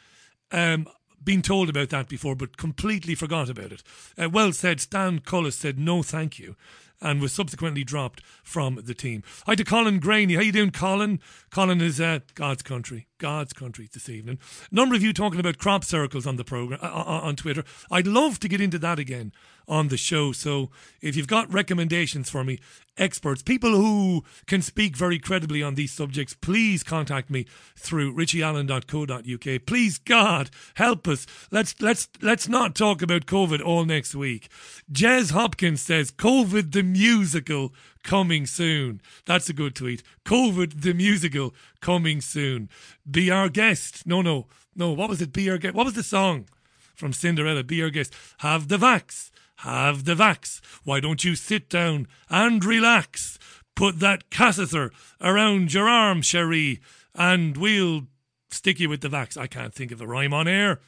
um, 0.51 0.88
been 1.24 1.41
told 1.41 1.70
about 1.70 1.89
that 1.89 2.07
before, 2.07 2.36
but 2.36 2.57
completely 2.57 3.16
forgot 3.16 3.49
about 3.49 3.72
it. 3.72 3.84
Uh, 4.18 4.30
well 4.30 4.51
said, 4.51 4.80
Stan 4.80 5.20
Cullis 5.20 5.53
said 5.53 5.78
no 5.78 6.01
thank 6.01 6.39
you 6.39 6.55
and 7.01 7.22
was 7.22 7.34
subsequently 7.34 7.84
dropped 7.84 8.22
from 8.43 8.80
the 8.84 8.93
team. 8.93 9.24
Hi 9.45 9.55
to 9.55 9.63
Colin 9.63 9.99
Graney. 9.99 10.36
How 10.36 10.41
you 10.41 10.51
doing, 10.51 10.72
Colin? 10.72 11.20
Colin 11.56 11.80
is 11.80 12.01
uh, 12.01 12.20
God's 12.34 12.62
country. 12.64 13.08
God's 13.18 13.53
country 13.53 13.88
this 13.93 14.10
evening. 14.10 14.39
A 14.70 14.76
number 14.76 14.93
of 14.93 15.01
you 15.01 15.14
talking 15.14 15.39
about 15.39 15.58
crop 15.58 15.86
circles 15.86 16.28
on 16.28 16.36
the 16.36 16.43
program 16.43 16.82
uh, 16.84 16.88
uh, 16.88 17.22
on 17.24 17.38
Twitter. 17.38 17.64
I'd 17.89 18.08
love 18.08 18.41
to 18.41 18.49
get 18.49 18.60
into 18.60 18.78
that 18.80 18.99
again 18.99 19.32
on 19.66 19.88
the 19.88 19.95
show. 19.95 20.34
So 20.34 20.70
if 21.01 21.16
you've 21.16 21.28
got 21.28 21.51
recommendations 21.51 22.30
for 22.30 22.43
me, 22.43 22.60
experts, 22.97 23.41
people 23.41 23.72
who 23.72 24.26
can 24.47 24.62
speak 24.62 24.97
very 24.97 25.18
credibly 25.18 25.64
on 25.64 25.76
these 25.76 25.93
subjects, 25.93 26.34
please 26.34 26.84
contact 26.84 27.30
me 27.30 27.45
through 27.76 28.14
richieallen.co.uk. 28.14 29.66
Please 29.66 29.97
God, 29.97 30.49
help 30.76 31.08
us. 31.08 31.26
Let's 31.51 31.80
let's 31.82 32.10
let's 32.22 32.49
not 32.49 32.76
talk 32.76 33.01
about 33.01 33.28
COVID 33.28 33.64
all 33.64 33.86
next 33.86 34.14
week. 34.14 34.49
Jez 34.91 35.32
Hopkins 35.32 35.82
says 35.82 36.12
COVID 36.12 36.74
the 36.74 36.84
musical 36.84 37.74
coming 38.06 38.45
soon. 38.45 39.01
That's 39.26 39.49
a 39.49 39.53
good 39.53 39.76
tweet. 39.76 40.01
COVID 40.24 40.82
the 40.82 40.93
musical 40.93 41.53
coming 41.82 42.22
soon. 42.22 42.70
Be 43.10 43.30
our 43.30 43.49
guest. 43.49 44.08
No, 44.08 44.22
no, 44.22 44.47
no. 44.76 44.93
What 44.93 45.10
was 45.10 45.22
it? 45.22 45.34
Be 45.34 45.49
our 45.49 45.58
guest. 45.58 45.76
What 45.76 45.86
was 45.86 45.95
the 45.95 46.03
song 46.03 46.47
from 46.95 47.12
Cinderella? 47.12 47.64
Be 47.64 47.84
our 47.84 47.89
guest. 47.89 48.14
Have 48.38 48.70
the 48.70 48.78
vax. 48.78 49.32
Have 49.58 50.06
the 50.06 50.16
vax. 50.16 50.62
Why 50.84 50.99
don't 50.99 51.24
you 51.24 51.36
sit 51.36 51.70
down 51.70 52.08
and 52.30 52.64
relax? 52.64 53.38
Put 53.76 53.99
that 53.99 54.30
catheter 54.30 54.91
around 55.20 55.74
your 55.74 55.89
arm, 55.89 56.22
Cherie, 56.22 56.80
and 57.14 57.58
we'll 57.58 58.03
stick 58.49 58.80
you 58.80 58.88
with 58.88 59.01
the 59.01 59.10
vax. 59.10 59.38
I 59.38 59.47
can't 59.47 59.74
think 59.74 59.91
of 59.91 59.99
a 59.99 60.08
rhyme 60.08 60.34
on 60.34 60.47
air. 60.47 60.80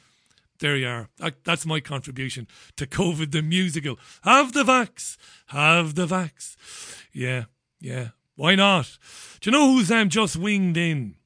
There 0.60 0.76
you 0.76 0.88
are. 0.88 1.08
that's 1.44 1.66
my 1.66 1.80
contribution 1.80 2.48
to 2.76 2.86
COVID 2.86 3.30
the 3.30 3.42
musical. 3.42 3.98
Have 4.22 4.52
the 4.52 4.64
vax. 4.64 5.16
Have 5.48 5.94
the 5.94 6.06
vax. 6.06 6.56
Yeah, 7.12 7.44
yeah. 7.80 8.08
Why 8.34 8.54
not? 8.54 8.98
Do 9.40 9.50
you 9.50 9.56
know 9.56 9.72
who's 9.72 9.90
um, 9.90 10.08
just 10.08 10.36
winged 10.36 10.76
in? 10.76 11.16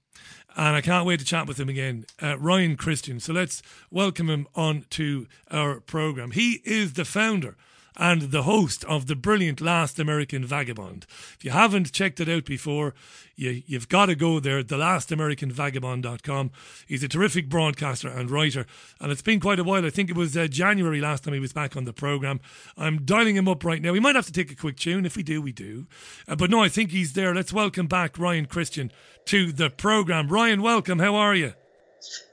And 0.55 0.77
I 0.77 0.83
can't 0.83 1.07
wait 1.07 1.21
to 1.21 1.27
chat 1.27 1.47
with 1.47 1.59
him 1.59 1.69
again. 1.71 2.05
Uh, 2.23 2.39
Ryan 2.39 2.77
Cristian. 2.77 3.21
So 3.23 3.33
let's 3.33 3.63
welcome 3.91 4.29
him 4.29 4.47
on 4.55 4.85
to 4.91 5.27
our 5.51 5.81
program. 5.81 6.33
He 6.33 6.61
is 6.65 6.93
the 6.93 7.07
founder 7.07 7.57
and 7.97 8.23
the 8.23 8.43
host 8.43 8.85
of 8.85 9.07
the 9.07 9.17
brilliant 9.17 9.61
Last 9.61 9.99
American 9.99 10.45
Vagabond. 10.45 11.07
If 11.37 11.45
you 11.45 11.51
haven't 11.51 11.93
checked 11.93 12.21
it 12.21 12.29
out 12.29 12.45
before, 12.45 12.95
you, 13.37 13.63
you've 13.67 13.89
got 13.89 14.07
to 14.07 14.15
go 14.15 14.41
there, 14.41 14.63
thelastamericanvagabond.com. 14.63 16.51
He's 16.87 17.03
a 17.03 17.09
terrific 17.09 17.49
broadcaster 17.49 18.09
and 18.09 18.31
writer, 18.31 18.67
and 19.01 19.11
it's 19.11 19.23
been 19.23 19.41
quite 19.41 19.59
a 19.59 19.65
while. 19.65 19.85
I 19.85 19.91
think 19.91 20.11
it 20.11 20.17
was 20.17 20.37
uh, 20.37 20.47
January 20.47 21.01
last 21.01 21.25
time 21.25 21.35
he 21.35 21.41
was 21.41 21.53
back 21.53 21.77
on 21.77 21.85
the 21.85 21.93
programme. 21.93 22.41
I'm 22.77 23.05
dialing 23.05 23.37
him 23.37 23.49
up 23.49 23.65
right 23.65 23.83
now. 23.83 23.93
We 23.93 24.01
might 24.01 24.17
have 24.17 24.27
to 24.27 24.33
take 24.33 24.51
a 24.51 24.57
quick 24.57 24.77
tune. 24.77 25.07
If 25.07 25.17
we 25.17 25.23
do, 25.23 25.43
we 25.43 25.53
do. 25.53 25.87
Uh, 26.29 26.37
but 26.37 26.51
no, 26.51 26.63
I 26.63 26.69
think 26.69 26.91
he's 26.91 27.15
there. 27.15 27.35
Let's 27.35 27.53
welcome 27.53 27.87
back 27.87 28.19
Ryan 28.19 28.47
Cristian 28.47 28.91
to 29.27 29.53
the 29.53 29.71
programme. 29.71 30.29
Ryan, 30.29 30.63
welcome. 30.63 30.99
How 30.99 31.15
are 31.15 31.35
you? 31.35 31.55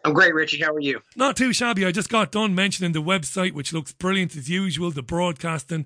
I'm 0.03 0.13
great, 0.13 0.33
Richie. 0.33 0.61
How 0.61 0.73
are 0.73 0.79
you? 0.79 1.01
Not 1.15 1.37
too 1.37 1.53
shabby. 1.53 1.85
I 1.85 1.91
just 1.91 2.09
got 2.09 2.31
done 2.31 2.55
mentioning 2.55 2.93
the 2.93 3.01
website, 3.01 3.53
which 3.53 3.73
looks 3.73 3.93
brilliant 3.93 4.35
as 4.35 4.49
usual. 4.49 4.91
The 4.91 5.03
broadcasting, 5.03 5.85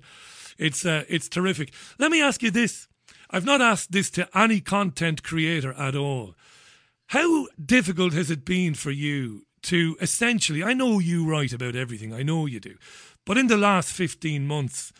it's 0.58 0.86
uh, 0.86 1.04
it's 1.08 1.28
terrific. 1.28 1.72
Let 1.98 2.10
me 2.10 2.22
ask 2.22 2.42
you 2.42 2.50
this: 2.50 2.88
I've 3.30 3.44
not 3.44 3.60
asked 3.60 3.92
this 3.92 4.10
to 4.10 4.28
any 4.36 4.60
content 4.60 5.22
creator 5.22 5.72
at 5.74 5.96
all. 5.96 6.34
How 7.08 7.48
difficult 7.64 8.12
has 8.14 8.30
it 8.30 8.44
been 8.44 8.74
for 8.74 8.90
you 8.90 9.46
to 9.62 9.96
essentially? 10.00 10.62
I 10.62 10.72
know 10.72 10.98
you 10.98 11.28
write 11.28 11.52
about 11.52 11.76
everything. 11.76 12.12
I 12.12 12.22
know 12.22 12.46
you 12.46 12.60
do, 12.60 12.76
but 13.24 13.36
in 13.36 13.48
the 13.48 13.58
last 13.58 13.92
fifteen 13.92 14.46
months, 14.46 14.92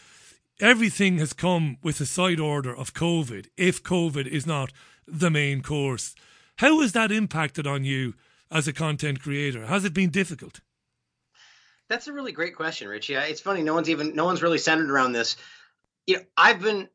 everything 0.61 1.19
has 1.19 1.33
come 1.33 1.79
with 1.83 2.01
a 2.01 2.07
side 2.07 2.41
order 2.41 2.77
of 2.77 2.95
COVID. 2.95 3.49
If 3.57 3.83
COVID 3.83 4.27
is 4.27 4.47
not 4.47 4.73
the 5.07 5.31
main 5.31 5.63
course, 5.63 6.15
how 6.59 6.81
has 6.81 6.93
that 6.93 7.13
impacted 7.13 7.67
on 7.67 7.85
you? 7.85 8.15
As 8.51 8.69
a 8.69 8.73
content 8.73 9.21
creator? 9.21 9.67
Has 9.67 9.85
it 9.85 9.95
been 9.95 10.11
difficult? 10.11 10.61
That's 11.89 12.09
a 12.09 12.13
really 12.13 12.33
great 12.33 12.57
question, 12.57 12.89
Richie. 12.89 13.15
It's 13.15 13.41
funny, 13.41 13.63
no 13.63 13.75
one's 13.75 13.91
even 13.91 14.15
no 14.15 14.25
one's 14.25 14.43
really 14.43 14.59
centered 14.59 14.91
around 14.91 15.13
this. 15.13 15.37
You 16.07 16.17
know, 16.17 16.23
I've 16.37 16.61
been 16.61 16.89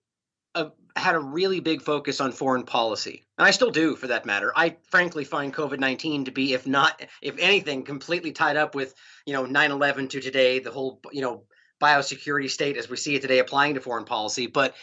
a, 0.56 0.72
had 0.96 1.16
a 1.16 1.20
really 1.20 1.60
big 1.60 1.82
focus 1.82 2.20
on 2.20 2.32
foreign 2.32 2.64
policy, 2.64 3.24
and 3.38 3.46
I 3.46 3.52
still 3.52 3.70
do, 3.70 3.96
for 3.96 4.08
that 4.08 4.26
matter. 4.26 4.52
I 4.56 4.78
frankly 4.90 5.24
find 5.24 5.54
COVID 5.54 5.80
nineteen 5.80 6.26
to 6.26 6.32
be, 6.32 6.54
if 6.54 6.66
not, 6.66 7.02
if 7.22 7.38
anything, 7.38 7.84
completely 7.84 8.32
tied 8.32 8.58
up 8.58 8.74
with 8.74 8.96
you 9.26 9.34
know 9.34 9.46
9/11 9.46 10.10
to 10.10 10.22
today, 10.22 10.60
the 10.60 10.72
whole 10.72 11.02
you 11.12 11.22
know 11.22 11.44
biosecurity 11.80 12.50
state 12.50 12.76
as 12.76 12.90
we 12.90 12.98
see 12.98 13.16
it 13.16 13.22
today 13.22 13.40
applying 13.40 13.76
to 13.76 13.82
foreign 13.82 14.06
policy. 14.06 14.48
But 14.48 14.76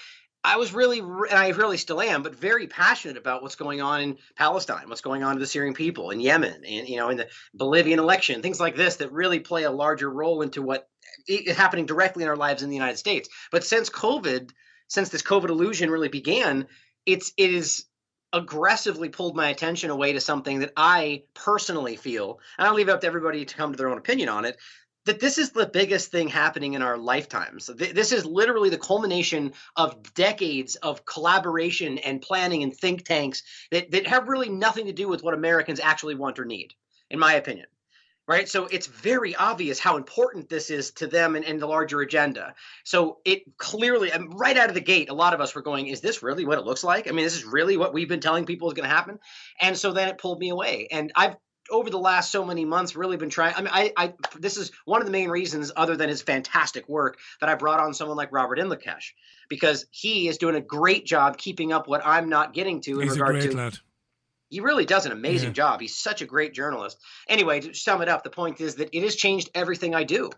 I 0.46 0.58
was 0.58 0.72
really, 0.72 1.00
and 1.00 1.32
I 1.32 1.48
really 1.48 1.76
still 1.76 2.00
am, 2.00 2.22
but 2.22 2.36
very 2.36 2.68
passionate 2.68 3.16
about 3.16 3.42
what's 3.42 3.56
going 3.56 3.82
on 3.82 4.00
in 4.00 4.18
Palestine, 4.36 4.88
what's 4.88 5.00
going 5.00 5.24
on 5.24 5.34
to 5.34 5.40
the 5.40 5.46
Syrian 5.46 5.74
people, 5.74 6.10
in 6.10 6.20
Yemen, 6.20 6.64
and 6.64 6.88
you 6.88 6.96
know, 6.96 7.08
in 7.08 7.16
the 7.16 7.26
Bolivian 7.52 7.98
election, 7.98 8.42
things 8.42 8.60
like 8.60 8.76
this 8.76 8.96
that 8.96 9.10
really 9.10 9.40
play 9.40 9.64
a 9.64 9.70
larger 9.72 10.08
role 10.08 10.42
into 10.42 10.62
what 10.62 10.88
is 11.26 11.56
happening 11.56 11.84
directly 11.84 12.22
in 12.22 12.28
our 12.28 12.36
lives 12.36 12.62
in 12.62 12.70
the 12.70 12.76
United 12.76 12.96
States. 12.96 13.28
But 13.50 13.64
since 13.64 13.90
COVID, 13.90 14.50
since 14.86 15.08
this 15.08 15.22
COVID 15.22 15.48
illusion 15.48 15.90
really 15.90 16.08
began, 16.08 16.68
it's 17.04 17.32
it 17.36 17.52
is 17.52 17.86
aggressively 18.32 19.08
pulled 19.08 19.34
my 19.34 19.48
attention 19.48 19.90
away 19.90 20.12
to 20.12 20.20
something 20.20 20.60
that 20.60 20.72
I 20.76 21.24
personally 21.34 21.96
feel, 21.96 22.38
and 22.56 22.68
I'll 22.68 22.74
leave 22.74 22.88
it 22.88 22.92
up 22.92 23.00
to 23.00 23.06
everybody 23.08 23.44
to 23.44 23.54
come 23.56 23.72
to 23.72 23.76
their 23.76 23.88
own 23.88 23.98
opinion 23.98 24.28
on 24.28 24.44
it, 24.44 24.56
that 25.06 25.20
this 25.20 25.38
is 25.38 25.50
the 25.50 25.66
biggest 25.66 26.10
thing 26.10 26.28
happening 26.28 26.74
in 26.74 26.82
our 26.82 26.98
lifetimes. 26.98 27.66
This 27.66 28.12
is 28.12 28.26
literally 28.26 28.70
the 28.70 28.78
culmination 28.78 29.52
of 29.76 30.14
decades 30.14 30.76
of 30.76 31.04
collaboration 31.04 31.98
and 31.98 32.20
planning 32.20 32.62
and 32.62 32.76
think 32.76 33.04
tanks 33.04 33.42
that, 33.70 33.90
that 33.92 34.06
have 34.06 34.28
really 34.28 34.48
nothing 34.48 34.86
to 34.86 34.92
do 34.92 35.08
with 35.08 35.22
what 35.22 35.34
Americans 35.34 35.80
actually 35.80 36.16
want 36.16 36.38
or 36.38 36.44
need, 36.44 36.74
in 37.08 37.18
my 37.18 37.34
opinion. 37.34 37.66
Right. 38.28 38.48
So 38.48 38.66
it's 38.66 38.88
very 38.88 39.36
obvious 39.36 39.78
how 39.78 39.96
important 39.96 40.48
this 40.48 40.68
is 40.68 40.90
to 40.94 41.06
them 41.06 41.36
and, 41.36 41.44
and 41.44 41.62
the 41.62 41.66
larger 41.68 42.00
agenda. 42.00 42.56
So 42.82 43.18
it 43.24 43.56
clearly, 43.56 44.10
um, 44.10 44.30
right 44.30 44.56
out 44.56 44.68
of 44.68 44.74
the 44.74 44.80
gate, 44.80 45.10
a 45.10 45.14
lot 45.14 45.32
of 45.32 45.40
us 45.40 45.54
were 45.54 45.62
going, 45.62 45.86
is 45.86 46.00
this 46.00 46.24
really 46.24 46.44
what 46.44 46.58
it 46.58 46.64
looks 46.64 46.82
like? 46.82 47.06
I 47.06 47.12
mean, 47.12 47.24
this 47.24 47.36
is 47.36 47.44
really 47.44 47.76
what 47.76 47.94
we've 47.94 48.08
been 48.08 48.18
telling 48.18 48.44
people 48.44 48.66
is 48.66 48.74
going 48.74 48.88
to 48.88 48.92
happen. 48.92 49.20
And 49.60 49.78
so 49.78 49.92
then 49.92 50.08
it 50.08 50.18
pulled 50.18 50.40
me 50.40 50.48
away. 50.48 50.88
And 50.90 51.12
I've 51.14 51.36
over 51.70 51.90
the 51.90 51.98
last 51.98 52.30
so 52.30 52.44
many 52.44 52.64
months 52.64 52.96
really 52.96 53.16
been 53.16 53.30
trying 53.30 53.54
i 53.56 53.60
mean 53.60 53.70
I, 53.72 53.92
I 53.96 54.14
this 54.38 54.56
is 54.56 54.70
one 54.84 55.00
of 55.00 55.06
the 55.06 55.12
main 55.12 55.28
reasons 55.28 55.72
other 55.76 55.96
than 55.96 56.08
his 56.08 56.22
fantastic 56.22 56.88
work 56.88 57.18
that 57.40 57.48
i 57.48 57.54
brought 57.54 57.80
on 57.80 57.94
someone 57.94 58.16
like 58.16 58.32
robert 58.32 58.58
inlakesh 58.58 59.12
because 59.48 59.86
he 59.90 60.28
is 60.28 60.38
doing 60.38 60.56
a 60.56 60.60
great 60.60 61.06
job 61.06 61.38
keeping 61.38 61.72
up 61.72 61.88
what 61.88 62.02
i'm 62.04 62.28
not 62.28 62.54
getting 62.54 62.80
to 62.82 63.00
in 63.00 63.08
He's 63.08 63.18
regard 63.18 63.40
to 63.42 63.56
lad. 63.56 63.78
he 64.48 64.60
really 64.60 64.84
does 64.84 65.06
an 65.06 65.12
amazing 65.12 65.50
yeah. 65.50 65.54
job 65.54 65.80
he's 65.80 65.96
such 65.96 66.22
a 66.22 66.26
great 66.26 66.54
journalist 66.54 66.98
anyway 67.28 67.60
to 67.60 67.74
sum 67.74 68.02
it 68.02 68.08
up 68.08 68.24
the 68.24 68.30
point 68.30 68.60
is 68.60 68.76
that 68.76 68.90
it 68.92 69.02
has 69.02 69.16
changed 69.16 69.50
everything 69.54 69.94
i 69.94 70.04
do 70.04 70.30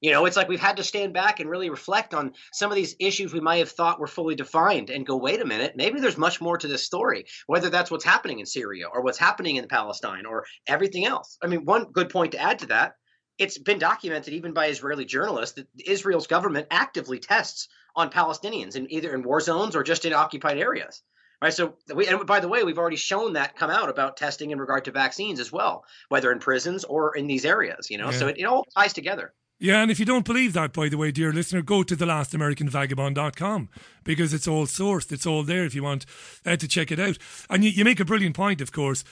you 0.00 0.12
know, 0.12 0.26
it's 0.26 0.36
like 0.36 0.48
we've 0.48 0.60
had 0.60 0.76
to 0.76 0.84
stand 0.84 1.12
back 1.12 1.40
and 1.40 1.48
really 1.48 1.70
reflect 1.70 2.14
on 2.14 2.32
some 2.52 2.70
of 2.70 2.76
these 2.76 2.96
issues 3.00 3.32
we 3.32 3.40
might 3.40 3.56
have 3.58 3.70
thought 3.70 3.98
were 3.98 4.06
fully 4.06 4.34
defined 4.34 4.90
and 4.90 5.06
go, 5.06 5.16
wait 5.16 5.40
a 5.40 5.46
minute, 5.46 5.72
maybe 5.76 6.00
there's 6.00 6.18
much 6.18 6.40
more 6.40 6.58
to 6.58 6.68
this 6.68 6.84
story, 6.84 7.24
whether 7.46 7.70
that's 7.70 7.90
what's 7.90 8.04
happening 8.04 8.40
in 8.40 8.46
Syria 8.46 8.86
or 8.92 9.02
what's 9.02 9.18
happening 9.18 9.56
in 9.56 9.68
Palestine 9.68 10.26
or 10.26 10.44
everything 10.66 11.06
else. 11.06 11.38
I 11.42 11.46
mean, 11.46 11.64
one 11.64 11.86
good 11.92 12.10
point 12.10 12.32
to 12.32 12.40
add 12.40 12.58
to 12.60 12.66
that 12.66 12.94
it's 13.38 13.58
been 13.58 13.78
documented 13.78 14.32
even 14.32 14.52
by 14.52 14.66
Israeli 14.66 15.04
journalists 15.04 15.56
that 15.56 15.68
Israel's 15.86 16.26
government 16.26 16.66
actively 16.70 17.18
tests 17.18 17.68
on 17.94 18.10
Palestinians 18.10 18.76
in 18.76 18.90
either 18.92 19.14
in 19.14 19.22
war 19.22 19.40
zones 19.40 19.76
or 19.76 19.82
just 19.82 20.04
in 20.04 20.12
occupied 20.12 20.58
areas. 20.58 21.02
Right. 21.42 21.52
So 21.52 21.74
we, 21.94 22.06
and 22.06 22.24
by 22.26 22.40
the 22.40 22.48
way, 22.48 22.64
we've 22.64 22.78
already 22.78 22.96
shown 22.96 23.34
that 23.34 23.56
come 23.56 23.68
out 23.68 23.90
about 23.90 24.16
testing 24.16 24.52
in 24.52 24.58
regard 24.58 24.86
to 24.86 24.90
vaccines 24.90 25.38
as 25.38 25.52
well, 25.52 25.84
whether 26.08 26.32
in 26.32 26.38
prisons 26.38 26.84
or 26.84 27.14
in 27.14 27.26
these 27.26 27.44
areas, 27.44 27.90
you 27.90 27.98
know, 27.98 28.10
yeah. 28.10 28.18
so 28.18 28.28
it, 28.28 28.38
it 28.38 28.44
all 28.44 28.64
ties 28.74 28.94
together. 28.94 29.34
Yeah, 29.58 29.80
and 29.80 29.90
if 29.90 29.98
you 29.98 30.04
don't 30.04 30.26
believe 30.26 30.52
that, 30.52 30.74
by 30.74 30.90
the 30.90 30.98
way, 30.98 31.10
dear 31.10 31.32
listener, 31.32 31.62
go 31.62 31.82
to 31.82 31.96
thelastamericanvagabond.com 31.96 33.70
because 34.04 34.34
it's 34.34 34.46
all 34.46 34.66
sourced. 34.66 35.10
It's 35.10 35.24
all 35.24 35.42
there 35.44 35.64
if 35.64 35.74
you 35.74 35.82
want 35.82 36.04
uh, 36.44 36.56
to 36.56 36.68
check 36.68 36.92
it 36.92 37.00
out. 37.00 37.16
And 37.48 37.64
you, 37.64 37.70
you 37.70 37.82
make 37.82 37.98
a 37.98 38.04
brilliant 38.04 38.36
point, 38.36 38.60
of 38.60 38.70
course, 38.70 39.02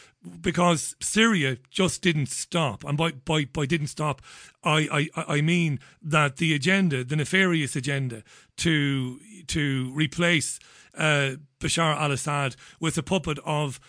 because 0.42 0.96
Syria 1.00 1.56
just 1.70 2.02
didn't 2.02 2.26
stop. 2.26 2.84
And 2.84 2.98
by, 2.98 3.12
by, 3.12 3.46
by 3.46 3.64
didn't 3.64 3.86
stop, 3.86 4.20
I, 4.62 5.08
I, 5.16 5.36
I 5.36 5.40
mean 5.40 5.80
that 6.02 6.36
the 6.36 6.54
agenda, 6.54 7.04
the 7.04 7.16
nefarious 7.16 7.74
agenda 7.74 8.22
to, 8.58 9.20
to 9.46 9.92
replace 9.94 10.58
uh, 10.94 11.36
Bashar 11.58 11.96
al 11.96 12.12
Assad 12.12 12.54
with 12.80 12.98
a 12.98 13.02
puppet 13.02 13.38
of 13.46 13.80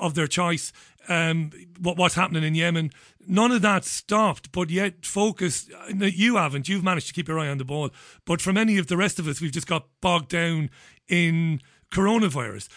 of 0.00 0.14
their 0.14 0.26
choice, 0.26 0.72
um, 1.08 1.50
what, 1.78 1.96
what's 1.96 2.14
happening 2.14 2.44
in 2.44 2.54
Yemen, 2.54 2.90
none 3.26 3.52
of 3.52 3.62
that 3.62 3.84
stopped, 3.84 4.52
but 4.52 4.70
yet 4.70 5.04
focused. 5.04 5.70
You 5.90 6.36
haven't. 6.36 6.68
You've 6.68 6.84
managed 6.84 7.08
to 7.08 7.12
keep 7.12 7.28
your 7.28 7.38
eye 7.38 7.48
on 7.48 7.58
the 7.58 7.64
ball. 7.64 7.90
But 8.24 8.40
for 8.40 8.52
many 8.52 8.78
of 8.78 8.86
the 8.86 8.96
rest 8.96 9.18
of 9.18 9.28
us, 9.28 9.40
we've 9.40 9.52
just 9.52 9.66
got 9.66 9.88
bogged 10.00 10.28
down 10.28 10.70
in 11.08 11.60
coronavirus. 11.90 12.68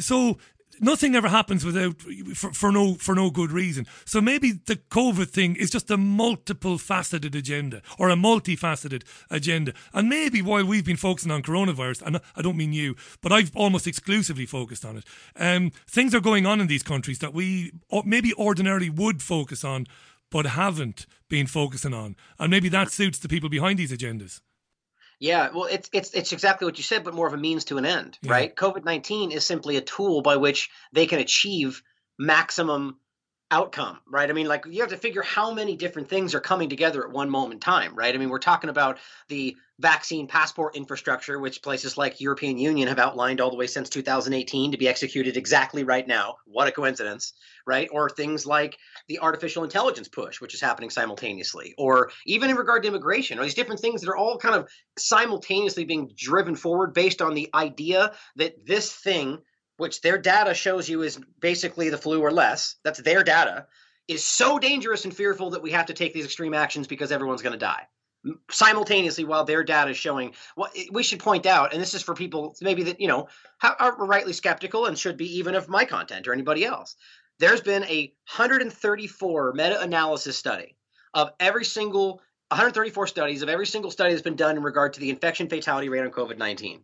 So 0.00 0.38
nothing 0.80 1.14
ever 1.14 1.28
happens 1.28 1.64
without 1.64 2.00
for, 2.34 2.52
for 2.52 2.72
no 2.72 2.94
for 2.94 3.14
no 3.14 3.30
good 3.30 3.52
reason. 3.52 3.86
So 4.04 4.20
maybe 4.20 4.52
the 4.52 4.76
COVID 4.76 5.30
thing 5.30 5.56
is 5.56 5.70
just 5.70 5.90
a 5.90 5.96
multiple 5.96 6.78
faceted 6.78 7.34
agenda 7.34 7.82
or 7.98 8.10
a 8.10 8.14
multifaceted 8.14 9.04
agenda. 9.30 9.72
And 9.92 10.08
maybe 10.08 10.42
while 10.42 10.64
we've 10.64 10.84
been 10.84 10.96
focusing 10.96 11.30
on 11.30 11.42
coronavirus, 11.42 12.02
and 12.02 12.20
I 12.34 12.42
don't 12.42 12.56
mean 12.56 12.72
you, 12.72 12.96
but 13.20 13.32
I've 13.32 13.54
almost 13.54 13.86
exclusively 13.86 14.46
focused 14.46 14.84
on 14.84 14.98
it. 14.98 15.04
Um, 15.36 15.70
things 15.88 16.14
are 16.14 16.20
going 16.20 16.46
on 16.46 16.60
in 16.60 16.66
these 16.66 16.82
countries 16.82 17.18
that 17.20 17.34
we 17.34 17.72
maybe 18.04 18.32
ordinarily 18.34 18.90
would 18.90 19.22
focus 19.22 19.64
on, 19.64 19.86
but 20.30 20.46
haven't 20.46 21.06
been 21.28 21.46
focusing 21.46 21.94
on, 21.94 22.16
and 22.38 22.50
maybe 22.50 22.68
that 22.68 22.90
suits 22.90 23.18
the 23.18 23.28
people 23.28 23.48
behind 23.48 23.78
these 23.78 23.92
agendas. 23.92 24.40
Yeah, 25.18 25.48
well, 25.54 25.64
it's 25.64 25.88
it's 25.92 26.12
it's 26.12 26.32
exactly 26.32 26.66
what 26.66 26.76
you 26.76 26.84
said, 26.84 27.04
but 27.04 27.14
more 27.14 27.26
of 27.26 27.32
a 27.32 27.38
means 27.38 27.64
to 27.66 27.78
an 27.78 27.86
end, 27.86 28.18
yeah. 28.22 28.32
right? 28.32 28.54
COVID 28.54 28.84
nineteen 28.84 29.30
is 29.30 29.46
simply 29.46 29.76
a 29.76 29.80
tool 29.80 30.22
by 30.22 30.36
which 30.36 30.70
they 30.92 31.06
can 31.06 31.18
achieve 31.18 31.82
maximum 32.18 32.98
outcome, 33.50 34.00
right? 34.08 34.28
I 34.28 34.32
mean, 34.32 34.48
like 34.48 34.64
you 34.66 34.80
have 34.80 34.90
to 34.90 34.96
figure 34.96 35.22
how 35.22 35.52
many 35.52 35.76
different 35.76 36.08
things 36.08 36.34
are 36.34 36.40
coming 36.40 36.68
together 36.68 37.06
at 37.06 37.12
one 37.12 37.30
moment 37.30 37.54
in 37.54 37.60
time, 37.60 37.94
right? 37.94 38.12
I 38.12 38.18
mean, 38.18 38.28
we're 38.28 38.38
talking 38.38 38.70
about 38.70 38.98
the 39.28 39.56
vaccine 39.78 40.26
passport 40.26 40.74
infrastructure, 40.74 41.38
which 41.38 41.62
places 41.62 41.96
like 41.96 42.20
European 42.20 42.58
Union 42.58 42.88
have 42.88 42.98
outlined 42.98 43.40
all 43.40 43.50
the 43.50 43.56
way 43.56 43.68
since 43.68 43.88
2018 43.88 44.72
to 44.72 44.78
be 44.78 44.88
executed 44.88 45.36
exactly 45.36 45.84
right 45.84 46.08
now. 46.08 46.36
What 46.46 46.66
a 46.66 46.72
coincidence, 46.72 47.34
right? 47.66 47.88
Or 47.92 48.10
things 48.10 48.46
like 48.46 48.78
the 49.06 49.20
artificial 49.20 49.62
intelligence 49.62 50.08
push, 50.08 50.40
which 50.40 50.54
is 50.54 50.60
happening 50.60 50.90
simultaneously, 50.90 51.74
or 51.78 52.10
even 52.26 52.50
in 52.50 52.56
regard 52.56 52.82
to 52.82 52.88
immigration, 52.88 53.38
or 53.38 53.44
these 53.44 53.54
different 53.54 53.80
things 53.80 54.00
that 54.00 54.10
are 54.10 54.16
all 54.16 54.38
kind 54.38 54.56
of 54.56 54.68
simultaneously 54.98 55.84
being 55.84 56.10
driven 56.16 56.56
forward 56.56 56.94
based 56.94 57.22
on 57.22 57.34
the 57.34 57.48
idea 57.54 58.12
that 58.36 58.66
this 58.66 58.92
thing 58.92 59.38
which 59.76 60.00
their 60.00 60.18
data 60.18 60.54
shows 60.54 60.88
you 60.88 61.02
is 61.02 61.18
basically 61.40 61.90
the 61.90 61.98
flu 61.98 62.20
or 62.20 62.30
less, 62.30 62.76
that's 62.84 63.00
their 63.00 63.22
data, 63.22 63.66
is 64.08 64.24
so 64.24 64.58
dangerous 64.58 65.04
and 65.04 65.14
fearful 65.14 65.50
that 65.50 65.62
we 65.62 65.72
have 65.72 65.86
to 65.86 65.94
take 65.94 66.14
these 66.14 66.24
extreme 66.24 66.54
actions 66.54 66.86
because 66.86 67.12
everyone's 67.12 67.42
going 67.42 67.52
to 67.52 67.58
die. 67.58 67.86
Simultaneously, 68.50 69.24
while 69.24 69.44
their 69.44 69.62
data 69.62 69.90
is 69.90 69.96
showing, 69.96 70.34
what 70.56 70.76
we 70.90 71.02
should 71.02 71.20
point 71.20 71.46
out, 71.46 71.72
and 71.72 71.80
this 71.80 71.94
is 71.94 72.02
for 72.02 72.14
people 72.14 72.56
maybe 72.60 72.82
that 72.82 73.00
you 73.00 73.06
know 73.06 73.28
are 73.62 73.96
rightly 74.04 74.32
skeptical 74.32 74.86
and 74.86 74.98
should 74.98 75.16
be 75.16 75.38
even 75.38 75.54
of 75.54 75.68
my 75.68 75.84
content 75.84 76.26
or 76.26 76.32
anybody 76.32 76.64
else. 76.64 76.96
There's 77.38 77.60
been 77.60 77.84
a 77.84 78.12
134 78.34 79.52
meta-analysis 79.52 80.36
study 80.36 80.76
of 81.14 81.30
every 81.38 81.64
single 81.64 82.20
134 82.48 83.06
studies 83.06 83.42
of 83.42 83.48
every 83.48 83.66
single 83.66 83.90
study 83.90 84.10
that's 84.10 84.22
been 84.22 84.36
done 84.36 84.56
in 84.56 84.62
regard 84.62 84.94
to 84.94 85.00
the 85.00 85.10
infection 85.10 85.48
fatality 85.48 85.88
rate 85.88 86.00
on 86.00 86.10
COVID-19. 86.10 86.80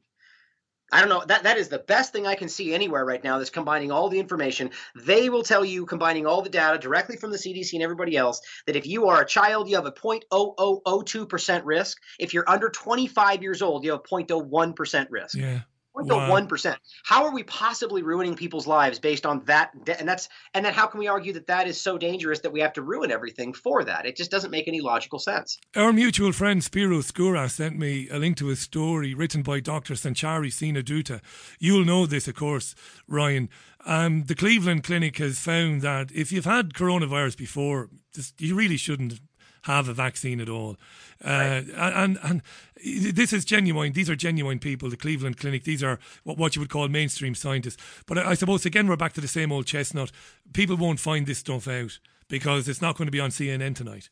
I 0.93 1.01
don't 1.01 1.09
know. 1.09 1.25
That 1.27 1.45
that 1.45 1.57
is 1.57 1.69
the 1.69 1.79
best 1.79 2.13
thing 2.13 2.27
I 2.27 2.35
can 2.35 2.49
see 2.49 2.75
anywhere 2.75 3.05
right 3.05 3.25
now 3.25 3.39
that's 3.39 3.51
combining 3.51 3.91
all 3.91 4.11
the 4.11 4.21
information. 4.21 4.71
They 4.95 5.31
will 5.31 5.43
tell 5.43 5.65
you, 5.65 5.87
combining 5.87 6.27
all 6.27 6.43
the 6.43 6.51
data 6.51 6.79
directly 6.79 7.17
from 7.17 7.33
the 7.33 7.39
CDC 7.39 7.73
and 7.73 7.83
everybody 7.83 8.17
else, 8.17 8.43
that 8.67 8.77
if 8.77 8.87
you 8.87 9.09
are 9.09 9.23
a 9.23 9.27
child, 9.27 9.71
you 9.71 9.77
have 9.77 9.87
a 9.87 9.93
0.0002% 9.93 11.63
risk. 11.65 11.99
If 12.19 12.35
you're 12.35 12.49
under 12.49 12.69
25 12.69 13.43
years 13.43 13.63
old, 13.63 13.85
you 13.85 13.93
have 13.93 14.01
a 14.01 14.03
0.01% 14.03 15.07
risk. 15.11 15.37
Yeah. 15.37 15.61
The 15.95 16.17
one 16.17 16.47
percent? 16.47 16.79
How 17.05 17.25
are 17.27 17.33
we 17.33 17.43
possibly 17.43 18.03
ruining 18.03 18.35
people's 18.35 18.67
lives 18.67 18.99
based 18.99 19.27
on 19.27 19.45
that? 19.45 19.73
And 19.99 20.09
that's 20.09 20.29
and 20.55 20.65
then 20.65 20.73
how 20.73 20.87
can 20.87 20.99
we 20.99 21.07
argue 21.07 21.35
that 21.35 21.47
that 21.49 21.69
is 21.69 21.81
so 21.81 21.99
dangerous 21.99 22.41
that 22.41 22.53
we 22.53 22.61
have 22.61 22.73
to 22.75 22.83
ruin 22.83 23.11
everything 23.11 23.53
for 23.53 23.85
that? 23.85 24.07
It 24.07 24.17
just 24.17 24.31
doesn't 24.31 24.51
make 24.51 24.69
any 24.69 24.81
logical 24.81 25.19
sense. 25.19 25.59
Our 25.77 25.93
mutual 25.93 26.33
friend 26.33 26.65
Spiro 26.65 26.99
Skouras 26.99 27.53
sent 27.53 27.79
me 27.79 28.09
a 28.09 28.19
link 28.19 28.39
to 28.39 28.49
a 28.51 28.57
story 28.57 29.15
written 29.15 29.43
by 29.43 29.61
Dr. 29.61 29.95
Sanchari 29.95 30.49
Sinha 30.49 30.83
Dutta. 30.83 31.21
You'll 31.59 31.85
know 31.85 32.07
this, 32.07 32.27
of 32.27 32.37
course, 32.37 32.75
Ryan. 33.07 33.51
Um, 33.85 34.25
the 34.25 34.35
Cleveland 34.35 34.85
Clinic 34.85 35.19
has 35.19 35.41
found 35.41 35.83
that 35.83 36.11
if 36.13 36.33
you've 36.33 36.45
had 36.45 36.73
coronavirus 36.73 37.37
before, 37.37 37.91
you 38.39 38.55
really 38.55 38.77
shouldn't 38.77 39.21
have 39.63 39.89
a 39.89 39.95
vaccine 39.95 40.41
at 40.41 40.49
all. 40.49 40.77
Uh, 41.25 41.63
and 41.77 42.19
and 42.23 42.43
this 42.85 43.33
is 43.33 43.45
genuine. 43.45 43.93
These 43.93 44.11
are 44.11 44.17
genuine 44.17 44.59
people. 44.59 44.91
The 44.91 44.97
Cleveland 44.97 45.39
Clinic. 45.39 45.65
These 45.65 45.83
are 45.83 45.99
what, 46.25 46.37
what 46.39 46.57
you 46.57 46.61
would 46.61 46.69
call 46.71 46.89
mainstream 46.89 47.35
scientists. 47.35 47.83
But 48.07 48.19
I, 48.19 48.31
I 48.31 48.35
suppose 48.35 48.67
again 48.67 48.89
we're 48.89 48.97
back 48.97 49.13
to 49.15 49.21
the 49.21 49.29
same 49.29 49.53
old 49.53 49.67
chestnut. 49.67 50.11
People 50.53 50.77
won't 50.77 51.01
find 51.01 51.27
this 51.27 51.39
stuff 51.39 51.69
out 51.69 51.99
because 52.29 52.69
it's 52.69 52.83
not 52.83 52.97
going 52.97 53.07
to 53.07 53.13
be 53.13 53.21
on 53.21 53.31
CNN 53.31 53.75
tonight. 53.77 54.11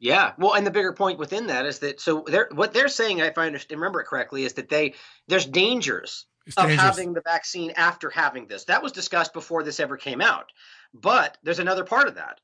Yeah, 0.00 0.32
well, 0.38 0.54
and 0.54 0.66
the 0.66 0.70
bigger 0.70 0.92
point 0.92 1.18
within 1.18 1.46
that 1.46 1.64
is 1.64 1.78
that 1.78 2.00
so 2.00 2.24
they're 2.26 2.48
what 2.52 2.74
they're 2.74 2.88
saying, 2.88 3.18
if 3.18 3.38
I 3.38 3.46
understand, 3.46 3.80
remember 3.80 4.00
it 4.00 4.06
correctly, 4.06 4.44
is 4.44 4.54
that 4.54 4.68
they 4.68 4.94
there's 5.28 5.46
dangers 5.46 6.26
It's 6.46 6.56
of 6.58 6.64
dangerous. 6.66 6.82
having 6.82 7.14
the 7.14 7.22
vaccine 7.22 7.70
after 7.76 8.10
having 8.10 8.46
this. 8.46 8.64
That 8.64 8.82
was 8.82 8.92
discussed 8.92 9.32
before 9.32 9.62
this 9.62 9.80
ever 9.80 9.96
came 9.96 10.20
out. 10.20 10.52
But 10.92 11.38
there's 11.42 11.58
another 11.58 11.84
part 11.84 12.06
of 12.08 12.16
that. 12.16 12.40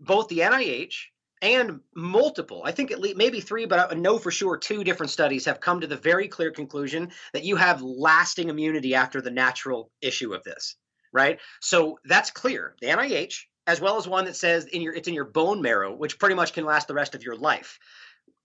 Both 0.00 0.28
the 0.28 0.38
NIH 0.38 0.94
and 1.40 1.80
multiple, 1.94 2.62
I 2.64 2.72
think 2.72 2.90
at 2.90 3.00
least 3.00 3.16
maybe 3.16 3.40
three, 3.40 3.66
but 3.66 3.92
I 3.92 3.94
know 3.94 4.18
for 4.18 4.30
sure 4.30 4.56
two 4.56 4.84
different 4.84 5.10
studies 5.10 5.44
have 5.44 5.60
come 5.60 5.80
to 5.80 5.86
the 5.86 5.96
very 5.96 6.28
clear 6.28 6.50
conclusion 6.50 7.10
that 7.32 7.44
you 7.44 7.56
have 7.56 7.82
lasting 7.82 8.48
immunity 8.48 8.94
after 8.94 9.20
the 9.20 9.30
natural 9.30 9.90
issue 10.00 10.34
of 10.34 10.42
this, 10.44 10.76
right? 11.12 11.38
So 11.60 11.98
that's 12.04 12.30
clear. 12.30 12.74
The 12.80 12.88
NIH, 12.88 13.44
as 13.66 13.80
well 13.80 13.96
as 13.96 14.08
one 14.08 14.24
that 14.24 14.36
says 14.36 14.64
in 14.66 14.82
your 14.82 14.94
it's 14.94 15.08
in 15.08 15.14
your 15.14 15.26
bone 15.26 15.62
marrow, 15.62 15.94
which 15.94 16.18
pretty 16.18 16.34
much 16.34 16.52
can 16.52 16.64
last 16.64 16.88
the 16.88 16.94
rest 16.94 17.14
of 17.14 17.22
your 17.22 17.36
life. 17.36 17.78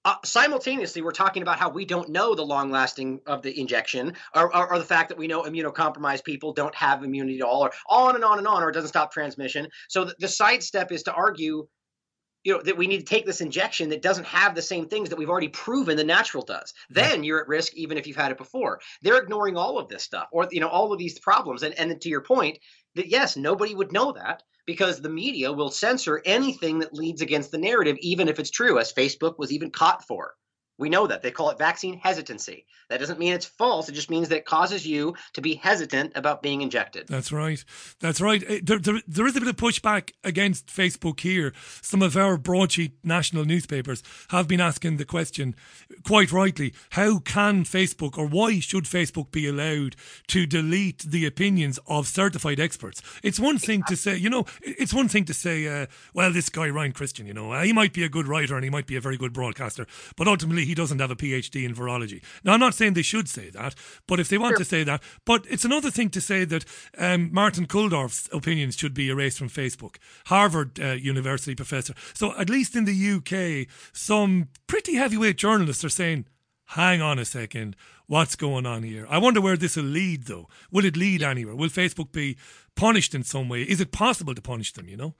Uh, 0.06 0.16
simultaneously, 0.26 1.02
we're 1.02 1.14
talking 1.14 1.42
about 1.42 1.58
how 1.58 1.70
we 1.70 1.86
don't 1.86 2.10
know 2.10 2.36
the 2.36 2.46
long 2.46 2.70
lasting 2.70 3.22
of 3.26 3.42
the 3.42 3.58
injection, 3.58 4.14
or, 4.36 4.54
or, 4.54 4.74
or 4.74 4.78
the 4.78 4.84
fact 4.84 5.08
that 5.08 5.18
we 5.18 5.28
know 5.28 5.44
immunocompromised 5.44 6.26
people 6.26 6.52
don't 6.52 6.76
have 6.76 7.06
immunity 7.06 7.40
at 7.40 7.46
all, 7.46 7.64
or 7.64 7.72
on 7.90 8.16
and 8.16 8.24
on 8.26 8.38
and 8.38 8.46
on, 8.46 8.62
or 8.62 8.70
it 8.70 8.74
doesn't 8.74 8.90
stop 8.90 9.14
transmission. 9.14 9.66
So 9.88 10.04
the, 10.04 10.16
the 10.20 10.28
sidestep 10.28 10.92
is 10.92 11.04
to 11.04 11.14
argue 11.14 11.68
you 12.44 12.54
know 12.54 12.62
that 12.62 12.78
we 12.78 12.88
need 12.88 13.00
to 13.00 13.06
take 13.06 13.26
this 13.26 13.42
injection 13.42 13.90
that 13.90 14.02
doesn't 14.02 14.26
have 14.26 14.56
the 14.56 14.62
same 14.62 14.88
things 14.88 15.10
that 15.10 15.18
we've 15.18 15.30
already 15.30 15.48
proven 15.48 15.98
the 15.98 16.04
natural 16.04 16.44
does. 16.44 16.74
Then 16.90 17.24
you're 17.24 17.42
at 17.42 17.48
risk 17.48 17.74
even 17.76 17.98
if 17.98 18.08
you've 18.08 18.18
had 18.18 18.32
it 18.32 18.38
before. 18.38 18.80
They're 19.02 19.22
ignoring 19.22 19.58
all 19.58 19.78
of 19.78 19.90
this 19.90 20.04
stuff 20.04 20.28
or 20.32 20.48
you 20.52 20.60
know 20.60 20.70
all 20.70 20.92
of 20.92 21.00
these 21.00 21.20
problems. 21.20 21.64
And 21.64 21.78
and 21.80 22.00
to 22.02 22.10
your 22.10 22.22
point 22.22 22.60
that 22.96 23.08
yes 23.08 23.36
nobody 23.36 23.74
would 23.74 23.92
know 23.92 24.12
that 24.14 24.44
because 24.66 25.02
the 25.02 25.10
media 25.10 25.52
will 25.52 25.72
censor 25.72 26.22
anything 26.26 26.80
that 26.80 26.94
leads 26.94 27.22
against 27.22 27.52
the 27.52 27.58
narrative 27.58 27.98
even 28.00 28.28
if 28.28 28.40
it's 28.40 28.50
true 28.50 28.80
as 28.80 28.94
facebook 28.94 29.38
was 29.38 29.52
even 29.52 29.70
caught 29.70 30.06
for 30.06 30.36
we 30.78 30.90
know 30.90 31.08
that 31.08 31.22
they 31.22 31.32
call 31.32 31.50
it 31.50 31.58
vaccine 31.58 31.98
hesitancy 31.98 32.66
that 32.90 33.00
doesn't 33.00 33.20
mean 33.20 33.34
it's 33.34 33.46
false 33.46 33.90
it 33.90 33.94
just 33.94 34.10
means 34.10 34.30
that 34.30 34.38
it 34.38 34.46
causes 34.46 34.86
you 34.86 35.16
to 35.34 35.42
be 35.42 35.56
hesitant 35.56 36.12
about 36.16 36.42
being 36.42 36.62
injected 36.62 37.08
That's 37.08 37.32
right. 37.32 37.64
That's 38.00 38.22
right. 38.22 38.44
Uh, 38.44 38.60
There, 38.64 38.80
there, 38.80 39.02
there 39.08 39.28
is 39.28 39.36
a 39.36 39.40
bit 39.40 39.50
of 39.50 39.56
pushback 39.56 40.12
against 40.24 40.68
Facebook 40.68 41.20
here. 41.20 41.54
Some 41.82 42.02
of 42.02 42.18
our 42.18 42.38
broadsheet 42.38 42.94
national 43.04 43.46
newspapers 43.46 44.04
have 44.30 44.48
been 44.48 44.62
asking 44.62 44.98
the 44.98 45.06
question, 45.06 45.56
quite 46.06 46.32
rightly, 46.32 46.74
how 46.92 47.20
can 47.20 47.64
Facebook 47.64 48.18
or 48.18 48.28
why 48.28 48.60
should 48.60 48.86
Facebook 48.86 49.32
be 49.32 49.48
allowed 49.48 49.96
to 50.28 50.46
delete 50.46 51.00
the 51.00 51.26
opinions 51.26 51.80
of 51.88 52.08
certified 52.08 52.60
experts? 52.60 53.02
It's 53.24 53.40
one 53.40 53.58
thing 53.58 53.84
to 53.88 53.96
say, 53.96 54.18
you 54.18 54.30
know, 54.30 54.46
it's 54.62 54.94
one 54.94 55.08
thing 55.08 55.26
to 55.26 55.34
say, 55.34 55.68
uh, 55.68 55.86
well, 56.14 56.32
this 56.32 56.50
guy, 56.50 56.70
Ryan 56.70 56.94
Cristian, 56.94 57.28
you 57.28 57.34
know, 57.34 57.54
he 57.62 57.74
might 57.74 57.94
be 57.94 58.04
a 58.04 58.10
good 58.10 58.28
writer 58.28 58.56
and 58.56 58.64
he 58.64 58.70
might 58.70 58.88
be 58.88 58.96
a 58.96 59.02
very 59.02 59.18
good 59.18 59.34
broadcaster, 59.34 59.86
but 60.16 60.28
ultimately 60.28 60.63
he 60.66 60.76
doesn't 60.76 61.00
have 61.00 61.12
a 61.12 61.16
PhD 61.16 61.66
in 61.66 61.76
virology. 61.76 62.24
Now, 62.44 62.54
I'm 62.54 62.60
not 62.60 62.74
saying 62.74 62.94
they 62.94 63.02
should 63.02 63.30
say 63.30 63.50
that, 63.52 63.76
but 64.08 64.20
if 64.20 64.30
they 64.30 64.38
want 64.38 64.58
to 64.58 64.66
say 64.66 64.84
that, 64.84 65.02
but 65.26 65.46
it's 65.50 65.66
another 65.66 65.92
thing 65.92 66.10
to 66.12 66.22
say 66.22 66.46
that 66.46 66.66
um, 66.98 67.30
Martin 67.34 67.66
Kulldorff's 67.66 68.30
opinions 68.32 68.76
should 68.76 68.94
be 68.94 69.10
erased 69.10 69.38
from 69.38 69.50
Facebook, 69.50 69.98
Harvard 70.28 70.80
uh, 70.80 70.92
University 70.94 71.56
professor. 71.56 71.94
So 72.14 72.38
at 72.38 72.50
least 72.50 72.76
in 72.76 72.86
the 72.86 73.12
UK, 73.14 73.68
some 73.94 74.50
pretty 74.68 74.96
heavyweight 74.96 75.38
journalists 75.38 75.84
are 75.84 75.90
saying, 75.90 76.26
hang 76.68 77.02
on 77.02 77.20
a 77.20 77.26
second, 77.26 77.76
what's 78.08 78.36
going 78.36 78.66
on 78.66 78.84
here? 78.84 79.06
I 79.10 79.18
wonder 79.18 79.42
where 79.42 79.58
this 79.58 79.76
will 79.76 79.84
lead, 79.84 80.24
though. 80.24 80.48
Will 80.72 80.86
it 80.86 80.98
lead 80.98 81.22
anywhere? 81.24 81.56
Will 81.56 81.70
Facebook 81.70 82.12
be 82.12 82.38
punished 82.76 83.14
in 83.14 83.24
some 83.24 83.50
way? 83.50 83.64
Is 83.64 83.82
it 83.82 83.92
possible 83.92 84.36
to 84.36 84.42
punish 84.42 84.74
them, 84.74 84.90
you 84.90 84.98
know? 84.98 85.16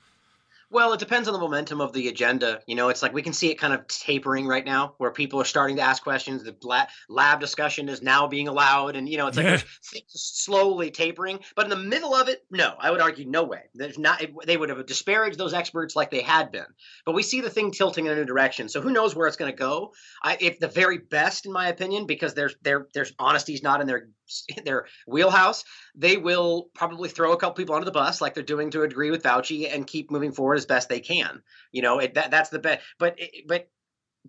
Well, 0.74 0.94
it 0.94 1.00
depends 1.00 1.28
on 1.28 1.34
the 1.34 1.40
momentum 1.40 1.82
of 1.82 1.94
the 1.94 2.08
agenda. 2.08 2.60
You 2.66 2.74
know, 2.74 2.90
it's 2.90 3.04
like 3.04 3.14
we 3.14 3.22
can 3.22 3.32
see 3.32 3.52
it 3.52 3.60
kind 3.60 3.76
of 3.76 3.88
tapering 3.88 4.48
right 4.48 4.66
now, 4.66 4.96
where 4.98 5.12
people 5.12 5.40
are 5.40 5.46
starting 5.46 5.76
to 5.76 5.84
ask 5.84 6.02
questions. 6.02 6.44
The 6.44 6.56
lab, 6.64 6.88
lab 7.08 7.40
discussion 7.40 7.90
is 7.90 8.02
now 8.02 8.26
being 8.26 8.48
allowed, 8.48 8.96
and 8.96 9.08
you 9.08 9.18
know, 9.18 9.28
it's 9.28 9.38
like 9.38 9.64
slowly 10.08 10.90
tapering. 10.90 11.42
But 11.56 11.66
in 11.66 11.70
the 11.70 11.76
middle 11.76 12.16
of 12.16 12.28
it, 12.28 12.44
no, 12.50 12.74
I 12.80 12.90
would 12.90 13.02
argue 13.02 13.26
no 13.26 13.44
way. 13.44 13.62
There's 13.76 14.00
not. 14.00 14.24
They 14.48 14.58
would 14.58 14.70
have 14.70 14.84
disparaged 14.88 15.38
those 15.38 15.54
experts 15.54 15.96
like 15.96 16.10
they 16.10 16.24
had 16.24 16.52
been. 16.52 16.66
But 17.06 17.14
we 17.14 17.22
see 17.22 17.42
the 17.42 17.52
thing 17.52 17.70
tilting 17.70 18.08
in 18.08 18.12
a 18.12 18.16
new 18.16 18.26
direction. 18.26 18.68
So 18.68 18.82
who 18.82 18.92
knows 18.92 19.16
where 19.16 19.28
it's 19.28 19.38
going 19.38 19.52
to 19.52 19.58
go? 19.58 19.94
I, 20.24 20.38
if 20.42 20.58
the 20.58 20.68
very 20.68 20.98
best, 20.98 21.46
in 21.46 21.52
my 21.52 21.68
opinion, 21.68 22.08
because 22.08 22.34
there's 22.34 22.56
their 22.64 22.88
there's 22.96 23.14
honesty's 23.20 23.62
not 23.62 23.80
in 23.80 23.86
their 23.86 24.10
their 24.66 24.88
wheelhouse, 25.08 25.64
they 25.96 26.18
will 26.18 26.70
probably 26.74 27.10
throw 27.10 27.34
a 27.34 27.38
couple 27.38 27.56
people 27.56 27.76
under 27.76 27.86
the 27.86 27.92
bus, 27.92 28.22
like 28.22 28.34
they're 28.34 28.44
doing 28.44 28.72
to 28.72 28.84
agree 28.84 29.12
with 29.12 29.24
Fauci, 29.24 29.74
and 29.74 29.88
keep 29.88 30.12
moving 30.12 30.32
forward 30.32 30.58
as 30.58 30.66
best 30.66 30.90
they 30.90 31.00
can. 31.00 31.42
You 31.72 31.82
know, 31.82 32.00
it, 32.00 32.14
that, 32.16 32.32
that's 32.32 32.50
the 32.50 32.60
best. 32.60 32.84
But 33.00 33.20
but 33.48 33.70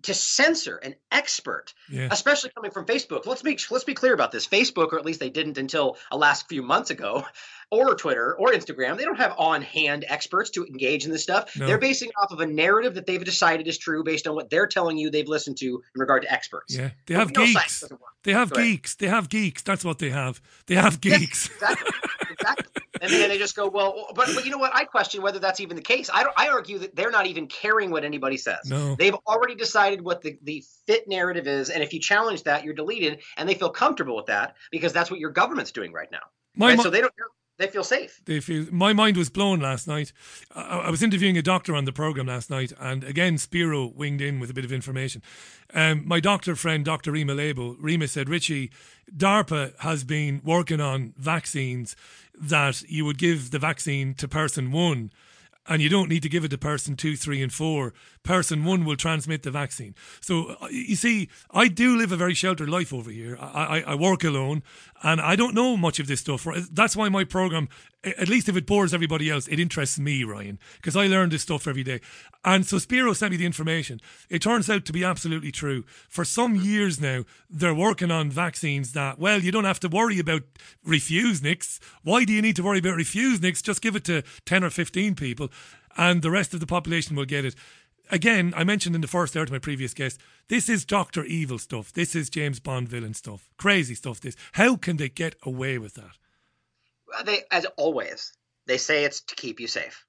to 0.03 0.13
censor 0.13 0.77
an 0.77 0.95
expert, 1.11 1.73
Yeah. 1.89 2.09
especially 2.11 2.49
coming 2.53 2.71
from 2.71 2.85
Facebook, 2.85 3.25
let's 3.25 3.41
be 3.41 3.57
let's 3.71 3.85
be 3.85 3.93
clear 3.93 4.13
about 4.13 4.31
this. 4.31 4.45
Facebook, 4.47 4.91
or 4.91 4.99
at 4.99 5.05
least 5.05 5.19
they 5.19 5.29
didn't 5.29 5.57
until 5.57 5.97
a 6.11 6.17
last 6.17 6.49
few 6.49 6.61
months 6.61 6.89
ago, 6.89 7.23
or 7.71 7.95
Twitter 7.95 8.35
or 8.35 8.51
Instagram, 8.51 8.97
they 8.97 9.05
don't 9.05 9.17
have 9.17 9.33
on-hand 9.37 10.05
experts 10.07 10.49
to 10.51 10.65
engage 10.65 11.05
in 11.05 11.11
this 11.11 11.23
stuff. 11.23 11.55
No. 11.57 11.65
They're 11.65 11.77
basing 11.77 12.09
it 12.09 12.15
off 12.21 12.31
of 12.31 12.39
a 12.39 12.45
narrative 12.45 12.95
that 12.95 13.05
they've 13.05 13.23
decided 13.23 13.67
is 13.67 13.77
true 13.77 14.03
based 14.03 14.27
on 14.27 14.35
what 14.35 14.49
they're 14.49 14.67
telling 14.67 14.97
you 14.97 15.09
they've 15.09 15.27
listened 15.27 15.57
to 15.57 15.65
in 15.67 15.99
regard 15.99 16.23
to 16.23 16.31
experts. 16.31 16.75
Yeah, 16.75 16.91
they 17.05 17.13
have 17.13 17.31
science 17.33 17.53
geeks. 17.53 17.83
They 18.23 18.33
have 18.33 18.51
geeks. 18.53 18.95
They 18.95 19.07
have 19.07 19.29
geeks. 19.29 19.61
That's 19.61 19.85
what 19.85 19.99
they 19.99 20.09
have. 20.09 20.41
They 20.67 20.75
have 20.75 20.99
geeks. 20.99 21.49
exactly. 21.49 21.91
exactly. 22.31 22.83
And 23.01 23.11
then 23.11 23.29
they 23.29 23.37
just 23.37 23.55
go, 23.55 23.67
well, 23.67 24.07
but, 24.15 24.29
but 24.33 24.45
you 24.45 24.51
know 24.51 24.57
what? 24.57 24.75
I 24.75 24.85
question 24.85 25.21
whether 25.21 25.39
that's 25.39 25.59
even 25.59 25.75
the 25.75 25.81
case. 25.81 26.09
I. 26.13 26.25
I 26.37 26.49
argue 26.49 26.79
that 26.79 26.95
they're 26.95 27.11
not 27.11 27.27
even 27.27 27.47
caring 27.47 27.91
what 27.91 28.03
anybody 28.03 28.37
says. 28.37 28.59
No. 28.65 28.95
They've 28.95 29.15
already 29.27 29.55
decided 29.55 30.01
what 30.01 30.21
the, 30.21 30.37
the 30.43 30.63
fit 30.85 31.07
narrative 31.07 31.47
is, 31.47 31.69
and 31.69 31.81
if 31.83 31.93
you 31.93 31.99
challenge 31.99 32.43
that, 32.43 32.63
you're 32.63 32.73
deleted, 32.73 33.21
and 33.37 33.47
they 33.47 33.53
feel 33.53 33.69
comfortable 33.69 34.15
with 34.15 34.27
that 34.27 34.55
because 34.71 34.93
that's 34.93 35.09
what 35.09 35.19
your 35.19 35.31
government's 35.31 35.71
doing 35.71 35.93
right 35.93 36.11
now. 36.11 36.19
My 36.55 36.69
right? 36.69 36.77
mo- 36.77 36.83
so 36.83 36.89
they 36.89 37.01
don't. 37.01 37.13
they 37.57 37.67
feel 37.67 37.83
safe. 37.83 38.21
They 38.25 38.39
feel. 38.39 38.65
My 38.71 38.93
mind 38.93 39.17
was 39.17 39.29
blown 39.29 39.59
last 39.59 39.87
night. 39.87 40.13
I, 40.53 40.61
I, 40.61 40.89
was 40.89 41.03
interviewing 41.03 41.37
a 41.37 41.41
doctor 41.41 41.75
on 41.75 41.85
the 41.85 41.93
program 41.93 42.27
last 42.27 42.49
night, 42.49 42.73
and 42.79 43.03
again, 43.03 43.37
Spiro 43.37 43.87
winged 43.87 44.21
in 44.21 44.39
with 44.39 44.49
a 44.49 44.53
bit 44.53 44.65
of 44.65 44.71
information. 44.71 45.21
Um, 45.73 46.03
my 46.05 46.19
doctor 46.19 46.55
friend, 46.55 46.85
Dr. 46.85 47.11
Rima 47.11 47.33
Laibow, 47.33 47.75
Rima 47.79 48.07
said, 48.07 48.29
Richie, 48.29 48.71
DARPA 49.15 49.77
has 49.79 50.03
been 50.03 50.41
working 50.43 50.79
on 50.79 51.13
vaccines 51.17 51.95
that 52.39 52.81
you 52.83 53.05
would 53.05 53.17
give 53.17 53.51
the 53.51 53.59
vaccine 53.59 54.13
to 54.15 54.27
person 54.27 54.71
one 54.71 55.11
and 55.67 55.81
you 55.81 55.89
don't 55.89 56.09
need 56.09 56.23
to 56.23 56.29
give 56.29 56.43
it 56.43 56.49
to 56.49 56.57
person 56.57 56.95
two, 56.95 57.15
three, 57.15 57.41
and 57.41 57.51
four. 57.51 57.93
Person 58.23 58.63
one 58.63 58.85
will 58.85 58.95
transmit 58.95 59.43
the 59.43 59.51
vaccine. 59.51 59.95
So 60.21 60.55
uh, 60.61 60.67
you 60.67 60.95
see, 60.95 61.29
I 61.51 61.67
do 61.67 61.97
live 61.97 62.11
a 62.11 62.17
very 62.17 62.33
sheltered 62.33 62.69
life 62.69 62.93
over 62.93 63.09
here. 63.09 63.37
I, 63.39 63.79
I, 63.79 63.79
I 63.87 63.95
work 63.95 64.23
alone, 64.23 64.63
and 65.03 65.19
I 65.19 65.35
don't 65.35 65.55
know 65.55 65.75
much 65.75 65.99
of 65.99 66.07
this 66.07 66.19
stuff. 66.19 66.47
That's 66.71 66.95
why 66.95 67.09
my 67.09 67.23
program, 67.23 67.69
at 68.05 68.29
least 68.29 68.47
if 68.47 68.55
it 68.55 68.65
bores 68.65 68.93
everybody 68.93 69.29
else, 69.29 69.47
it 69.47 69.59
interests 69.59 69.99
me, 69.99 70.23
Ryan, 70.23 70.59
because 70.75 70.95
I 70.95 71.07
learn 71.07 71.29
this 71.29 71.41
stuff 71.41 71.67
every 71.67 71.83
day. 71.83 72.01
And 72.43 72.65
so 72.65 72.77
Spiro 72.77 73.13
sent 73.13 73.31
me 73.31 73.37
the 73.37 73.45
information. 73.45 73.99
It 74.29 74.41
turns 74.41 74.69
out 74.69 74.85
to 74.85 74.93
be 74.93 75.03
absolutely 75.03 75.51
true. 75.51 75.83
For 76.07 76.23
some 76.23 76.55
years 76.55 77.01
now, 77.01 77.23
they're 77.49 77.73
working 77.73 78.11
on 78.11 78.29
vaccines 78.29 78.93
that, 78.93 79.19
well, 79.19 79.39
you 79.39 79.51
don't 79.51 79.63
have 79.65 79.79
to 79.81 79.89
worry 79.89 80.19
about 80.19 80.43
refuseniks. 80.85 81.79
Why 82.03 82.25
do 82.25 82.33
you 82.33 82.41
need 82.41 82.55
to 82.57 82.63
worry 82.63 82.79
about 82.79 82.97
refuseniks? 82.97 83.63
Just 83.63 83.81
give 83.81 83.95
it 83.95 84.03
to 84.05 84.23
10 84.45 84.63
or 84.63 84.69
15 84.69 85.15
people, 85.15 85.49
and 85.97 86.21
the 86.21 86.31
rest 86.31 86.53
of 86.53 86.59
the 86.59 86.67
population 86.67 87.15
will 87.15 87.25
get 87.25 87.45
it 87.45 87.55
again, 88.11 88.53
I 88.55 88.63
mentioned 88.63 88.95
in 88.95 89.01
the 89.01 89.07
first 89.07 89.35
hour 89.35 89.45
to 89.45 89.51
my 89.51 89.59
previous 89.59 89.93
guest, 89.93 90.19
this 90.47 90.69
is 90.69 90.85
Doctor 90.85 91.23
Evil 91.23 91.57
stuff. 91.57 91.91
This 91.91 92.15
is 92.15 92.29
James 92.29 92.59
Bond 92.59 92.87
villain 92.87 93.13
stuff. 93.13 93.49
Crazy 93.57 93.95
stuff. 93.95 94.21
This. 94.21 94.35
How 94.53 94.75
can 94.75 94.97
they 94.97 95.09
get 95.09 95.35
away 95.43 95.77
with 95.77 95.95
that? 95.95 96.17
They, 97.23 97.43
as 97.51 97.65
always, 97.77 98.33
they 98.67 98.77
say 98.77 99.03
it's 99.03 99.21
to 99.21 99.35
keep 99.35 99.59
you 99.59 99.67
safe. 99.67 100.05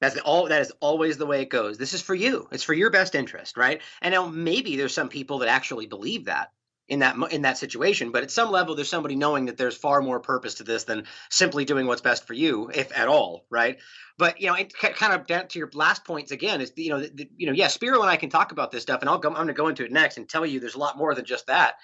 That's 0.00 0.14
the, 0.14 0.22
all. 0.22 0.48
That 0.48 0.62
is 0.62 0.72
always 0.80 1.18
the 1.18 1.26
way 1.26 1.42
it 1.42 1.50
goes. 1.50 1.76
This 1.76 1.92
is 1.92 2.02
for 2.02 2.14
you. 2.14 2.48
It's 2.50 2.62
for 2.62 2.72
your 2.72 2.90
best 2.90 3.14
interest, 3.14 3.56
right? 3.56 3.82
And 4.00 4.12
now 4.14 4.26
maybe 4.26 4.76
there's 4.76 4.94
some 4.94 5.10
people 5.10 5.38
that 5.40 5.48
actually 5.48 5.86
believe 5.86 6.24
that 6.24 6.50
in 6.90 6.98
that 6.98 7.16
in 7.30 7.42
that 7.42 7.56
situation, 7.56 8.10
but 8.10 8.24
at 8.24 8.32
some 8.32 8.50
level, 8.50 8.74
there's 8.74 8.88
somebody 8.88 9.14
knowing 9.14 9.46
that 9.46 9.56
there's 9.56 9.76
far 9.76 10.02
more 10.02 10.18
purpose 10.18 10.54
to 10.54 10.64
this 10.64 10.84
than 10.84 11.04
simply 11.30 11.64
doing 11.64 11.86
what's 11.86 12.00
best 12.00 12.26
for 12.26 12.34
you, 12.34 12.68
if 12.74 12.96
at 12.98 13.06
all, 13.06 13.46
right? 13.48 13.78
But 14.18 14.40
you 14.40 14.48
know, 14.48 14.54
it 14.54 14.74
kind 14.74 15.12
of 15.12 15.26
down 15.26 15.46
to 15.48 15.58
your 15.60 15.70
last 15.72 16.04
points 16.04 16.32
again 16.32 16.60
is 16.60 16.72
you 16.76 16.90
know, 16.90 17.00
the, 17.00 17.30
you 17.36 17.46
know, 17.46 17.52
yeah, 17.52 17.68
Spiro 17.68 18.00
and 18.00 18.10
I 18.10 18.16
can 18.16 18.28
talk 18.28 18.50
about 18.50 18.72
this 18.72 18.82
stuff, 18.82 19.02
and 19.02 19.08
I'll 19.08 19.18
go, 19.18 19.28
I'm 19.28 19.34
going 19.36 19.46
to 19.46 19.52
go 19.52 19.68
into 19.68 19.84
it 19.84 19.92
next 19.92 20.16
and 20.16 20.28
tell 20.28 20.44
you 20.44 20.58
there's 20.58 20.74
a 20.74 20.80
lot 20.80 20.98
more 20.98 21.14
than 21.14 21.24
just 21.24 21.46
that. 21.46 21.74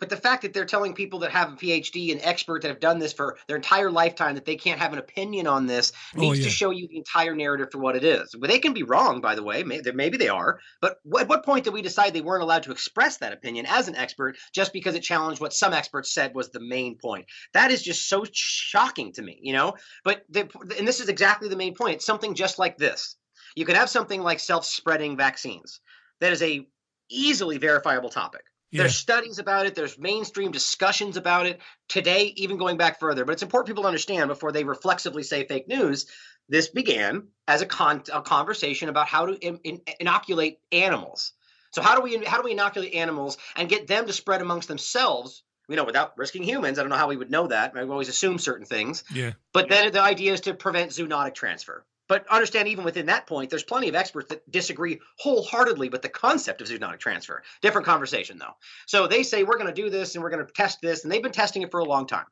But 0.00 0.08
the 0.08 0.16
fact 0.16 0.42
that 0.42 0.54
they're 0.54 0.64
telling 0.64 0.94
people 0.94 1.18
that 1.20 1.30
have 1.30 1.52
a 1.52 1.56
PhD 1.56 2.10
and 2.10 2.20
experts 2.22 2.62
that 2.62 2.70
have 2.70 2.80
done 2.80 2.98
this 2.98 3.12
for 3.12 3.36
their 3.46 3.56
entire 3.56 3.90
lifetime 3.90 4.34
that 4.34 4.46
they 4.46 4.56
can't 4.56 4.80
have 4.80 4.94
an 4.94 4.98
opinion 4.98 5.46
on 5.46 5.66
this 5.66 5.92
oh, 6.16 6.20
needs 6.20 6.38
yeah. 6.38 6.44
to 6.44 6.50
show 6.50 6.70
you 6.70 6.88
the 6.88 6.96
entire 6.96 7.34
narrative 7.34 7.68
for 7.70 7.78
what 7.78 7.96
it 7.96 8.02
is. 8.02 8.34
Well, 8.36 8.50
they 8.50 8.58
can 8.58 8.72
be 8.72 8.82
wrong, 8.82 9.20
by 9.20 9.34
the 9.34 9.42
way. 9.42 9.62
Maybe, 9.62 9.92
maybe 9.92 10.16
they 10.16 10.30
are. 10.30 10.58
But 10.80 10.96
at 11.18 11.28
what 11.28 11.44
point 11.44 11.64
did 11.64 11.74
we 11.74 11.82
decide 11.82 12.14
they 12.14 12.22
weren't 12.22 12.42
allowed 12.42 12.62
to 12.64 12.72
express 12.72 13.18
that 13.18 13.34
opinion 13.34 13.66
as 13.68 13.88
an 13.88 13.94
expert 13.94 14.38
just 14.54 14.72
because 14.72 14.94
it 14.94 15.02
challenged 15.02 15.40
what 15.40 15.52
some 15.52 15.74
experts 15.74 16.14
said 16.14 16.34
was 16.34 16.48
the 16.48 16.60
main 16.60 16.96
point? 16.96 17.26
That 17.52 17.70
is 17.70 17.82
just 17.82 18.08
so 18.08 18.24
shocking 18.32 19.12
to 19.12 19.22
me, 19.22 19.38
you 19.42 19.52
know? 19.52 19.74
But 20.02 20.24
the, 20.30 20.48
and 20.78 20.88
this 20.88 21.00
is 21.00 21.10
exactly 21.10 21.48
the 21.48 21.56
main 21.56 21.74
point. 21.74 21.96
It's 21.96 22.06
something 22.06 22.34
just 22.34 22.58
like 22.58 22.78
this. 22.78 23.16
You 23.54 23.66
could 23.66 23.76
have 23.76 23.90
something 23.90 24.22
like 24.22 24.40
self-spreading 24.40 25.18
vaccines. 25.18 25.80
That 26.20 26.32
is 26.32 26.42
a 26.42 26.66
easily 27.10 27.58
verifiable 27.58 28.08
topic 28.08 28.42
yeah. 28.70 28.82
There's 28.82 28.96
studies 28.96 29.38
about 29.38 29.66
it. 29.66 29.74
There's 29.74 29.98
mainstream 29.98 30.52
discussions 30.52 31.16
about 31.16 31.46
it 31.46 31.60
today, 31.88 32.32
even 32.36 32.56
going 32.56 32.76
back 32.76 33.00
further. 33.00 33.24
But 33.24 33.32
it's 33.32 33.42
important 33.42 33.68
people 33.68 33.82
to 33.82 33.88
understand 33.88 34.28
before 34.28 34.52
they 34.52 34.64
reflexively 34.64 35.22
say 35.22 35.46
fake 35.46 35.66
news. 35.66 36.06
This 36.48 36.68
began 36.68 37.28
as 37.48 37.62
a, 37.62 37.66
con- 37.66 38.04
a 38.12 38.22
conversation 38.22 38.88
about 38.88 39.06
how 39.06 39.26
to 39.26 39.34
in- 39.34 39.60
in- 39.64 39.80
inoculate 39.98 40.60
animals. 40.70 41.32
So 41.72 41.82
how 41.82 41.96
do 41.96 42.02
we 42.02 42.24
how 42.24 42.38
do 42.38 42.44
we 42.44 42.52
inoculate 42.52 42.94
animals 42.94 43.38
and 43.56 43.68
get 43.68 43.86
them 43.86 44.06
to 44.06 44.12
spread 44.12 44.40
amongst 44.40 44.68
themselves? 44.68 45.42
You 45.68 45.76
know, 45.76 45.84
without 45.84 46.18
risking 46.18 46.42
humans. 46.42 46.78
I 46.78 46.82
don't 46.82 46.90
know 46.90 46.96
how 46.96 47.06
we 47.06 47.16
would 47.16 47.30
know 47.30 47.46
that. 47.46 47.72
I 47.76 47.82
always 47.82 48.08
assume 48.08 48.38
certain 48.38 48.66
things. 48.66 49.04
Yeah. 49.14 49.32
But 49.52 49.68
then 49.68 49.92
the 49.92 50.02
idea 50.02 50.32
is 50.32 50.40
to 50.42 50.54
prevent 50.54 50.90
zoonotic 50.90 51.34
transfer. 51.34 51.84
But 52.10 52.26
understand, 52.26 52.66
even 52.66 52.84
within 52.84 53.06
that 53.06 53.28
point, 53.28 53.50
there's 53.50 53.62
plenty 53.62 53.88
of 53.88 53.94
experts 53.94 54.30
that 54.30 54.50
disagree 54.50 54.98
wholeheartedly 55.20 55.90
with 55.90 56.02
the 56.02 56.08
concept 56.08 56.60
of 56.60 56.66
zoonotic 56.66 56.98
transfer. 56.98 57.44
Different 57.62 57.86
conversation, 57.86 58.36
though. 58.36 58.56
So 58.86 59.06
they 59.06 59.22
say 59.22 59.44
we're 59.44 59.58
going 59.58 59.72
to 59.72 59.82
do 59.82 59.90
this 59.90 60.16
and 60.16 60.24
we're 60.24 60.30
going 60.30 60.44
to 60.44 60.52
test 60.52 60.80
this, 60.82 61.04
and 61.04 61.12
they've 61.12 61.22
been 61.22 61.30
testing 61.30 61.62
it 61.62 61.70
for 61.70 61.78
a 61.78 61.84
long 61.84 62.08
time. 62.08 62.24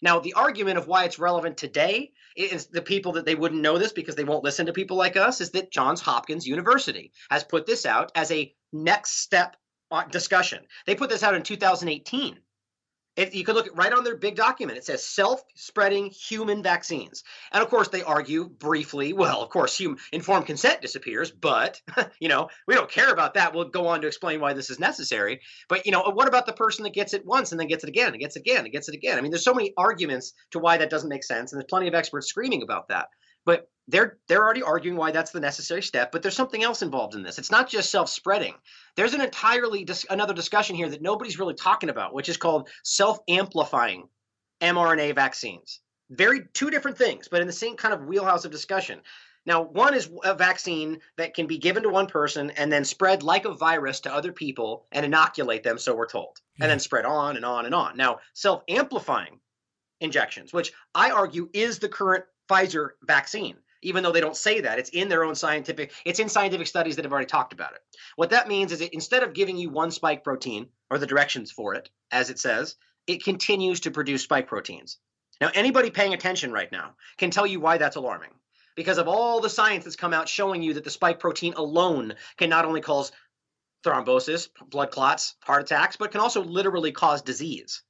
Now, 0.00 0.20
the 0.20 0.32
argument 0.32 0.78
of 0.78 0.86
why 0.86 1.04
it's 1.04 1.18
relevant 1.18 1.58
today 1.58 2.12
is 2.34 2.68
the 2.68 2.80
people 2.80 3.12
that 3.12 3.26
they 3.26 3.34
wouldn't 3.34 3.60
know 3.60 3.76
this 3.76 3.92
because 3.92 4.14
they 4.14 4.24
won't 4.24 4.42
listen 4.42 4.64
to 4.66 4.72
people 4.72 4.96
like 4.96 5.18
us 5.18 5.42
is 5.42 5.50
that 5.50 5.70
Johns 5.70 6.00
Hopkins 6.00 6.46
University 6.46 7.12
has 7.30 7.44
put 7.44 7.66
this 7.66 7.84
out 7.84 8.12
as 8.14 8.32
a 8.32 8.54
next 8.72 9.18
step 9.18 9.54
uh, 9.90 10.04
discussion. 10.04 10.64
They 10.86 10.94
put 10.94 11.10
this 11.10 11.22
out 11.22 11.34
in 11.34 11.42
2018. 11.42 12.38
If 13.16 13.34
you 13.34 13.44
can 13.44 13.54
look 13.54 13.68
right 13.74 13.92
on 13.92 14.04
their 14.04 14.16
big 14.16 14.36
document, 14.36 14.78
it 14.78 14.84
says 14.84 15.04
self-spreading 15.04 16.10
human 16.10 16.62
vaccines. 16.62 17.24
And 17.52 17.62
of 17.62 17.70
course, 17.70 17.88
they 17.88 18.02
argue 18.02 18.48
briefly, 18.48 19.12
well, 19.12 19.42
of 19.42 19.48
course, 19.48 19.76
human, 19.76 19.98
informed 20.12 20.46
consent 20.46 20.82
disappears, 20.82 21.30
but 21.30 21.80
you 22.20 22.28
know, 22.28 22.48
we 22.66 22.74
don't 22.74 22.90
care 22.90 23.10
about 23.10 23.34
that. 23.34 23.54
We'll 23.54 23.68
go 23.68 23.88
on 23.88 24.02
to 24.02 24.06
explain 24.06 24.40
why 24.40 24.52
this 24.52 24.70
is 24.70 24.78
necessary. 24.78 25.40
But 25.68 25.86
you 25.86 25.92
know, 25.92 26.02
uh, 26.02 26.12
what 26.12 26.28
about 26.28 26.46
the 26.46 26.52
person 26.52 26.84
that 26.84 26.94
gets 26.94 27.14
it 27.14 27.24
once 27.24 27.52
and 27.52 27.60
then 27.60 27.68
gets 27.68 27.84
it 27.84 27.88
again 27.90 28.12
and 28.12 28.20
gets 28.20 28.36
it 28.36 28.40
again 28.40 28.64
and 28.64 28.72
gets 28.72 28.88
it 28.88 28.94
again? 28.94 29.18
I 29.18 29.20
mean, 29.22 29.30
there's 29.30 29.44
so 29.44 29.54
many 29.54 29.72
arguments 29.76 30.32
to 30.50 30.58
why 30.58 30.78
that 30.78 30.90
doesn't 30.90 31.08
make 31.08 31.24
sense, 31.24 31.52
and 31.52 31.60
there's 31.60 31.68
plenty 31.68 31.88
of 31.88 31.94
experts 31.94 32.28
screaming 32.28 32.62
about 32.62 32.88
that. 32.88 33.08
But 33.46 33.70
they're 33.88 34.18
they're 34.28 34.42
already 34.42 34.62
arguing 34.62 34.96
why 34.96 35.10
that's 35.10 35.30
the 35.30 35.40
necessary 35.40 35.82
step 35.82 36.10
but 36.10 36.22
there's 36.22 36.36
something 36.36 36.62
else 36.62 36.82
involved 36.82 37.14
in 37.14 37.22
this. 37.22 37.38
It's 37.38 37.50
not 37.50 37.68
just 37.68 37.90
self-spreading. 37.90 38.54
There's 38.96 39.14
an 39.14 39.20
entirely 39.20 39.84
dis- 39.84 40.06
another 40.10 40.34
discussion 40.34 40.76
here 40.76 40.88
that 40.88 41.02
nobody's 41.02 41.38
really 41.38 41.54
talking 41.54 41.88
about 41.88 42.14
which 42.14 42.28
is 42.28 42.36
called 42.36 42.68
self-amplifying 42.84 44.08
mrna 44.60 45.14
vaccines. 45.14 45.80
Very 46.10 46.42
two 46.52 46.70
different 46.70 46.98
things 46.98 47.28
but 47.28 47.40
in 47.40 47.46
the 47.46 47.52
same 47.52 47.76
kind 47.76 47.94
of 47.94 48.06
wheelhouse 48.06 48.44
of 48.44 48.50
discussion. 48.52 49.00
Now 49.44 49.62
one 49.62 49.94
is 49.94 50.10
a 50.24 50.34
vaccine 50.34 50.98
that 51.16 51.34
can 51.34 51.46
be 51.46 51.58
given 51.58 51.84
to 51.84 51.88
one 51.88 52.08
person 52.08 52.50
and 52.50 52.72
then 52.72 52.84
spread 52.84 53.22
like 53.22 53.44
a 53.44 53.54
virus 53.54 54.00
to 54.00 54.12
other 54.12 54.32
people 54.32 54.86
and 54.90 55.06
inoculate 55.06 55.62
them 55.62 55.78
so 55.78 55.94
we're 55.94 56.08
told 56.08 56.40
yeah. 56.56 56.64
and 56.64 56.70
then 56.70 56.78
hmm. 56.78 56.82
spread 56.82 57.04
on 57.04 57.36
and 57.36 57.44
on 57.44 57.66
and 57.66 57.74
on. 57.74 57.96
Now 57.96 58.18
self-amplifying 58.34 59.40
injections 60.00 60.52
which 60.52 60.74
i 60.94 61.10
argue 61.10 61.48
is 61.54 61.78
the 61.78 61.88
current 61.88 62.22
pfizer 62.48 62.90
vaccine 63.02 63.56
even 63.82 64.02
though 64.02 64.12
they 64.12 64.20
don't 64.20 64.36
say 64.36 64.60
that. 64.62 64.78
It's 64.78 64.90
in 64.90 65.08
their 65.08 65.24
own 65.24 65.34
scientific, 65.34 65.92
it's 66.04 66.18
in 66.18 66.28
scientific 66.28 66.66
studies 66.66 66.96
that 66.96 67.04
have 67.04 67.12
already 67.12 67.26
talked 67.26 67.52
about 67.52 67.74
it. 67.74 67.80
What 68.16 68.30
that 68.30 68.48
means 68.48 68.72
is 68.72 68.80
that 68.80 68.92
instead 68.92 69.22
of 69.22 69.32
giving 69.32 69.56
you 69.56 69.70
one 69.70 69.92
spike 69.92 70.24
protein 70.24 70.68
or 70.90 70.98
the 70.98 71.06
directions 71.06 71.52
for 71.52 71.74
it, 71.74 71.88
as 72.10 72.30
it 72.30 72.38
says, 72.38 72.74
it 73.06 73.22
continues 73.22 73.80
to 73.80 73.92
produce 73.92 74.22
spike 74.22 74.48
proteins. 74.48 74.98
Now, 75.40 75.50
anybody 75.54 75.90
paying 75.90 76.14
attention 76.14 76.50
right 76.50 76.70
now 76.72 76.96
can 77.18 77.30
tell 77.30 77.46
you 77.46 77.60
why 77.60 77.78
that's 77.78 77.96
alarming. 77.96 78.30
Because 78.74 78.98
of 78.98 79.08
all 79.08 79.40
the 79.40 79.48
science 79.48 79.84
that's 79.84 79.96
come 79.96 80.12
out 80.12 80.28
showing 80.28 80.62
you 80.62 80.74
that 80.74 80.84
the 80.84 80.90
spike 80.90 81.20
protein 81.20 81.54
alone 81.54 82.14
can 82.36 82.50
not 82.50 82.64
only 82.64 82.80
cause 82.80 83.12
thrombosis, 83.84 84.48
blood 84.68 84.90
clots, 84.90 85.36
heart 85.44 85.62
attacks, 85.62 85.96
but 85.96 86.10
can 86.10 86.20
also 86.20 86.42
literally 86.42 86.92
cause 86.92 87.22
disease. 87.22 87.82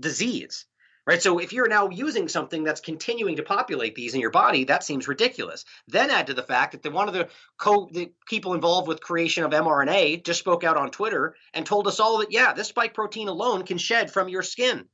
Disease 0.00 0.66
right? 1.06 1.22
So 1.22 1.38
if 1.38 1.52
you're 1.52 1.68
now 1.68 1.88
using 1.88 2.28
something 2.28 2.64
that's 2.64 2.80
continuing 2.80 3.36
to 3.36 3.42
populate 3.42 3.94
these 3.94 4.14
in 4.14 4.20
your 4.20 4.30
body, 4.30 4.64
that 4.64 4.84
seems 4.84 5.08
ridiculous. 5.08 5.64
Then 5.88 6.10
add 6.10 6.28
to 6.28 6.34
the 6.34 6.42
fact 6.42 6.72
that 6.72 6.82
the, 6.82 6.90
one 6.90 7.08
of 7.08 7.14
the 7.14 7.28
co 7.58 7.88
the 7.92 8.12
people 8.26 8.54
involved 8.54 8.88
with 8.88 9.00
creation 9.00 9.44
of 9.44 9.50
mRNA 9.50 10.24
just 10.24 10.40
spoke 10.40 10.64
out 10.64 10.76
on 10.76 10.90
Twitter 10.90 11.34
and 11.52 11.66
told 11.66 11.86
us 11.86 12.00
all 12.00 12.18
that 12.18 12.32
yeah, 12.32 12.52
this 12.52 12.68
spike 12.68 12.94
protein 12.94 13.28
alone 13.28 13.64
can 13.64 13.78
shed 13.78 14.10
from 14.10 14.28
your 14.28 14.42
skin. 14.42 14.86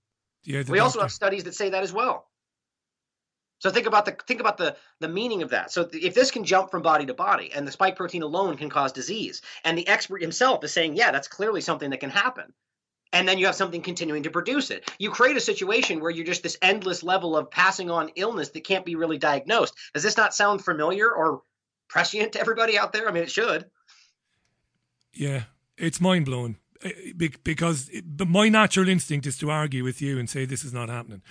Yeah, 0.44 0.58
we 0.58 0.64
doctor. 0.64 0.82
also 0.82 1.00
have 1.00 1.12
studies 1.12 1.44
that 1.44 1.54
say 1.54 1.70
that 1.70 1.82
as 1.82 1.92
well. 1.92 2.26
So 3.58 3.68
think 3.68 3.86
about 3.86 4.06
the 4.06 4.16
think 4.26 4.40
about 4.40 4.56
the 4.56 4.76
the 5.00 5.08
meaning 5.08 5.42
of 5.42 5.50
that. 5.50 5.70
So 5.70 5.88
if 5.92 6.14
this 6.14 6.30
can 6.30 6.44
jump 6.44 6.70
from 6.70 6.80
body 6.80 7.04
to 7.06 7.14
body, 7.14 7.52
and 7.52 7.66
the 7.66 7.72
spike 7.72 7.94
protein 7.94 8.22
alone 8.22 8.56
can 8.56 8.70
cause 8.70 8.90
disease, 8.90 9.42
and 9.64 9.76
the 9.76 9.86
expert 9.86 10.22
himself 10.22 10.64
is 10.64 10.72
saying, 10.72 10.96
yeah, 10.96 11.10
that's 11.10 11.28
clearly 11.28 11.60
something 11.60 11.90
that 11.90 12.00
can 12.00 12.10
happen 12.10 12.54
and 13.12 13.26
then 13.26 13.38
you 13.38 13.46
have 13.46 13.54
something 13.54 13.82
continuing 13.82 14.22
to 14.22 14.30
produce 14.30 14.70
it. 14.70 14.90
You 14.98 15.10
create 15.10 15.36
a 15.36 15.40
situation 15.40 16.00
where 16.00 16.10
you're 16.10 16.24
just 16.24 16.42
this 16.42 16.58
endless 16.62 17.02
level 17.02 17.36
of 17.36 17.50
passing 17.50 17.90
on 17.90 18.10
illness 18.16 18.50
that 18.50 18.64
can't 18.64 18.84
be 18.84 18.96
really 18.96 19.18
diagnosed. 19.18 19.74
Does 19.94 20.02
this 20.02 20.16
not 20.16 20.34
sound 20.34 20.64
familiar 20.64 21.10
or 21.10 21.42
prescient 21.88 22.32
to 22.32 22.40
everybody 22.40 22.78
out 22.78 22.92
there? 22.92 23.08
I 23.08 23.12
mean, 23.12 23.22
it 23.22 23.30
should. 23.30 23.66
Yeah, 25.12 25.44
it's 25.76 26.00
mind 26.00 26.26
blowing 26.26 26.56
eh, 26.82 26.92
because 27.42 27.90
my 28.18 28.48
natural 28.48 28.88
instinct 28.88 29.26
is 29.26 29.36
to 29.38 29.50
argue 29.50 29.82
with 29.82 30.00
you 30.00 30.18
and 30.18 30.30
say 30.30 30.44
this 30.44 30.64
is 30.64 30.72
not 30.72 30.88
happening, 30.88 31.22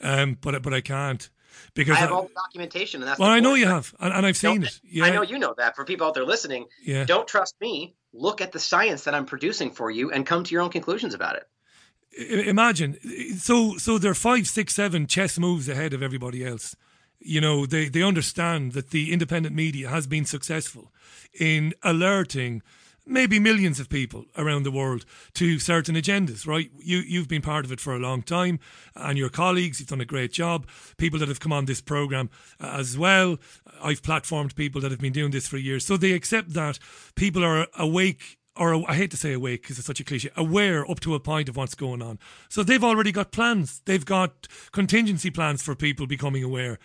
um, 0.00 0.38
but 0.40 0.62
but 0.62 0.72
I 0.72 0.80
can't 0.80 1.28
because 1.74 1.96
I 1.96 2.00
have 2.00 2.12
all 2.12 2.24
the 2.24 2.34
documentation, 2.34 3.02
and 3.02 3.08
that's 3.08 3.18
well, 3.18 3.30
I 3.30 3.40
know 3.40 3.54
you 3.54 3.66
have, 3.66 3.94
and, 4.00 4.12
and 4.12 4.26
I've 4.26 4.36
seen 4.36 4.62
don't, 4.62 4.64
it. 4.64 4.80
Yeah. 4.84 5.04
I 5.04 5.10
know 5.10 5.22
you 5.22 5.38
know 5.38 5.54
that. 5.58 5.76
For 5.76 5.84
people 5.84 6.06
out 6.06 6.14
there 6.14 6.24
listening, 6.24 6.66
yeah. 6.82 7.04
don't 7.04 7.26
trust 7.26 7.54
me 7.60 7.94
look 8.12 8.40
at 8.40 8.52
the 8.52 8.58
science 8.58 9.04
that 9.04 9.14
I'm 9.14 9.26
producing 9.26 9.70
for 9.70 9.90
you 9.90 10.10
and 10.10 10.24
come 10.24 10.44
to 10.44 10.52
your 10.52 10.62
own 10.62 10.70
conclusions 10.70 11.14
about 11.14 11.36
it. 11.36 12.46
imagine 12.46 12.98
so 13.36 13.76
so 13.76 13.98
they're 13.98 14.14
five 14.14 14.46
six 14.48 14.74
seven 14.74 15.06
chess 15.06 15.38
moves 15.38 15.68
ahead 15.68 15.92
of 15.92 16.02
everybody 16.02 16.46
else 16.46 16.74
you 17.20 17.40
know 17.40 17.66
they 17.66 17.88
they 17.88 18.02
understand 18.02 18.72
that 18.72 18.90
the 18.90 19.12
independent 19.12 19.54
media 19.54 19.88
has 19.88 20.06
been 20.06 20.24
successful 20.24 20.92
in 21.38 21.74
alerting 21.82 22.62
maybe 23.06 23.38
millions 23.38 23.78
of 23.78 23.88
people 23.88 24.24
around 24.36 24.64
the 24.64 24.70
world 24.70 25.04
to 25.34 25.58
certain 25.58 25.94
agendas 25.94 26.46
right 26.46 26.70
you 26.78 26.98
you've 26.98 27.28
been 27.28 27.42
part 27.42 27.64
of 27.64 27.72
it 27.72 27.80
for 27.80 27.94
a 27.94 27.98
long 27.98 28.22
time 28.22 28.58
and 28.94 29.16
your 29.16 29.28
colleagues 29.28 29.78
you've 29.78 29.88
done 29.88 30.00
a 30.00 30.04
great 30.04 30.32
job 30.32 30.66
people 30.96 31.18
that 31.18 31.28
have 31.28 31.40
come 31.40 31.52
on 31.52 31.64
this 31.66 31.80
program 31.80 32.28
uh, 32.60 32.76
as 32.78 32.98
well 32.98 33.38
i've 33.82 34.02
platformed 34.02 34.54
people 34.54 34.80
that 34.80 34.90
have 34.90 35.00
been 35.00 35.12
doing 35.12 35.30
this 35.30 35.46
for 35.46 35.56
years 35.56 35.86
so 35.86 35.96
they 35.96 36.12
accept 36.12 36.52
that 36.52 36.78
people 37.14 37.44
are 37.44 37.66
awake 37.78 38.38
or 38.56 38.90
I 38.90 38.94
hate 38.94 39.10
to 39.10 39.16
say 39.16 39.34
awake 39.34 39.62
because 39.62 39.78
it's 39.78 39.86
such 39.86 40.00
a 40.00 40.04
cliche, 40.04 40.30
aware 40.36 40.90
up 40.90 41.00
to 41.00 41.14
a 41.14 41.20
point 41.20 41.48
of 41.48 41.56
what's 41.56 41.74
going 41.74 42.00
on. 42.00 42.18
So 42.48 42.62
they've 42.62 42.82
already 42.82 43.12
got 43.12 43.30
plans. 43.30 43.82
They've 43.84 44.04
got 44.04 44.48
contingency 44.72 45.30
plans 45.30 45.62
for 45.62 45.74
people 45.74 46.06
becoming 46.06 46.42
aware. 46.42 46.78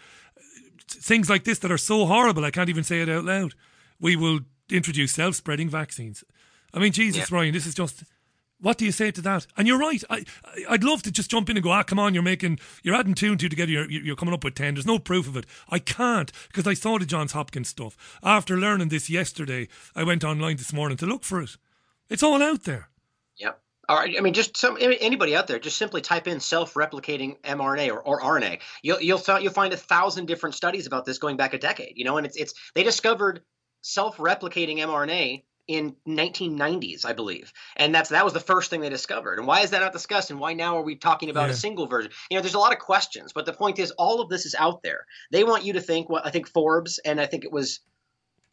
Things 0.87 1.29
like 1.29 1.45
this 1.45 1.59
that 1.59 1.71
are 1.71 1.77
so 1.77 2.05
horrible, 2.05 2.43
I 2.43 2.51
can't 2.51 2.69
even 2.69 2.83
say 2.83 2.99
it 3.01 3.07
out 3.07 3.23
loud. 3.23 3.53
We 3.99 4.17
will 4.17 4.41
introduce 4.71 5.13
self 5.13 5.35
spreading 5.35 5.69
vaccines. 5.69 6.23
I 6.73 6.79
mean, 6.79 6.91
Jesus, 6.91 7.29
yeah. 7.29 7.37
Ryan, 7.37 7.53
this 7.53 7.65
is 7.65 7.75
just. 7.75 8.03
What 8.59 8.77
do 8.77 8.85
you 8.85 8.91
say 8.91 9.09
to 9.09 9.21
that? 9.21 9.47
And 9.57 9.67
you're 9.67 9.79
right. 9.79 10.03
I, 10.07 10.23
I'd 10.69 10.83
love 10.83 11.01
to 11.01 11.11
just 11.11 11.31
jump 11.31 11.49
in 11.49 11.57
and 11.57 11.63
go, 11.63 11.71
ah, 11.71 11.81
come 11.81 11.97
on, 11.97 12.13
you're 12.13 12.21
making, 12.21 12.59
you're 12.83 12.93
adding 12.93 13.15
two 13.15 13.31
and 13.31 13.39
two 13.39 13.49
together. 13.49 13.71
You're, 13.71 13.89
you're 13.89 14.15
coming 14.15 14.35
up 14.35 14.43
with 14.43 14.53
10. 14.53 14.75
There's 14.75 14.85
no 14.85 14.99
proof 14.99 15.27
of 15.27 15.35
it. 15.35 15.47
I 15.69 15.79
can't 15.79 16.31
because 16.47 16.67
I 16.67 16.75
saw 16.75 16.99
the 16.99 17.07
Johns 17.07 17.31
Hopkins 17.31 17.69
stuff. 17.69 18.19
After 18.21 18.57
learning 18.57 18.89
this 18.89 19.09
yesterday, 19.09 19.67
I 19.95 20.03
went 20.03 20.23
online 20.23 20.57
this 20.57 20.73
morning 20.73 20.95
to 20.97 21.07
look 21.07 21.23
for 21.23 21.41
it. 21.41 21.57
It's 22.07 22.21
all 22.21 22.43
out 22.43 22.65
there. 22.65 22.89
Yep. 23.37 23.59
All 23.89 23.97
right. 23.97 24.15
I 24.17 24.21
mean, 24.21 24.33
just 24.33 24.55
some 24.55 24.77
anybody 24.79 25.35
out 25.35 25.47
there, 25.47 25.59
just 25.59 25.77
simply 25.77 26.01
type 26.01 26.27
in 26.27 26.39
self-replicating 26.39 27.41
mRNA 27.41 27.91
or, 27.91 27.99
or 28.01 28.21
RNA. 28.21 28.59
You'll 28.83 29.01
you'll 29.01 29.21
you'll 29.39 29.51
find 29.51 29.73
a 29.73 29.77
thousand 29.77 30.27
different 30.27 30.55
studies 30.55 30.87
about 30.87 31.05
this 31.05 31.17
going 31.17 31.35
back 31.35 31.53
a 31.53 31.57
decade. 31.57 31.93
You 31.97 32.05
know, 32.05 32.17
and 32.17 32.27
it's 32.27 32.37
it's 32.37 32.53
they 32.75 32.83
discovered 32.83 33.41
self-replicating 33.81 34.77
mRNA 34.77 35.43
in 35.67 35.95
1990s, 36.07 37.05
I 37.05 37.13
believe, 37.13 37.53
and 37.77 37.93
that's 37.93 38.09
that 38.09 38.25
was 38.25 38.33
the 38.33 38.39
first 38.39 38.69
thing 38.69 38.81
they 38.81 38.89
discovered. 38.89 39.37
And 39.37 39.47
why 39.47 39.61
is 39.61 39.69
that 39.69 39.81
not 39.81 39.93
discussed? 39.93 40.31
And 40.31 40.39
why 40.39 40.53
now 40.53 40.77
are 40.77 40.83
we 40.83 40.95
talking 40.95 41.29
about 41.29 41.47
yeah. 41.47 41.53
a 41.53 41.57
single 41.57 41.87
version? 41.87 42.11
You 42.29 42.37
know, 42.37 42.41
there's 42.41 42.55
a 42.55 42.59
lot 42.59 42.73
of 42.73 42.79
questions, 42.79 43.31
but 43.33 43.45
the 43.45 43.53
point 43.53 43.79
is, 43.79 43.91
all 43.91 44.21
of 44.21 44.29
this 44.29 44.45
is 44.45 44.55
out 44.55 44.83
there. 44.83 45.05
They 45.31 45.43
want 45.43 45.63
you 45.63 45.73
to 45.73 45.81
think 45.81 46.09
what 46.09 46.25
I 46.25 46.31
think 46.31 46.49
Forbes 46.49 46.99
and 46.99 47.21
I 47.21 47.25
think 47.25 47.45
it 47.45 47.51
was 47.51 47.79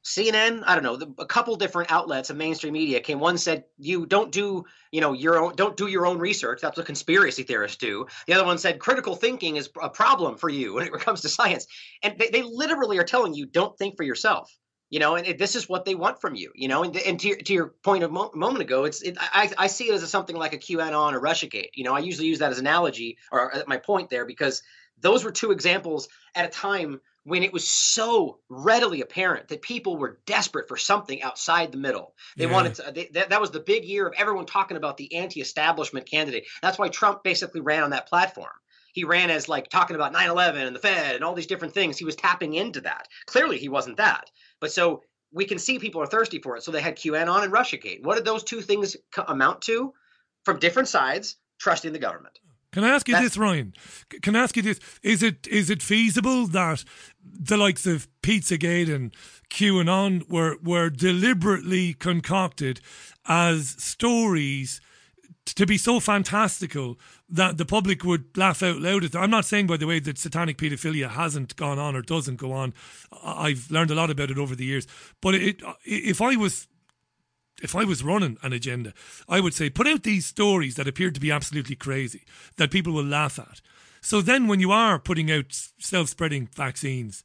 CNN, 0.05 0.63
I 0.67 0.75
don't 0.75 0.85
know, 0.85 0.97
the, 0.97 1.13
a 1.19 1.27
couple 1.27 1.55
different 1.57 1.91
outlets 1.91 2.31
of 2.31 2.37
mainstream 2.37 2.73
media 2.73 3.01
came. 3.01 3.21
One 3.21 3.37
said 3.37 3.65
you 3.79 4.07
don't 4.07 4.31
do, 4.31 4.65
you 4.91 5.01
know, 5.01 5.13
your 5.13 5.39
own, 5.39 5.55
don't 5.57 5.77
do 5.77 5.87
your 5.87 6.07
own 6.07 6.19
research. 6.19 6.61
That's 6.63 6.77
what 6.77 6.87
conspiracy 6.87 7.43
theorists 7.43 7.77
do. 7.77 8.07
The 8.27 8.35
other 8.35 8.45
one 8.45 8.59
said 8.59 8.79
critical 8.79 9.17
thinking 9.17 9.57
is 9.57 9.69
a 9.83 9.91
problem 9.91 10.37
for 10.37 10.49
you 10.49 10.75
when 10.75 10.87
it 10.87 10.93
comes 11.01 11.23
to 11.23 11.29
science. 11.29 11.67
And 12.03 12.19
they, 12.19 12.29
they 12.29 12.43
literally 12.43 12.99
are 12.99 13.05
telling 13.05 13.35
you 13.35 13.47
don't 13.47 13.77
think 13.77 13.97
for 13.97 14.05
yourself 14.05 14.51
you 14.91 14.99
know, 14.99 15.17
and 15.17 15.27
it, 15.27 15.39
this 15.39 15.55
is 15.55 15.69
what 15.69 15.85
they 15.85 15.95
want 15.95 16.21
from 16.21 16.35
you, 16.35 16.53
you 16.55 16.69
know, 16.69 16.83
and, 16.83 16.97
and 16.97 17.21
to, 17.21 17.29
your, 17.29 17.37
to 17.37 17.53
your 17.53 17.67
point 17.83 18.05
a 18.05 18.09
mo- 18.09 18.31
moment 18.35 18.63
ago, 18.63 18.85
it's 18.85 19.03
it, 19.03 19.17
I, 19.21 19.51
I 19.59 19.67
see 19.67 19.91
it 19.91 19.95
as 19.95 20.03
a, 20.03 20.07
something 20.07 20.37
like 20.37 20.55
a 20.55 20.59
QAnon 20.59 21.13
or 21.13 21.21
RussiaGate. 21.21 21.71
You 21.75 21.85
know, 21.85 21.95
I 21.95 22.01
usually 22.01 22.27
use 22.27 22.39
that 22.39 22.51
as 22.51 22.59
an 22.59 22.67
analogy 22.67 23.19
or 23.31 23.53
my 23.67 23.77
point 23.77 24.11
there 24.11 24.25
because 24.25 24.63
those 25.01 25.25
were 25.25 25.31
two 25.31 25.51
examples 25.51 26.09
at 26.35 26.47
a 26.47 26.49
time 26.49 27.01
when 27.25 27.43
it 27.43 27.53
was 27.53 27.69
so 27.69 28.39
readily 28.49 29.03
apparent 29.03 29.49
that 29.49 29.61
people 29.61 29.99
were 29.99 30.19
desperate 30.25 30.67
for 30.67 30.79
something 30.79 31.23
outside 31.23 31.71
the 31.71 31.79
middle. 31.79 32.15
They 32.37 32.47
yeah. 32.47 32.53
wanted 32.53 32.75
to, 32.77 32.93
they, 32.95 33.11
that, 33.13 33.29
that 33.31 33.41
was 33.41 33.51
the 33.51 33.61
big 33.61 33.85
year 33.85 34.07
of 34.07 34.15
everyone 34.17 34.47
talking 34.47 34.79
about 34.79 34.97
the 34.97 35.15
anti-establishment 35.15 36.07
candidate. 36.07 36.47
That's 36.63 36.79
why 36.79 36.89
Trump 36.89 37.23
basically 37.23 37.61
ran 37.61 37.83
on 37.83 37.91
that 37.91 38.09
platform 38.09 38.53
he 38.93 39.05
ran 39.05 39.31
as 39.31 39.49
like 39.49 39.69
talking 39.69 39.95
about 39.95 40.13
9-11 40.13 40.67
and 40.67 40.75
the 40.75 40.81
fed 40.81 41.15
and 41.15 41.23
all 41.23 41.35
these 41.35 41.47
different 41.47 41.75
things 41.75 41.97
he 41.97 42.05
was 42.05 42.17
tapping 42.17 42.55
into 42.55 42.81
that 42.81 43.07
clearly 43.27 43.59
he 43.59 43.69
wasn't 43.69 43.97
that 43.99 44.31
but 44.61 44.73
so 44.73 45.03
we 45.33 45.45
can 45.45 45.59
see 45.59 45.79
people 45.79 46.01
are 46.01 46.07
thirsty 46.07 46.39
for 46.39 46.57
it. 46.57 46.63
So 46.63 46.71
they 46.71 46.81
had 46.81 46.97
QAnon 46.97 47.45
and 47.45 47.53
Russiagate. 47.53 48.03
What 48.03 48.17
did 48.17 48.25
those 48.25 48.45
two 48.45 48.61
things 48.61 48.97
amount 49.27 49.63
to? 49.63 49.93
From 50.45 50.59
different 50.59 50.89
sides, 50.89 51.37
trusting 51.59 51.93
the 51.93 51.99
government. 51.99 52.39
Can 52.73 52.85
I 52.85 52.91
ask 52.91 53.09
you 53.09 53.15
That's, 53.15 53.25
this, 53.25 53.37
Ryan? 53.39 53.75
Can 54.23 54.37
I 54.37 54.43
ask 54.43 54.57
you 54.57 54.63
this? 54.63 54.79
Is 55.03 55.23
it 55.23 55.47
is 55.47 55.71
it 55.71 55.83
feasible 55.83 56.47
that 56.49 56.85
the 57.25 57.57
likes 57.57 57.87
of 57.87 58.09
Pizzagate 58.23 58.95
and 58.95 59.15
QAnon 59.51 60.29
were 60.31 60.59
were 60.63 60.91
deliberately 60.91 61.95
concocted 61.95 62.81
as 63.27 63.71
stories 63.79 64.81
to 65.57 65.67
be 65.67 65.79
so 65.79 66.01
fantastical 66.01 66.99
that 67.29 67.59
the 67.59 67.65
public 67.65 68.05
would 68.05 68.37
laugh 68.37 68.63
out 68.63 68.81
loud 68.81 69.05
at 69.05 69.13
them. 69.13 69.23
I'm 69.23 69.31
not 69.31 69.45
saying, 69.45 69.67
by 69.67 69.77
the 69.77 69.87
way, 69.87 70.01
that 70.01 70.19
satanic 70.19 70.59
paedophilia 70.59 71.11
hasn't 71.11 71.57
gone 71.57 71.79
on 71.79 71.95
or 71.95 72.03
doesn't 72.03 72.37
go 72.37 72.53
on. 72.53 72.75
I've 73.23 73.71
learned 73.71 73.91
a 73.91 73.95
lot 73.95 74.11
about 74.11 74.31
it 74.31 74.39
over 74.39 74.55
the 74.55 74.65
years. 74.65 74.87
But 75.21 75.35
it, 75.35 75.63
if 75.85 76.21
I 76.21 76.37
was 76.37 76.69
if 77.61 77.75
I 77.75 77.85
was 77.85 78.05
running 78.05 78.39
an 78.43 78.53
agenda, 78.53 78.93
I 79.29 79.41
would 79.41 79.55
say 79.55 79.69
put 79.69 79.89
out 79.89 80.05
these 80.05 80.27
stories 80.27 80.77
that 80.77 80.89
appear 80.89 81.11
to 81.11 81.21
be 81.21 81.33
absolutely 81.33 81.75
crazy 81.75 82.25
that 82.57 82.71
people 82.71 82.93
will 82.93 83.05
laugh 83.05 83.39
at. 83.39 83.61
So 84.01 84.21
then, 84.21 84.47
when 84.47 84.61
you 84.61 84.71
are 84.71 84.99
putting 84.99 85.31
out 85.31 85.47
self-spreading 85.79 86.49
vaccines 86.55 87.25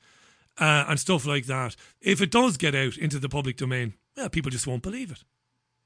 uh, 0.60 0.86
and 0.88 1.00
stuff 1.00 1.26
like 1.26 1.46
that, 1.46 1.76
if 2.02 2.20
it 2.22 2.32
does 2.32 2.58
get 2.58 2.74
out 2.74 2.98
into 2.98 3.20
the 3.20 3.30
public 3.30 3.58
domain, 3.58 3.94
people 4.32 4.50
just 4.50 4.66
won't 4.66 4.82
believe 4.82 5.12
it. 5.12 5.24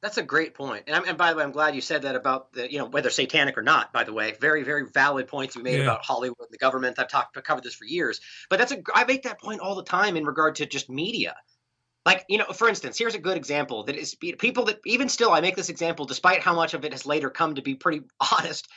That's 0.01 0.17
a 0.17 0.23
great 0.23 0.53
point. 0.53 0.83
And, 0.87 1.07
and, 1.07 1.17
by 1.17 1.31
the 1.31 1.37
way, 1.37 1.43
I'm 1.43 1.51
glad 1.51 1.73
you 1.73 1.81
said 1.81 2.03
that 2.03 2.15
about 2.15 2.53
the, 2.53 2.71
you 2.71 2.77
know, 2.77 2.85
whether 2.85 3.09
satanic 3.09 3.57
or 3.57 3.63
not, 3.63 3.91
by 3.91 4.03
the 4.03 4.13
way, 4.13 4.35
very, 4.39 4.63
very 4.63 4.85
valid 4.85 5.27
points 5.27 5.55
you 5.55 5.63
made 5.63 5.77
yeah. 5.77 5.83
about 5.83 6.05
Hollywood 6.05 6.37
and 6.39 6.51
the 6.51 6.59
government. 6.59 6.99
I've 6.99 7.07
talked, 7.07 7.35
I 7.35 7.41
covered 7.41 7.63
this 7.63 7.73
for 7.73 7.85
years, 7.85 8.21
but 8.49 8.59
that's 8.59 8.71
a, 8.71 8.81
I 8.93 9.05
make 9.05 9.23
that 9.23 9.41
point 9.41 9.59
all 9.59 9.73
the 9.73 9.83
time 9.83 10.15
in 10.15 10.25
regard 10.25 10.55
to 10.55 10.67
just 10.67 10.87
media. 10.87 11.35
Like, 12.05 12.25
you 12.29 12.37
know, 12.37 12.45
for 12.45 12.69
instance, 12.69 12.97
here's 12.97 13.15
a 13.15 13.19
good 13.19 13.37
example 13.37 13.83
that 13.85 13.95
is 13.95 14.13
people 14.15 14.65
that 14.65 14.79
even 14.85 15.09
still, 15.09 15.31
I 15.31 15.41
make 15.41 15.55
this 15.55 15.69
example, 15.69 16.05
despite 16.05 16.41
how 16.41 16.53
much 16.53 16.75
of 16.75 16.85
it 16.85 16.91
has 16.91 17.07
later 17.07 17.31
come 17.31 17.55
to 17.55 17.63
be 17.63 17.73
pretty 17.73 18.01
honest, 18.31 18.67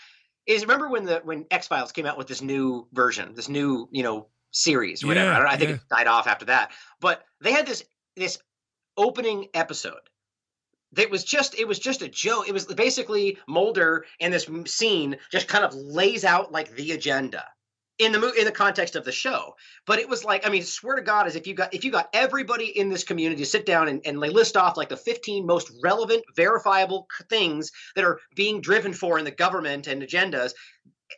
is 0.47 0.63
remember 0.63 0.89
when 0.89 1.05
the, 1.05 1.21
when 1.23 1.45
X 1.51 1.69
Files 1.69 1.93
came 1.93 2.07
out 2.07 2.17
with 2.17 2.29
this 2.29 2.41
new 2.41 2.89
version, 2.93 3.35
this 3.35 3.49
new, 3.49 3.89
you 3.93 4.03
know, 4.03 4.29
series 4.53 5.05
or 5.05 5.09
whatever. 5.09 5.33
Yeah, 5.33 5.39
I, 5.39 5.53
I 5.53 5.57
think 5.59 5.69
yeah. 5.69 5.77
it 5.77 5.83
died 5.91 6.07
off 6.07 6.27
after 6.27 6.47
that, 6.47 6.73
but 6.99 7.23
they 7.43 7.53
had 7.53 7.67
this, 7.67 7.85
this 8.17 8.39
opening 8.97 9.49
episode 9.53 10.01
that 10.93 11.11
was 11.11 11.25
just 11.25 11.59
it 11.59 11.67
was 11.67 11.79
just 11.79 12.03
a 12.03 12.09
joke. 12.09 12.49
It 12.49 12.53
was 12.53 12.67
basically 12.67 13.39
Mulder 13.47 14.05
and 14.21 14.33
this 14.33 14.49
scene 14.67 15.17
just 15.31 15.49
kind 15.49 15.65
of 15.65 15.75
lays 15.75 16.25
out 16.25 16.53
like 16.53 16.75
the 16.75 16.93
agenda 16.93 17.45
in 17.99 18.13
the 18.13 18.19
mo- 18.19 18.33
in 18.37 18.45
the 18.45 18.53
context 18.53 18.97
of 18.97 19.05
the 19.05 19.13
show. 19.13 19.55
But 19.87 19.99
it 19.99 20.09
was 20.09 20.25
like 20.25 20.47
I 20.47 20.51
mean, 20.51 20.65
swear 20.65 20.97
to 20.97 21.03
God, 21.03 21.27
as 21.27 21.37
if 21.37 21.47
you 21.47 21.55
got 21.55 21.73
if 21.73 21.85
you 21.85 21.93
got 21.93 22.09
everybody 22.13 22.77
in 22.79 22.89
this 22.89 23.05
community 23.05 23.43
to 23.43 23.47
sit 23.47 23.67
down 23.67 23.89
and, 23.89 24.01
and 24.05 24.21
they 24.21 24.31
list 24.31 24.57
off 24.57 24.77
like 24.77 24.89
the 24.89 24.97
15 24.97 25.47
most 25.47 25.71
relevant, 25.83 26.25
verifiable 26.35 27.07
things 27.29 27.71
that 27.95 28.05
are 28.05 28.19
being 28.35 28.61
driven 28.61 28.93
for 28.93 29.19
in 29.19 29.25
the 29.25 29.31
government 29.31 29.87
and 29.87 30.03
agendas, 30.03 30.53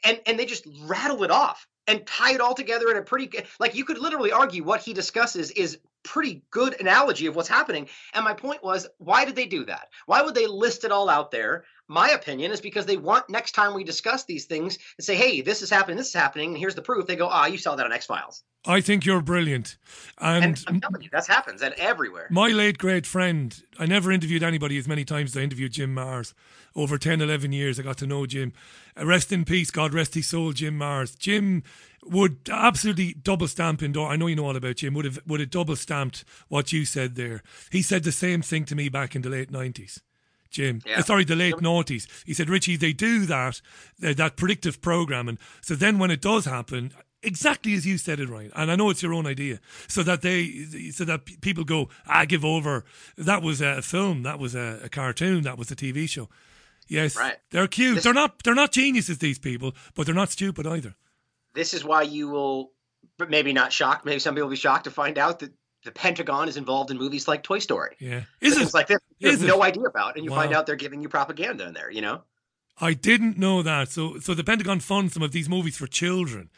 and 0.05 0.21
and 0.27 0.39
they 0.39 0.45
just 0.45 0.67
rattle 0.83 1.23
it 1.25 1.31
off 1.31 1.67
and 1.87 2.07
tie 2.07 2.35
it 2.35 2.41
all 2.41 2.55
together 2.55 2.91
in 2.91 2.97
a 2.97 3.03
pretty 3.03 3.45
like 3.59 3.75
you 3.75 3.85
could 3.85 3.99
literally 3.99 4.33
argue 4.33 4.63
what 4.63 4.81
he 4.81 4.93
discusses 4.93 5.51
is 5.51 5.79
pretty 6.03 6.43
good 6.51 6.81
analogy 6.81 7.27
of 7.27 7.37
what's 7.37 7.49
happening. 7.49 7.89
And 8.15 8.25
my 8.25 8.35
point 8.35 8.63
was, 8.63 8.89
why 8.99 9.25
did 9.25 9.37
they 9.37 9.47
do 9.47 9.65
that? 9.67 9.89
Why 10.07 10.23
would 10.23 10.35
they 10.35 10.47
list 10.47 10.85
it 10.85 10.93
all 10.93 11.09
out 11.09 11.31
there? 11.31 11.65
My 11.89 12.11
opinion 12.11 12.53
is 12.53 12.61
because 12.61 12.87
they 12.87 12.97
want 12.97 13.29
next 13.29 13.53
time 13.53 13.75
we 13.75 13.85
discuss 13.85 14.25
these 14.25 14.47
things 14.47 14.79
and 14.97 15.05
say, 15.05 15.15
hey, 15.15 15.41
this 15.41 15.63
is 15.63 15.71
happening, 15.71 15.97
this 15.97 16.09
is 16.09 16.15
happening, 16.15 16.51
and 16.51 16.59
here's 16.59 16.75
the 16.75 16.83
proof. 16.83 17.07
They 17.07 17.17
go, 17.17 17.29
ah, 17.29 17.47
you 17.47 17.59
saw 17.59 17.75
that 17.77 17.85
on 17.85 17.93
X 17.93 18.07
Files. 18.07 18.43
I 18.65 18.81
think 18.81 19.05
you're 19.05 19.21
brilliant. 19.21 19.77
And, 20.19 20.45
and 20.45 20.65
I'm 20.69 20.81
telling 20.81 21.03
you, 21.03 21.11
that 21.13 21.27
happens 21.27 21.63
and 21.63 21.75
everywhere. 21.75 22.29
My 22.31 22.49
late 22.49 22.79
great 22.79 23.07
friend, 23.07 23.61
I 23.79 23.87
never 23.87 24.13
interviewed 24.13 24.45
anybody 24.45 24.79
as 24.79 24.87
many 24.87 25.05
times 25.05 25.33
as 25.33 25.41
I 25.41 25.45
interviewed 25.45 25.73
Jim 25.73 25.95
Marrs. 25.95 26.33
Over 26.77 26.97
10, 26.97 27.21
11 27.21 27.53
years, 27.53 27.81
I 27.81 27.83
got 27.83 27.99
to 27.99 28.07
know 28.07 28.25
Jim. 28.25 28.53
Rest 28.97 29.33
in 29.33 29.45
peace, 29.45 29.71
God 29.71 29.93
rest 29.93 30.15
his 30.15 30.29
soul, 30.29 30.53
Jim 30.53 30.79
Marrs. 30.79 31.19
Jim 31.19 31.65
would 32.05 32.49
absolutely 32.51 33.15
double 33.15 33.49
stamp 33.49 33.83
indoor. 33.83 34.09
I 34.09 34.17
know 34.17 34.27
you 34.29 34.37
know 34.37 34.47
all 34.47 34.57
about 34.57 34.77
Jim. 34.77 34.95
Would 34.95 35.05
have 35.05 35.21
would 35.27 35.41
have 35.41 35.51
double 35.51 35.77
stamped 35.77 36.25
what 36.49 36.73
you 36.73 36.85
said 36.85 37.15
there. 37.15 37.43
He 37.71 37.83
said 37.83 38.05
the 38.05 38.13
same 38.13 38.43
thing 38.43 38.65
to 38.67 38.75
me 38.75 38.89
back 38.89 39.15
in 39.15 39.23
the 39.23 39.31
late 39.31 39.51
nineties. 39.51 40.03
Jim, 40.53 40.81
yeah. 40.87 40.99
uh, 40.99 41.03
sorry, 41.03 41.25
the 41.25 41.35
late 41.35 41.55
noughties. 41.57 42.07
He 42.25 42.35
said, 42.35 42.49
Richie, 42.49 42.77
they 42.77 42.93
do 42.93 43.27
that, 43.27 43.61
uh, 44.05 44.13
that 44.15 44.37
predictive 44.37 44.81
programming. 44.81 45.39
So 45.63 45.75
then 45.75 45.99
when 45.99 46.11
it 46.11 46.21
does 46.21 46.45
happen, 46.45 46.93
exactly 47.23 47.75
as 47.75 47.87
you 47.87 47.99
said 47.99 48.21
it, 48.21 48.29
right, 48.29 48.51
and 48.55 48.71
I 48.71 48.77
know 48.77 48.91
it's 48.91 49.03
your 49.03 49.15
own 49.15 49.27
idea, 49.27 49.59
so 49.89 50.03
that 50.03 50.23
they, 50.23 50.91
so 50.93 51.05
that 51.05 51.25
people 51.41 51.65
go, 51.65 51.89
I 52.07 52.27
give 52.27 52.45
over. 52.45 52.85
That 53.17 53.43
was 53.43 53.61
a 53.61 53.83
film, 53.83 54.23
that 54.23 54.39
was 54.39 54.55
a, 54.55 54.81
a 54.85 54.89
cartoon, 54.89 55.43
that 55.43 55.59
was 55.59 55.71
a 55.71 55.77
TV 55.77 56.09
show. 56.09 56.29
Yes, 56.87 57.17
right. 57.17 57.37
they're 57.51 57.67
cute. 57.67 57.97
This- 57.97 58.05
they're 58.05 58.15
not, 58.15 58.43
they're 58.43 58.55
not 58.55 58.73
geniuses. 58.73 59.19
These 59.19 59.39
people, 59.39 59.75
but 59.95 60.07
they're 60.07 60.15
not 60.15 60.31
stupid 60.31 60.67
either 60.67 60.95
this 61.55 61.75
is 61.75 61.85
why 61.85 62.03
you 62.03 62.29
will 62.29 62.73
but 63.19 63.31
maybe 63.31 63.53
not 63.53 63.73
shocked. 63.73 64.05
Maybe 64.05 64.19
some 64.19 64.35
people 64.35 64.49
will 64.49 64.53
be 64.53 64.57
shocked 64.57 64.85
to 64.85 64.91
find 64.91 65.19
out 65.19 65.41
that 65.41 65.53
the 65.85 65.93
Pentagon 65.93 66.49
is 66.49 66.57
involved 66.57 66.91
in 66.91 66.99
movies 66.99 67.27
like 67.29 67.43
Toy 67.43 67.59
Story. 67.59 67.97
Yeah, 67.99 68.23
is 68.41 68.57
it 68.57 68.73
like 68.75 68.87
this? 68.87 68.99
You 69.19 69.29
is 69.29 69.41
have 69.41 69.49
it? 69.49 69.53
no 69.53 69.63
idea 69.63 69.85
about, 69.85 70.17
and 70.17 70.25
you 70.25 70.31
wow. 70.31 70.39
find 70.39 70.55
out 70.55 70.67
they're 70.67 70.77
giving 70.77 71.03
you 71.03 71.09
propaganda 71.09 71.67
in 71.67 71.75
there. 71.75 71.91
You 71.91 72.03
know. 72.03 72.23
I 72.81 72.95
didn't 72.95 73.39
know 73.39 73.63
that. 73.63 73.91
So, 73.91 74.19
so 74.19 74.35
the 74.35 74.43
Pentagon 74.43 74.81
funds 74.81 75.13
some 75.13 75.23
of 75.23 75.31
these 75.33 75.49
movies 75.49 75.77
for 75.77 75.87
children. 75.87 76.49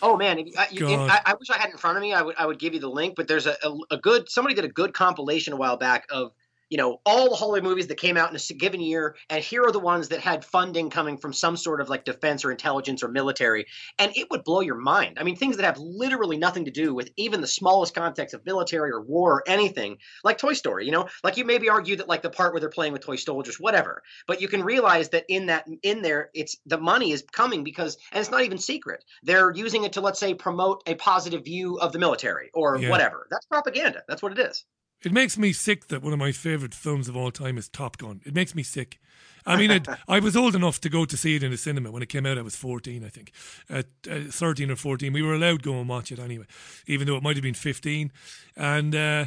Oh 0.00 0.16
man, 0.16 0.38
if, 0.38 0.58
I, 0.58 0.68
if. 0.70 0.82
I, 0.82 1.20
I 1.24 1.34
wish 1.34 1.50
I 1.50 1.56
had 1.56 1.68
it 1.68 1.72
in 1.72 1.78
front 1.78 1.96
of 1.96 2.02
me. 2.02 2.12
I 2.12 2.22
would 2.22 2.36
I 2.38 2.46
would 2.46 2.58
give 2.58 2.74
you 2.74 2.80
the 2.80 2.88
link, 2.88 3.14
but 3.16 3.28
there's 3.28 3.46
a, 3.46 3.56
a, 3.62 3.76
a 3.92 3.96
good 3.96 4.28
somebody 4.28 4.54
did 4.54 4.64
a 4.64 4.68
good 4.68 4.94
compilation 4.94 5.52
a 5.52 5.56
while 5.56 5.76
back 5.76 6.06
of 6.10 6.32
you 6.68 6.76
know 6.78 7.00
all 7.06 7.30
the 7.30 7.36
Hollywood 7.36 7.64
movies 7.64 7.86
that 7.88 7.98
came 7.98 8.16
out 8.16 8.30
in 8.30 8.36
a 8.36 8.54
given 8.54 8.80
year, 8.80 9.16
and 9.30 9.42
here 9.42 9.62
are 9.64 9.72
the 9.72 9.78
ones 9.80 10.08
that 10.08 10.20
had 10.20 10.44
funding 10.44 10.90
coming 10.90 11.16
from 11.18 11.32
some 11.32 11.56
sort 11.56 11.80
of 11.80 11.88
like 11.88 12.04
defense 12.04 12.44
or 12.44 12.50
intelligence 12.50 13.02
or 13.02 13.08
military, 13.08 13.66
and 13.98 14.12
it 14.16 14.28
would 14.30 14.44
blow 14.44 14.60
your 14.60 14.76
mind. 14.76 15.18
I 15.18 15.24
mean, 15.24 15.36
things 15.36 15.56
that 15.56 15.64
have 15.64 15.78
literally 15.78 16.36
nothing 16.38 16.64
to 16.66 16.70
do 16.70 16.94
with 16.94 17.10
even 17.16 17.40
the 17.40 17.46
smallest 17.46 17.94
context 17.94 18.34
of 18.34 18.44
military 18.46 18.90
or 18.90 19.00
war 19.02 19.36
or 19.36 19.42
anything, 19.46 19.98
like 20.24 20.38
Toy 20.38 20.52
Story. 20.54 20.86
You 20.86 20.92
know, 20.92 21.08
like 21.22 21.36
you 21.36 21.44
maybe 21.44 21.68
argue 21.68 21.96
that 21.96 22.08
like 22.08 22.22
the 22.22 22.30
part 22.30 22.52
where 22.52 22.60
they're 22.60 22.68
playing 22.70 22.92
with 22.92 23.02
toy 23.02 23.16
soldiers, 23.16 23.58
whatever, 23.60 24.02
but 24.26 24.40
you 24.40 24.48
can 24.48 24.62
realize 24.62 25.10
that 25.10 25.24
in 25.28 25.46
that 25.46 25.66
in 25.82 26.02
there, 26.02 26.30
it's 26.34 26.56
the 26.66 26.78
money 26.78 27.12
is 27.12 27.24
coming 27.32 27.64
because, 27.64 27.96
and 28.12 28.20
it's 28.20 28.30
not 28.30 28.42
even 28.42 28.58
secret. 28.58 29.04
They're 29.22 29.52
using 29.52 29.84
it 29.84 29.92
to 29.94 30.00
let's 30.00 30.20
say 30.20 30.34
promote 30.34 30.82
a 30.86 30.94
positive 30.94 31.44
view 31.44 31.78
of 31.78 31.92
the 31.92 31.98
military 31.98 32.50
or 32.54 32.76
Yeah. 32.76 32.90
whatever. 32.90 33.26
That's 33.30 33.46
propaganda. 33.46 34.02
That's 34.08 34.22
what 34.22 34.32
it 34.32 34.38
is. 34.38 34.64
It 35.02 35.12
makes 35.12 35.38
me 35.38 35.52
sick 35.52 35.88
that 35.88 36.02
one 36.02 36.12
of 36.12 36.18
my 36.18 36.32
favorite 36.32 36.74
films 36.74 37.08
of 37.08 37.16
all 37.16 37.30
time 37.30 37.58
is 37.58 37.68
Top 37.68 37.98
Gun. 37.98 38.20
It 38.24 38.34
makes 38.34 38.54
me 38.54 38.62
sick. 38.62 38.98
I 39.44 39.56
mean, 39.56 39.70
it, 39.70 39.86
I 40.08 40.18
was 40.18 40.36
old 40.36 40.56
enough 40.56 40.80
to 40.80 40.88
go 40.88 41.04
to 41.04 41.16
see 41.16 41.36
it 41.36 41.42
in 41.42 41.50
the 41.50 41.56
cinema 41.56 41.90
when 41.90 42.02
it 42.02 42.08
came 42.08 42.26
out. 42.26 42.38
I 42.38 42.42
was 42.42 42.56
14, 42.56 43.04
I 43.04 43.08
think, 43.08 43.32
at 43.70 43.86
uh, 44.10 44.30
13 44.30 44.70
or 44.70 44.76
14. 44.76 45.12
We 45.12 45.22
were 45.22 45.34
allowed 45.34 45.62
to 45.62 45.70
go 45.70 45.78
and 45.78 45.88
watch 45.88 46.10
it 46.10 46.18
anyway, 46.18 46.46
even 46.86 47.06
though 47.06 47.16
it 47.16 47.22
might 47.22 47.36
have 47.36 47.42
been 47.42 47.54
15. 47.54 48.10
And 48.56 48.94
uh, 48.94 49.26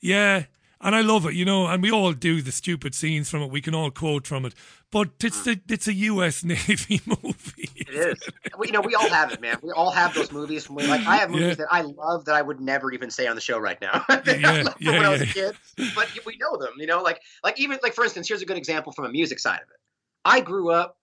yeah, 0.00 0.44
and 0.80 0.94
I 0.94 1.00
love 1.02 1.26
it, 1.26 1.34
you 1.34 1.44
know. 1.44 1.66
And 1.66 1.82
we 1.82 1.90
all 1.90 2.12
do 2.12 2.40
the 2.42 2.52
stupid 2.52 2.94
scenes 2.94 3.28
from 3.28 3.42
it. 3.42 3.50
We 3.50 3.60
can 3.60 3.74
all 3.74 3.90
quote 3.90 4.26
from 4.26 4.44
it, 4.46 4.54
but 4.90 5.10
it's 5.22 5.46
a, 5.46 5.56
it's 5.68 5.86
a 5.88 5.92
U.S. 5.92 6.42
Navy 6.44 7.00
movie. 7.06 7.70
It 7.76 7.88
is. 7.90 8.18
we, 8.58 8.68
you 8.68 8.72
know, 8.72 8.80
we 8.80 8.94
all 8.94 9.08
have 9.10 9.32
it, 9.32 9.40
man. 9.40 9.56
We 9.62 9.72
all 9.72 9.90
have 9.90 10.14
those 10.14 10.32
movies 10.32 10.64
from 10.64 10.76
when, 10.76 10.88
like, 10.88 11.06
I 11.06 11.16
have 11.16 11.30
movies 11.30 11.48
Yeah. 11.48 11.54
that 11.66 11.68
I 11.70 11.82
love 11.82 12.24
that 12.26 12.34
I 12.34 12.42
would 12.42 12.60
never 12.60 12.92
even 12.92 13.10
say 13.10 13.26
on 13.26 13.34
the 13.34 13.40
show 13.40 13.58
right 13.58 13.80
now. 13.80 14.04
Yeah, 14.26 14.64
yeah, 14.80 14.92
when 14.92 15.04
I 15.04 15.08
was 15.10 15.20
a 15.22 15.26
kid, 15.26 15.56
but 15.94 16.08
we 16.24 16.36
know 16.38 16.56
them. 16.56 16.72
You 16.78 16.86
know, 16.86 17.02
like, 17.02 17.20
like 17.44 17.60
even 17.60 17.78
like 17.82 17.94
for 17.94 18.04
instance, 18.04 18.28
here's 18.28 18.42
a 18.42 18.46
good 18.46 18.56
example 18.56 18.92
from 18.92 19.04
a 19.06 19.10
music 19.10 19.38
side 19.38 19.56
of 19.60 19.68
it. 19.70 19.76
I 20.24 20.40
grew 20.40 20.70
up 20.70 20.96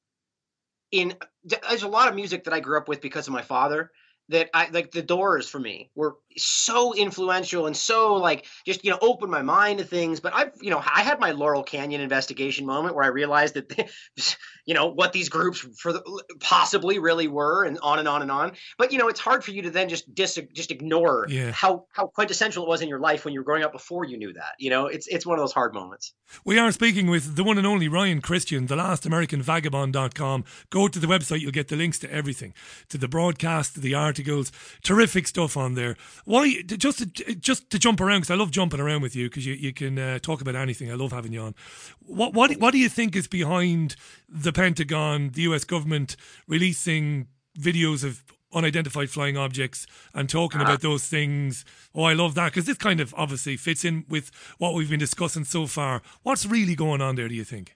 in. 0.91 1.13
There's 1.43 1.83
a 1.83 1.87
lot 1.87 2.07
of 2.07 2.15
music 2.15 2.45
that 2.45 2.53
I 2.53 2.59
grew 2.59 2.77
up 2.77 2.87
with 2.87 3.01
because 3.01 3.27
of 3.27 3.33
my 3.33 3.41
father. 3.41 3.91
That 4.29 4.49
I 4.53 4.69
like 4.69 4.91
the 4.91 5.01
Doors 5.01 5.47
for 5.47 5.59
me 5.59 5.89
were 5.95 6.17
so 6.35 6.93
influential 6.93 7.65
and 7.65 7.75
so 7.75 8.15
like 8.15 8.45
just 8.65 8.83
you 8.83 8.91
know 8.91 8.99
opened 9.01 9.31
my 9.31 9.41
mind 9.41 9.79
to 9.79 9.85
things. 9.85 10.19
But 10.19 10.33
I've 10.35 10.51
you 10.61 10.69
know 10.69 10.79
I 10.79 11.01
had 11.01 11.19
my 11.19 11.31
Laurel 11.31 11.63
Canyon 11.63 12.01
investigation 12.01 12.65
moment 12.65 12.95
where 12.95 13.05
I 13.05 13.07
realized 13.07 13.53
that 13.55 13.89
you 14.65 14.73
know 14.73 14.87
what 14.87 15.13
these 15.13 15.29
groups 15.29 15.59
for 15.79 15.93
the, 15.93 16.23
possibly 16.41 16.99
really 16.99 17.27
were 17.27 17.63
and 17.63 17.79
on 17.81 17.99
and 17.99 18.07
on 18.07 18.21
and 18.21 18.29
on 18.31 18.51
but 18.77 18.91
you 18.91 18.97
know 18.97 19.07
it's 19.07 19.19
hard 19.19 19.43
for 19.43 19.51
you 19.51 19.61
to 19.63 19.69
then 19.69 19.89
just 19.89 20.13
dis, 20.13 20.39
just 20.53 20.71
ignore 20.71 21.25
Yeah. 21.29 21.51
how 21.51 21.85
how 21.91 22.07
quintessential 22.07 22.63
it 22.63 22.69
was 22.69 22.81
in 22.81 22.89
your 22.89 22.99
life 22.99 23.23
when 23.25 23.33
you 23.33 23.39
were 23.39 23.45
growing 23.45 23.63
up 23.63 23.71
before 23.71 24.05
you 24.05 24.17
knew 24.17 24.33
that 24.33 24.53
you 24.59 24.69
know 24.69 24.87
it's 24.87 25.07
it's 25.07 25.25
one 25.25 25.39
of 25.39 25.43
those 25.43 25.53
hard 25.53 25.73
moments 25.73 26.13
We 26.43 26.59
are 26.59 26.71
speaking 26.71 27.07
with 27.07 27.35
the 27.35 27.43
one 27.43 27.57
and 27.57 27.65
only 27.65 27.87
Ryan 27.87 28.21
Cristian, 28.21 28.67
the 28.67 28.75
last 28.75 29.05
American 29.05 29.41
Vagabond.com. 29.41 30.43
Go 30.69 30.87
to 30.89 30.99
the 30.99 31.07
website, 31.07 31.39
you'll 31.39 31.51
get 31.51 31.69
the 31.69 31.77
links 31.77 31.99
to 31.99 32.11
everything, 32.11 32.53
to 32.89 32.97
the 32.97 33.07
broadcast, 33.07 33.75
to 33.75 33.79
the 33.79 33.95
articles, 34.17 34.51
terrific 34.83 35.27
stuff 35.27 35.57
on 35.57 35.75
there. 35.75 35.95
Why, 36.25 36.61
just 36.61 36.99
to, 36.99 37.35
just 37.35 37.69
to 37.69 37.79
jump 37.79 38.01
around, 38.01 38.21
because 38.21 38.31
I 38.31 38.35
love 38.35 38.51
jumping 38.51 38.79
around 38.79 39.01
with 39.01 39.15
you, 39.15 39.29
because 39.29 39.45
you, 39.45 39.53
you 39.53 39.73
can 39.73 39.99
uh, 39.99 40.19
talk 40.19 40.41
about 40.41 40.55
anything. 40.55 40.91
I 40.91 40.95
love 40.95 41.11
having 41.11 41.33
you 41.33 41.41
on. 41.41 41.55
What, 41.99 42.33
what, 42.33 42.51
what 42.57 42.71
do 42.71 42.77
you 42.77 42.89
think 42.89 43.15
is 43.15 43.27
behind 43.27 43.95
the 44.27 44.51
Pentagon, 44.51 45.31
the 45.33 45.43
US 45.43 45.63
government 45.63 46.15
releasing 46.47 47.27
videos 47.59 48.03
of 48.03 48.23
unidentified 48.53 49.09
flying 49.09 49.37
objects 49.37 49.85
and 50.13 50.29
talking 50.29 50.61
about 50.61 50.81
those 50.81 51.05
things. 51.05 51.65
Oh, 51.93 52.03
I 52.03 52.13
love 52.13 52.33
that 52.35 52.45
because 52.45 52.65
this 52.65 52.77
kind 52.77 53.01
of 53.01 53.13
obviously 53.17 53.57
fits 53.57 53.83
in 53.83 54.05
with 54.07 54.31
what 54.57 54.73
we've 54.73 54.89
been 54.89 54.99
discussing 54.99 55.43
so 55.43 55.67
far. 55.67 56.01
What's 56.23 56.45
really 56.45 56.75
going 56.75 57.01
on 57.01 57.15
there, 57.15 57.27
do 57.27 57.35
you 57.35 57.43
think? 57.43 57.75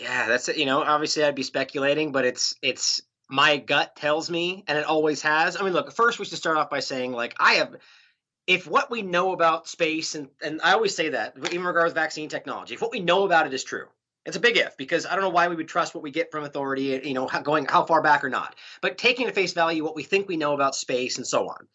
yeah 0.00 0.26
that's 0.26 0.48
it 0.48 0.56
you 0.56 0.66
know 0.66 0.82
obviously 0.82 1.22
i'd 1.22 1.36
be 1.36 1.44
speculating 1.44 2.10
but 2.10 2.24
it's 2.24 2.56
it's 2.62 3.00
my 3.28 3.56
gut 3.56 3.96
tells 3.96 4.30
me 4.30 4.64
and 4.68 4.78
it 4.78 4.84
always 4.84 5.22
has 5.22 5.56
i 5.60 5.64
mean 5.64 5.72
look 5.72 5.92
first 5.92 6.18
we 6.18 6.24
should 6.24 6.38
start 6.38 6.56
off 6.56 6.70
by 6.70 6.80
saying 6.80 7.12
like 7.12 7.34
i 7.38 7.54
have 7.54 7.76
if 8.46 8.66
what 8.66 8.90
we 8.90 9.02
know 9.02 9.32
about 9.32 9.68
space 9.68 10.14
and 10.14 10.28
and 10.42 10.60
i 10.62 10.72
always 10.72 10.94
say 10.94 11.10
that 11.10 11.34
even 11.52 11.64
regards 11.64 11.94
vaccine 11.94 12.28
technology 12.28 12.74
if 12.74 12.82
what 12.82 12.92
we 12.92 13.00
know 13.00 13.24
about 13.24 13.46
it 13.46 13.54
is 13.54 13.64
true 13.64 13.86
it's 14.26 14.36
a 14.36 14.40
big 14.40 14.56
if 14.56 14.76
because 14.76 15.06
I 15.06 15.12
don't 15.12 15.20
know 15.20 15.30
why 15.30 15.48
we 15.48 15.56
would 15.56 15.68
trust 15.68 15.94
what 15.94 16.02
we 16.02 16.10
get 16.10 16.30
from 16.30 16.44
authority, 16.44 17.00
you 17.04 17.14
know, 17.14 17.26
going 17.42 17.66
how 17.66 17.84
far 17.84 18.00
back 18.00 18.24
or 18.24 18.30
not. 18.30 18.54
But 18.80 18.96
taking 18.96 19.26
at 19.26 19.34
face 19.34 19.52
value 19.52 19.84
what 19.84 19.94
we 19.94 20.02
think 20.02 20.28
we 20.28 20.36
know 20.36 20.54
about 20.54 20.74
space 20.74 21.18
and 21.18 21.26
so 21.26 21.48
on, 21.48 21.68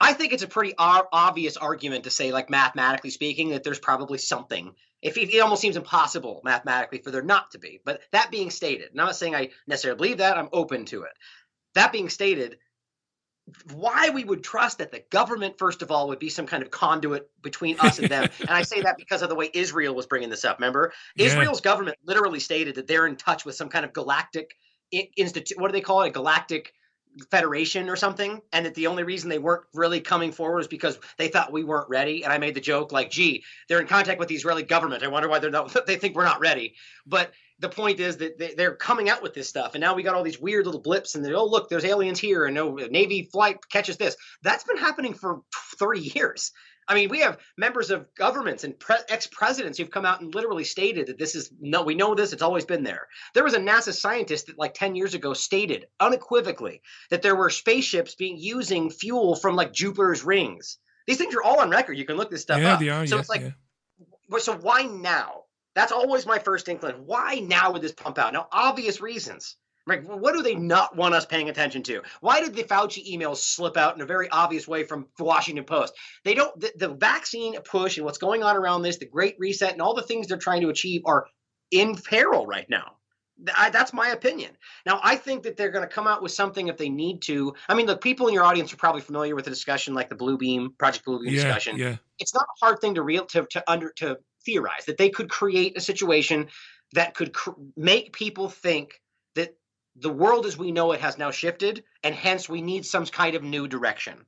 I 0.00 0.12
think 0.12 0.32
it's 0.32 0.42
a 0.42 0.48
pretty 0.48 0.74
obvious 0.76 1.56
argument 1.56 2.04
to 2.04 2.10
say, 2.10 2.32
like 2.32 2.50
mathematically 2.50 3.10
speaking, 3.10 3.50
that 3.50 3.64
there's 3.64 3.78
probably 3.78 4.18
something. 4.18 4.74
If 5.04 5.18
it, 5.18 5.32
it 5.32 5.38
almost 5.40 5.60
seems 5.62 5.76
impossible 5.76 6.40
mathematically 6.44 6.98
for 6.98 7.12
there 7.12 7.22
not 7.22 7.52
to 7.52 7.58
be. 7.58 7.80
But 7.84 8.00
that 8.10 8.30
being 8.32 8.50
stated, 8.50 8.90
and 8.90 9.00
I'm 9.00 9.06
not 9.06 9.16
saying 9.16 9.36
I 9.36 9.50
necessarily 9.68 9.98
believe 9.98 10.18
that. 10.18 10.36
I'm 10.36 10.48
open 10.52 10.86
to 10.86 11.02
it. 11.02 11.12
That 11.74 11.92
being 11.92 12.08
stated, 12.08 12.58
why 13.74 14.08
we 14.08 14.24
would 14.24 14.42
trust 14.42 14.78
that 14.78 14.90
the 14.90 15.04
government, 15.10 15.58
first 15.58 15.82
of 15.82 15.90
all, 15.90 16.08
would 16.08 16.18
be 16.18 16.30
some 16.30 16.46
kind 16.46 16.62
of 16.62 16.70
conduit 16.70 17.30
between 17.42 17.78
us 17.80 17.98
and 17.98 18.08
them. 18.08 18.30
and 18.40 18.50
I 18.50 18.62
say 18.62 18.80
that 18.80 18.96
because 18.96 19.20
of 19.20 19.28
the 19.28 19.34
way 19.34 19.50
Israel 19.52 19.94
was 19.94 20.06
bringing 20.06 20.30
this 20.30 20.44
up. 20.46 20.58
Remember, 20.58 20.92
Yeah. 21.16 21.26
Israel's 21.26 21.60
government 21.60 21.98
literally 22.04 22.40
stated 22.40 22.76
that 22.76 22.86
they're 22.86 23.06
in 23.06 23.16
touch 23.16 23.44
with 23.44 23.54
some 23.54 23.68
kind 23.68 23.84
of 23.84 23.92
galactic 23.92 24.56
institute. 24.90 25.60
What 25.60 25.68
do 25.68 25.72
they 25.72 25.82
call 25.82 26.02
it? 26.02 26.08
A 26.08 26.10
galactic 26.10 26.72
federation 27.30 27.88
or 27.88 27.96
something 27.96 28.40
and 28.52 28.66
that 28.66 28.74
the 28.74 28.86
only 28.86 29.02
reason 29.02 29.28
they 29.28 29.38
weren't 29.38 29.64
really 29.72 30.00
coming 30.00 30.32
forward 30.32 30.60
is 30.60 30.68
because 30.68 30.98
they 31.16 31.28
thought 31.28 31.52
we 31.52 31.64
weren't 31.64 31.88
ready. 31.88 32.24
And 32.24 32.32
i 32.32 32.38
made 32.38 32.54
the 32.54 32.60
joke 32.60 32.92
like 32.92 33.10
gee 33.10 33.44
they're 33.68 33.80
in 33.80 33.86
contact 33.86 34.18
with 34.18 34.28
the 34.28 34.34
israeli 34.34 34.62
government. 34.62 35.02
I 35.02 35.08
wonder 35.08 35.28
why 35.28 35.38
they're 35.38 35.50
not 35.50 35.74
they 35.86 35.96
think 35.96 36.14
we're 36.14 36.24
not 36.24 36.40
ready. 36.40 36.74
But 37.06 37.32
the 37.60 37.68
point 37.68 38.00
is 38.00 38.16
that 38.16 38.38
they, 38.38 38.54
they're 38.54 38.74
coming 38.74 39.08
out 39.08 39.22
with 39.22 39.32
this 39.32 39.48
stuff. 39.48 39.74
And 39.74 39.80
now 39.80 39.94
we 39.94 40.02
got 40.02 40.14
all 40.14 40.24
these 40.24 40.40
weird 40.40 40.66
little 40.66 40.80
blips 40.80 41.14
and 41.14 41.26
oh 41.34 41.44
look 41.46 41.68
there's 41.68 41.84
aliens 41.84 42.18
here 42.18 42.46
and 42.46 42.58
oh, 42.58 42.74
no 42.74 42.86
navy 42.86 43.28
flight 43.30 43.58
catches 43.70 43.96
this. 43.96 44.16
That's 44.42 44.64
been 44.64 44.78
happening 44.78 45.14
for 45.14 45.42
30 45.78 46.00
years 46.00 46.52
I 46.86 46.94
mean, 46.94 47.08
we 47.08 47.20
have 47.20 47.38
members 47.56 47.90
of 47.90 48.06
governments 48.14 48.64
and 48.64 48.78
pre- 48.78 48.96
ex-presidents 49.08 49.78
who've 49.78 49.90
come 49.90 50.04
out 50.04 50.20
and 50.20 50.34
literally 50.34 50.64
stated 50.64 51.06
that 51.06 51.18
this 51.18 51.34
is 51.34 51.50
no, 51.60 51.82
we 51.82 51.94
know 51.94 52.14
this. 52.14 52.32
It's 52.32 52.42
always 52.42 52.64
been 52.64 52.82
there. 52.82 53.08
There 53.34 53.44
was 53.44 53.54
a 53.54 53.58
NASA 53.58 53.92
scientist 53.92 54.46
that, 54.46 54.58
like 54.58 54.74
10 54.74 54.94
years 54.94 55.14
ago, 55.14 55.34
stated 55.34 55.86
unequivocally 56.00 56.82
that 57.10 57.22
there 57.22 57.36
were 57.36 57.50
spaceships 57.50 58.14
being 58.14 58.36
using 58.38 58.90
fuel 58.90 59.34
from 59.36 59.56
like 59.56 59.72
Jupiter's 59.72 60.24
rings. 60.24 60.78
These 61.06 61.18
things 61.18 61.34
are 61.34 61.42
all 61.42 61.60
on 61.60 61.70
record. 61.70 61.98
You 61.98 62.04
can 62.04 62.16
look 62.16 62.30
this 62.30 62.42
stuff 62.42 62.60
yeah, 62.60 62.74
up. 62.74 62.80
they 62.80 62.88
are. 62.88 63.06
so 63.06 63.16
yeah, 63.16 63.20
it's 63.20 63.28
like, 63.28 63.40
yeah. 63.40 64.38
so 64.38 64.56
why 64.56 64.82
now? 64.82 65.42
That's 65.74 65.92
always 65.92 66.24
my 66.24 66.38
first 66.38 66.68
inkling. 66.68 67.02
Why 67.04 67.40
now 67.40 67.72
would 67.72 67.82
this 67.82 67.92
pump 67.92 68.18
out? 68.18 68.32
Now, 68.32 68.46
obvious 68.52 69.00
reasons. 69.00 69.56
Right? 69.86 70.02
What 70.02 70.34
do 70.34 70.42
they 70.42 70.54
not 70.54 70.96
want 70.96 71.14
us 71.14 71.26
paying 71.26 71.50
attention 71.50 71.82
to? 71.84 72.02
Why 72.20 72.40
did 72.40 72.54
the 72.54 72.64
Fauci 72.64 73.06
emails 73.12 73.36
slip 73.36 73.76
out 73.76 73.94
in 73.94 74.00
a 74.00 74.06
very 74.06 74.30
obvious 74.30 74.66
way 74.66 74.84
from 74.84 75.06
the 75.18 75.24
Washington 75.24 75.64
Post? 75.64 75.94
They 76.24 76.34
don't. 76.34 76.58
The, 76.58 76.72
the 76.76 76.88
vaccine 76.88 77.60
push 77.60 77.98
and 77.98 78.06
what's 78.06 78.18
going 78.18 78.42
on 78.42 78.56
around 78.56 78.82
this, 78.82 78.96
the 78.96 79.06
Great 79.06 79.36
Reset, 79.38 79.72
and 79.72 79.82
all 79.82 79.94
the 79.94 80.02
things 80.02 80.26
they're 80.26 80.38
trying 80.38 80.62
to 80.62 80.70
achieve 80.70 81.02
are 81.04 81.26
in 81.70 81.96
peril 81.96 82.46
right 82.46 82.68
now. 82.70 82.92
I, 83.54 83.68
that's 83.70 83.92
my 83.92 84.10
opinion. 84.10 84.52
Now, 84.86 85.00
I 85.02 85.16
think 85.16 85.42
that 85.42 85.56
they're 85.56 85.72
going 85.72 85.86
to 85.86 85.92
come 85.92 86.06
out 86.06 86.22
with 86.22 86.32
something 86.32 86.68
if 86.68 86.76
they 86.78 86.88
need 86.88 87.20
to. 87.22 87.52
I 87.68 87.74
mean, 87.74 87.86
the 87.86 87.96
people 87.96 88.28
in 88.28 88.34
your 88.34 88.44
audience 88.44 88.72
are 88.72 88.76
probably 88.76 89.00
familiar 89.02 89.34
with 89.34 89.44
the 89.44 89.50
discussion, 89.50 89.92
like 89.92 90.08
the 90.08 90.14
Blue 90.14 90.38
Beam 90.38 90.72
Project 90.78 91.04
Blue 91.04 91.18
Beam 91.18 91.34
Yeah, 91.34 91.42
discussion 91.42 91.76
yeah. 91.76 91.96
it's 92.18 92.32
not 92.32 92.44
a 92.44 92.64
hard 92.64 92.80
thing 92.80 92.94
to 92.94 93.02
real 93.02 93.26
to, 93.26 93.44
to 93.50 93.70
under 93.70 93.90
to 93.96 94.18
theorize 94.44 94.84
that 94.86 94.98
they 94.98 95.10
could 95.10 95.28
create 95.28 95.76
a 95.76 95.80
situation 95.80 96.48
that 96.92 97.14
could 97.14 97.32
cr- 97.32 97.50
make 97.76 98.12
people 98.12 98.48
think 98.48 99.00
that 99.34 99.56
the 99.96 100.10
world 100.10 100.44
as 100.44 100.56
we 100.56 100.72
know 100.72 100.90
it 100.92 101.00
has 101.00 101.18
now 101.18 101.30
shifted 101.30 101.84
and 102.02 102.14
hence 102.14 102.48
we 102.48 102.60
need 102.62 102.84
some 102.84 103.06
kind 103.06 103.36
of 103.36 103.42
new 103.44 103.68
direction 103.68 104.26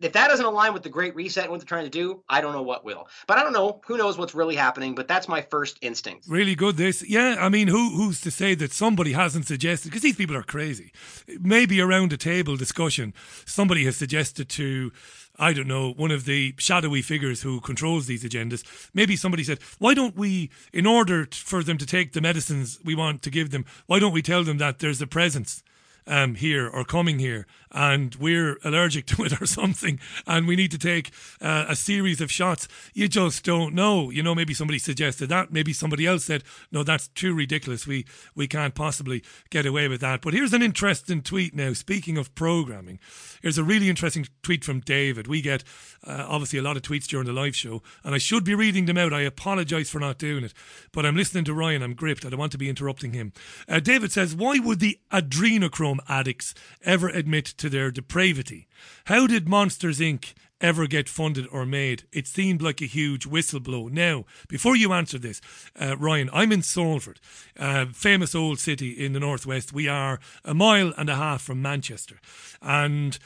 if 0.00 0.12
that 0.12 0.28
doesn't 0.28 0.46
align 0.46 0.72
with 0.72 0.82
the 0.82 0.88
great 0.88 1.14
reset 1.14 1.44
and 1.44 1.50
what 1.50 1.60
they're 1.60 1.66
trying 1.66 1.84
to 1.84 1.90
do 1.90 2.22
i 2.28 2.40
don't 2.40 2.52
know 2.52 2.62
what 2.62 2.84
will 2.84 3.08
but 3.26 3.38
i 3.38 3.42
don't 3.42 3.52
know 3.52 3.80
who 3.86 3.96
knows 3.96 4.18
what's 4.18 4.34
really 4.34 4.56
happening 4.56 4.94
but 4.94 5.08
that's 5.08 5.28
my 5.28 5.40
first 5.42 5.78
instinct 5.80 6.24
Really 6.28 6.54
good. 6.54 6.76
This, 6.76 7.06
yeah. 7.08 7.36
I 7.38 7.48
mean, 7.48 7.68
who 7.68 7.90
who's 7.90 8.20
to 8.22 8.30
say 8.30 8.54
that 8.56 8.72
somebody 8.72 9.12
hasn't 9.12 9.46
suggested? 9.46 9.88
Because 9.88 10.02
these 10.02 10.16
people 10.16 10.36
are 10.36 10.42
crazy. 10.42 10.92
Maybe 11.40 11.80
around 11.80 12.12
a 12.12 12.16
table 12.16 12.56
discussion, 12.56 13.12
somebody 13.44 13.84
has 13.84 13.96
suggested 13.96 14.48
to, 14.50 14.90
I 15.38 15.52
don't 15.52 15.68
know, 15.68 15.92
one 15.92 16.10
of 16.10 16.24
the 16.24 16.54
shadowy 16.58 17.02
figures 17.02 17.42
who 17.42 17.60
controls 17.60 18.06
these 18.06 18.24
agendas. 18.24 18.64
Maybe 18.94 19.16
somebody 19.16 19.44
said, 19.44 19.58
"Why 19.78 19.94
don't 19.94 20.16
we, 20.16 20.50
in 20.72 20.86
order 20.86 21.28
for 21.30 21.62
them 21.62 21.78
to 21.78 21.86
take 21.86 22.12
the 22.12 22.20
medicines 22.20 22.78
we 22.84 22.94
want 22.94 23.22
to 23.22 23.30
give 23.30 23.50
them, 23.50 23.64
why 23.86 23.98
don't 23.98 24.12
we 24.12 24.22
tell 24.22 24.44
them 24.44 24.58
that 24.58 24.78
there's 24.78 25.02
a 25.02 25.06
presence?" 25.06 25.62
Um, 26.06 26.34
here 26.34 26.68
or 26.68 26.84
coming 26.84 27.18
here 27.18 27.46
and 27.74 28.14
we're 28.16 28.58
allergic 28.64 29.06
to 29.14 29.24
it 29.24 29.40
or 29.40 29.46
something 29.46 29.98
and 30.26 30.46
we 30.46 30.56
need 30.56 30.70
to 30.70 30.78
take 30.78 31.10
uh, 31.40 31.66
a 31.68 31.76
series 31.76 32.20
of 32.20 32.30
shots. 32.30 32.68
You 32.94 33.08
just 33.08 33.44
don't 33.44 33.74
know. 33.74 34.10
You 34.10 34.22
know, 34.22 34.34
maybe 34.34 34.54
somebody 34.54 34.78
suggested 34.78 35.28
that. 35.28 35.52
Maybe 35.52 35.72
somebody 35.72 36.06
else 36.06 36.24
said, 36.24 36.44
no, 36.70 36.82
that's 36.82 37.08
too 37.08 37.34
ridiculous. 37.34 37.86
We, 37.86 38.06
we 38.34 38.46
can't 38.46 38.74
possibly 38.74 39.22
get 39.50 39.66
away 39.66 39.88
with 39.88 40.00
that. 40.00 40.22
But 40.22 40.34
here's 40.34 40.52
an 40.52 40.62
interesting 40.62 41.22
tweet 41.22 41.54
now. 41.54 41.72
Speaking 41.72 42.16
of 42.16 42.34
programming, 42.34 42.98
here's 43.42 43.58
a 43.58 43.64
really 43.64 43.88
interesting 43.88 44.26
tweet 44.42 44.64
from 44.64 44.80
David. 44.80 45.26
We 45.26 45.42
get 45.42 45.64
uh, 46.06 46.26
obviously 46.28 46.58
a 46.58 46.62
lot 46.62 46.76
of 46.76 46.82
tweets 46.82 47.06
during 47.06 47.26
the 47.26 47.32
live 47.32 47.56
show 47.56 47.82
and 48.04 48.14
I 48.14 48.18
should 48.18 48.44
be 48.44 48.54
reading 48.54 48.86
them 48.86 48.98
out. 48.98 49.12
I 49.12 49.22
apologize 49.22 49.90
for 49.90 49.98
not 49.98 50.18
doing 50.18 50.44
it, 50.44 50.54
but 50.92 51.04
I'm 51.04 51.16
listening 51.16 51.44
to 51.44 51.54
Ryan. 51.54 51.82
I'm 51.82 51.94
gripped. 51.94 52.24
I 52.24 52.30
don't 52.30 52.38
want 52.38 52.52
to 52.52 52.58
be 52.58 52.68
interrupting 52.68 53.12
him. 53.12 53.32
Uh, 53.68 53.80
David 53.80 54.12
says, 54.12 54.34
why 54.34 54.58
would 54.58 54.80
the 54.80 54.98
adrenochrome 55.12 55.93
addicts 56.08 56.54
ever 56.84 57.08
admit 57.08 57.44
to 57.46 57.68
their 57.68 57.90
depravity? 57.90 58.66
How 59.06 59.26
did 59.26 59.48
Monsters 59.48 60.00
Inc. 60.00 60.34
ever 60.60 60.86
get 60.86 61.08
funded 61.08 61.46
or 61.50 61.66
made? 61.66 62.04
It 62.12 62.26
seemed 62.26 62.62
like 62.62 62.80
a 62.80 62.86
huge 62.86 63.26
whistleblow. 63.26 63.90
Now, 63.90 64.24
before 64.48 64.76
you 64.76 64.92
answer 64.92 65.18
this, 65.18 65.40
uh, 65.80 65.96
Ryan, 65.96 66.30
I'm 66.32 66.52
in 66.52 66.62
Salford, 66.62 67.20
a 67.56 67.86
famous 67.86 68.34
old 68.34 68.58
city 68.58 68.90
in 68.90 69.12
the 69.12 69.20
northwest. 69.20 69.72
We 69.72 69.88
are 69.88 70.20
a 70.44 70.54
mile 70.54 70.92
and 70.96 71.08
a 71.08 71.16
half 71.16 71.42
from 71.42 71.62
Manchester, 71.62 72.20
and 72.62 73.18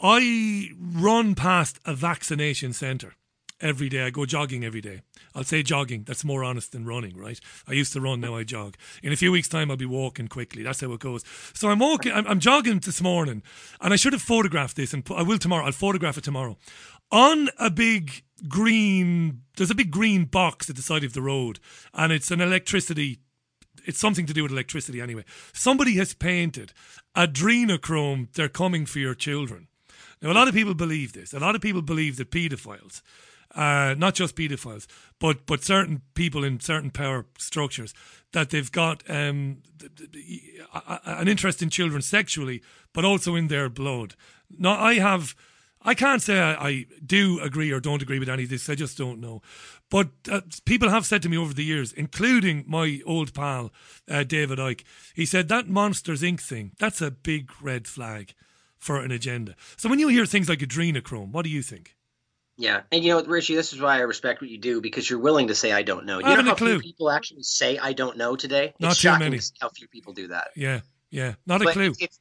I 0.00 0.70
run 0.78 1.34
past 1.34 1.80
a 1.84 1.94
vaccination 1.94 2.72
centre 2.72 3.14
every 3.60 3.88
day. 3.88 4.02
I 4.02 4.10
go 4.10 4.26
jogging 4.26 4.64
every 4.64 4.80
day. 4.80 5.02
I'll 5.34 5.44
say 5.44 5.62
jogging. 5.62 6.04
That's 6.04 6.24
more 6.24 6.44
honest 6.44 6.72
than 6.72 6.84
running, 6.84 7.16
right? 7.16 7.40
I 7.66 7.72
used 7.72 7.92
to 7.94 8.00
run, 8.00 8.20
now 8.20 8.34
I 8.36 8.44
jog. 8.44 8.76
In 9.02 9.12
a 9.12 9.16
few 9.16 9.32
weeks' 9.32 9.48
time, 9.48 9.70
I'll 9.70 9.76
be 9.76 9.86
walking 9.86 10.28
quickly. 10.28 10.62
That's 10.62 10.80
how 10.80 10.92
it 10.92 11.00
goes. 11.00 11.24
So 11.54 11.68
I'm 11.68 11.78
walking. 11.78 12.12
I'm, 12.12 12.26
I'm 12.26 12.40
jogging 12.40 12.80
this 12.80 13.00
morning, 13.00 13.42
and 13.80 13.92
I 13.92 13.96
should 13.96 14.12
have 14.12 14.22
photographed 14.22 14.76
this, 14.76 14.92
and 14.92 15.06
I 15.14 15.22
will 15.22 15.38
tomorrow. 15.38 15.66
I'll 15.66 15.72
photograph 15.72 16.18
it 16.18 16.24
tomorrow. 16.24 16.56
On 17.10 17.48
a 17.58 17.70
big 17.70 18.24
green, 18.48 19.42
there's 19.56 19.70
a 19.70 19.74
big 19.74 19.90
green 19.90 20.24
box 20.24 20.68
at 20.68 20.76
the 20.76 20.82
side 20.82 21.04
of 21.04 21.12
the 21.12 21.22
road, 21.22 21.60
and 21.94 22.12
it's 22.12 22.30
an 22.30 22.40
electricity 22.40 23.20
it's 23.86 24.00
something 24.00 24.26
to 24.26 24.34
do 24.34 24.42
with 24.42 24.52
electricity 24.52 25.00
anyway. 25.00 25.24
Somebody 25.52 25.94
has 25.94 26.12
painted 26.12 26.72
adrenochrome, 27.16 28.32
they're 28.34 28.48
coming 28.48 28.84
for 28.84 28.98
your 28.98 29.14
children. 29.14 29.68
Now, 30.20 30.32
a 30.32 30.34
lot 30.34 30.48
of 30.48 30.54
people 30.54 30.74
believe 30.74 31.12
this. 31.12 31.32
A 31.32 31.38
lot 31.38 31.54
of 31.54 31.60
people 31.60 31.82
believe 31.82 32.16
that 32.16 32.30
paedophiles, 32.30 33.02
uh, 33.56 33.94
not 33.96 34.14
just 34.14 34.36
paedophiles, 34.36 34.86
but 35.18 35.46
but 35.46 35.64
certain 35.64 36.02
people 36.14 36.44
in 36.44 36.60
certain 36.60 36.90
power 36.90 37.26
structures, 37.38 37.94
that 38.32 38.50
they've 38.50 38.70
got 38.70 39.02
um, 39.08 39.62
an 41.04 41.26
interest 41.26 41.62
in 41.62 41.70
children 41.70 42.02
sexually, 42.02 42.62
but 42.92 43.04
also 43.04 43.34
in 43.34 43.48
their 43.48 43.68
blood. 43.68 44.14
Now, 44.58 44.78
I 44.78 44.94
have. 44.94 45.34
I 45.82 45.94
can't 45.94 46.20
say 46.20 46.40
I, 46.40 46.68
I, 46.68 46.86
do 47.04 47.38
agree 47.40 47.70
or 47.70 47.78
don't 47.78 48.02
agree 48.02 48.18
with 48.18 48.28
any 48.28 48.42
of 48.42 48.48
this. 48.48 48.68
I 48.68 48.74
just 48.74 48.98
don't 48.98 49.20
know. 49.20 49.40
But 49.88 50.08
uh, 50.28 50.40
people 50.64 50.88
have 50.88 51.06
said 51.06 51.22
to 51.22 51.28
me 51.28 51.36
over 51.36 51.54
the 51.54 51.62
years, 51.62 51.92
including 51.92 52.64
my 52.66 53.00
old 53.06 53.32
pal 53.32 53.72
uh, 54.10 54.24
David 54.24 54.58
Icke, 54.58 54.82
he 55.14 55.24
said 55.24 55.48
that 55.48 55.68
Monsters 55.68 56.22
Inc. 56.22 56.40
thing, 56.40 56.72
that's 56.80 57.00
a 57.00 57.12
big 57.12 57.52
red 57.62 57.86
flag 57.86 58.34
for 58.78 58.98
an 59.00 59.12
agenda. 59.12 59.54
So 59.76 59.88
when 59.88 60.00
you 60.00 60.08
hear 60.08 60.26
things 60.26 60.48
like 60.48 60.58
adrenochrome, 60.58 61.30
what 61.30 61.44
do 61.44 61.50
you 61.50 61.62
think? 61.62 61.95
Yeah, 62.58 62.82
and 62.90 63.04
you 63.04 63.10
know, 63.10 63.22
Richie, 63.22 63.54
this 63.54 63.72
is 63.72 63.80
why 63.80 63.96
I 63.96 64.00
respect 64.00 64.40
what 64.40 64.48
you 64.48 64.58
do 64.58 64.80
because 64.80 65.08
you're 65.08 65.18
willing 65.18 65.48
to 65.48 65.54
say 65.54 65.72
I 65.72 65.82
don't 65.82 66.06
know. 66.06 66.18
You 66.20 66.24
know 66.24 66.42
how 66.42 66.54
few 66.54 66.80
people 66.80 67.10
actually 67.10 67.42
say 67.42 67.76
I 67.76 67.92
don't 67.92 68.16
know 68.16 68.34
today? 68.34 68.72
Not 68.80 68.92
it's 68.92 69.02
too 69.02 69.18
many. 69.18 69.38
to 69.38 69.52
how 69.60 69.68
few 69.68 69.88
people 69.88 70.14
do 70.14 70.28
that. 70.28 70.48
Yeah, 70.56 70.80
yeah, 71.10 71.34
not 71.46 71.60
a 71.60 71.66
clue. 71.66 71.92
It's, 71.98 72.18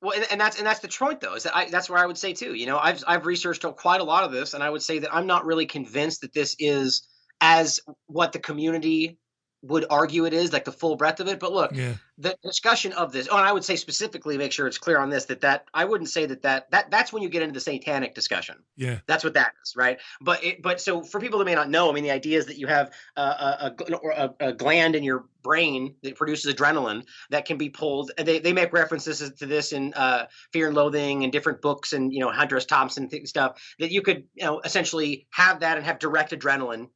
well, 0.00 0.12
and, 0.14 0.26
and 0.30 0.40
that's 0.40 0.56
and 0.56 0.66
that's 0.66 0.80
the 0.80 0.88
point 0.88 1.20
though. 1.20 1.34
Is 1.34 1.42
that 1.42 1.54
I, 1.54 1.68
that's 1.68 1.90
where 1.90 1.98
I 1.98 2.06
would 2.06 2.16
say 2.16 2.32
too. 2.32 2.54
You 2.54 2.66
know, 2.66 2.78
I've 2.78 3.02
I've 3.06 3.26
researched 3.26 3.64
quite 3.76 4.00
a 4.00 4.04
lot 4.04 4.24
of 4.24 4.32
this, 4.32 4.54
and 4.54 4.62
I 4.62 4.70
would 4.70 4.82
say 4.82 5.00
that 5.00 5.14
I'm 5.14 5.26
not 5.26 5.44
really 5.44 5.66
convinced 5.66 6.22
that 6.22 6.32
this 6.32 6.56
is 6.58 7.06
as 7.40 7.80
what 8.06 8.32
the 8.32 8.38
community 8.38 9.18
would 9.62 9.84
argue 9.90 10.24
it 10.24 10.32
is, 10.32 10.52
like 10.52 10.64
the 10.64 10.72
full 10.72 10.96
breadth 10.96 11.20
of 11.20 11.28
it. 11.28 11.40
But 11.40 11.52
look, 11.52 11.74
Yeah. 11.74 11.94
the 12.16 12.36
discussion 12.42 12.92
of 12.92 13.12
this. 13.12 13.28
Oh, 13.30 13.36
and 13.36 13.46
I 13.46 13.52
would 13.52 13.64
say 13.64 13.76
specifically, 13.76 14.38
make 14.38 14.52
sure 14.52 14.66
it's 14.66 14.78
clear 14.78 14.98
on 14.98 15.10
this 15.10 15.24
that 15.26 15.40
that 15.40 15.64
I 15.74 15.84
wouldn't 15.84 16.10
say 16.10 16.26
that 16.26 16.42
that 16.42 16.70
that 16.70 16.90
that's 16.90 17.12
when 17.12 17.22
you 17.22 17.28
get 17.28 17.42
into 17.42 17.54
the 17.54 17.60
satanic 17.60 18.14
discussion. 18.14 18.56
Yeah. 18.76 18.98
That's 19.06 19.24
what 19.24 19.34
that 19.34 19.52
is, 19.64 19.74
right? 19.76 19.98
But 20.20 20.44
it, 20.44 20.62
but 20.62 20.80
so 20.80 21.02
for 21.02 21.20
people 21.20 21.38
that 21.40 21.44
may 21.44 21.54
not 21.54 21.70
know, 21.70 21.90
I 21.90 21.92
mean, 21.92 22.04
the 22.04 22.10
idea 22.10 22.38
is 22.38 22.46
that 22.46 22.58
you 22.58 22.66
have 22.68 22.92
a, 23.16 23.20
a, 23.20 23.74
a, 24.16 24.34
a, 24.40 24.52
gland 24.52 24.94
in 24.94 25.02
your 25.02 25.26
brain 25.42 25.94
that 26.02 26.16
produces 26.16 26.52
adrenaline 26.54 27.04
that 27.30 27.44
can 27.44 27.56
be 27.56 27.70
pulled. 27.70 28.10
And 28.18 28.26
they, 28.26 28.38
they 28.38 28.52
make 28.52 28.72
references 28.72 29.18
to 29.38 29.46
this 29.46 29.72
in 29.72 29.94
uh, 29.94 30.26
Fear 30.52 30.68
and 30.68 30.76
Loathing 30.76 31.24
and 31.24 31.32
different 31.32 31.62
books 31.62 31.92
and 31.92 32.12
you 32.12 32.20
know 32.20 32.30
Hunter 32.30 32.56
S. 32.56 32.64
Thompson 32.64 33.08
th- 33.08 33.26
stuff 33.26 33.60
that 33.78 33.90
you 33.90 34.02
could 34.02 34.24
you 34.34 34.44
know 34.44 34.60
essentially 34.60 35.26
have 35.30 35.60
that 35.60 35.76
and 35.76 35.86
have 35.86 35.98
direct 35.98 36.32
adrenaline. 36.32 36.88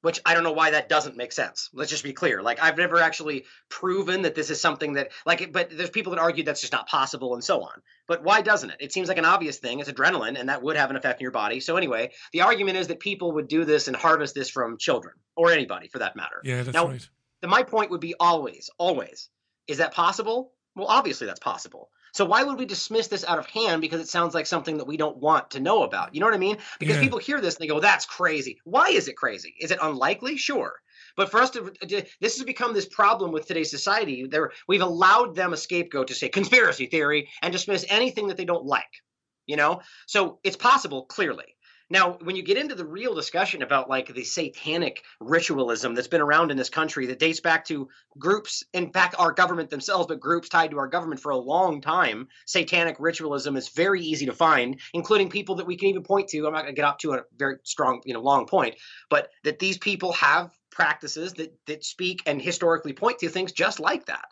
Which 0.00 0.20
I 0.24 0.34
don't 0.34 0.44
know 0.44 0.52
why 0.52 0.70
that 0.70 0.88
doesn't 0.88 1.16
make 1.16 1.32
sense. 1.32 1.70
Let's 1.72 1.90
just 1.90 2.04
be 2.04 2.12
clear. 2.12 2.40
Like 2.40 2.62
I've 2.62 2.76
never 2.76 3.00
actually 3.00 3.46
proven 3.68 4.22
that 4.22 4.36
this 4.36 4.48
is 4.48 4.60
something 4.60 4.92
that 4.92 5.10
like. 5.26 5.52
But 5.52 5.70
there's 5.76 5.90
people 5.90 6.12
that 6.12 6.20
argue 6.20 6.44
that's 6.44 6.60
just 6.60 6.72
not 6.72 6.86
possible 6.86 7.34
and 7.34 7.42
so 7.42 7.62
on. 7.62 7.82
But 8.06 8.22
why 8.22 8.40
doesn't 8.40 8.70
it? 8.70 8.76
It 8.78 8.92
seems 8.92 9.08
like 9.08 9.18
an 9.18 9.24
obvious 9.24 9.58
thing. 9.58 9.80
It's 9.80 9.90
adrenaline, 9.90 10.38
and 10.38 10.48
that 10.48 10.62
would 10.62 10.76
have 10.76 10.90
an 10.90 10.96
effect 10.96 11.20
on 11.20 11.22
your 11.22 11.32
body. 11.32 11.58
So 11.58 11.76
anyway, 11.76 12.12
the 12.32 12.42
argument 12.42 12.78
is 12.78 12.86
that 12.88 13.00
people 13.00 13.32
would 13.32 13.48
do 13.48 13.64
this 13.64 13.88
and 13.88 13.96
harvest 13.96 14.34
this 14.36 14.48
from 14.48 14.78
children 14.78 15.14
or 15.36 15.50
anybody 15.50 15.88
for 15.88 15.98
that 15.98 16.14
matter. 16.14 16.40
Yeah, 16.44 16.62
that's 16.62 16.74
now, 16.74 16.88
right. 16.88 17.08
the, 17.40 17.48
my 17.48 17.64
point 17.64 17.90
would 17.90 18.00
be 18.00 18.14
always, 18.20 18.70
always, 18.78 19.28
is 19.66 19.78
that 19.78 19.94
possible? 19.94 20.52
Well, 20.76 20.86
obviously 20.86 21.26
that's 21.26 21.40
possible. 21.40 21.90
So 22.12 22.24
why 22.24 22.42
would 22.42 22.58
we 22.58 22.66
dismiss 22.66 23.08
this 23.08 23.24
out 23.24 23.38
of 23.38 23.46
hand 23.46 23.80
because 23.80 24.00
it 24.00 24.08
sounds 24.08 24.34
like 24.34 24.46
something 24.46 24.78
that 24.78 24.86
we 24.86 24.96
don't 24.96 25.16
want 25.18 25.50
to 25.52 25.60
know 25.60 25.82
about? 25.82 26.14
You 26.14 26.20
know 26.20 26.26
what 26.26 26.34
I 26.34 26.38
mean? 26.38 26.58
Because 26.78 26.96
Yeah. 26.96 27.02
people 27.02 27.18
hear 27.18 27.40
this 27.40 27.56
and 27.56 27.62
they 27.62 27.68
go, 27.68 27.80
"That's 27.80 28.06
crazy." 28.06 28.60
Why 28.64 28.88
is 28.88 29.08
it 29.08 29.16
crazy? 29.16 29.54
Is 29.60 29.70
it 29.70 29.78
unlikely? 29.82 30.36
Sure. 30.36 30.74
But 31.16 31.30
for 31.30 31.40
us 31.40 31.50
to, 31.50 31.70
to- 31.70 32.06
this 32.20 32.36
has 32.36 32.44
become 32.44 32.74
this 32.74 32.86
problem 32.86 33.32
with 33.32 33.46
today's 33.46 33.70
society. 33.70 34.26
There, 34.26 34.52
we've 34.68 34.82
allowed 34.82 35.34
them 35.34 35.52
a 35.52 35.56
scapegoat 35.56 36.08
to 36.08 36.14
say 36.14 36.28
conspiracy 36.28 36.86
theory 36.86 37.28
and 37.42 37.52
dismiss 37.52 37.84
anything 37.88 38.28
that 38.28 38.36
they 38.36 38.44
don't 38.44 38.64
like. 38.64 39.02
You 39.46 39.56
know, 39.56 39.80
so 40.06 40.40
it's 40.44 40.56
possible 40.56 41.06
clearly. 41.06 41.56
Now, 41.90 42.18
when 42.22 42.36
you 42.36 42.42
get 42.42 42.58
into 42.58 42.74
the 42.74 42.84
real 42.84 43.14
discussion 43.14 43.62
about 43.62 43.88
like 43.88 44.12
the 44.12 44.24
satanic 44.24 45.02
ritualism 45.20 45.94
that's 45.94 46.08
been 46.08 46.20
around 46.20 46.50
in 46.50 46.56
this 46.56 46.68
country 46.68 47.06
that 47.06 47.18
dates 47.18 47.40
back 47.40 47.64
to 47.66 47.88
groups, 48.18 48.62
in 48.74 48.92
fact, 48.92 49.14
our 49.18 49.32
government 49.32 49.70
themselves, 49.70 50.06
but 50.06 50.20
groups 50.20 50.48
tied 50.48 50.70
to 50.72 50.78
our 50.78 50.88
government 50.88 51.20
for 51.20 51.30
a 51.30 51.36
long 51.36 51.80
time, 51.80 52.28
satanic 52.46 52.96
ritualism 52.98 53.56
is 53.56 53.70
very 53.70 54.02
easy 54.02 54.26
to 54.26 54.34
find, 54.34 54.80
including 54.92 55.30
people 55.30 55.54
that 55.56 55.66
we 55.66 55.76
can 55.76 55.88
even 55.88 56.02
point 56.02 56.28
to. 56.28 56.46
I'm 56.46 56.52
not 56.52 56.62
going 56.62 56.74
to 56.74 56.80
get 56.80 56.84
up 56.84 56.98
to 57.00 57.14
a 57.14 57.22
very 57.36 57.56
strong, 57.64 58.02
you 58.04 58.12
know, 58.12 58.20
long 58.20 58.46
point, 58.46 58.74
but 59.08 59.30
that 59.44 59.58
these 59.58 59.78
people 59.78 60.12
have 60.12 60.50
practices 60.70 61.32
that 61.34 61.52
that 61.66 61.84
speak 61.84 62.22
and 62.26 62.40
historically 62.40 62.92
point 62.92 63.18
to 63.18 63.28
things 63.28 63.52
just 63.52 63.80
like 63.80 64.06
that 64.06 64.26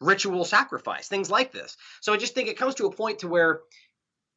ritual 0.00 0.44
sacrifice 0.44 1.06
things 1.06 1.30
like 1.30 1.52
this 1.52 1.76
so 2.00 2.12
i 2.12 2.16
just 2.16 2.34
think 2.34 2.48
it 2.48 2.56
comes 2.56 2.74
to 2.74 2.86
a 2.86 2.92
point 2.92 3.20
to 3.20 3.28
where 3.28 3.60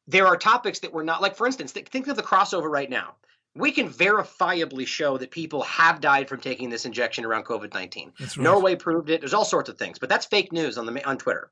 there 0.08 0.26
are 0.26 0.36
topics 0.36 0.78
that 0.80 0.92
we're 0.92 1.02
not 1.02 1.22
like 1.22 1.36
for 1.36 1.46
instance 1.46 1.72
th- 1.72 1.88
think 1.88 2.08
of 2.08 2.16
the 2.16 2.22
crossover 2.22 2.70
right 2.70 2.90
now 2.90 3.14
we 3.54 3.72
can 3.72 3.88
verifiably 3.88 4.86
show 4.86 5.16
that 5.16 5.30
people 5.30 5.62
have 5.62 6.00
died 6.00 6.28
from 6.28 6.40
taking 6.40 6.70
this 6.70 6.84
injection 6.84 7.24
around 7.24 7.44
covid-19 7.44 8.12
That's 8.18 8.36
right. 8.36 8.44
norway 8.44 8.76
proved 8.76 9.10
it 9.10 9.20
there's 9.20 9.34
all 9.34 9.44
sorts 9.44 9.68
of 9.68 9.78
things 9.78 9.98
but 9.98 10.08
that's 10.08 10.26
fake 10.26 10.52
news 10.52 10.78
on 10.78 10.86
the 10.86 11.04
on 11.06 11.18
twitter 11.18 11.50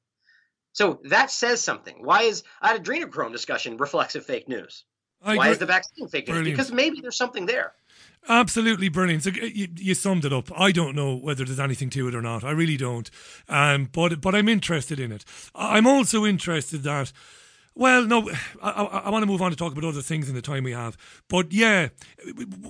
so 0.73 1.01
that 1.05 1.31
says 1.31 1.61
something 1.61 1.97
why 2.05 2.23
is 2.23 2.43
that 2.63 2.83
adrenochrome 2.83 3.33
discussion 3.33 3.77
reflexive 3.77 4.25
fake 4.25 4.49
news 4.49 4.85
I 5.23 5.37
why 5.37 5.45
agree. 5.47 5.53
is 5.53 5.59
the 5.59 5.67
vaccine 5.67 6.09
fake 6.09 6.29
news 6.29 6.35
Brilliant. 6.37 6.57
because 6.57 6.73
maybe 6.73 7.01
there's 7.01 7.17
something 7.17 7.47
there 7.47 7.75
Absolutely 8.29 8.89
brilliant. 8.89 9.23
So 9.23 9.31
uh, 9.31 9.45
you, 9.45 9.69
you 9.77 9.95
summed 9.95 10.25
it 10.25 10.33
up. 10.33 10.49
I 10.59 10.73
don't 10.73 10.95
know 10.97 11.15
whether 11.15 11.45
there's 11.45 11.61
anything 11.61 11.91
to 11.91 12.09
it 12.09 12.15
or 12.15 12.23
not. 12.23 12.43
I 12.43 12.53
really 12.53 12.77
don't. 12.79 13.11
Um, 13.49 13.91
but 13.93 14.21
but 14.21 14.35
I'm 14.35 14.49
interested 14.49 14.99
in 14.99 15.13
it. 15.13 15.25
I'm 15.55 15.87
also 15.87 16.25
interested 16.25 16.83
that. 16.85 17.13
Well, 17.77 18.05
no, 18.05 18.31
I, 18.63 18.71
I, 18.71 18.83
I 18.85 19.11
want 19.11 19.23
to 19.23 19.27
move 19.27 19.43
on 19.43 19.51
to 19.51 19.57
talk 19.57 19.73
about 19.73 19.85
other 19.85 20.03
things 20.03 20.29
in 20.29 20.35
the 20.35 20.43
time 20.43 20.63
we 20.63 20.73
have. 20.73 20.97
But 21.29 21.53
yeah, 21.53 21.89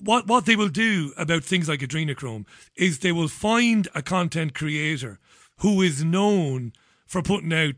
what 0.02 0.26
what 0.26 0.46
they 0.46 0.56
will 0.56 0.68
do 0.68 1.12
about 1.16 1.44
things 1.44 1.68
like 1.68 1.80
adrenochrome 1.80 2.46
is 2.74 2.98
they 2.98 3.12
will 3.12 3.28
find 3.28 3.86
a 3.94 4.02
content 4.02 4.54
creator 4.54 5.18
who 5.58 5.82
is 5.82 6.02
known 6.02 6.72
for 7.06 7.22
putting 7.22 7.52
out 7.52 7.74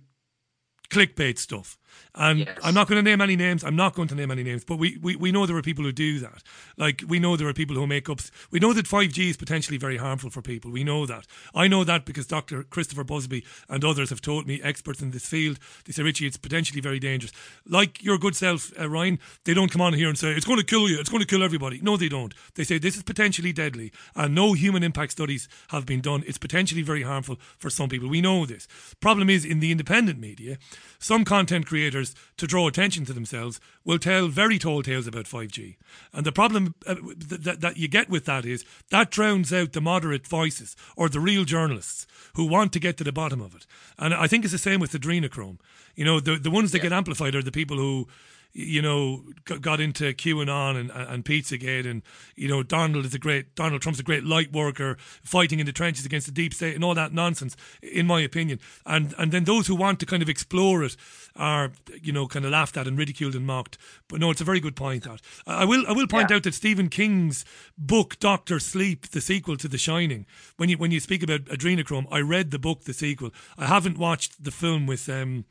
clickbait 0.89 1.39
stuff 1.39 1.77
And 2.14 2.40
Yes. 2.40 2.59
I'm 2.62 2.74
not 2.74 2.89
going 2.89 3.02
to 3.02 3.09
name 3.09 3.20
any 3.20 3.36
names. 3.36 3.62
I'm 3.64 3.77
not 3.77 3.94
going 3.94 4.09
to 4.09 4.14
name 4.14 4.31
any 4.31 4.43
names, 4.43 4.64
but 4.64 4.78
we, 4.78 4.98
we, 5.02 5.16
we 5.16 5.32
know 5.32 5.47
there 5.47 5.56
are 5.56 5.62
people 5.62 5.85
who 5.85 5.93
do 5.93 6.18
that. 6.20 6.43
Like, 6.77 7.02
we 7.06 7.18
know 7.18 7.36
there 7.36 7.48
are 7.48 7.52
people 7.52 7.77
who 7.77 7.86
make 7.86 8.09
up. 8.09 8.20
We 8.51 8.59
know 8.59 8.73
that 8.73 8.86
5G 8.86 9.31
is 9.31 9.36
potentially 9.36 9.78
very 9.78 9.97
harmful 9.97 10.31
for 10.31 10.43
people. 10.43 10.70
We 10.70 10.85
know 10.85 11.06
that. 11.06 11.27
I 11.55 11.68
know 11.68 11.85
that 11.85 12.05
because 12.05 12.27
Dr. 12.27 12.62
Christopher 12.64 13.05
Busby 13.05 13.44
and 13.68 13.85
others 13.85 14.10
have 14.10 14.20
told 14.20 14.47
me, 14.47 14.60
experts 14.62 15.01
in 15.02 15.10
this 15.10 15.27
field, 15.27 15.59
they 15.85 15.93
say, 15.93 16.02
Richie, 16.02 16.27
it's 16.27 16.36
potentially 16.36 16.81
very 16.81 16.98
dangerous. 16.98 17.32
Like 17.66 18.02
your 18.02 18.18
good 18.18 18.36
self, 18.36 18.73
uh, 18.78 18.89
Ryan, 18.89 19.18
they 19.44 19.55
don't 19.55 19.70
come 19.70 19.82
on 19.82 19.93
here 19.93 20.09
and 20.09 20.18
say, 20.18 20.32
it's 20.32 20.47
going 20.47 20.59
to 20.59 20.64
kill 20.64 20.89
you, 20.89 20.98
it's 20.98 21.10
going 21.10 21.23
to 21.23 21.27
kill 21.27 21.43
everybody. 21.43 21.81
No, 21.82 21.97
they 21.97 22.09
don't. 22.09 22.35
They 22.55 22.64
say, 22.64 22.78
this 22.78 22.97
is 22.97 23.02
potentially 23.02 23.52
deadly, 23.52 23.93
and 24.14 24.35
no 24.35 24.52
human 24.52 24.82
impact 24.82 25.12
studies 25.12 25.48
have 25.68 25.86
been 25.86 26.01
done. 26.01 26.24
It's 26.27 26.39
potentially 26.39 26.82
very 26.82 27.02
harmful 27.02 27.36
for 27.59 27.70
some 27.70 27.89
people. 27.89 28.09
We 28.09 28.20
know 28.20 28.47
this. 28.47 28.66
Problem 29.01 29.31
is, 29.31 29.44
in 29.44 29.60
the 29.60 29.70
independent 29.70 30.18
media, 30.18 30.59
some 30.98 31.24
content 31.24 31.66
creators, 31.66 31.85
to 31.90 32.46
draw 32.46 32.68
attention 32.68 33.04
to 33.06 33.12
themselves, 33.12 33.60
will 33.84 33.98
tell 33.98 34.28
very 34.28 34.58
tall 34.58 34.82
tales 34.82 35.06
about 35.06 35.26
5G. 35.26 35.76
And 36.12 36.26
the 36.26 36.32
problem 36.32 36.74
uh, 36.86 36.94
th- 36.94 37.44
th- 37.44 37.58
that 37.58 37.76
you 37.76 37.88
get 37.88 38.08
with 38.08 38.24
that 38.26 38.44
is 38.44 38.64
that 38.90 39.10
drowns 39.10 39.52
out 39.52 39.72
the 39.72 39.80
moderate 39.80 40.26
voices 40.26 40.76
or 40.96 41.08
the 41.08 41.20
real 41.20 41.44
journalists 41.44 42.06
who 42.34 42.46
want 42.46 42.72
to 42.72 42.80
get 42.80 42.96
to 42.98 43.04
the 43.04 43.12
bottom 43.12 43.40
of 43.40 43.54
it. 43.54 43.66
And 43.98 44.14
I 44.14 44.26
think 44.26 44.44
it's 44.44 44.52
the 44.52 44.58
same 44.58 44.80
with 44.80 44.92
adrenochrome. 44.92 45.58
You 45.94 46.04
know, 46.04 46.20
the, 46.20 46.36
the 46.36 46.50
ones 46.50 46.72
that 46.72 46.80
get 46.80 46.92
amplified 46.92 47.34
are 47.34 47.42
the 47.42 47.52
people 47.52 47.76
who 47.76 48.08
you 48.52 48.81
know, 48.81 49.23
got 49.44 49.81
into 49.81 50.12
QAnon 50.14 50.81
and, 50.81 50.90
and 50.90 51.24
Pizzagate, 51.24 51.86
and 51.86 52.02
you 52.36 52.48
know, 52.48 52.62
Donald 52.62 53.05
is 53.05 53.14
a 53.14 53.18
great 53.18 53.55
Donald 53.55 53.82
Trump's 53.82 54.01
a 54.01 54.02
great 54.02 54.24
light 54.24 54.52
worker, 54.52 54.97
fighting 55.23 55.60
in 55.60 55.66
the 55.66 55.73
trenches 55.73 56.06
against 56.06 56.27
the 56.27 56.32
deep 56.32 56.55
state 56.55 56.74
and 56.74 56.82
all 56.82 56.94
that 56.94 57.12
nonsense, 57.12 57.56
in 57.82 58.06
my 58.06 58.20
opinion. 58.20 58.59
And 58.86 59.14
and 59.18 59.31
then 59.31 59.44
those 59.44 59.66
who 59.66 59.77
want 59.77 60.01
to 60.01 60.06
kind 60.06 60.23
of 60.23 60.28
explore 60.28 60.82
it 60.82 60.97
are, 61.36 61.73
you 62.02 62.12
know, 62.12 62.27
kind 62.27 62.44
of 62.44 62.51
laughed 62.51 62.77
at 62.77 62.86
and 62.86 62.97
ridiculed 62.97 63.35
and 63.35 63.47
mocked. 63.47 63.77
But 64.09 64.20
no, 64.20 64.31
it's 64.31 64.40
a 64.40 64.44
very 64.44 64.60
good 64.60 64.77
point. 64.77 65.05
That 65.05 65.20
I 65.47 65.64
will 65.64 65.85
I 65.86 65.93
will 65.93 66.06
point 66.06 66.31
out 66.31 66.44
that 66.44 66.55
Stephen 66.55 66.89
King's 66.89 67.44
book 67.77 68.18
Doctor 68.20 68.59
Sleep, 68.59 69.09
the 69.09 69.20
sequel 69.20 69.56
to 69.59 69.68
The 69.68 69.78
Shining. 69.78 70.24
When 70.56 70.70
you 70.70 70.78
when 70.78 70.90
you 70.90 71.01
speak 71.01 71.23
about 71.23 71.44
adrenochrome, 71.44 72.06
I 72.10 72.20
read 72.20 72.51
the 72.51 72.59
book, 72.59 72.85
the 72.85 72.94
sequel. 72.94 73.32
I 73.59 73.66
haven't 73.66 73.98
watched 73.98 74.43
the 74.43 74.51
film 74.51 74.86
with 74.86 75.09
um 75.10 75.44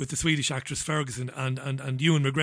with 0.00 0.08
the 0.08 0.16
Swedish 0.16 0.50
actress 0.50 0.82
Ferguson 0.82 1.30
and, 1.36 1.58
and, 1.58 1.78
and 1.78 2.00
Ewan 2.00 2.24
McGregor, 2.24 2.39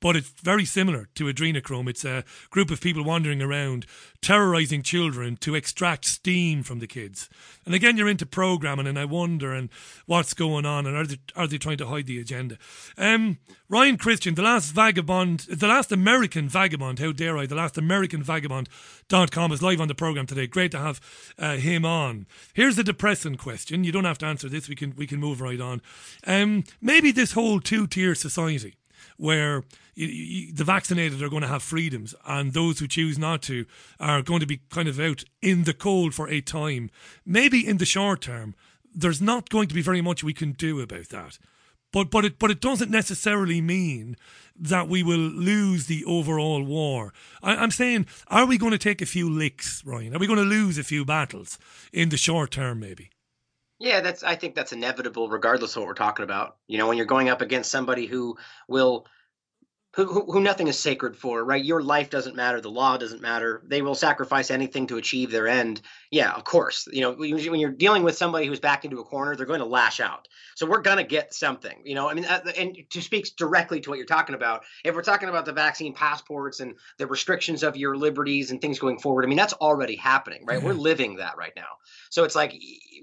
but 0.00 0.16
it's 0.16 0.28
very 0.28 0.64
similar 0.64 1.08
to 1.14 1.24
adrenochrome. 1.24 1.88
It's 1.88 2.04
a 2.04 2.24
group 2.50 2.70
of 2.70 2.80
people 2.80 3.04
wandering 3.04 3.42
around 3.42 3.86
terrorizing 4.20 4.82
children 4.82 5.36
to 5.38 5.54
extract 5.54 6.04
steam 6.04 6.62
from 6.62 6.78
the 6.78 6.86
kids. 6.86 7.28
And 7.66 7.74
again, 7.74 7.96
you're 7.96 8.08
into 8.08 8.26
programming, 8.26 8.86
and 8.86 8.98
I 8.98 9.04
wonder 9.04 9.52
and 9.52 9.70
what's 10.06 10.34
going 10.34 10.66
on, 10.66 10.86
and 10.86 10.96
are 10.96 11.06
they, 11.06 11.18
are 11.36 11.46
they 11.46 11.58
trying 11.58 11.78
to 11.78 11.86
hide 11.86 12.06
the 12.06 12.20
agenda? 12.20 12.58
Um, 12.98 13.38
Ryan 13.68 13.96
Cristian, 13.96 14.36
the 14.36 14.42
last 14.42 14.72
vagabond, 14.72 15.40
the 15.40 15.66
last 15.66 15.90
American 15.90 16.48
vagabond, 16.48 16.98
how 16.98 17.12
dare 17.12 17.38
I, 17.38 17.46
the 17.46 17.54
last 17.54 17.78
American 17.78 18.22
vagabond.com 18.22 19.52
is 19.52 19.62
live 19.62 19.80
on 19.80 19.88
the 19.88 19.94
program 19.94 20.26
today. 20.26 20.46
Great 20.46 20.70
to 20.72 20.78
have 20.78 21.00
uh, 21.38 21.56
him 21.56 21.84
on. 21.84 22.26
Here's 22.52 22.78
a 22.78 22.84
depressing 22.84 23.36
question. 23.36 23.84
You 23.84 23.92
don't 23.92 24.04
have 24.04 24.18
to 24.18 24.26
answer 24.26 24.48
this. 24.48 24.68
We 24.68 24.76
can 24.76 24.94
we 24.96 25.06
can 25.06 25.20
move 25.20 25.40
right 25.40 25.60
on. 25.60 25.80
Um, 26.26 26.64
maybe 26.80 27.10
this 27.10 27.32
whole 27.32 27.60
two 27.60 27.86
tier 27.86 28.14
society 28.14 28.74
where 29.16 29.64
you, 29.94 30.06
you, 30.06 30.52
the 30.52 30.64
vaccinated 30.64 31.22
are 31.22 31.28
going 31.28 31.42
to 31.42 31.48
have 31.48 31.62
freedoms 31.62 32.14
and 32.26 32.52
those 32.52 32.78
who 32.78 32.88
choose 32.88 33.18
not 33.18 33.42
to 33.42 33.66
are 34.00 34.22
going 34.22 34.40
to 34.40 34.46
be 34.46 34.60
kind 34.70 34.88
of 34.88 35.00
out 35.00 35.24
in 35.40 35.64
the 35.64 35.74
cold 35.74 36.14
for 36.14 36.28
a 36.28 36.40
time. 36.40 36.90
Maybe 37.24 37.66
in 37.66 37.78
the 37.78 37.86
short 37.86 38.22
term, 38.22 38.54
there's 38.94 39.20
not 39.20 39.50
going 39.50 39.68
to 39.68 39.74
be 39.74 39.82
very 39.82 40.00
much 40.00 40.22
we 40.22 40.34
can 40.34 40.52
do 40.52 40.80
about 40.80 41.08
that. 41.08 41.38
But 41.92 42.10
but 42.10 42.24
it 42.24 42.38
but 42.40 42.50
it 42.50 42.60
doesn't 42.60 42.90
necessarily 42.90 43.60
mean 43.60 44.16
that 44.56 44.88
we 44.88 45.04
will 45.04 45.16
lose 45.16 45.86
the 45.86 46.04
overall 46.04 46.62
war. 46.64 47.12
I, 47.40 47.54
I'm 47.54 47.70
saying, 47.70 48.06
are 48.26 48.46
we 48.46 48.58
going 48.58 48.72
to 48.72 48.78
take 48.78 49.00
a 49.00 49.06
few 49.06 49.30
licks, 49.30 49.84
Ryan? 49.84 50.14
Are 50.14 50.18
we 50.18 50.26
going 50.26 50.40
to 50.40 50.44
lose 50.44 50.76
a 50.76 50.82
few 50.82 51.04
battles 51.04 51.56
in 51.92 52.08
the 52.08 52.16
short 52.16 52.50
term, 52.50 52.80
maybe? 52.80 53.10
Yeah, 53.78 54.00
that's. 54.00 54.22
I 54.22 54.36
think 54.36 54.54
that's 54.54 54.72
inevitable, 54.72 55.28
regardless 55.28 55.76
of 55.76 55.80
what 55.82 55.88
we're 55.88 55.94
talking 55.94 56.24
about. 56.24 56.56
You 56.68 56.78
know, 56.78 56.88
when 56.88 56.96
you're 56.96 57.06
going 57.06 57.28
up 57.28 57.42
against 57.42 57.70
somebody 57.70 58.06
who 58.06 58.36
will, 58.68 59.06
who, 59.94 60.06
who, 60.06 60.32
who 60.32 60.40
nothing 60.40 60.66
is 60.66 60.78
sacred 60.78 61.16
for, 61.16 61.44
right? 61.44 61.64
Your 61.64 61.82
life 61.82 62.10
doesn't 62.10 62.34
matter, 62.34 62.60
the 62.60 62.70
law 62.70 62.96
doesn't 62.96 63.22
matter. 63.22 63.62
They 63.66 63.80
will 63.82 63.94
sacrifice 63.94 64.50
anything 64.50 64.88
to 64.88 64.96
achieve 64.96 65.30
their 65.30 65.46
end. 65.46 65.80
Yeah, 66.10 66.32
of 66.32 66.44
course. 66.44 66.88
You 66.92 67.02
know, 67.02 67.12
when 67.12 67.38
you- 67.38 67.50
when 67.50 67.60
you're 67.60 67.70
dealing 67.70 68.02
with 68.02 68.16
somebody 68.16 68.46
who's 68.46 68.60
backed 68.60 68.84
into 68.84 69.00
a 69.00 69.04
corner, 69.04 69.36
they're 69.36 69.46
going 69.46 69.60
to 69.60 69.66
lash 69.66 70.00
out. 70.00 70.26
So 70.56 70.66
we're 70.66 70.82
going 70.82 70.96
to 70.98 71.04
get 71.04 71.32
something. 71.34 71.82
You 71.84 71.94
know, 71.94 72.08
I 72.08 72.14
mean, 72.14 72.24
uh, 72.24 72.40
and 72.56 72.76
to 72.90 73.00
speak 73.00 73.36
directly 73.36 73.80
to 73.80 73.90
what 73.90 73.98
you're 73.98 74.06
talking 74.06 74.34
about, 74.34 74.64
if 74.84 74.94
we're 74.94 75.02
talking 75.02 75.28
about 75.28 75.44
the 75.44 75.52
vaccine 75.52 75.94
passports 75.94 76.60
and 76.60 76.74
the 76.98 77.06
restrictions 77.06 77.62
of 77.62 77.76
your 77.76 77.96
liberties 77.96 78.50
and 78.50 78.60
things 78.60 78.78
going 78.78 78.98
forward, 78.98 79.24
I 79.24 79.28
mean, 79.28 79.38
that's 79.38 79.54
already 79.54 79.96
happening, 79.96 80.44
right? 80.44 80.62
We're 80.62 80.74
living 80.74 81.16
that 81.16 81.36
right 81.36 81.52
now. 81.56 81.78
So 82.10 82.24
it's 82.24 82.34
like 82.34 82.54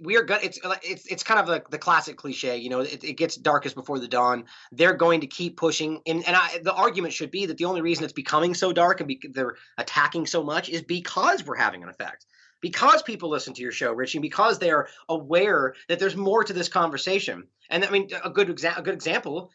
we 0.02 0.18
are 0.18 0.24
going. 0.24 0.42
It's 0.44 0.60
it's 0.84 1.06
it's 1.06 1.24
kind 1.24 1.40
of 1.40 1.48
like 1.48 1.70
the 1.70 1.78
classic 1.78 2.18
cliche. 2.18 2.58
You 2.58 2.70
know, 2.70 2.80
it, 2.80 3.04
it 3.04 3.14
gets 3.14 3.36
darkest 3.36 3.76
before 3.76 4.00
the 4.00 4.08
dawn. 4.08 4.46
They're 4.72 4.94
going 4.94 5.22
to 5.22 5.28
keep 5.28 5.58
pushing, 5.58 6.02
and 6.06 6.26
and 6.26 6.36
I, 6.36 6.60
the 6.64 6.74
argument 6.82 7.14
should 7.14 7.32
be 7.32 7.46
that 7.46 7.58
the 7.58 7.66
only 7.66 7.82
reason 7.82 8.04
it's 8.04 8.14
becoming 8.14 8.54
so 8.54 8.74
dark 8.74 9.00
and 9.00 9.08
be, 9.08 9.20
they're 9.32 9.56
attacking 9.78 10.26
so 10.26 10.44
much 10.44 10.70
is 10.70 10.82
because 10.82 11.46
we're 11.46 11.56
having 11.56 11.84
an 11.84 11.90
effect. 11.90 12.26
Because 12.62 13.02
people 13.02 13.30
listen 13.30 13.54
to 13.56 13.62
your 13.62 13.72
show, 13.72 13.92
Richie, 13.92 14.20
because 14.20 14.60
they 14.60 14.70
are 14.70 14.88
aware 15.10 15.74
that 15.88 16.00
there's 16.00 16.16
more 16.16 16.44
to 16.44 16.54
this 16.54 16.70
conversation. 16.70 17.48
And 17.70 17.84
I 17.84 17.90
mean, 17.90 18.10
a 18.24 18.30
good 18.30 18.50
exa- 18.50 18.78
a 18.78 18.82
good 18.84 18.94
example 18.94 19.52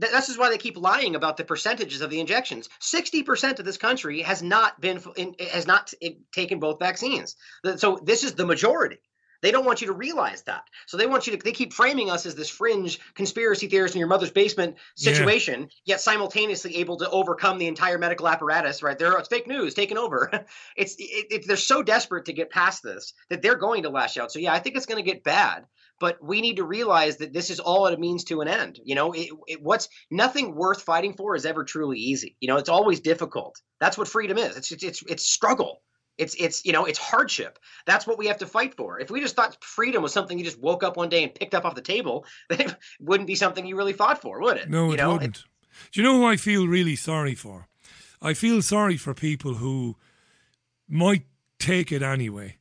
th- 0.00 0.12
this 0.12 0.28
is 0.28 0.38
why 0.38 0.50
they 0.50 0.58
keep 0.58 0.76
lying 0.76 1.14
about 1.14 1.36
the 1.36 1.44
percentages 1.44 2.00
of 2.00 2.10
the 2.10 2.20
injections. 2.20 2.68
Sixty 2.80 3.22
percent 3.22 3.58
of 3.58 3.64
this 3.64 3.76
country 3.76 4.22
has 4.22 4.42
not 4.42 4.80
been 4.80 5.00
in, 5.16 5.34
has 5.52 5.66
not 5.66 5.88
t- 5.88 6.18
taken 6.32 6.58
both 6.58 6.78
vaccines. 6.78 7.36
So 7.76 7.98
this 8.02 8.24
is 8.24 8.34
the 8.34 8.46
majority. 8.46 8.98
They 9.40 9.50
don't 9.50 9.64
want 9.64 9.80
you 9.80 9.86
to 9.88 9.92
realize 9.92 10.42
that. 10.42 10.62
So 10.86 10.96
they 10.96 11.06
want 11.06 11.26
you 11.26 11.36
to. 11.36 11.42
They 11.42 11.52
keep 11.52 11.72
framing 11.72 12.10
us 12.10 12.26
as 12.26 12.34
this 12.34 12.48
fringe 12.48 12.98
conspiracy 13.14 13.68
theorist 13.68 13.94
in 13.94 13.98
your 14.00 14.08
mother's 14.08 14.30
basement 14.30 14.76
Yeah. 14.96 15.12
situation, 15.12 15.68
yet 15.84 16.00
simultaneously 16.00 16.76
able 16.76 16.96
to 16.98 17.10
overcome 17.10 17.58
the 17.58 17.66
entire 17.68 17.98
medical 17.98 18.28
apparatus. 18.28 18.82
Right 18.82 18.98
there, 18.98 19.16
it's 19.18 19.28
fake 19.28 19.46
news 19.46 19.74
taken 19.74 19.98
over. 19.98 20.30
It's 20.76 20.94
it, 20.98 21.26
it, 21.30 21.46
they're 21.46 21.56
so 21.56 21.82
desperate 21.82 22.26
to 22.26 22.32
get 22.32 22.50
past 22.50 22.82
this 22.82 23.12
that 23.30 23.42
they're 23.42 23.56
going 23.56 23.82
to 23.84 23.90
lash 23.90 24.16
out. 24.16 24.32
So 24.32 24.38
yeah, 24.38 24.52
I 24.52 24.58
think 24.58 24.76
it's 24.76 24.86
going 24.86 25.02
to 25.02 25.08
get 25.10 25.24
bad 25.24 25.66
but 26.00 26.22
we 26.22 26.40
need 26.40 26.56
to 26.56 26.64
realize 26.64 27.16
that 27.16 27.32
this 27.32 27.50
is 27.50 27.60
all 27.60 27.86
it 27.86 27.98
means 27.98 28.24
to 28.24 28.40
an 28.40 28.48
end. 28.48 28.78
You 28.84 28.94
know, 28.94 29.12
it, 29.12 29.30
it, 29.46 29.62
what's 29.62 29.88
nothing 30.10 30.54
worth 30.54 30.82
fighting 30.82 31.14
for 31.14 31.34
is 31.34 31.44
ever 31.44 31.64
truly 31.64 31.98
easy. 31.98 32.36
You 32.40 32.48
know, 32.48 32.56
it's 32.56 32.68
always 32.68 33.00
difficult. 33.00 33.60
That's 33.80 33.98
what 33.98 34.08
freedom 34.08 34.38
is. 34.38 34.56
It's 34.56 34.70
it's 34.72 34.84
it's, 34.84 35.02
it's 35.08 35.28
struggle. 35.28 35.82
It's 36.18 36.34
it's 36.38 36.64
you 36.66 36.72
know 36.72 36.84
it's 36.84 36.98
hardship. 36.98 37.58
That's 37.86 38.06
what 38.06 38.18
we 38.18 38.26
have 38.26 38.38
to 38.38 38.46
fight 38.46 38.74
for. 38.74 38.98
If 38.98 39.10
we 39.10 39.20
just 39.20 39.36
thought 39.36 39.62
freedom 39.62 40.02
was 40.02 40.12
something 40.12 40.38
you 40.38 40.44
just 40.44 40.60
woke 40.60 40.82
up 40.82 40.96
one 40.96 41.08
day 41.08 41.22
and 41.22 41.34
picked 41.34 41.54
up 41.54 41.64
off 41.64 41.74
the 41.74 41.80
table, 41.80 42.26
then 42.48 42.60
it 42.60 42.76
wouldn't 43.00 43.26
be 43.26 43.36
something 43.36 43.64
you 43.64 43.76
really 43.76 43.92
fought 43.92 44.20
for, 44.20 44.40
would 44.40 44.56
it? 44.56 44.68
No, 44.68 44.86
you 44.86 44.94
it 44.94 44.96
know? 44.98 45.12
wouldn't. 45.12 45.44
Do 45.92 46.00
you 46.00 46.06
know 46.06 46.18
who 46.18 46.26
I 46.26 46.36
feel 46.36 46.66
really 46.66 46.96
sorry 46.96 47.34
for? 47.34 47.68
I 48.20 48.34
feel 48.34 48.62
sorry 48.62 48.96
for 48.96 49.14
people 49.14 49.54
who 49.54 49.96
might 50.88 51.24
take 51.58 51.92
it 51.92 52.02
anyway. 52.02 52.56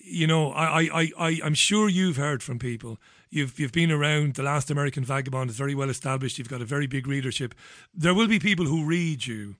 You 0.00 0.26
know, 0.26 0.52
I, 0.52 0.64
I, 0.64 0.80
I, 0.80 1.10
I, 1.18 1.40
I'm 1.44 1.54
sure 1.54 1.88
you've 1.88 2.16
heard 2.16 2.42
from 2.42 2.58
people. 2.58 2.98
You've, 3.30 3.58
you've 3.58 3.72
been 3.72 3.90
around. 3.90 4.34
The 4.34 4.42
Last 4.42 4.70
American 4.70 5.04
Vagabond 5.04 5.50
is 5.50 5.56
very 5.56 5.74
well 5.74 5.90
established. 5.90 6.38
You've 6.38 6.48
got 6.48 6.62
a 6.62 6.66
very 6.66 6.86
big 6.86 7.06
readership. 7.06 7.54
There 7.94 8.14
will 8.14 8.28
be 8.28 8.38
people 8.38 8.66
who 8.66 8.84
read 8.84 9.26
you 9.26 9.56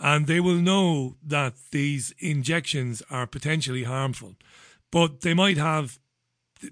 and 0.00 0.26
they 0.26 0.40
will 0.40 0.56
know 0.56 1.16
that 1.26 1.54
these 1.72 2.14
injections 2.18 3.02
are 3.10 3.26
potentially 3.26 3.84
harmful, 3.84 4.34
but 4.90 5.20
they 5.22 5.34
might 5.34 5.58
have, 5.58 5.98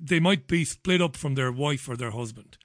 they 0.00 0.20
might 0.20 0.46
be 0.46 0.64
split 0.64 1.02
up 1.02 1.16
from 1.16 1.34
their 1.34 1.52
wife 1.52 1.88
or 1.88 1.96
their 1.96 2.12
husband. 2.12 2.56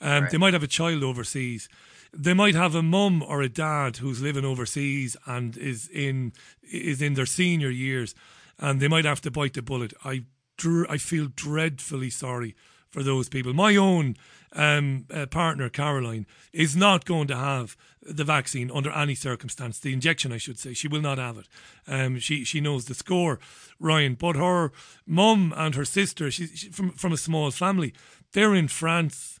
Um, 0.00 0.22
Right. 0.22 0.30
They 0.30 0.38
might 0.38 0.52
have 0.54 0.62
a 0.62 0.68
child 0.68 1.02
overseas. 1.02 1.68
They 2.12 2.34
might 2.34 2.54
have 2.54 2.74
a 2.74 2.82
mum 2.82 3.22
or 3.22 3.42
a 3.42 3.48
dad 3.48 3.96
who's 3.96 4.22
living 4.22 4.44
overseas 4.44 5.16
and 5.26 5.56
is 5.56 5.88
in 5.88 6.32
is 6.62 7.02
in 7.02 7.14
their 7.14 7.26
senior 7.26 7.70
years, 7.70 8.14
and 8.58 8.80
they 8.80 8.88
might 8.88 9.04
have 9.04 9.20
to 9.22 9.30
bite 9.30 9.54
the 9.54 9.62
bullet. 9.62 9.92
I 10.04 10.24
dr- 10.56 10.86
I 10.88 10.98
feel 10.98 11.28
dreadfully 11.34 12.10
sorry 12.10 12.54
for 12.90 13.02
those 13.02 13.28
people. 13.28 13.52
My 13.52 13.74
own 13.76 14.16
um, 14.52 15.06
uh, 15.12 15.26
partner 15.26 15.68
Caroline 15.68 16.26
is 16.52 16.76
not 16.76 17.04
going 17.04 17.26
to 17.28 17.36
have 17.36 17.76
the 18.06 18.24
vaccine 18.24 18.70
under 18.70 18.90
any 18.90 19.14
circumstance. 19.14 19.78
The 19.78 19.92
injection, 19.92 20.32
I 20.32 20.38
should 20.38 20.58
say, 20.58 20.74
she 20.74 20.88
will 20.88 21.00
not 21.00 21.18
have 21.18 21.38
it. 21.38 21.48
Um, 21.86 22.18
she 22.18 22.44
she 22.44 22.60
knows 22.60 22.84
the 22.84 22.94
score, 22.94 23.38
Ryan. 23.78 24.14
But 24.14 24.36
her 24.36 24.72
mum 25.06 25.52
and 25.56 25.74
her 25.74 25.84
sister, 25.84 26.30
she's 26.30 26.50
she, 26.54 26.68
from 26.68 26.90
from 26.92 27.12
a 27.12 27.16
small 27.16 27.50
family. 27.50 27.92
They're 28.32 28.54
in 28.54 28.68
France 28.68 29.34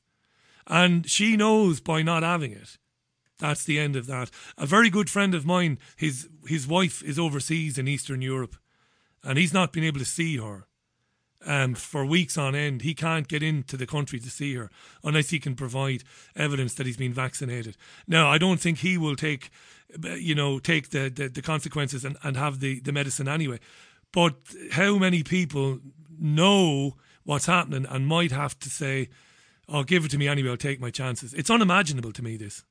and 0.66 1.08
she 1.08 1.36
knows 1.36 1.80
by 1.80 2.02
not 2.02 2.22
having 2.22 2.52
it 2.52 2.78
that's 3.38 3.64
the 3.64 3.78
end 3.78 3.96
of 3.96 4.06
that 4.06 4.30
a 4.56 4.66
very 4.66 4.90
good 4.90 5.10
friend 5.10 5.34
of 5.34 5.46
mine 5.46 5.78
his 5.96 6.28
his 6.46 6.66
wife 6.66 7.02
is 7.02 7.18
overseas 7.18 7.78
in 7.78 7.88
eastern 7.88 8.22
europe 8.22 8.56
and 9.22 9.38
he's 9.38 9.54
not 9.54 9.72
been 9.72 9.84
able 9.84 9.98
to 9.98 10.04
see 10.04 10.36
her 10.38 10.66
um, 11.44 11.74
for 11.74 12.04
weeks 12.04 12.36
on 12.36 12.54
end. 12.54 12.82
He 12.82 12.94
can't 12.94 13.28
get 13.28 13.42
into 13.42 13.76
the 13.76 13.86
country 13.86 14.18
to 14.20 14.30
see 14.30 14.54
her 14.54 14.70
unless 15.02 15.30
he 15.30 15.38
can 15.38 15.54
provide 15.54 16.04
evidence 16.36 16.74
that 16.74 16.86
he's 16.86 16.96
been 16.96 17.12
vaccinated. 17.12 17.76
Now, 18.06 18.30
I 18.30 18.38
don't 18.38 18.60
think 18.60 18.78
he 18.78 18.98
will 18.98 19.16
take, 19.16 19.50
you 20.02 20.34
know, 20.34 20.58
take 20.58 20.90
the, 20.90 21.08
the, 21.08 21.28
the 21.28 21.42
consequences 21.42 22.04
and, 22.04 22.16
and 22.22 22.36
have 22.36 22.60
the, 22.60 22.80
the 22.80 22.92
medicine 22.92 23.28
anyway. 23.28 23.60
But 24.12 24.34
how 24.72 24.96
many 24.96 25.22
people 25.22 25.80
know 26.18 26.96
what's 27.24 27.46
happening 27.46 27.86
and 27.88 28.06
might 28.06 28.30
have 28.30 28.58
to 28.60 28.70
say, 28.70 29.08
"Oh, 29.68 29.82
give 29.82 30.04
it 30.04 30.10
to 30.12 30.18
me 30.18 30.28
anyway. 30.28 30.50
I'll 30.50 30.56
take 30.56 30.80
my 30.80 30.90
chances." 30.90 31.34
It's 31.34 31.50
unimaginable 31.50 32.12
to 32.12 32.22
me. 32.22 32.36
This. 32.36 32.64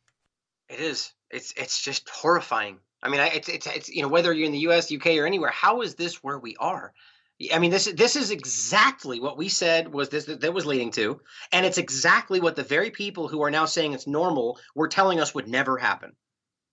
It 0.69 0.79
is. 0.79 1.11
It's 1.29 1.53
it's 1.57 1.81
just 1.81 2.07
horrifying. 2.09 2.79
I 3.01 3.09
mean, 3.09 3.19
it's 3.19 3.49
it's 3.49 3.67
it's 3.67 3.89
you 3.89 4.01
know 4.01 4.07
whether 4.07 4.31
you're 4.31 4.45
in 4.45 4.53
the 4.53 4.59
U.S., 4.59 4.89
U.K., 4.89 5.19
or 5.19 5.25
anywhere, 5.25 5.51
how 5.51 5.81
is 5.81 5.95
this 5.95 6.23
where 6.23 6.39
we 6.39 6.55
are? 6.57 6.93
I 7.51 7.59
mean, 7.59 7.71
this 7.71 7.85
this 7.85 8.15
is 8.15 8.31
exactly 8.31 9.19
what 9.19 9.37
we 9.37 9.49
said 9.49 9.93
was 9.93 10.09
this 10.09 10.25
that 10.25 10.53
was 10.53 10.65
leading 10.65 10.91
to, 10.91 11.19
and 11.51 11.65
it's 11.65 11.77
exactly 11.77 12.39
what 12.39 12.55
the 12.55 12.63
very 12.63 12.91
people 12.91 13.27
who 13.27 13.41
are 13.41 13.51
now 13.51 13.65
saying 13.65 13.93
it's 13.93 14.07
normal 14.07 14.59
were 14.75 14.87
telling 14.87 15.19
us 15.19 15.33
would 15.33 15.47
never 15.47 15.77
happen. 15.77 16.15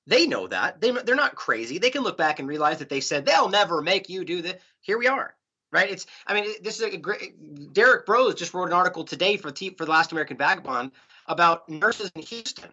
They 0.06 0.26
know 0.26 0.46
that 0.48 0.80
they 0.80 0.90
they're 0.90 1.14
not 1.14 1.34
crazy. 1.34 1.78
They 1.78 1.90
can 1.90 2.02
look 2.02 2.18
back 2.18 2.38
and 2.38 2.48
realize 2.48 2.78
that 2.78 2.88
they 2.88 3.00
said 3.00 3.24
they'll 3.24 3.48
never 3.48 3.82
make 3.82 4.08
you 4.08 4.24
do 4.24 4.42
this. 4.42 4.60
Here 4.80 4.98
we 4.98 5.06
are, 5.06 5.34
right? 5.72 5.90
It's 5.90 6.06
I 6.26 6.34
mean, 6.34 6.52
this 6.62 6.80
is 6.80 6.94
a 6.94 6.96
great. 6.96 7.72
Derrick 7.72 8.06
Broze 8.06 8.34
just 8.34 8.52
wrote 8.54 8.66
an 8.66 8.72
article 8.72 9.04
today 9.04 9.36
for 9.36 9.50
T, 9.50 9.70
for 9.70 9.84
the 9.84 9.90
Last 9.90 10.12
American 10.12 10.36
Vagabond 10.36 10.92
about 11.26 11.68
nurses 11.68 12.10
in 12.14 12.22
Houston. 12.22 12.70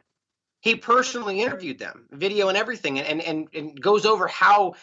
He 0.61 0.75
personally 0.75 1.41
interviewed 1.41 1.79
them, 1.79 2.07
video 2.11 2.49
and 2.49 2.57
everything, 2.57 2.99
and 2.99 3.21
and 3.21 3.47
and 3.53 3.79
goes 3.79 4.05
over 4.05 4.27
how 4.27 4.73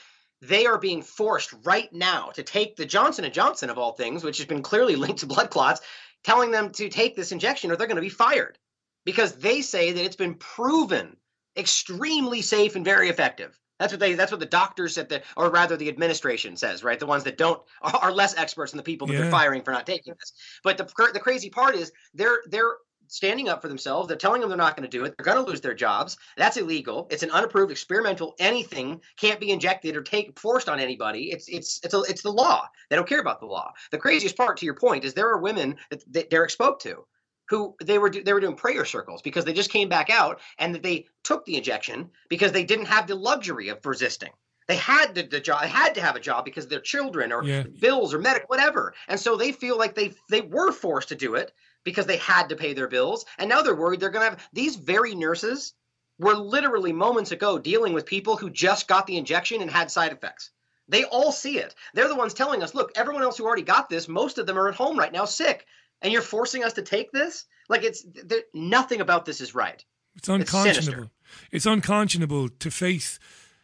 they 0.48 0.66
are 0.66 0.78
being 0.78 1.02
forced 1.02 1.54
right 1.64 1.92
now 1.92 2.30
to 2.34 2.42
take 2.42 2.76
the 2.76 2.86
Johnson 2.86 3.24
and 3.24 3.34
Johnson 3.34 3.70
of 3.70 3.78
all 3.78 3.92
things, 3.92 4.24
which 4.24 4.38
has 4.38 4.46
been 4.46 4.62
clearly 4.62 4.96
linked 5.04 5.20
to 5.20 5.26
blood 5.26 5.50
clots, 5.50 5.80
telling 6.22 6.50
them 6.50 6.70
to 6.72 6.88
take 6.88 7.16
this 7.16 7.32
injection 7.32 7.70
or 7.70 7.76
they're 7.76 7.86
going 7.86 7.96
to 7.96 8.02
be 8.02 8.08
fired 8.08 8.58
because 9.04 9.36
they 9.36 9.60
say 9.60 9.92
that 9.92 10.04
it's 10.04 10.16
been 10.16 10.34
proven 10.34 11.16
extremely 11.56 12.42
safe 12.42 12.76
and 12.76 12.84
very 12.84 13.08
effective. 13.08 13.58
That's 13.78 13.92
what 13.92 13.98
they. 14.00 14.14
That's 14.14 14.30
what 14.30 14.38
the 14.40 14.46
doctors 14.46 14.94
said. 14.94 15.08
That, 15.08 15.24
or 15.36 15.50
rather, 15.50 15.76
the 15.76 15.88
administration 15.88 16.56
says, 16.56 16.84
right? 16.84 16.98
The 16.98 17.06
ones 17.06 17.24
that 17.24 17.36
don't 17.36 17.60
are 17.82 18.12
less 18.12 18.36
experts 18.36 18.70
than 18.70 18.76
the 18.76 18.84
people 18.84 19.08
that 19.08 19.14
Yeah. 19.14 19.22
they're 19.22 19.30
firing 19.30 19.62
for 19.62 19.72
not 19.72 19.84
taking 19.84 20.14
this. 20.14 20.32
But 20.62 20.78
the 20.78 20.84
the 21.12 21.20
crazy 21.20 21.50
part 21.50 21.74
is 21.74 21.90
they're 22.14 22.42
they're 22.46 22.76
standing 23.09 23.48
up 23.48 23.62
for 23.62 23.68
themselves. 23.68 24.09
They're 24.09 24.16
telling 24.16 24.40
them 24.40 24.48
they're 24.51 24.59
not 24.59 24.76
going 24.76 24.89
to 24.89 24.98
do 24.98 25.05
it. 25.05 25.14
They're 25.16 25.24
going 25.24 25.44
to 25.44 25.51
lose 25.51 25.60
their 25.60 25.74
jobs. 25.74 26.16
That's 26.36 26.56
illegal. 26.56 27.06
It's 27.10 27.22
an 27.22 27.31
unapproved 27.31 27.70
experimental. 27.72 28.35
Anything 28.39 29.01
can't 29.16 29.40
be 29.40 29.51
injected 29.51 29.97
or 29.97 30.02
take 30.02 30.39
forced 30.39 30.68
on 30.68 30.81
anybody. 30.81 31.31
It's 31.31 31.48
it's 31.48 31.81
it's 31.85 31.94
a, 31.94 32.02
it's 32.02 32.22
the 32.22 32.31
law. 32.31 32.68
They 32.90 32.97
don't 32.97 33.09
care 33.09 33.20
about 33.20 33.40
the 33.40 33.47
law. 33.47 33.72
The 33.90 33.98
craziest 33.98 34.36
part, 34.36 34.56
to 34.59 34.64
your 34.66 34.74
point, 34.74 35.05
is 35.05 35.14
there 35.14 35.28
are 35.28 35.39
women 35.39 35.76
that, 35.90 36.12
that 36.12 36.31
Derrick 36.31 36.51
spoke 36.51 36.81
to 36.81 37.06
who 37.48 37.74
they 37.82 37.98
were 37.98 38.10
do, 38.10 38.22
they 38.22 38.32
were 38.32 38.40
doing 38.40 38.56
prayer 38.56 38.85
circles 38.85 39.22
because 39.22 39.44
they 39.44 39.52
just 39.52 39.70
came 39.70 39.89
back 39.89 40.10
out 40.10 40.40
and 40.59 40.74
that 40.74 40.82
they 40.82 41.06
took 41.22 41.44
the 41.44 41.56
injection 41.56 42.10
because 42.28 42.52
they 42.52 42.64
didn't 42.64 42.86
have 42.86 43.06
the 43.06 43.14
luxury 43.14 43.68
of 43.68 43.85
resisting. 43.85 44.31
They 44.66 44.76
had 44.76 45.14
the, 45.14 45.24
the 45.24 45.40
job. 45.40 45.60
They 45.60 45.68
had 45.68 45.94
to 45.97 46.01
have 46.01 46.16
a 46.16 46.20
job 46.20 46.47
because 46.47 46.66
their 46.66 46.81
children 46.81 47.32
or 47.32 47.44
Yeah. 47.44 47.64
bills 47.81 48.14
or 48.14 48.18
medical 48.18 48.47
whatever, 48.47 48.94
and 49.09 49.20
so 49.20 49.36
they 49.36 49.52
feel 49.52 49.76
like 49.76 49.94
they 49.94 50.14
they 50.31 50.40
were 50.40 50.72
forced 50.72 51.10
to 51.10 51.14
do 51.16 51.35
it 51.35 51.52
because 51.85 52.06
they 52.06 52.16
had 52.16 52.48
to 52.48 52.56
pay 52.56 52.73
their 52.73 52.89
bills, 52.89 53.24
and 53.39 53.48
now 53.48 53.62
they're 53.62 53.74
worried 53.74 54.01
they're 54.01 54.11
going 54.11 54.24
to 54.24 54.31
have 54.31 54.48
these 54.52 54.77
very 54.77 55.15
nurses 55.15 55.74
were 56.19 56.35
literally 56.35 56.93
moments 56.93 57.32
ago 57.32 57.59
dealing 57.59 57.93
with 57.93 58.06
people 58.06 58.36
who 58.36 58.51
just 58.51 58.89
got 58.89 59.06
the 59.06 59.16
injection 59.16 59.61
and 59.61 59.70
had 59.70 59.90
side 59.90 60.12
effects. 60.12 60.51
They 60.89 61.05
all 61.05 61.32
see 61.32 61.59
it. 61.59 61.74
They're 61.94 62.09
the 62.09 62.15
ones 62.15 62.35
telling 62.35 62.62
us, 62.62 62.74
look, 62.74 62.93
everyone 62.94 63.23
else 63.23 63.39
who 63.39 63.44
already 63.44 63.62
got 63.62 63.89
this, 63.89 64.06
most 64.06 64.39
of 64.39 64.47
them 64.47 64.59
are 64.59 64.69
at 64.69 64.74
home 64.74 64.98
right 64.98 65.12
now 65.12 65.24
sick, 65.24 65.66
and 66.02 66.12
you're 66.12 66.23
forcing 66.23 66.62
us 66.62 66.74
to 66.74 66.82
take 66.82 67.11
this? 67.12 67.47
Like 67.69 67.82
it's 67.82 68.05
there, 68.05 68.43
nothing 68.52 69.01
about 69.01 69.24
this 69.24 69.40
is 69.40 69.55
right. 69.55 69.82
It's 70.16 70.28
unconscionable. 70.28 71.11
It's, 71.51 71.66
unconscionable 71.66 72.48
to 72.48 72.70
face 72.70 73.19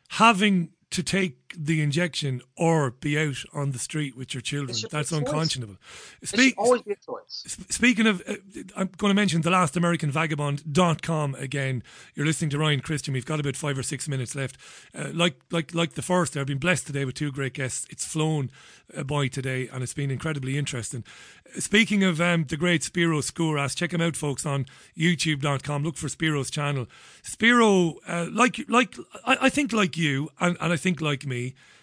having 0.08 0.70
to 0.90 1.02
take 1.02 1.38
the 1.56 1.82
injection 1.82 2.42
or 2.56 2.90
be 2.90 3.18
out 3.18 3.36
on 3.52 3.72
the 3.72 3.78
street 3.78 4.16
with 4.16 4.34
your 4.34 4.40
children. 4.40 4.76
That's 4.90 5.12
unconscionable. 5.12 5.76
Speak, 6.22 6.54
always 6.58 6.82
be 6.82 6.92
a 6.92 6.96
choice. 6.96 7.56
Speaking 7.70 8.06
of, 8.06 8.22
uh, 8.28 8.34
I'm 8.76 8.90
going 8.96 9.10
to 9.10 9.14
mention 9.14 9.42
the 9.42 9.50
last 9.50 9.76
American 9.76 10.10
Vagabond.com 10.10 11.34
again. 11.36 11.82
You're 12.14 12.26
listening 12.26 12.50
to 12.50 12.58
Ryan 12.58 12.80
Cristian. 12.80 13.12
We've 13.12 13.26
got 13.26 13.40
about 13.40 13.56
five 13.56 13.78
or 13.78 13.82
six 13.82 14.08
minutes 14.08 14.34
left. 14.34 14.56
Uh, 14.94 15.10
like, 15.12 15.36
like, 15.50 15.74
like 15.74 15.94
the 15.94 16.02
first, 16.02 16.36
I've 16.36 16.46
been 16.46 16.58
blessed 16.58 16.86
today 16.86 17.04
with 17.04 17.14
two 17.14 17.32
great 17.32 17.54
guests. 17.54 17.86
It's 17.90 18.04
flown 18.04 18.50
uh, 18.96 19.02
by 19.04 19.28
today 19.28 19.68
and 19.72 19.82
it's 19.82 19.94
been 19.94 20.10
incredibly 20.10 20.58
interesting. 20.58 21.04
Uh, 21.56 21.60
Speaking 21.60 22.04
of 22.04 22.20
um, 22.20 22.44
the 22.44 22.56
great 22.56 22.82
Spiro 22.82 23.20
Skouras, 23.20 23.76
check 23.76 23.92
him 23.92 24.00
out, 24.00 24.16
folks, 24.16 24.46
on 24.46 24.66
youtube.com. 24.96 25.82
Look 25.82 25.96
for 25.96 26.08
Spiro's 26.08 26.50
channel. 26.50 26.86
Spiro, 27.22 27.96
uh, 28.06 28.26
like, 28.30 28.60
like, 28.68 28.94
I, 29.24 29.36
I 29.42 29.48
think 29.48 29.72
like 29.72 29.96
you 29.96 30.30
and, 30.40 30.56
and 30.60 30.72
I 30.72 30.76
think 30.76 31.00
like 31.00 31.26
me, 31.26 31.39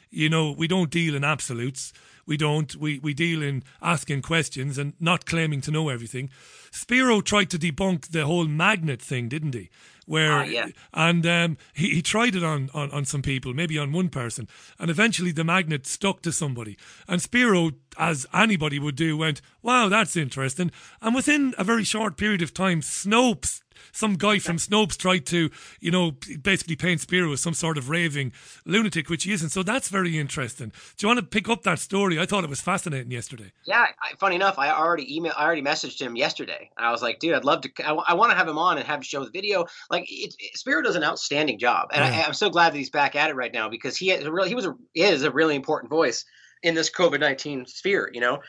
you 0.09 0.29
know, 0.29 0.51
we 0.51 0.67
don't 0.67 0.89
deal 0.89 1.15
in 1.15 1.23
absolutes. 1.23 1.93
We 2.25 2.37
don't. 2.37 2.75
We, 2.75 2.99
we 2.99 3.13
deal 3.13 3.41
in 3.41 3.63
asking 3.81 4.21
questions 4.21 4.77
and 4.77 4.93
not 4.99 5.25
claiming 5.25 5.61
to 5.61 5.71
know 5.71 5.87
everything. 5.89 6.29
Spiro 6.71 7.21
tried 7.21 7.49
to 7.51 7.57
debunk 7.57 8.07
the 8.11 8.25
whole 8.25 8.47
magnet 8.47 9.01
thing, 9.01 9.29
didn't 9.29 9.53
he? 9.55 9.69
Where 10.05 10.39
Ah, 10.39 10.43
yeah. 10.43 10.67
and 10.93 11.25
um, 11.25 11.57
he, 11.73 11.95
he 11.95 12.01
tried 12.01 12.35
it 12.35 12.43
on, 12.43 12.69
on, 12.73 12.91
on 12.91 13.03
some 13.05 13.21
people, 13.21 13.53
maybe 13.53 13.77
on 13.77 13.91
one 13.91 14.09
person, 14.09 14.47
and 14.79 14.89
eventually 14.89 15.33
the 15.33 15.43
magnet 15.43 15.85
stuck 15.87 16.21
to 16.21 16.31
somebody. 16.31 16.77
And 17.07 17.21
Spiro, 17.21 17.71
as 17.97 18.25
anybody 18.33 18.79
would 18.79 18.95
do, 18.95 19.17
went, 19.17 19.41
"Wow, 19.61 19.89
that's 19.89 20.15
interesting." 20.15 20.71
And 21.01 21.13
within 21.15 21.53
a 21.57 21.63
very 21.63 21.83
short 21.83 22.15
period 22.17 22.41
of 22.41 22.53
time, 22.53 22.81
Snopes, 22.81 23.61
some 23.91 24.15
guy 24.15 24.39
from 24.39 24.57
Snopes, 24.57 24.97
tried 24.97 25.25
to, 25.27 25.49
you 25.79 25.91
know, 25.91 26.11
basically 26.41 26.75
paint 26.75 27.01
Spiro 27.01 27.31
as 27.31 27.41
some 27.41 27.53
sort 27.53 27.77
of 27.77 27.89
raving 27.89 28.31
lunatic, 28.65 29.09
which 29.09 29.23
he 29.23 29.33
isn't. 29.33 29.49
So 29.49 29.63
that's 29.63 29.89
very 29.89 30.17
interesting. 30.17 30.69
Do 30.69 31.05
you 31.05 31.07
want 31.07 31.19
to 31.19 31.25
pick 31.25 31.49
up 31.49 31.63
that 31.63 31.79
story? 31.79 32.19
I 32.19 32.25
thought 32.25 32.43
it 32.43 32.49
was 32.49 32.61
fascinating 32.61 33.11
yesterday. 33.11 33.51
Yeah, 33.65 33.85
I, 34.01 34.15
funny 34.17 34.35
enough, 34.35 34.59
I 34.59 34.71
already 34.71 35.15
email, 35.15 35.33
I 35.37 35.45
already 35.45 35.61
messaged 35.61 36.01
him 36.01 36.15
yesterday. 36.15 36.69
I 36.77 36.91
was 36.91 37.01
like, 37.01 37.19
dude, 37.19 37.33
I'd 37.33 37.45
love 37.45 37.61
to. 37.61 37.71
I, 37.85 38.13
want 38.13 38.31
to 38.31 38.37
have 38.37 38.47
him 38.47 38.57
on 38.57 38.77
and 38.77 38.85
have 38.85 38.97
him 38.97 39.03
show 39.03 39.23
the 39.23 39.31
video. 39.31 39.65
Like, 39.89 40.11
it, 40.11 40.35
it, 40.39 40.57
Spiro 40.57 40.81
does 40.81 40.95
an 40.95 41.03
outstanding 41.03 41.59
job, 41.59 41.89
and 41.93 42.03
I, 42.03 42.09
Yeah. 42.09 42.23
I'm 42.27 42.33
so 42.33 42.49
glad 42.49 42.73
that 42.73 42.77
he's 42.77 42.89
back 42.89 43.15
at 43.15 43.29
it 43.29 43.35
right 43.35 43.53
now 43.53 43.69
because 43.69 43.95
he 43.95 44.11
is 44.11 44.25
a 44.25 44.31
really, 44.31 44.49
he 44.49 44.55
was 44.55 44.65
a 44.65 44.75
is 44.93 45.23
a 45.23 45.31
really 45.31 45.55
important 45.55 45.89
voice 45.89 46.25
in 46.63 46.75
this 46.75 46.89
COVID 46.89 47.19
nineteen 47.19 47.65
sphere. 47.65 48.09
You 48.13 48.21
know, 48.21 48.39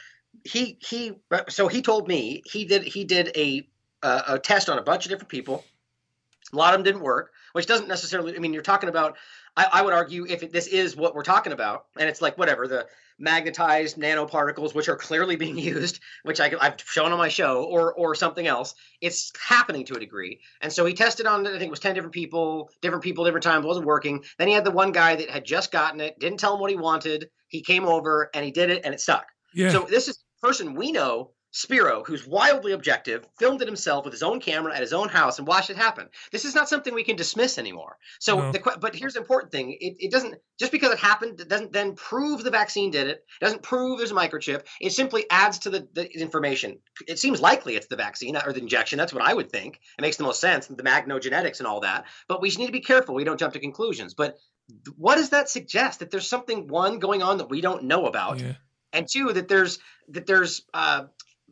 he 0.45 0.79
he. 0.81 1.13
So 1.49 1.69
he 1.69 1.83
told 1.83 2.09
me 2.09 2.43
he 2.45 2.65
did 2.65 2.83
he 2.83 3.05
did 3.05 3.31
a 3.37 3.69
a, 4.03 4.23
a 4.29 4.39
test 4.39 4.69
on 4.69 4.79
a 4.79 4.83
bunch 4.83 5.07
of 5.07 5.11
different 5.11 5.29
people. 5.31 5.65
A 6.53 6.57
lot 6.57 6.73
of 6.73 6.79
them 6.79 6.85
didn't 6.85 7.03
work, 7.03 7.33
which 7.53 7.67
doesn't 7.67 7.89
necessarily. 7.89 8.35
I 8.35 8.39
mean, 8.39 8.53
you're 8.53 8.63
talking 8.63 8.89
about. 8.89 9.17
I, 9.57 9.67
I 9.73 9.83
would 9.83 9.93
argue 9.93 10.25
if 10.27 10.43
it, 10.43 10.53
this 10.53 10.67
is 10.67 10.97
what 10.97 11.15
we're 11.15 11.23
talking 11.23 11.53
about, 11.53 11.87
and 11.99 12.09
it's 12.09 12.23
like 12.23 12.39
whatever 12.39 12.69
the 12.69 12.87
magnetized 13.19 13.99
nanoparticles, 13.99 14.75
which 14.75 14.89
are 14.89 14.97
clearly 14.97 15.37
being 15.37 15.59
used, 15.59 16.01
which 16.23 16.41
I, 16.41 16.53
I've 16.61 16.77
shown 16.87 17.13
on 17.13 17.19
my 17.19 17.29
show, 17.29 17.65
or 17.65 17.93
or 17.93 18.15
something 18.15 18.47
else, 18.47 18.75
it's 19.01 19.33
happening 19.39 19.85
to 19.87 19.97
a 19.97 20.01
degree. 20.01 20.41
And 20.63 20.73
so 20.73 20.87
he 20.87 20.95
tested 20.95 21.27
on, 21.27 21.47
I 21.47 21.51
think 21.51 21.65
it 21.65 21.71
was 21.71 21.81
ten 21.81 21.95
different 21.95 22.15
people, 22.15 22.71
different 22.81 23.05
people, 23.05 23.25
different 23.25 23.45
times, 23.45 23.67
wasn't 23.67 23.87
working. 23.87 24.25
Then 24.39 24.49
he 24.49 24.55
had 24.55 24.65
the 24.65 24.71
one 24.71 24.93
guy 24.93 25.17
that 25.17 25.29
had 25.29 25.45
just 25.45 25.71
gotten 25.71 26.01
it, 26.01 26.19
didn't 26.19 26.39
tell 26.39 26.55
him 26.55 26.61
what 26.61 26.71
he 26.71 26.77
wanted. 26.77 27.29
He 27.49 27.63
came 27.63 27.85
over 27.85 28.31
and 28.33 28.45
he 28.45 28.51
did 28.51 28.71
it, 28.71 28.83
and 28.85 28.95
it 28.95 29.01
stuck. 29.01 29.27
Yeah. 29.53 29.71
So 29.71 29.87
this 29.89 30.09
is 30.09 30.23
a 30.43 30.47
person 30.47 30.75
we 30.75 30.93
know, 30.93 31.33
Spiro, 31.51 32.05
who's 32.05 32.27
wildly 32.27 32.73
objective, 32.73 33.27
filmed 33.39 33.63
it 33.63 33.69
himself 33.69 34.05
with 34.05 34.13
his 34.13 34.23
own 34.23 34.39
camera 34.39 34.75
at 34.75 34.83
his 34.83 34.93
own 34.93 35.09
house 35.09 35.39
and 35.39 35.49
watched 35.49 35.71
it 35.71 35.77
happen. 35.77 36.09
This 36.31 36.45
is 36.45 36.55
not 36.55 36.69
something 36.69 36.93
we 36.93 37.05
can 37.05 37.17
dismiss 37.17 37.57
anymore. 37.59 37.97
So, 38.21 38.39
No. 38.39 38.53
the 38.53 38.77
but 38.81 38.95
here's 38.95 39.15
the 39.15 39.21
important 39.21 39.51
thing: 39.51 39.73
it, 39.81 39.97
it 39.99 40.11
doesn't 40.11 40.35
just 40.59 40.73
because 40.73 40.93
it 40.93 40.99
happened, 40.99 41.41
it 41.41 41.49
doesn't 41.49 41.73
then 41.73 41.95
prove 41.95 42.45
the 42.45 42.51
vaccine 42.51 42.91
did 42.91 43.07
it. 43.07 43.25
It 43.41 43.45
doesn't 43.45 43.63
prove 43.63 43.99
there's 43.99 44.11
a 44.11 44.15
microchip. 44.15 44.67
It 44.81 44.93
simply 44.93 45.25
adds 45.31 45.61
to 45.61 45.71
the, 45.71 45.89
the 45.95 46.07
information. 46.21 46.81
It 47.07 47.19
seems 47.19 47.41
likely 47.41 47.77
it's 47.77 47.87
the 47.87 47.97
vaccine 47.97 48.37
or 48.37 48.53
the 48.53 48.61
injection. 48.61 48.99
That's 48.99 49.15
what 49.15 49.23
I 49.23 49.33
would 49.33 49.51
think. 49.51 49.81
It 49.99 50.03
makes 50.03 50.17
the 50.19 50.25
most 50.25 50.41
sense. 50.41 50.67
The 50.67 50.83
magnogenetics 50.83 51.59
and 51.61 51.67
all 51.67 51.81
that. 51.81 52.05
But 52.29 52.43
we 52.43 52.49
just 52.49 52.59
need 52.59 52.67
to 52.67 52.73
be 52.73 52.81
careful. 52.81 53.15
We 53.15 53.25
don't 53.25 53.39
jump 53.41 53.55
to 53.55 53.61
conclusions. 53.61 54.13
But 54.15 54.37
what 54.97 55.17
does 55.17 55.31
that 55.31 55.49
suggest? 55.49 56.01
That 56.01 56.11
there's 56.11 56.29
something 56.29 56.69
one 56.69 56.99
going 56.99 57.23
on 57.23 57.39
that 57.39 57.49
we 57.49 57.63
don't 57.63 57.85
know 57.85 58.05
about 58.07 58.39
Yeah. 58.41 58.55
and 58.93 59.09
two 59.09 59.33
that 59.33 59.49
there's 59.49 59.79
that 60.11 60.27
there's 60.27 60.63
uh, 60.75 61.05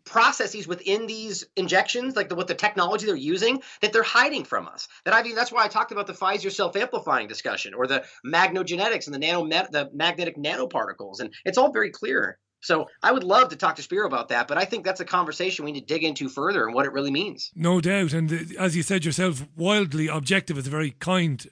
processes 0.07 0.67
within 0.67 1.07
these 1.07 1.45
injections 1.57 2.17
like 2.17 2.29
the, 2.29 2.35
what 2.35 2.47
the 2.47 2.55
technology 2.55 3.07
they're 3.07 3.17
using 3.17 3.61
that 3.83 3.93
they're 3.93 4.03
hiding 4.03 4.45
from 4.45 4.69
us. 4.69 4.89
That 5.05 5.15
i 5.15 5.23
mean 5.23 5.35
that's 5.35 5.53
why 5.53 5.65
i 5.65 5.69
talked 5.69 5.93
about 5.93 6.07
the 6.07 6.15
pfizer 6.15 6.51
self-amplifying 6.51 7.29
discussion 7.29 7.75
or 7.75 7.87
the 7.87 8.05
magnogenetics 8.25 9.07
and 9.07 9.15
the 9.15 9.19
nano 9.19 9.47
the 9.47 9.91
magnetic 9.93 10.37
nanoparticles. 10.37 11.21
And 11.21 11.35
it's 11.45 11.59
all 11.59 11.73
very 11.73 11.91
clear 11.91 12.39
So 12.67 12.89
I 13.01 13.13
would 13.13 13.23
love 13.23 13.51
to 13.51 13.57
talk 13.57 13.77
to 13.77 13.83
Spiro 13.83 14.09
about 14.09 14.29
that, 14.31 14.49
but 14.49 14.59
I 14.59 14.65
think 14.65 14.85
that's 14.85 14.99
a 14.99 15.05
conversation 15.05 15.65
we 15.65 15.71
need 15.71 15.87
to 15.87 15.95
dig 15.95 16.03
into 16.03 16.29
further 16.29 16.65
and 16.67 16.75
what 16.75 16.85
it 16.85 16.93
really 16.93 17.13
means. 17.13 17.53
No 17.55 17.81
doubt. 17.81 18.13
And 18.13 18.33
uh, 18.33 18.39
as 18.59 18.75
you 18.75 18.83
said 18.83 19.05
yourself, 19.05 19.47
wildly 19.57 20.09
objective 20.09 20.59
is 20.59 20.67
a 20.67 20.71
very 20.71 20.91
kind 20.99 21.47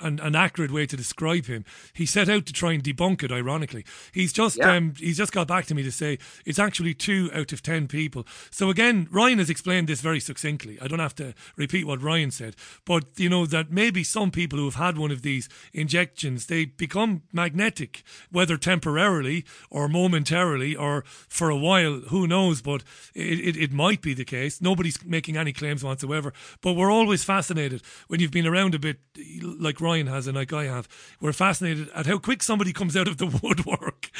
and, 0.00 0.20
and 0.20 0.36
accurate 0.36 0.70
way 0.70 0.86
to 0.86 0.96
describe 0.96 1.46
him. 1.46 1.64
He 1.92 2.06
set 2.06 2.28
out 2.28 2.46
to 2.46 2.52
try 2.52 2.72
and 2.74 2.82
debunk 2.82 3.24
it, 3.24 3.32
ironically. 3.32 3.84
He's 4.12 4.32
just 4.32 4.56
Yeah. 4.56 4.76
um, 4.76 4.94
he's 4.96 5.16
just 5.16 5.32
got 5.32 5.48
back 5.48 5.66
to 5.66 5.74
me 5.74 5.82
to 5.82 5.90
say 5.90 6.18
it's 6.46 6.60
actually 6.60 6.94
two 6.94 7.28
out 7.34 7.52
of 7.52 7.60
ten 7.60 7.88
people. 7.88 8.24
So 8.52 8.70
again, 8.70 9.08
Ryan 9.10 9.38
has 9.40 9.50
explained 9.50 9.88
this 9.88 10.00
very 10.00 10.20
succinctly. 10.20 10.78
I 10.80 10.86
don't 10.86 11.00
have 11.00 11.16
to 11.16 11.34
repeat 11.56 11.88
what 11.88 12.00
Ryan 12.00 12.30
said, 12.30 12.54
but 12.84 13.06
you 13.16 13.28
know 13.28 13.46
that 13.46 13.72
maybe 13.72 14.04
some 14.04 14.30
people 14.30 14.60
who 14.60 14.66
have 14.66 14.76
had 14.76 14.96
one 14.96 15.10
of 15.10 15.22
these 15.22 15.48
injections 15.72 16.46
they 16.46 16.66
become 16.66 17.22
magnetic, 17.32 18.04
whether 18.30 18.56
temporarily 18.56 19.44
or 19.68 19.88
momentarily 19.88 20.51
or 20.76 21.02
for 21.06 21.50
a 21.50 21.56
while. 21.56 22.00
Who 22.08 22.26
knows? 22.26 22.62
But 22.62 22.82
it, 23.14 23.56
it, 23.56 23.56
it 23.56 23.72
might 23.72 24.02
be 24.02 24.14
the 24.14 24.24
case. 24.24 24.60
Nobody's 24.60 25.04
making 25.04 25.36
any 25.36 25.52
claims 25.52 25.84
whatsoever. 25.84 26.32
But 26.60 26.74
we're 26.74 26.90
always 26.90 27.24
fascinated 27.24 27.82
when 28.08 28.20
you've 28.20 28.30
been 28.30 28.46
around 28.46 28.74
a 28.74 28.78
bit, 28.78 28.98
like 29.42 29.80
Ryan 29.80 30.06
has 30.06 30.26
and 30.26 30.36
like 30.36 30.52
I 30.52 30.64
have. 30.64 30.88
We're 31.20 31.32
fascinated 31.32 31.88
at 31.94 32.06
how 32.06 32.18
quick 32.18 32.42
somebody 32.42 32.72
comes 32.72 32.96
out 32.96 33.08
of 33.08 33.18
the 33.18 33.26
woodwork 33.42 34.10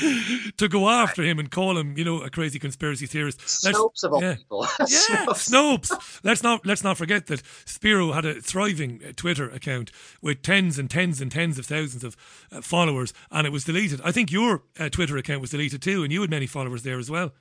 to 0.57 0.69
go 0.69 0.89
after 0.89 1.23
him 1.23 1.39
and 1.39 1.51
call 1.51 1.79
him, 1.79 1.97
you 1.97 2.05
know, 2.05 2.23
a 2.23 2.31
crazy 2.31 2.59
conspiracy 2.59 3.07
theorist. 3.07 3.41
Let's- 3.65 3.79
Snopes 3.79 4.05
of 4.05 4.13
all 4.13 4.23
yeah. 4.23 4.35
people. 4.35 4.67
Yeah, 4.81 5.27
Snopes. 5.29 6.21
Let's 6.23 6.43
not 6.43 6.67
let's 6.67 6.85
not 6.85 6.99
forget 6.99 7.27
that 7.27 7.43
Spiro 7.65 8.13
had 8.13 8.25
a 8.25 8.41
thriving 8.41 9.01
uh, 9.07 9.13
Twitter 9.17 9.49
account 9.51 9.91
with 10.21 10.43
tens 10.43 10.79
and 10.79 10.91
tens 10.91 11.21
and 11.21 11.31
tens 11.31 11.59
of 11.59 11.67
thousands 11.67 12.05
of 12.05 12.17
uh, 12.51 12.61
followers, 12.61 13.13
and 13.31 13.47
it 13.47 13.51
was 13.51 13.65
deleted. 13.65 14.01
I 14.05 14.13
think 14.13 14.31
your 14.31 14.63
uh, 14.79 14.89
Twitter 14.89 15.17
account 15.17 15.41
was 15.41 15.51
deleted 15.51 15.83
too, 15.83 16.03
and 16.03 16.13
you 16.13 16.22
had 16.23 16.31
many 16.31 16.47
followers 16.47 16.83
there 16.83 16.99
as 16.99 17.11
well. 17.11 17.33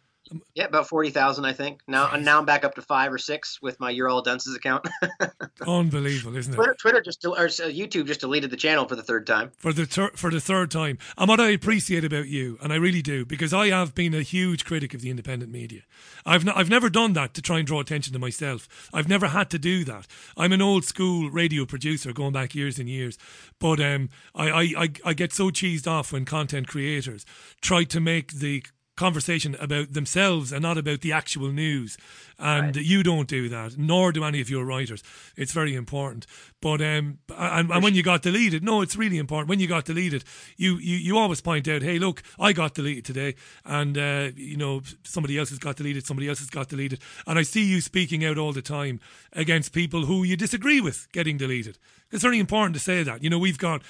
Yeah, 0.56 0.66
about 0.66 0.88
forty 0.88 1.10
thousand, 1.10 1.44
I 1.46 1.52
think. 1.54 1.82
Now, 1.88 2.10
and 2.14 2.24
now 2.24 2.40
I'm 2.40 2.46
back 2.46 2.64
up 2.64 2.76
to 2.76 2.82
five 2.82 3.12
or 3.12 3.18
six 3.18 3.62
with 3.62 3.80
my 3.80 3.90
You're 3.90 4.08
All 4.08 4.22
Dunces 4.22 4.56
account. 4.56 4.88
Unbelievable, 5.68 6.36
isn't 6.38 6.54
it? 6.54 6.56
Twitter, 6.56 6.74
Twitter 6.76 7.02
just 7.02 7.22
del- 7.22 7.36
or 7.36 7.46
uh, 7.46 7.48
YouTube 7.48 8.06
just 8.08 8.22
deleted 8.22 8.50
the 8.50 8.58
channel 8.58 8.88
for 8.88 8.96
the 8.96 9.04
third 9.04 9.28
time. 9.28 9.52
for 9.58 9.74
the 9.74 9.86
thir- 9.86 10.12
for 10.16 10.32
the 10.32 10.40
third 10.40 10.72
time. 10.72 10.98
And 11.18 11.28
what 11.28 11.40
I 11.40 11.50
appreciate 11.50 12.06
about 12.06 12.28
you, 12.28 12.58
and 12.62 12.72
I 12.72 12.78
really 12.78 13.02
do, 13.02 13.26
because 13.26 13.54
I 13.54 13.68
have 13.68 13.94
been 13.94 14.14
a 14.14 14.22
huge 14.22 14.64
critic 14.66 14.94
of 14.94 15.02
the 15.02 15.10
independent 15.10 15.52
media. 15.52 15.82
I've 16.26 16.48
n- 16.48 16.54
I've 16.56 16.70
never 16.70 16.90
done 16.90 17.14
that 17.14 17.34
to 17.34 17.42
try 17.42 17.58
and 17.60 17.68
draw 17.68 17.80
attention 17.82 18.14
to 18.14 18.20
myself. 18.20 18.90
I've 18.94 19.10
never 19.10 19.28
had 19.28 19.50
to 19.52 19.60
do 19.60 19.84
that. 19.86 20.08
I'm 20.38 20.54
an 20.54 20.62
old 20.62 20.86
school 20.86 21.30
radio 21.30 21.66
producer 21.66 22.14
going 22.14 22.34
back 22.34 22.56
years 22.56 22.80
and 22.80 22.88
years, 22.90 23.18
but 23.60 23.80
um, 23.80 24.10
I 24.34 24.50
I, 24.50 24.62
I, 24.78 24.90
I 25.06 25.14
get 25.14 25.34
so 25.34 25.50
cheesed 25.50 25.88
off 25.88 26.14
when 26.14 26.26
content 26.26 26.68
creators 26.68 27.26
try 27.62 27.84
to 27.86 28.00
make 28.00 28.34
the 28.34 28.64
conversation 29.02 29.56
about 29.60 29.94
themselves 29.94 30.52
and 30.52 30.62
not 30.62 30.78
about 30.78 31.02
the 31.02 31.12
actual 31.12 31.52
news. 31.52 31.98
And 32.38 32.76
you 32.76 33.04
don't 33.04 33.28
do 33.28 33.50
that, 33.50 33.78
nor 33.78 34.12
do 34.12 34.24
any 34.24 34.42
of 34.42 34.50
your 34.50 34.64
writers. 34.64 35.04
It's 35.36 35.54
very 35.54 35.76
important. 35.76 36.26
But 36.62 36.82
um, 36.82 37.18
and, 37.36 37.72
and 37.72 37.84
when 37.84 37.96
you 37.96 38.04
got 38.04 38.22
deleted, 38.22 38.64
no, 38.64 38.82
it's 38.82 38.96
really 38.96 39.18
important. 39.18 39.50
When 39.50 39.60
you 39.60 39.68
got 39.68 39.86
deleted, 39.86 40.24
you 40.58 40.78
you, 40.78 40.98
you 40.98 41.18
always 41.18 41.42
point 41.42 41.68
out, 41.68 41.82
hey, 41.82 41.98
look, 41.98 42.22
I 42.40 42.54
got 42.54 42.76
deleted 42.76 43.06
today, 43.06 43.36
and 43.66 43.98
uh, 43.98 44.30
you 44.36 44.58
know 44.58 44.82
somebody 45.04 45.38
else 45.38 45.50
has 45.50 45.60
got 45.60 45.76
deleted, 45.76 46.06
somebody 46.06 46.30
else 46.30 46.40
has 46.40 46.50
got 46.50 46.70
deleted, 46.70 47.00
and 47.26 47.40
I 47.40 47.44
see 47.44 47.64
you 47.64 47.82
speaking 47.82 48.24
out 48.26 48.38
all 48.38 48.54
the 48.54 48.62
time 48.62 49.00
against 49.34 49.74
people 49.74 50.06
who 50.06 50.24
you 50.24 50.38
disagree 50.38 50.82
with 50.82 51.08
getting 51.12 51.38
deleted. 51.38 51.78
It's 52.12 52.24
very 52.24 52.40
important 52.40 52.74
to 52.76 52.80
say 52.80 53.04
that. 53.04 53.24
You 53.24 53.30
know, 53.30 53.40
we've 53.40 53.58
got 53.58 53.82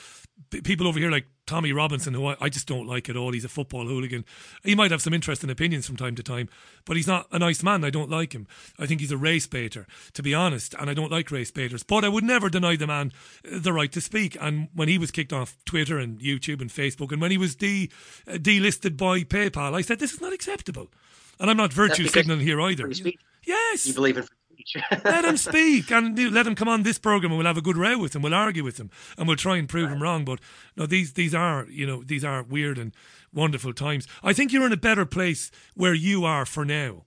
people 0.49 0.87
over 0.87 0.99
here 0.99 1.11
like 1.11 1.25
Tommy 1.45 1.73
Robinson, 1.73 2.13
who 2.13 2.27
I, 2.27 2.35
I 2.39 2.49
just 2.49 2.67
don't 2.67 2.87
like 2.87 3.09
at 3.09 3.17
all. 3.17 3.33
He's 3.33 3.45
a 3.45 3.49
football 3.49 3.85
hooligan. 3.85 4.25
He 4.63 4.75
might 4.75 4.91
have 4.91 5.01
some 5.01 5.13
interesting 5.13 5.49
opinions 5.49 5.85
from 5.85 5.97
time 5.97 6.15
to 6.15 6.23
time, 6.23 6.49
but 6.85 6.95
he's 6.95 7.07
not 7.07 7.27
a 7.31 7.39
nice 7.39 7.63
man. 7.63 7.83
I 7.83 7.89
don't 7.89 8.09
like 8.09 8.33
him. 8.33 8.47
I 8.79 8.85
think 8.85 9.01
he's 9.01 9.11
a 9.11 9.17
race 9.17 9.47
baiter, 9.47 9.87
to 10.13 10.23
be 10.23 10.33
honest, 10.33 10.73
and 10.79 10.89
I 10.89 10.93
don't 10.93 11.11
like 11.11 11.31
race 11.31 11.51
baiters. 11.51 11.83
But 11.83 12.05
I 12.05 12.09
would 12.09 12.23
never 12.23 12.49
deny 12.49 12.75
the 12.75 12.87
man 12.87 13.11
the 13.43 13.73
right 13.73 13.91
to 13.91 14.01
speak. 14.01 14.37
And 14.39 14.69
when 14.73 14.87
he 14.87 14.97
was 14.97 15.11
kicked 15.11 15.33
off 15.33 15.57
Twitter 15.65 15.97
and 15.97 16.19
YouTube 16.19 16.61
and 16.61 16.69
Facebook, 16.69 17.11
and 17.11 17.21
when 17.21 17.31
he 17.31 17.37
was 17.37 17.55
de 17.55 17.89
uh, 18.27 18.33
delisted 18.33 18.97
by 18.97 19.23
PayPal, 19.23 19.73
I 19.73 19.81
said 19.81 19.99
this 19.99 20.13
is 20.13 20.21
not 20.21 20.33
acceptable. 20.33 20.89
And 21.39 21.49
I'm 21.49 21.57
not 21.57 21.73
virtue 21.73 22.07
signaling 22.07 22.41
here 22.41 22.61
either. 22.61 22.89
Yes. 23.45 23.85
You 23.85 23.93
believe 23.93 24.17
in 24.17 24.25
speech. 24.65 24.83
let 25.05 25.25
him 25.25 25.37
speak 25.37 25.91
and 25.91 26.17
let 26.33 26.47
him 26.47 26.55
come 26.55 26.67
on 26.67 26.83
this 26.83 26.99
program 26.99 27.31
and 27.31 27.37
we'll 27.37 27.47
have 27.47 27.57
a 27.57 27.61
good 27.61 27.77
row 27.77 27.97
with 27.97 28.15
him. 28.15 28.21
We'll 28.21 28.33
argue 28.33 28.63
with 28.63 28.79
him 28.79 28.89
and 29.17 29.27
we'll 29.27 29.37
try 29.37 29.57
and 29.57 29.67
prove 29.67 29.89
him 29.89 30.01
wrong. 30.01 30.25
But 30.25 30.39
no, 30.75 30.85
these 30.85 31.13
these 31.13 31.33
are 31.35 31.65
you 31.69 31.85
know 31.85 32.03
these 32.03 32.23
are 32.23 32.43
weird 32.43 32.77
and 32.77 32.93
wonderful 33.33 33.73
times. 33.73 34.07
I 34.23 34.33
think 34.33 34.51
you're 34.51 34.65
in 34.65 34.73
a 34.73 34.77
better 34.77 35.05
place 35.05 35.51
where 35.75 35.93
you 35.93 36.25
are 36.25 36.45
for 36.45 36.65
now. 36.65 37.05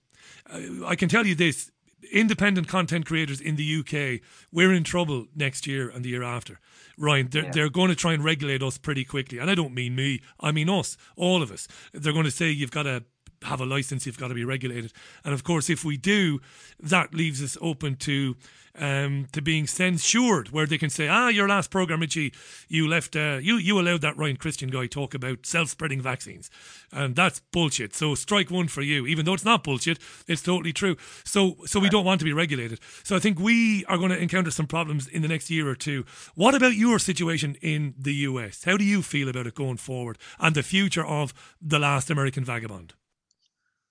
Uh, 0.50 0.86
I 0.86 0.96
can 0.96 1.08
tell 1.08 1.26
you 1.26 1.34
this: 1.34 1.70
independent 2.12 2.68
content 2.68 3.06
creators 3.06 3.40
in 3.40 3.56
the 3.56 3.76
UK, 3.80 4.20
we're 4.52 4.72
in 4.72 4.84
trouble 4.84 5.26
next 5.34 5.66
year 5.66 5.88
and 5.88 6.04
the 6.04 6.10
year 6.10 6.22
after. 6.22 6.60
Ryan, 6.96 7.28
they're, 7.30 7.44
Yeah. 7.44 7.50
they're 7.50 7.70
going 7.70 7.88
to 7.88 7.96
try 7.96 8.12
and 8.12 8.22
regulate 8.22 8.62
us 8.62 8.78
pretty 8.78 9.04
quickly. 9.04 9.38
And 9.38 9.50
I 9.50 9.54
don't 9.54 9.74
mean 9.74 9.96
me, 9.96 10.20
I 10.38 10.52
mean 10.52 10.68
us, 10.70 10.96
all 11.16 11.42
of 11.42 11.50
us. 11.50 11.66
They're 11.92 12.12
going 12.12 12.24
to 12.24 12.30
say 12.30 12.50
you've 12.50 12.70
got 12.70 12.84
to 12.84 13.04
have 13.44 13.60
a 13.60 13.66
license, 13.66 14.06
you've 14.06 14.18
got 14.18 14.28
to 14.28 14.34
be 14.34 14.44
regulated. 14.44 14.92
And 15.24 15.34
of 15.34 15.44
course, 15.44 15.70
if 15.70 15.84
we 15.84 15.96
do, 15.96 16.40
that 16.80 17.14
leaves 17.14 17.42
us 17.42 17.56
open 17.60 17.96
to 17.96 18.36
um, 18.76 19.26
to 19.32 19.40
being 19.40 19.66
censured, 19.66 20.50
where 20.50 20.66
they 20.66 20.78
can 20.78 20.90
say, 20.90 21.06
"Ah, 21.08 21.28
your 21.28 21.48
last 21.48 21.70
program, 21.70 22.00
Richie, 22.00 22.32
you 22.68 22.88
left, 22.88 23.14
uh, 23.14 23.38
you 23.40 23.56
you 23.56 23.78
allowed 23.78 24.00
that 24.00 24.16
Ryan 24.16 24.36
Cristian 24.36 24.70
guy 24.70 24.86
talk 24.86 25.14
about 25.14 25.46
self-spreading 25.46 26.00
vaccines, 26.00 26.50
and 26.92 27.14
that's 27.14 27.40
bullshit." 27.52 27.94
So 27.94 28.14
strike 28.14 28.50
one 28.50 28.68
for 28.68 28.82
you, 28.82 29.06
even 29.06 29.24
though 29.24 29.34
it's 29.34 29.44
not 29.44 29.62
bullshit, 29.62 29.98
it's 30.26 30.42
totally 30.42 30.72
true. 30.72 30.96
So 31.24 31.56
so 31.66 31.78
we 31.78 31.88
don't 31.88 32.04
want 32.04 32.18
to 32.20 32.24
be 32.24 32.32
regulated. 32.32 32.80
So 33.04 33.14
I 33.16 33.20
think 33.20 33.38
we 33.38 33.84
are 33.86 33.98
going 33.98 34.10
to 34.10 34.18
encounter 34.18 34.50
some 34.50 34.66
problems 34.66 35.06
in 35.06 35.22
the 35.22 35.28
next 35.28 35.50
year 35.50 35.68
or 35.68 35.76
two. 35.76 36.04
What 36.34 36.54
about 36.54 36.74
your 36.74 36.98
situation 36.98 37.56
in 37.62 37.94
the 37.96 38.14
US? 38.14 38.64
How 38.64 38.76
do 38.76 38.84
you 38.84 39.02
feel 39.02 39.28
about 39.28 39.46
it 39.46 39.54
going 39.54 39.76
forward 39.76 40.18
and 40.40 40.54
the 40.54 40.62
future 40.62 41.06
of 41.06 41.32
the 41.60 41.78
last 41.78 42.10
American 42.10 42.44
vagabond? 42.44 42.94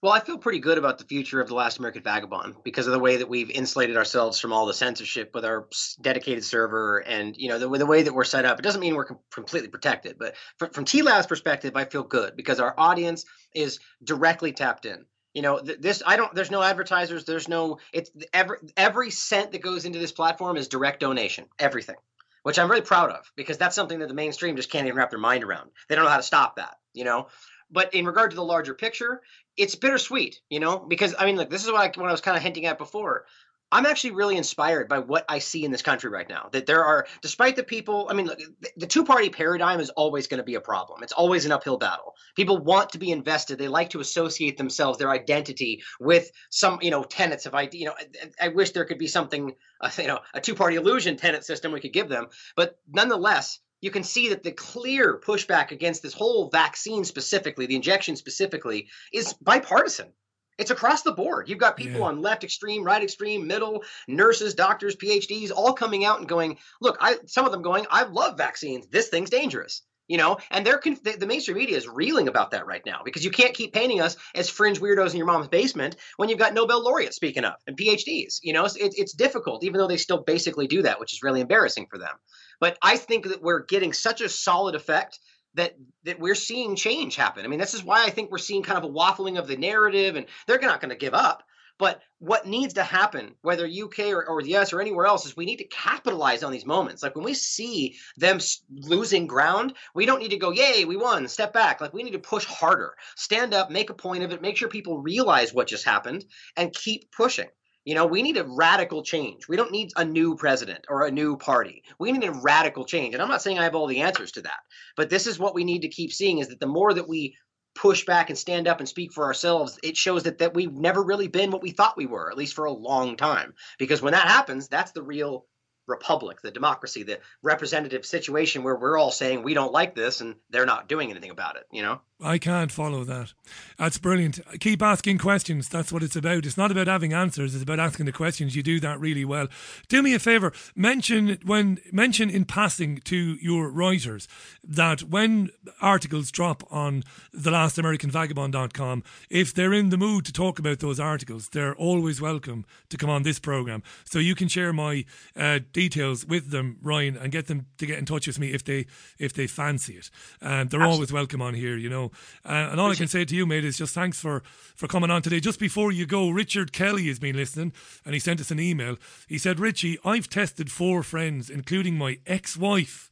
Well, 0.04 0.12
I 0.12 0.20
feel 0.20 0.38
pretty 0.38 0.60
good 0.60 0.78
about 0.78 0.98
the 0.98 1.06
future 1.06 1.40
of 1.40 1.48
The 1.48 1.56
Last 1.56 1.80
American 1.80 2.04
Vagabond 2.04 2.56
because 2.66 2.88
of 2.88 2.92
the 2.92 3.00
way 3.00 3.16
that 3.16 3.30
we've 3.30 3.50
insulated 3.50 3.96
ourselves 3.96 4.38
from 4.38 4.52
all 4.52 4.66
the 4.66 4.74
censorship 4.74 5.34
with 5.34 5.46
our 5.46 5.70
dedicated 6.02 6.44
server 6.44 6.98
and, 6.98 7.38
you 7.38 7.48
know, 7.48 7.58
the, 7.58 7.70
the 7.78 7.86
way 7.86 8.04
that 8.04 8.14
we're 8.14 8.26
set 8.26 8.44
up. 8.44 8.60
It 8.60 8.64
doesn't 8.64 8.82
mean 8.82 8.96
we're 8.96 9.06
com- 9.06 9.20
completely 9.32 9.70
protected, 9.70 10.18
but 10.20 10.36
from, 10.60 10.72
from 10.72 10.84
TLAV's 10.84 11.28
perspective, 11.28 11.78
I 11.78 11.86
feel 11.86 12.04
good 12.04 12.36
because 12.36 12.60
our 12.60 12.76
audience 12.78 13.24
is 13.56 13.80
directly 14.04 14.52
tapped 14.52 14.86
in. 14.86 15.06
You 15.34 15.42
know, 15.42 15.60
th- 15.60 15.80
this 15.80 16.04
I 16.06 16.18
don't. 16.18 16.36
There's 16.36 16.52
no 16.52 16.62
advertisers. 16.62 17.24
There's 17.24 17.48
no. 17.48 17.80
It's 17.94 18.12
every 18.34 18.58
every 18.76 19.10
cent 19.10 19.54
that 19.54 19.62
goes 19.62 19.86
into 19.86 20.00
this 20.00 20.12
platform 20.12 20.58
is 20.58 20.68
direct 20.68 21.00
donation. 21.00 21.46
Everything, 21.58 21.96
which 22.44 22.60
I'm 22.60 22.70
really 22.70 22.84
proud 22.84 23.10
of 23.10 23.32
because 23.36 23.58
that's 23.58 23.74
something 23.74 24.00
that 24.00 24.10
the 24.10 24.14
mainstream 24.14 24.58
just 24.58 24.70
can't 24.70 24.86
even 24.86 24.98
wrap 24.98 25.10
their 25.10 25.18
mind 25.18 25.46
around. 25.46 25.72
They 25.88 25.96
don't 25.96 26.04
know 26.04 26.12
how 26.12 26.18
to 26.18 26.24
stop 26.24 26.58
that. 26.58 26.76
You 26.94 27.06
know, 27.06 27.30
but 27.74 27.94
in 27.94 28.06
regard 28.06 28.32
to 28.32 28.36
the 28.36 28.44
larger 28.44 28.74
picture, 28.74 29.22
it's 29.58 29.76
bittersweet, 29.76 30.40
you 30.50 30.60
know, 30.60 30.80
because 30.80 31.16
I 31.18 31.26
mean, 31.26 31.36
look, 31.36 31.50
this 31.50 31.66
is 31.66 31.72
what 31.72 31.82
I, 31.82 32.00
what 32.00 32.08
I 32.08 32.12
was 32.12 32.22
kind 32.22 32.38
of 32.38 32.44
hinting 32.44 32.66
at 32.66 32.78
before. 32.78 33.26
I'm 33.72 33.88
actually 33.88 34.12
really 34.12 34.38
inspired 34.38 34.88
by 34.88 35.00
what 35.00 35.26
I 35.28 35.40
see 35.40 35.66
in 35.66 35.72
this 35.72 35.82
country 35.82 36.12
right 36.12 36.30
now. 36.30 36.50
That 36.52 36.68
there 36.68 36.86
are, 36.86 37.08
despite 37.24 37.56
the 37.56 37.64
people, 37.64 38.06
I 38.08 38.14
mean, 38.14 38.28
look, 38.28 38.40
the, 38.78 38.86
two 38.86 39.04
party 39.04 39.30
paradigm 39.30 39.80
is 39.80 39.90
always 39.90 40.28
going 40.28 40.38
to 40.38 40.44
be 40.44 40.54
a 40.54 40.62
problem. 40.62 41.02
It's 41.02 41.12
always 41.12 41.48
an 41.48 41.52
uphill 41.52 41.80
battle. 41.80 42.14
People 42.36 42.60
want 42.60 42.92
to 42.92 43.00
be 43.00 43.10
invested. 43.10 43.58
They 43.58 43.68
like 43.68 43.90
to 43.92 44.00
associate 44.00 44.58
themselves, 44.58 45.00
their 45.00 45.10
identity, 45.10 45.82
with 46.00 46.30
some, 46.52 46.78
you 46.84 46.92
know, 46.92 47.04
tenets 47.04 47.48
of 47.48 47.56
idea. 47.56 47.80
You 47.80 47.86
know, 47.88 47.96
I, 48.40 48.46
I 48.46 48.48
wish 48.50 48.72
there 48.72 48.86
could 48.86 49.00
be 49.00 49.08
something, 49.08 49.56
uh, 49.82 49.90
you 49.98 50.08
know, 50.08 50.20
a 50.36 50.40
two 50.40 50.54
party 50.54 50.76
illusion 50.76 51.18
tenet 51.18 51.44
system 51.44 51.72
we 51.72 51.80
could 51.80 51.94
give 51.94 52.10
them. 52.10 52.28
But 52.56 52.78
nonetheless, 52.88 53.60
you 53.84 53.92
can 53.92 54.04
see 54.04 54.30
that 54.30 54.44
the 54.44 54.52
clear 54.54 55.20
pushback 55.20 55.72
against 55.72 56.02
this 56.02 56.14
whole 56.14 56.50
vaccine 56.50 57.04
specifically, 57.04 57.66
the 57.66 57.76
injection 57.76 58.16
specifically, 58.16 58.88
is 59.12 59.34
bipartisan. 59.34 60.14
It's 60.58 60.72
across 60.72 61.02
the 61.02 61.12
board. 61.12 61.50
You've 61.50 61.60
got 61.60 61.76
people 61.76 62.04
on 62.04 62.22
left 62.22 62.46
extreme, 62.46 62.86
right 62.86 63.04
extreme, 63.04 63.46
middle, 63.46 63.84
nurses, 64.08 64.54
doctors, 64.54 64.96
PhDs, 64.96 65.52
all 65.52 65.74
coming 65.74 66.06
out 66.06 66.20
and 66.20 66.30
going, 66.30 66.60
"Look, 66.80 66.96
I." 67.02 67.18
Some 67.26 67.46
of 67.46 67.52
them 67.52 67.62
going, 67.62 67.86
"I 67.90 68.04
love 68.04 68.38
vaccines. 68.38 68.88
This 68.88 69.10
thing's 69.10 69.30
dangerous." 69.30 69.82
You 70.14 70.20
know, 70.20 70.38
and 70.52 70.64
they're 70.64 70.78
conf- 70.78 71.02
the, 71.02 71.14
the 71.14 71.26
mainstream 71.26 71.58
media 71.58 71.76
is 71.76 71.88
reeling 71.88 72.28
about 72.28 72.52
that 72.52 72.68
right 72.68 72.84
now 72.86 73.02
because 73.04 73.26
you 73.26 73.32
can't 73.32 73.56
keep 73.56 73.74
painting 73.74 74.00
us 74.00 74.16
as 74.36 74.48
fringe 74.48 74.80
weirdos 74.80 75.10
in 75.10 75.18
your 75.18 75.26
mom's 75.26 75.48
basement 75.48 75.96
when 76.18 76.30
you've 76.30 76.38
got 76.38 76.54
Nobel 76.54 76.84
laureates 76.84 77.16
speaking 77.16 77.44
up 77.44 77.58
and 77.66 77.76
PhDs. 77.76 78.38
You 78.44 78.54
know, 78.54 78.64
it's 78.66 78.76
it's 78.78 79.14
difficult, 79.14 79.64
even 79.64 79.80
though 79.80 79.88
they 79.88 79.98
still 79.98 80.22
basically 80.22 80.68
do 80.68 80.84
that, 80.84 81.00
which 81.00 81.14
is 81.14 81.24
really 81.24 81.42
embarrassing 81.42 81.88
for 81.90 81.98
them. 81.98 82.12
But 82.60 82.78
I 82.84 82.98
think 82.98 83.26
that 83.26 83.42
we're 83.42 83.66
getting 83.66 83.92
such 83.92 84.22
a 84.22 84.30
solid 84.30 84.76
effect 84.76 85.18
that 85.56 85.74
that 86.04 86.20
we're 86.20 86.36
seeing 86.36 86.76
change 86.76 87.16
happen. 87.16 87.44
I 87.44 87.48
mean, 87.48 87.60
this 87.60 87.74
is 87.74 87.84
why 87.84 88.06
I 88.06 88.12
think 88.12 88.30
we're 88.30 88.38
seeing 88.38 88.62
kind 88.62 88.78
of 88.78 88.84
a 88.84 88.94
waffling 88.94 89.40
of 89.40 89.48
the 89.48 89.58
narrative, 89.58 90.16
and 90.16 90.28
they're 90.46 90.60
not 90.60 90.80
going 90.80 90.92
to 90.92 90.96
give 90.96 91.16
up. 91.16 91.42
But 91.84 92.02
what 92.20 92.48
needs 92.48 92.76
to 92.76 92.84
happen, 92.84 93.36
whether 93.42 93.68
UK 93.68 94.14
or, 94.14 94.26
or 94.26 94.42
the 94.42 94.56
US 94.56 94.72
or 94.72 94.80
anywhere 94.80 95.06
else, 95.06 95.26
is 95.26 95.36
we 95.36 95.44
need 95.44 95.58
to 95.58 95.66
capitalize 95.66 96.42
on 96.42 96.54
these 96.54 96.66
moments. 96.66 97.04
Like 97.04 97.14
when 97.14 97.26
we 97.26 97.34
see 97.34 97.98
them 98.16 98.40
losing 98.72 99.28
ground, 99.28 99.74
we 99.94 100.06
don't 100.06 100.22
need 100.22 100.32
to 100.32 100.38
go, 100.38 100.52
yay, 100.52 100.86
we 100.86 100.96
won, 100.96 101.28
step 101.28 101.52
back. 101.52 101.82
Like 101.82 101.94
we 101.94 102.04
need 102.04 102.12
to 102.12 102.20
push 102.20 102.46
harder, 102.46 102.94
stand 103.18 103.54
up, 103.54 103.70
make 103.70 103.90
a 103.90 103.94
point 103.94 104.24
of 104.24 104.32
it, 104.32 104.42
make 104.42 104.56
sure 104.56 104.70
people 104.70 105.02
realize 105.02 105.54
what 105.54 105.68
just 105.68 105.84
happened, 105.84 106.24
and 106.56 106.72
keep 106.72 107.12
pushing. 107.12 107.50
You 107.84 107.96
know, 107.96 108.06
we 108.06 108.22
need 108.22 108.38
a 108.38 108.46
radical 108.46 109.04
change. 109.04 109.50
We 109.50 109.58
don't 109.58 109.74
need 109.74 109.92
a 109.98 110.06
new 110.06 110.38
president 110.38 110.86
or 110.88 111.06
a 111.06 111.12
new 111.12 111.36
party. 111.36 111.84
We 112.00 112.14
need 112.14 112.24
a 112.24 112.32
radical 112.32 112.86
change. 112.86 113.14
And 113.14 113.22
I'm 113.22 113.28
not 113.28 113.42
saying 113.42 113.60
I 113.60 113.66
have 113.66 113.76
all 113.76 113.88
the 113.88 114.04
answers 114.04 114.32
to 114.34 114.42
that, 114.44 114.62
but 114.96 115.10
this 115.10 115.28
is 115.28 115.38
what 115.38 115.54
we 115.54 115.66
need 115.66 115.82
to 115.82 115.90
keep 115.90 116.14
seeing 116.14 116.38
is 116.38 116.48
that 116.48 116.62
the 116.62 116.66
more 116.66 116.94
that 116.94 117.10
we 117.10 117.36
push 117.76 118.06
back 118.06 118.30
and 118.30 118.38
stand 118.38 118.68
up 118.68 118.80
and 118.80 118.88
speak 118.88 119.14
for 119.14 119.26
ourselves, 119.26 119.80
it 119.84 119.98
shows 119.98 120.24
that 120.24 120.38
that 120.40 120.54
we've 120.54 120.74
never 120.74 121.02
really 121.02 121.28
been 121.28 121.52
what 121.52 121.62
we 121.62 121.72
thought 121.72 121.98
we 121.98 122.06
were, 122.06 122.30
at 122.30 122.38
least 122.38 122.56
for 122.56 122.66
a 122.66 122.72
long 122.72 123.18
time. 123.18 123.54
Because 123.80 124.02
when 124.02 124.14
that 124.14 124.28
happens, 124.28 124.68
that's 124.68 124.92
the 124.92 125.04
real 125.04 125.46
republic, 125.88 126.42
the 126.42 126.52
democracy, 126.52 127.04
the 127.04 127.20
representative 127.42 128.06
situation 128.06 128.64
where 128.64 128.76
we're 128.76 128.98
all 128.98 129.12
saying 129.12 129.44
we 129.44 129.54
don't 129.54 129.74
like 129.74 129.96
this 129.96 130.22
and 130.22 130.36
they're 130.50 130.66
not 130.66 130.88
doing 130.88 131.12
anything 131.12 131.32
about 131.32 131.58
it, 131.58 131.64
you 131.72 131.82
know? 131.82 132.00
I 132.24 132.38
can't 132.38 132.72
follow 132.72 133.04
that. 133.04 133.34
That's 133.78 133.98
brilliant. 133.98 134.40
Keep 134.62 134.82
asking 134.82 135.18
questions. 135.18 135.68
That's 135.68 135.92
what 135.92 136.04
it's 136.04 136.16
about. 136.16 136.46
It's 136.46 136.58
not 136.58 136.72
about 136.72 136.88
having 136.88 137.12
answers. 137.12 137.54
It's 137.54 137.64
about 137.64 137.80
asking 137.80 138.06
the 138.06 138.14
questions. 138.14 138.56
You 138.56 138.64
do 138.64 138.80
that 138.80 139.00
really 139.00 139.26
well. 139.26 139.48
Do 139.90 140.02
me 140.02 140.14
a 140.14 140.20
favor. 140.20 140.54
Mention 140.74 141.38
when 141.46 141.80
mention 141.92 142.30
in 142.30 142.46
passing 142.46 143.00
to 143.02 143.38
your 143.42 143.70
writers 143.70 144.30
that 144.64 145.02
when 145.04 145.50
articles 145.82 146.32
drop 146.32 146.64
on 146.72 147.04
thelastamericanvagabond.com, 147.36 149.04
if 149.30 149.54
they're 149.54 149.74
in 149.74 149.90
the 149.90 149.98
mood 149.98 150.24
to 150.26 150.32
talk 150.32 150.60
about 150.60 150.80
those 150.80 151.00
articles, 151.00 151.50
they're 151.50 151.76
always 151.76 152.22
welcome 152.22 152.66
to 152.88 152.96
come 152.96 153.10
on 153.10 153.24
this 153.24 153.40
program. 153.40 153.84
So 154.06 154.20
you 154.20 154.34
can 154.34 154.48
share 154.48 154.72
my 154.72 155.04
uh, 155.36 155.60
details 155.74 156.26
with 156.26 156.52
them, 156.52 156.78
Ryan, 156.82 157.18
and 157.18 157.34
get 157.34 157.48
them 157.48 157.66
to 157.80 157.86
get 157.86 158.00
in 158.00 158.06
touch 158.06 158.28
with 158.28 158.40
me 158.40 158.54
if 158.54 158.64
they 158.64 158.86
if 159.20 159.34
they 159.34 159.48
fancy 159.48 159.96
it. 159.96 160.10
And 160.40 160.70
they're 160.70 160.80
Absolutely. 160.80 160.94
always 160.94 161.12
welcome 161.12 161.42
on 161.42 161.54
here. 161.54 161.76
You 161.76 161.90
know. 161.90 162.13
Uh, 162.46 162.70
and 162.72 162.80
all 162.80 162.92
I 162.92 162.96
can 162.96 163.08
say 163.08 163.26
to 163.26 163.36
you, 163.36 163.46
mate, 163.46 163.66
is 163.66 163.78
just 163.78 163.94
thanks 163.94 164.20
for, 164.20 164.44
for 164.76 164.88
coming 164.88 165.12
on 165.12 165.22
today. 165.22 165.40
Just 165.40 165.60
before 165.60 165.92
you 165.92 166.06
go, 166.06 166.30
Richard 166.30 166.74
Kelly 166.74 167.08
has 167.08 167.20
been 167.20 167.36
listening 167.36 167.74
and 168.06 168.14
he 168.14 168.20
sent 168.20 168.42
us 168.42 168.52
an 168.52 168.60
email. 168.60 168.98
He 169.28 169.38
said, 169.38 169.60
Richie, 169.60 169.98
I've 170.04 170.30
tested 170.30 170.72
four 170.72 171.04
friends, 171.04 171.50
including 171.50 171.98
my 171.98 172.20
ex 172.26 172.58
wife 172.58 173.12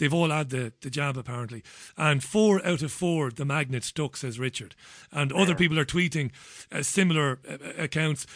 They've 0.00 0.14
all 0.14 0.30
had 0.30 0.48
the, 0.48 0.72
the 0.80 0.88
jab 0.88 1.18
apparently. 1.18 1.62
And 1.98 2.24
four 2.24 2.64
out 2.66 2.80
of 2.80 2.90
four, 2.90 3.30
the 3.30 3.44
magnet 3.44 3.84
stuck, 3.84 4.16
says 4.16 4.38
Richard. 4.38 4.74
And 5.12 5.30
other 5.30 5.54
people 5.54 5.78
are 5.78 5.84
tweeting 5.84 6.30
uh, 6.72 6.82
similar 6.82 7.38
uh, 7.46 7.52
uh 7.52 7.82
accounts. 7.84 8.26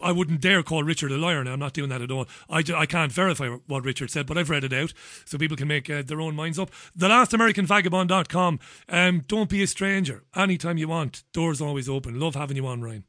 I 0.00 0.12
wouldn't 0.12 0.40
dare 0.40 0.62
call 0.62 0.84
Richard 0.84 1.10
a 1.10 1.16
liar 1.16 1.42
now. 1.42 1.54
I'm 1.54 1.58
not 1.58 1.72
doing 1.72 1.88
that 1.88 2.02
at 2.02 2.12
all. 2.12 2.28
I, 2.48 2.62
I 2.72 2.86
can't 2.86 3.10
verify 3.10 3.48
what 3.66 3.84
Richard 3.84 4.12
said, 4.12 4.26
but 4.26 4.38
I've 4.38 4.48
read 4.48 4.62
it 4.62 4.72
out 4.72 4.92
so 5.24 5.38
people 5.38 5.56
can 5.56 5.68
make 5.68 5.90
uh, 5.90 6.02
their 6.02 6.20
own 6.20 6.36
minds 6.36 6.58
up. 6.58 6.70
TheLastAmericanVagabond.com. 6.96 8.60
Um, 8.88 9.22
don't 9.26 9.50
be 9.50 9.64
a 9.64 9.66
stranger. 9.66 10.22
Anytime 10.36 10.78
you 10.78 10.86
want, 10.86 11.24
doors 11.32 11.60
always 11.60 11.88
open. 11.88 12.20
Love 12.20 12.36
having 12.36 12.56
you 12.56 12.66
on, 12.68 12.80
Ryan. 12.80 13.04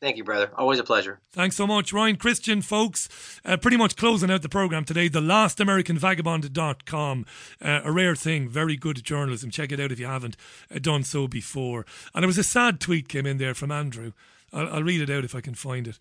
Thank 0.00 0.16
you, 0.16 0.24
brother. 0.24 0.50
Always 0.56 0.78
a 0.78 0.84
pleasure. 0.84 1.20
Thanks 1.32 1.56
so 1.56 1.66
much, 1.66 1.92
Ryan 1.92 2.16
Cristian, 2.16 2.64
folks. 2.64 3.10
Uh, 3.44 3.58
pretty 3.58 3.76
much 3.76 3.96
closing 3.96 4.30
out 4.30 4.40
the 4.40 4.48
program 4.48 4.86
today. 4.86 5.08
The 5.08 5.20
lastamericanvagabond.com. 5.20 7.26
Uh, 7.60 7.80
a 7.84 7.92
rare 7.92 8.16
thing. 8.16 8.48
Very 8.48 8.76
good 8.76 9.04
journalism. 9.04 9.50
Check 9.50 9.72
it 9.72 9.80
out 9.80 9.92
if 9.92 10.00
you 10.00 10.06
haven't 10.06 10.38
uh, 10.74 10.78
done 10.78 11.04
so 11.04 11.28
before. 11.28 11.84
And 12.14 12.22
there 12.22 12.28
was 12.28 12.38
a 12.38 12.44
sad 12.44 12.80
tweet 12.80 13.08
came 13.08 13.26
in 13.26 13.36
there 13.36 13.54
from 13.54 13.70
Andrew. 13.70 14.12
I'll, 14.54 14.70
I'll 14.70 14.82
read 14.82 15.02
it 15.02 15.10
out 15.14 15.24
if 15.24 15.34
I 15.34 15.42
can 15.42 15.54
find 15.54 15.86
it. 15.86 15.98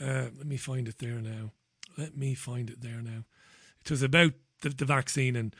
Uh, 0.00 0.30
let 0.36 0.46
me 0.46 0.56
find 0.56 0.88
it 0.88 0.96
there 0.98 1.20
now. 1.20 1.52
Let 1.98 2.16
me 2.16 2.34
find 2.34 2.70
it 2.70 2.80
there 2.80 3.02
now. 3.02 3.24
It 3.84 3.90
was 3.90 4.02
about 4.02 4.32
the, 4.62 4.70
the 4.70 4.86
vaccine 4.86 5.36
and 5.36 5.54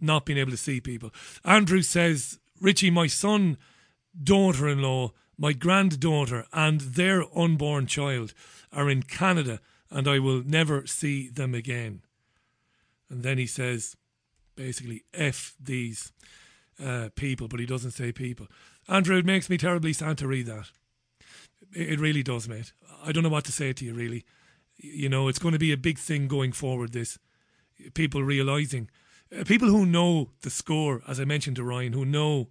not 0.00 0.26
being 0.26 0.40
able 0.40 0.50
to 0.50 0.56
see 0.56 0.80
people. 0.80 1.12
Andrew 1.44 1.82
says, 1.82 2.40
Richie, 2.60 2.90
my 2.90 3.06
son, 3.06 3.58
daughter 4.20 4.68
in 4.68 4.82
law, 4.82 5.12
my 5.38 5.52
granddaughter 5.52 6.46
and 6.52 6.80
their 6.80 7.24
unborn 7.36 7.86
child 7.86 8.32
are 8.72 8.88
in 8.88 9.02
Canada 9.02 9.60
and 9.90 10.08
I 10.08 10.18
will 10.18 10.42
never 10.44 10.86
see 10.86 11.28
them 11.28 11.54
again. 11.54 12.02
And 13.08 13.22
then 13.22 13.38
he 13.38 13.46
says, 13.46 13.96
basically, 14.56 15.04
F 15.14 15.54
these 15.62 16.12
uh, 16.82 17.10
people, 17.14 17.48
but 17.48 17.60
he 17.60 17.66
doesn't 17.66 17.92
say 17.92 18.12
people. 18.12 18.48
Andrew, 18.88 19.16
it 19.16 19.24
makes 19.24 19.48
me 19.48 19.56
terribly 19.56 19.92
sad 19.92 20.18
to 20.18 20.26
read 20.26 20.46
that. 20.46 20.70
It 21.72 22.00
really 22.00 22.22
does, 22.22 22.48
mate. 22.48 22.72
I 23.04 23.12
don't 23.12 23.22
know 23.22 23.28
what 23.28 23.44
to 23.44 23.52
say 23.52 23.72
to 23.72 23.84
you, 23.84 23.94
really. 23.94 24.24
You 24.78 25.08
know, 25.08 25.28
it's 25.28 25.38
going 25.38 25.52
to 25.52 25.58
be 25.58 25.72
a 25.72 25.76
big 25.76 25.98
thing 25.98 26.28
going 26.28 26.52
forward, 26.52 26.92
this. 26.92 27.18
People 27.94 28.22
realising. 28.22 28.88
Uh, 29.36 29.44
people 29.44 29.68
who 29.68 29.84
know 29.86 30.30
the 30.42 30.50
score, 30.50 31.02
as 31.06 31.20
I 31.20 31.24
mentioned 31.24 31.56
to 31.56 31.64
Ryan, 31.64 31.92
who 31.92 32.04
know 32.04 32.48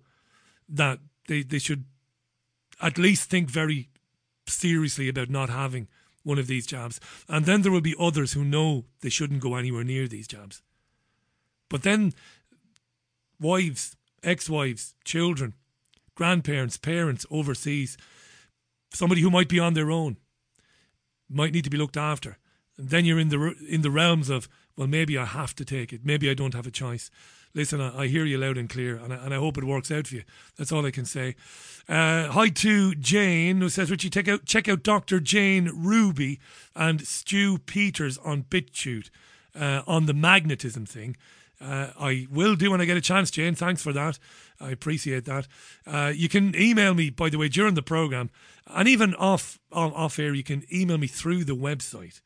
that 0.69 0.99
they, 1.27 1.43
they 1.43 1.59
should 1.59 1.85
at 2.81 2.97
least 2.97 3.29
think 3.29 3.49
very 3.49 3.89
seriously 4.47 5.09
about 5.09 5.29
not 5.29 5.49
having 5.49 5.87
one 6.23 6.39
of 6.39 6.47
these 6.47 6.65
jobs. 6.65 6.99
And 7.29 7.45
then 7.45 7.61
there 7.61 7.71
will 7.71 7.81
be 7.81 7.95
others 7.99 8.33
who 8.33 8.43
know 8.43 8.85
they 9.01 9.09
shouldn't 9.09 9.41
go 9.41 9.55
anywhere 9.55 9.83
near 9.83 10.07
these 10.07 10.27
jobs. 10.27 10.61
But 11.69 11.83
then 11.83 12.13
wives, 13.39 13.95
ex 14.23 14.49
wives, 14.49 14.95
children, 15.03 15.53
grandparents, 16.15 16.77
parents 16.77 17.25
overseas, 17.29 17.97
somebody 18.93 19.21
who 19.21 19.29
might 19.29 19.49
be 19.49 19.59
on 19.59 19.73
their 19.73 19.91
own, 19.91 20.17
might 21.29 21.53
need 21.53 21.63
to 21.63 21.69
be 21.69 21.77
looked 21.77 21.97
after. 21.97 22.37
And 22.77 22.89
then 22.89 23.05
you're 23.05 23.19
in 23.19 23.29
the 23.29 23.55
in 23.67 23.81
the 23.81 23.91
realms 23.91 24.29
of 24.29 24.49
well, 24.75 24.87
maybe 24.87 25.17
I 25.17 25.25
have 25.25 25.55
to 25.55 25.65
take 25.65 25.93
it. 25.93 26.01
Maybe 26.03 26.29
I 26.29 26.33
don't 26.33 26.53
have 26.53 26.67
a 26.67 26.71
choice 26.71 27.09
listen, 27.55 27.81
I, 27.81 28.03
I, 28.03 28.07
hear 28.07 28.25
you 28.25 28.37
loud 28.37 28.57
and 28.57 28.69
clear, 28.69 28.97
and 28.97 29.11
I, 29.11 29.15
and 29.17 29.33
I 29.33 29.37
hope 29.37 29.57
it 29.57 29.63
works 29.63 29.89
out 29.89 30.07
for 30.07 30.15
you. 30.15 30.23
That's 30.57 30.71
all 30.71 30.85
I 30.85 30.91
can 30.91 31.05
say. 31.05 31.35
Uh, 31.89 32.27
hi 32.27 32.49
to 32.49 32.93
Jane, 32.95 33.61
who 33.61 33.69
says, 33.69 33.89
Richie, 33.89 34.09
check 34.09 34.27
out, 34.27 34.45
check 34.45 34.67
out 34.67 34.83
Dr. 34.83 35.19
Jane 35.19 35.71
Ruby 35.73 36.39
and 36.75 37.07
Stu 37.07 37.57
Peters 37.57 38.17
on 38.19 38.43
BitChute 38.43 39.09
uh, 39.59 39.81
on 39.87 40.05
the 40.05 40.13
magnetism 40.13 40.85
thing. 40.85 41.15
Uh, 41.61 41.91
I 41.97 42.27
will 42.29 42.55
do 42.55 42.71
when 42.71 42.81
I 42.81 42.85
get 42.85 42.97
a 42.97 43.01
chance, 43.01 43.31
Jane. 43.31 43.55
Thanks 43.55 43.81
for 43.81 43.93
that. 43.93 44.19
I 44.59 44.71
appreciate 44.71 45.25
that. 45.25 45.47
Uh, 45.87 46.11
you 46.13 46.27
can 46.27 46.53
email 46.55 46.93
me, 46.93 47.09
by 47.09 47.29
the 47.29 47.37
way, 47.37 47.47
during 47.47 47.75
the 47.75 47.81
program, 47.81 48.29
and 48.67 48.87
even 48.87 49.15
off 49.15 49.59
off 49.71 50.19
air. 50.19 50.33
You 50.33 50.43
can 50.43 50.65
email 50.73 50.97
me 50.97 51.07
through 51.07 51.45
the 51.45 51.55
website. 51.55 52.19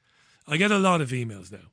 I 0.48 0.58
get 0.58 0.72
a 0.72 0.80
lot 0.80 1.00
of 1.00 1.10
emails 1.10 1.52
now 1.52 1.70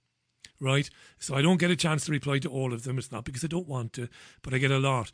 right? 0.60 0.88
So 1.18 1.34
I 1.34 1.42
don't 1.42 1.60
get 1.60 1.70
a 1.70 1.76
chance 1.76 2.06
to 2.06 2.12
reply 2.12 2.38
to 2.40 2.50
all 2.50 2.72
of 2.72 2.84
them. 2.84 2.98
It's 2.98 3.12
not 3.12 3.24
because 3.24 3.44
I 3.44 3.48
don't 3.48 3.68
want 3.68 3.92
to, 3.94 4.08
but 4.42 4.54
I 4.54 4.58
get 4.58 4.70
a 4.70 4.78
lot. 4.78 5.10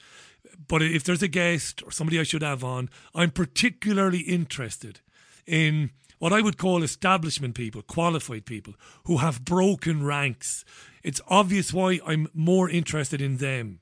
But 0.69 0.83
if 0.83 1.05
there's 1.05 1.23
a 1.23 1.29
guest 1.29 1.83
or 1.85 1.91
somebody 1.91 2.19
I 2.19 2.25
should 2.25 2.43
have 2.43 2.65
on, 2.65 2.91
I'm 3.15 3.31
particularly 3.31 4.21
interested 4.21 5.01
in 5.47 5.91
what 6.19 6.33
I 6.33 6.41
would 6.41 6.57
call 6.57 6.83
establishment 6.83 7.55
people, 7.55 7.83
qualified 7.83 8.47
people 8.47 8.75
who 9.05 9.19
have 9.19 9.45
broken 9.45 10.05
ranks. 10.05 10.65
It's 11.03 11.21
obvious 11.27 11.73
why 11.73 11.99
I'm 12.07 12.29
more 12.33 12.71
interested 12.71 13.21
in 13.21 13.39
them. 13.39 13.81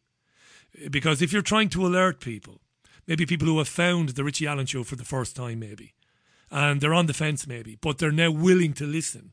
Because 0.91 1.21
if 1.21 1.33
you're 1.33 1.43
trying 1.43 1.69
to 1.71 1.87
alert 1.87 2.21
people, 2.21 2.61
maybe 3.07 3.27
people 3.27 3.47
who 3.47 3.59
have 3.59 3.69
found 3.69 4.11
the 4.11 4.25
Richie 4.25 4.47
Allen 4.47 4.67
show 4.67 4.85
for 4.85 4.97
the 4.97 5.05
first 5.05 5.37
time, 5.37 5.59
maybe, 5.59 5.95
and 6.51 6.81
they're 6.81 6.95
on 6.95 7.07
the 7.07 7.13
fence, 7.13 7.47
maybe, 7.47 7.77
but 7.81 7.99
they're 7.99 8.11
now 8.11 8.31
willing 8.31 8.73
to 8.75 8.87
listen, 8.87 9.33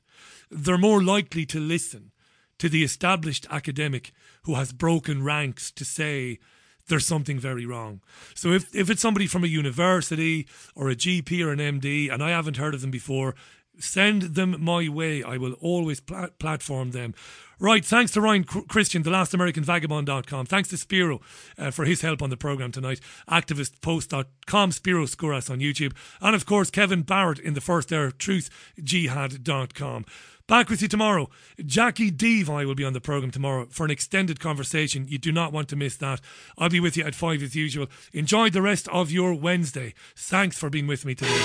they're 0.51 0.77
more 0.77 1.01
likely 1.01 1.45
to 1.45 1.59
listen 1.59 2.11
to 2.59 2.69
the 2.69 2.83
established 2.83 3.45
academic 3.49 4.11
who 4.43 4.55
has 4.55 4.71
broken 4.71 5.23
ranks 5.23 5.71
to 5.71 5.85
say 5.85 6.39
there's 6.87 7.05
something 7.05 7.39
very 7.39 7.65
wrong. 7.65 8.01
So 8.33 8.51
if, 8.51 8.73
if 8.73 8.89
it's 8.89 9.01
somebody 9.01 9.27
from 9.27 9.43
a 9.43 9.47
university 9.47 10.47
or 10.75 10.89
a 10.89 10.95
GP 10.95 11.45
or 11.45 11.51
an 11.51 11.59
MD 11.59 12.11
and 12.11 12.23
I 12.23 12.29
haven't 12.29 12.57
heard 12.57 12.73
of 12.73 12.81
them 12.81 12.91
before, 12.91 13.35
send 13.79 14.21
them 14.21 14.55
my 14.59 14.89
way. 14.89 15.23
I 15.23 15.37
will 15.37 15.53
always 15.53 15.99
pl- 15.99 16.29
platform 16.39 16.91
them. 16.91 17.13
Right, 17.59 17.83
thanks 17.83 18.11
to 18.11 18.21
Ryan 18.21 18.43
Cristian, 18.43 19.03
the 19.03 19.09
last 19.09 19.33
American 19.33 19.63
Vagabond.com. 19.63 20.45
Thanks 20.45 20.69
to 20.69 20.77
Spiro 20.77 21.21
uh, 21.57 21.71
for 21.71 21.85
his 21.85 22.01
help 22.01 22.21
on 22.21 22.29
the 22.29 22.37
programme 22.37 22.71
tonight. 22.71 22.99
Activistpost.com, 23.27 24.71
Spiro 24.71 25.05
Skouras 25.05 25.49
on 25.49 25.59
YouTube. 25.59 25.93
And 26.21 26.35
of 26.35 26.45
course, 26.45 26.69
Kevin 26.69 27.01
Barrett 27.01 27.39
in 27.39 27.55
the 27.55 27.61
first 27.61 27.91
hour, 27.91 28.11
truthjihad.com. 28.11 30.05
Back 30.47 30.69
with 30.69 30.81
you 30.81 30.87
tomorrow. 30.87 31.29
Jackie 31.65 32.09
Devi 32.09 32.65
will 32.65 32.73
be 32.73 32.85
on 32.85 32.93
the 32.93 33.01
programme 33.01 33.31
tomorrow 33.31 33.67
for 33.69 33.83
an 33.83 33.91
extended 33.91 34.39
conversation. 34.39 35.05
You 35.09 35.17
do 35.17 35.33
not 35.33 35.51
want 35.51 35.67
to 35.69 35.75
miss 35.75 35.97
that. 35.97 36.21
I'll 36.57 36.69
be 36.69 36.79
with 36.79 36.95
you 36.95 37.03
at 37.03 37.15
5 37.15 37.43
as 37.43 37.53
usual. 37.53 37.87
Enjoy 38.13 38.49
the 38.49 38.61
rest 38.61 38.87
of 38.87 39.11
your 39.11 39.33
Wednesday. 39.33 39.93
Thanks 40.15 40.57
for 40.57 40.69
being 40.69 40.87
with 40.87 41.03
me 41.03 41.15
today. 41.15 41.37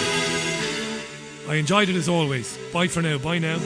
I 1.49 1.57
enjoyed 1.57 1.89
it 1.89 1.97
as 1.97 2.09
always. 2.09 2.57
Bye 2.73 2.87
for 2.87 3.03
now. 3.03 3.19
Bye 3.19 3.41
now. 3.41 3.59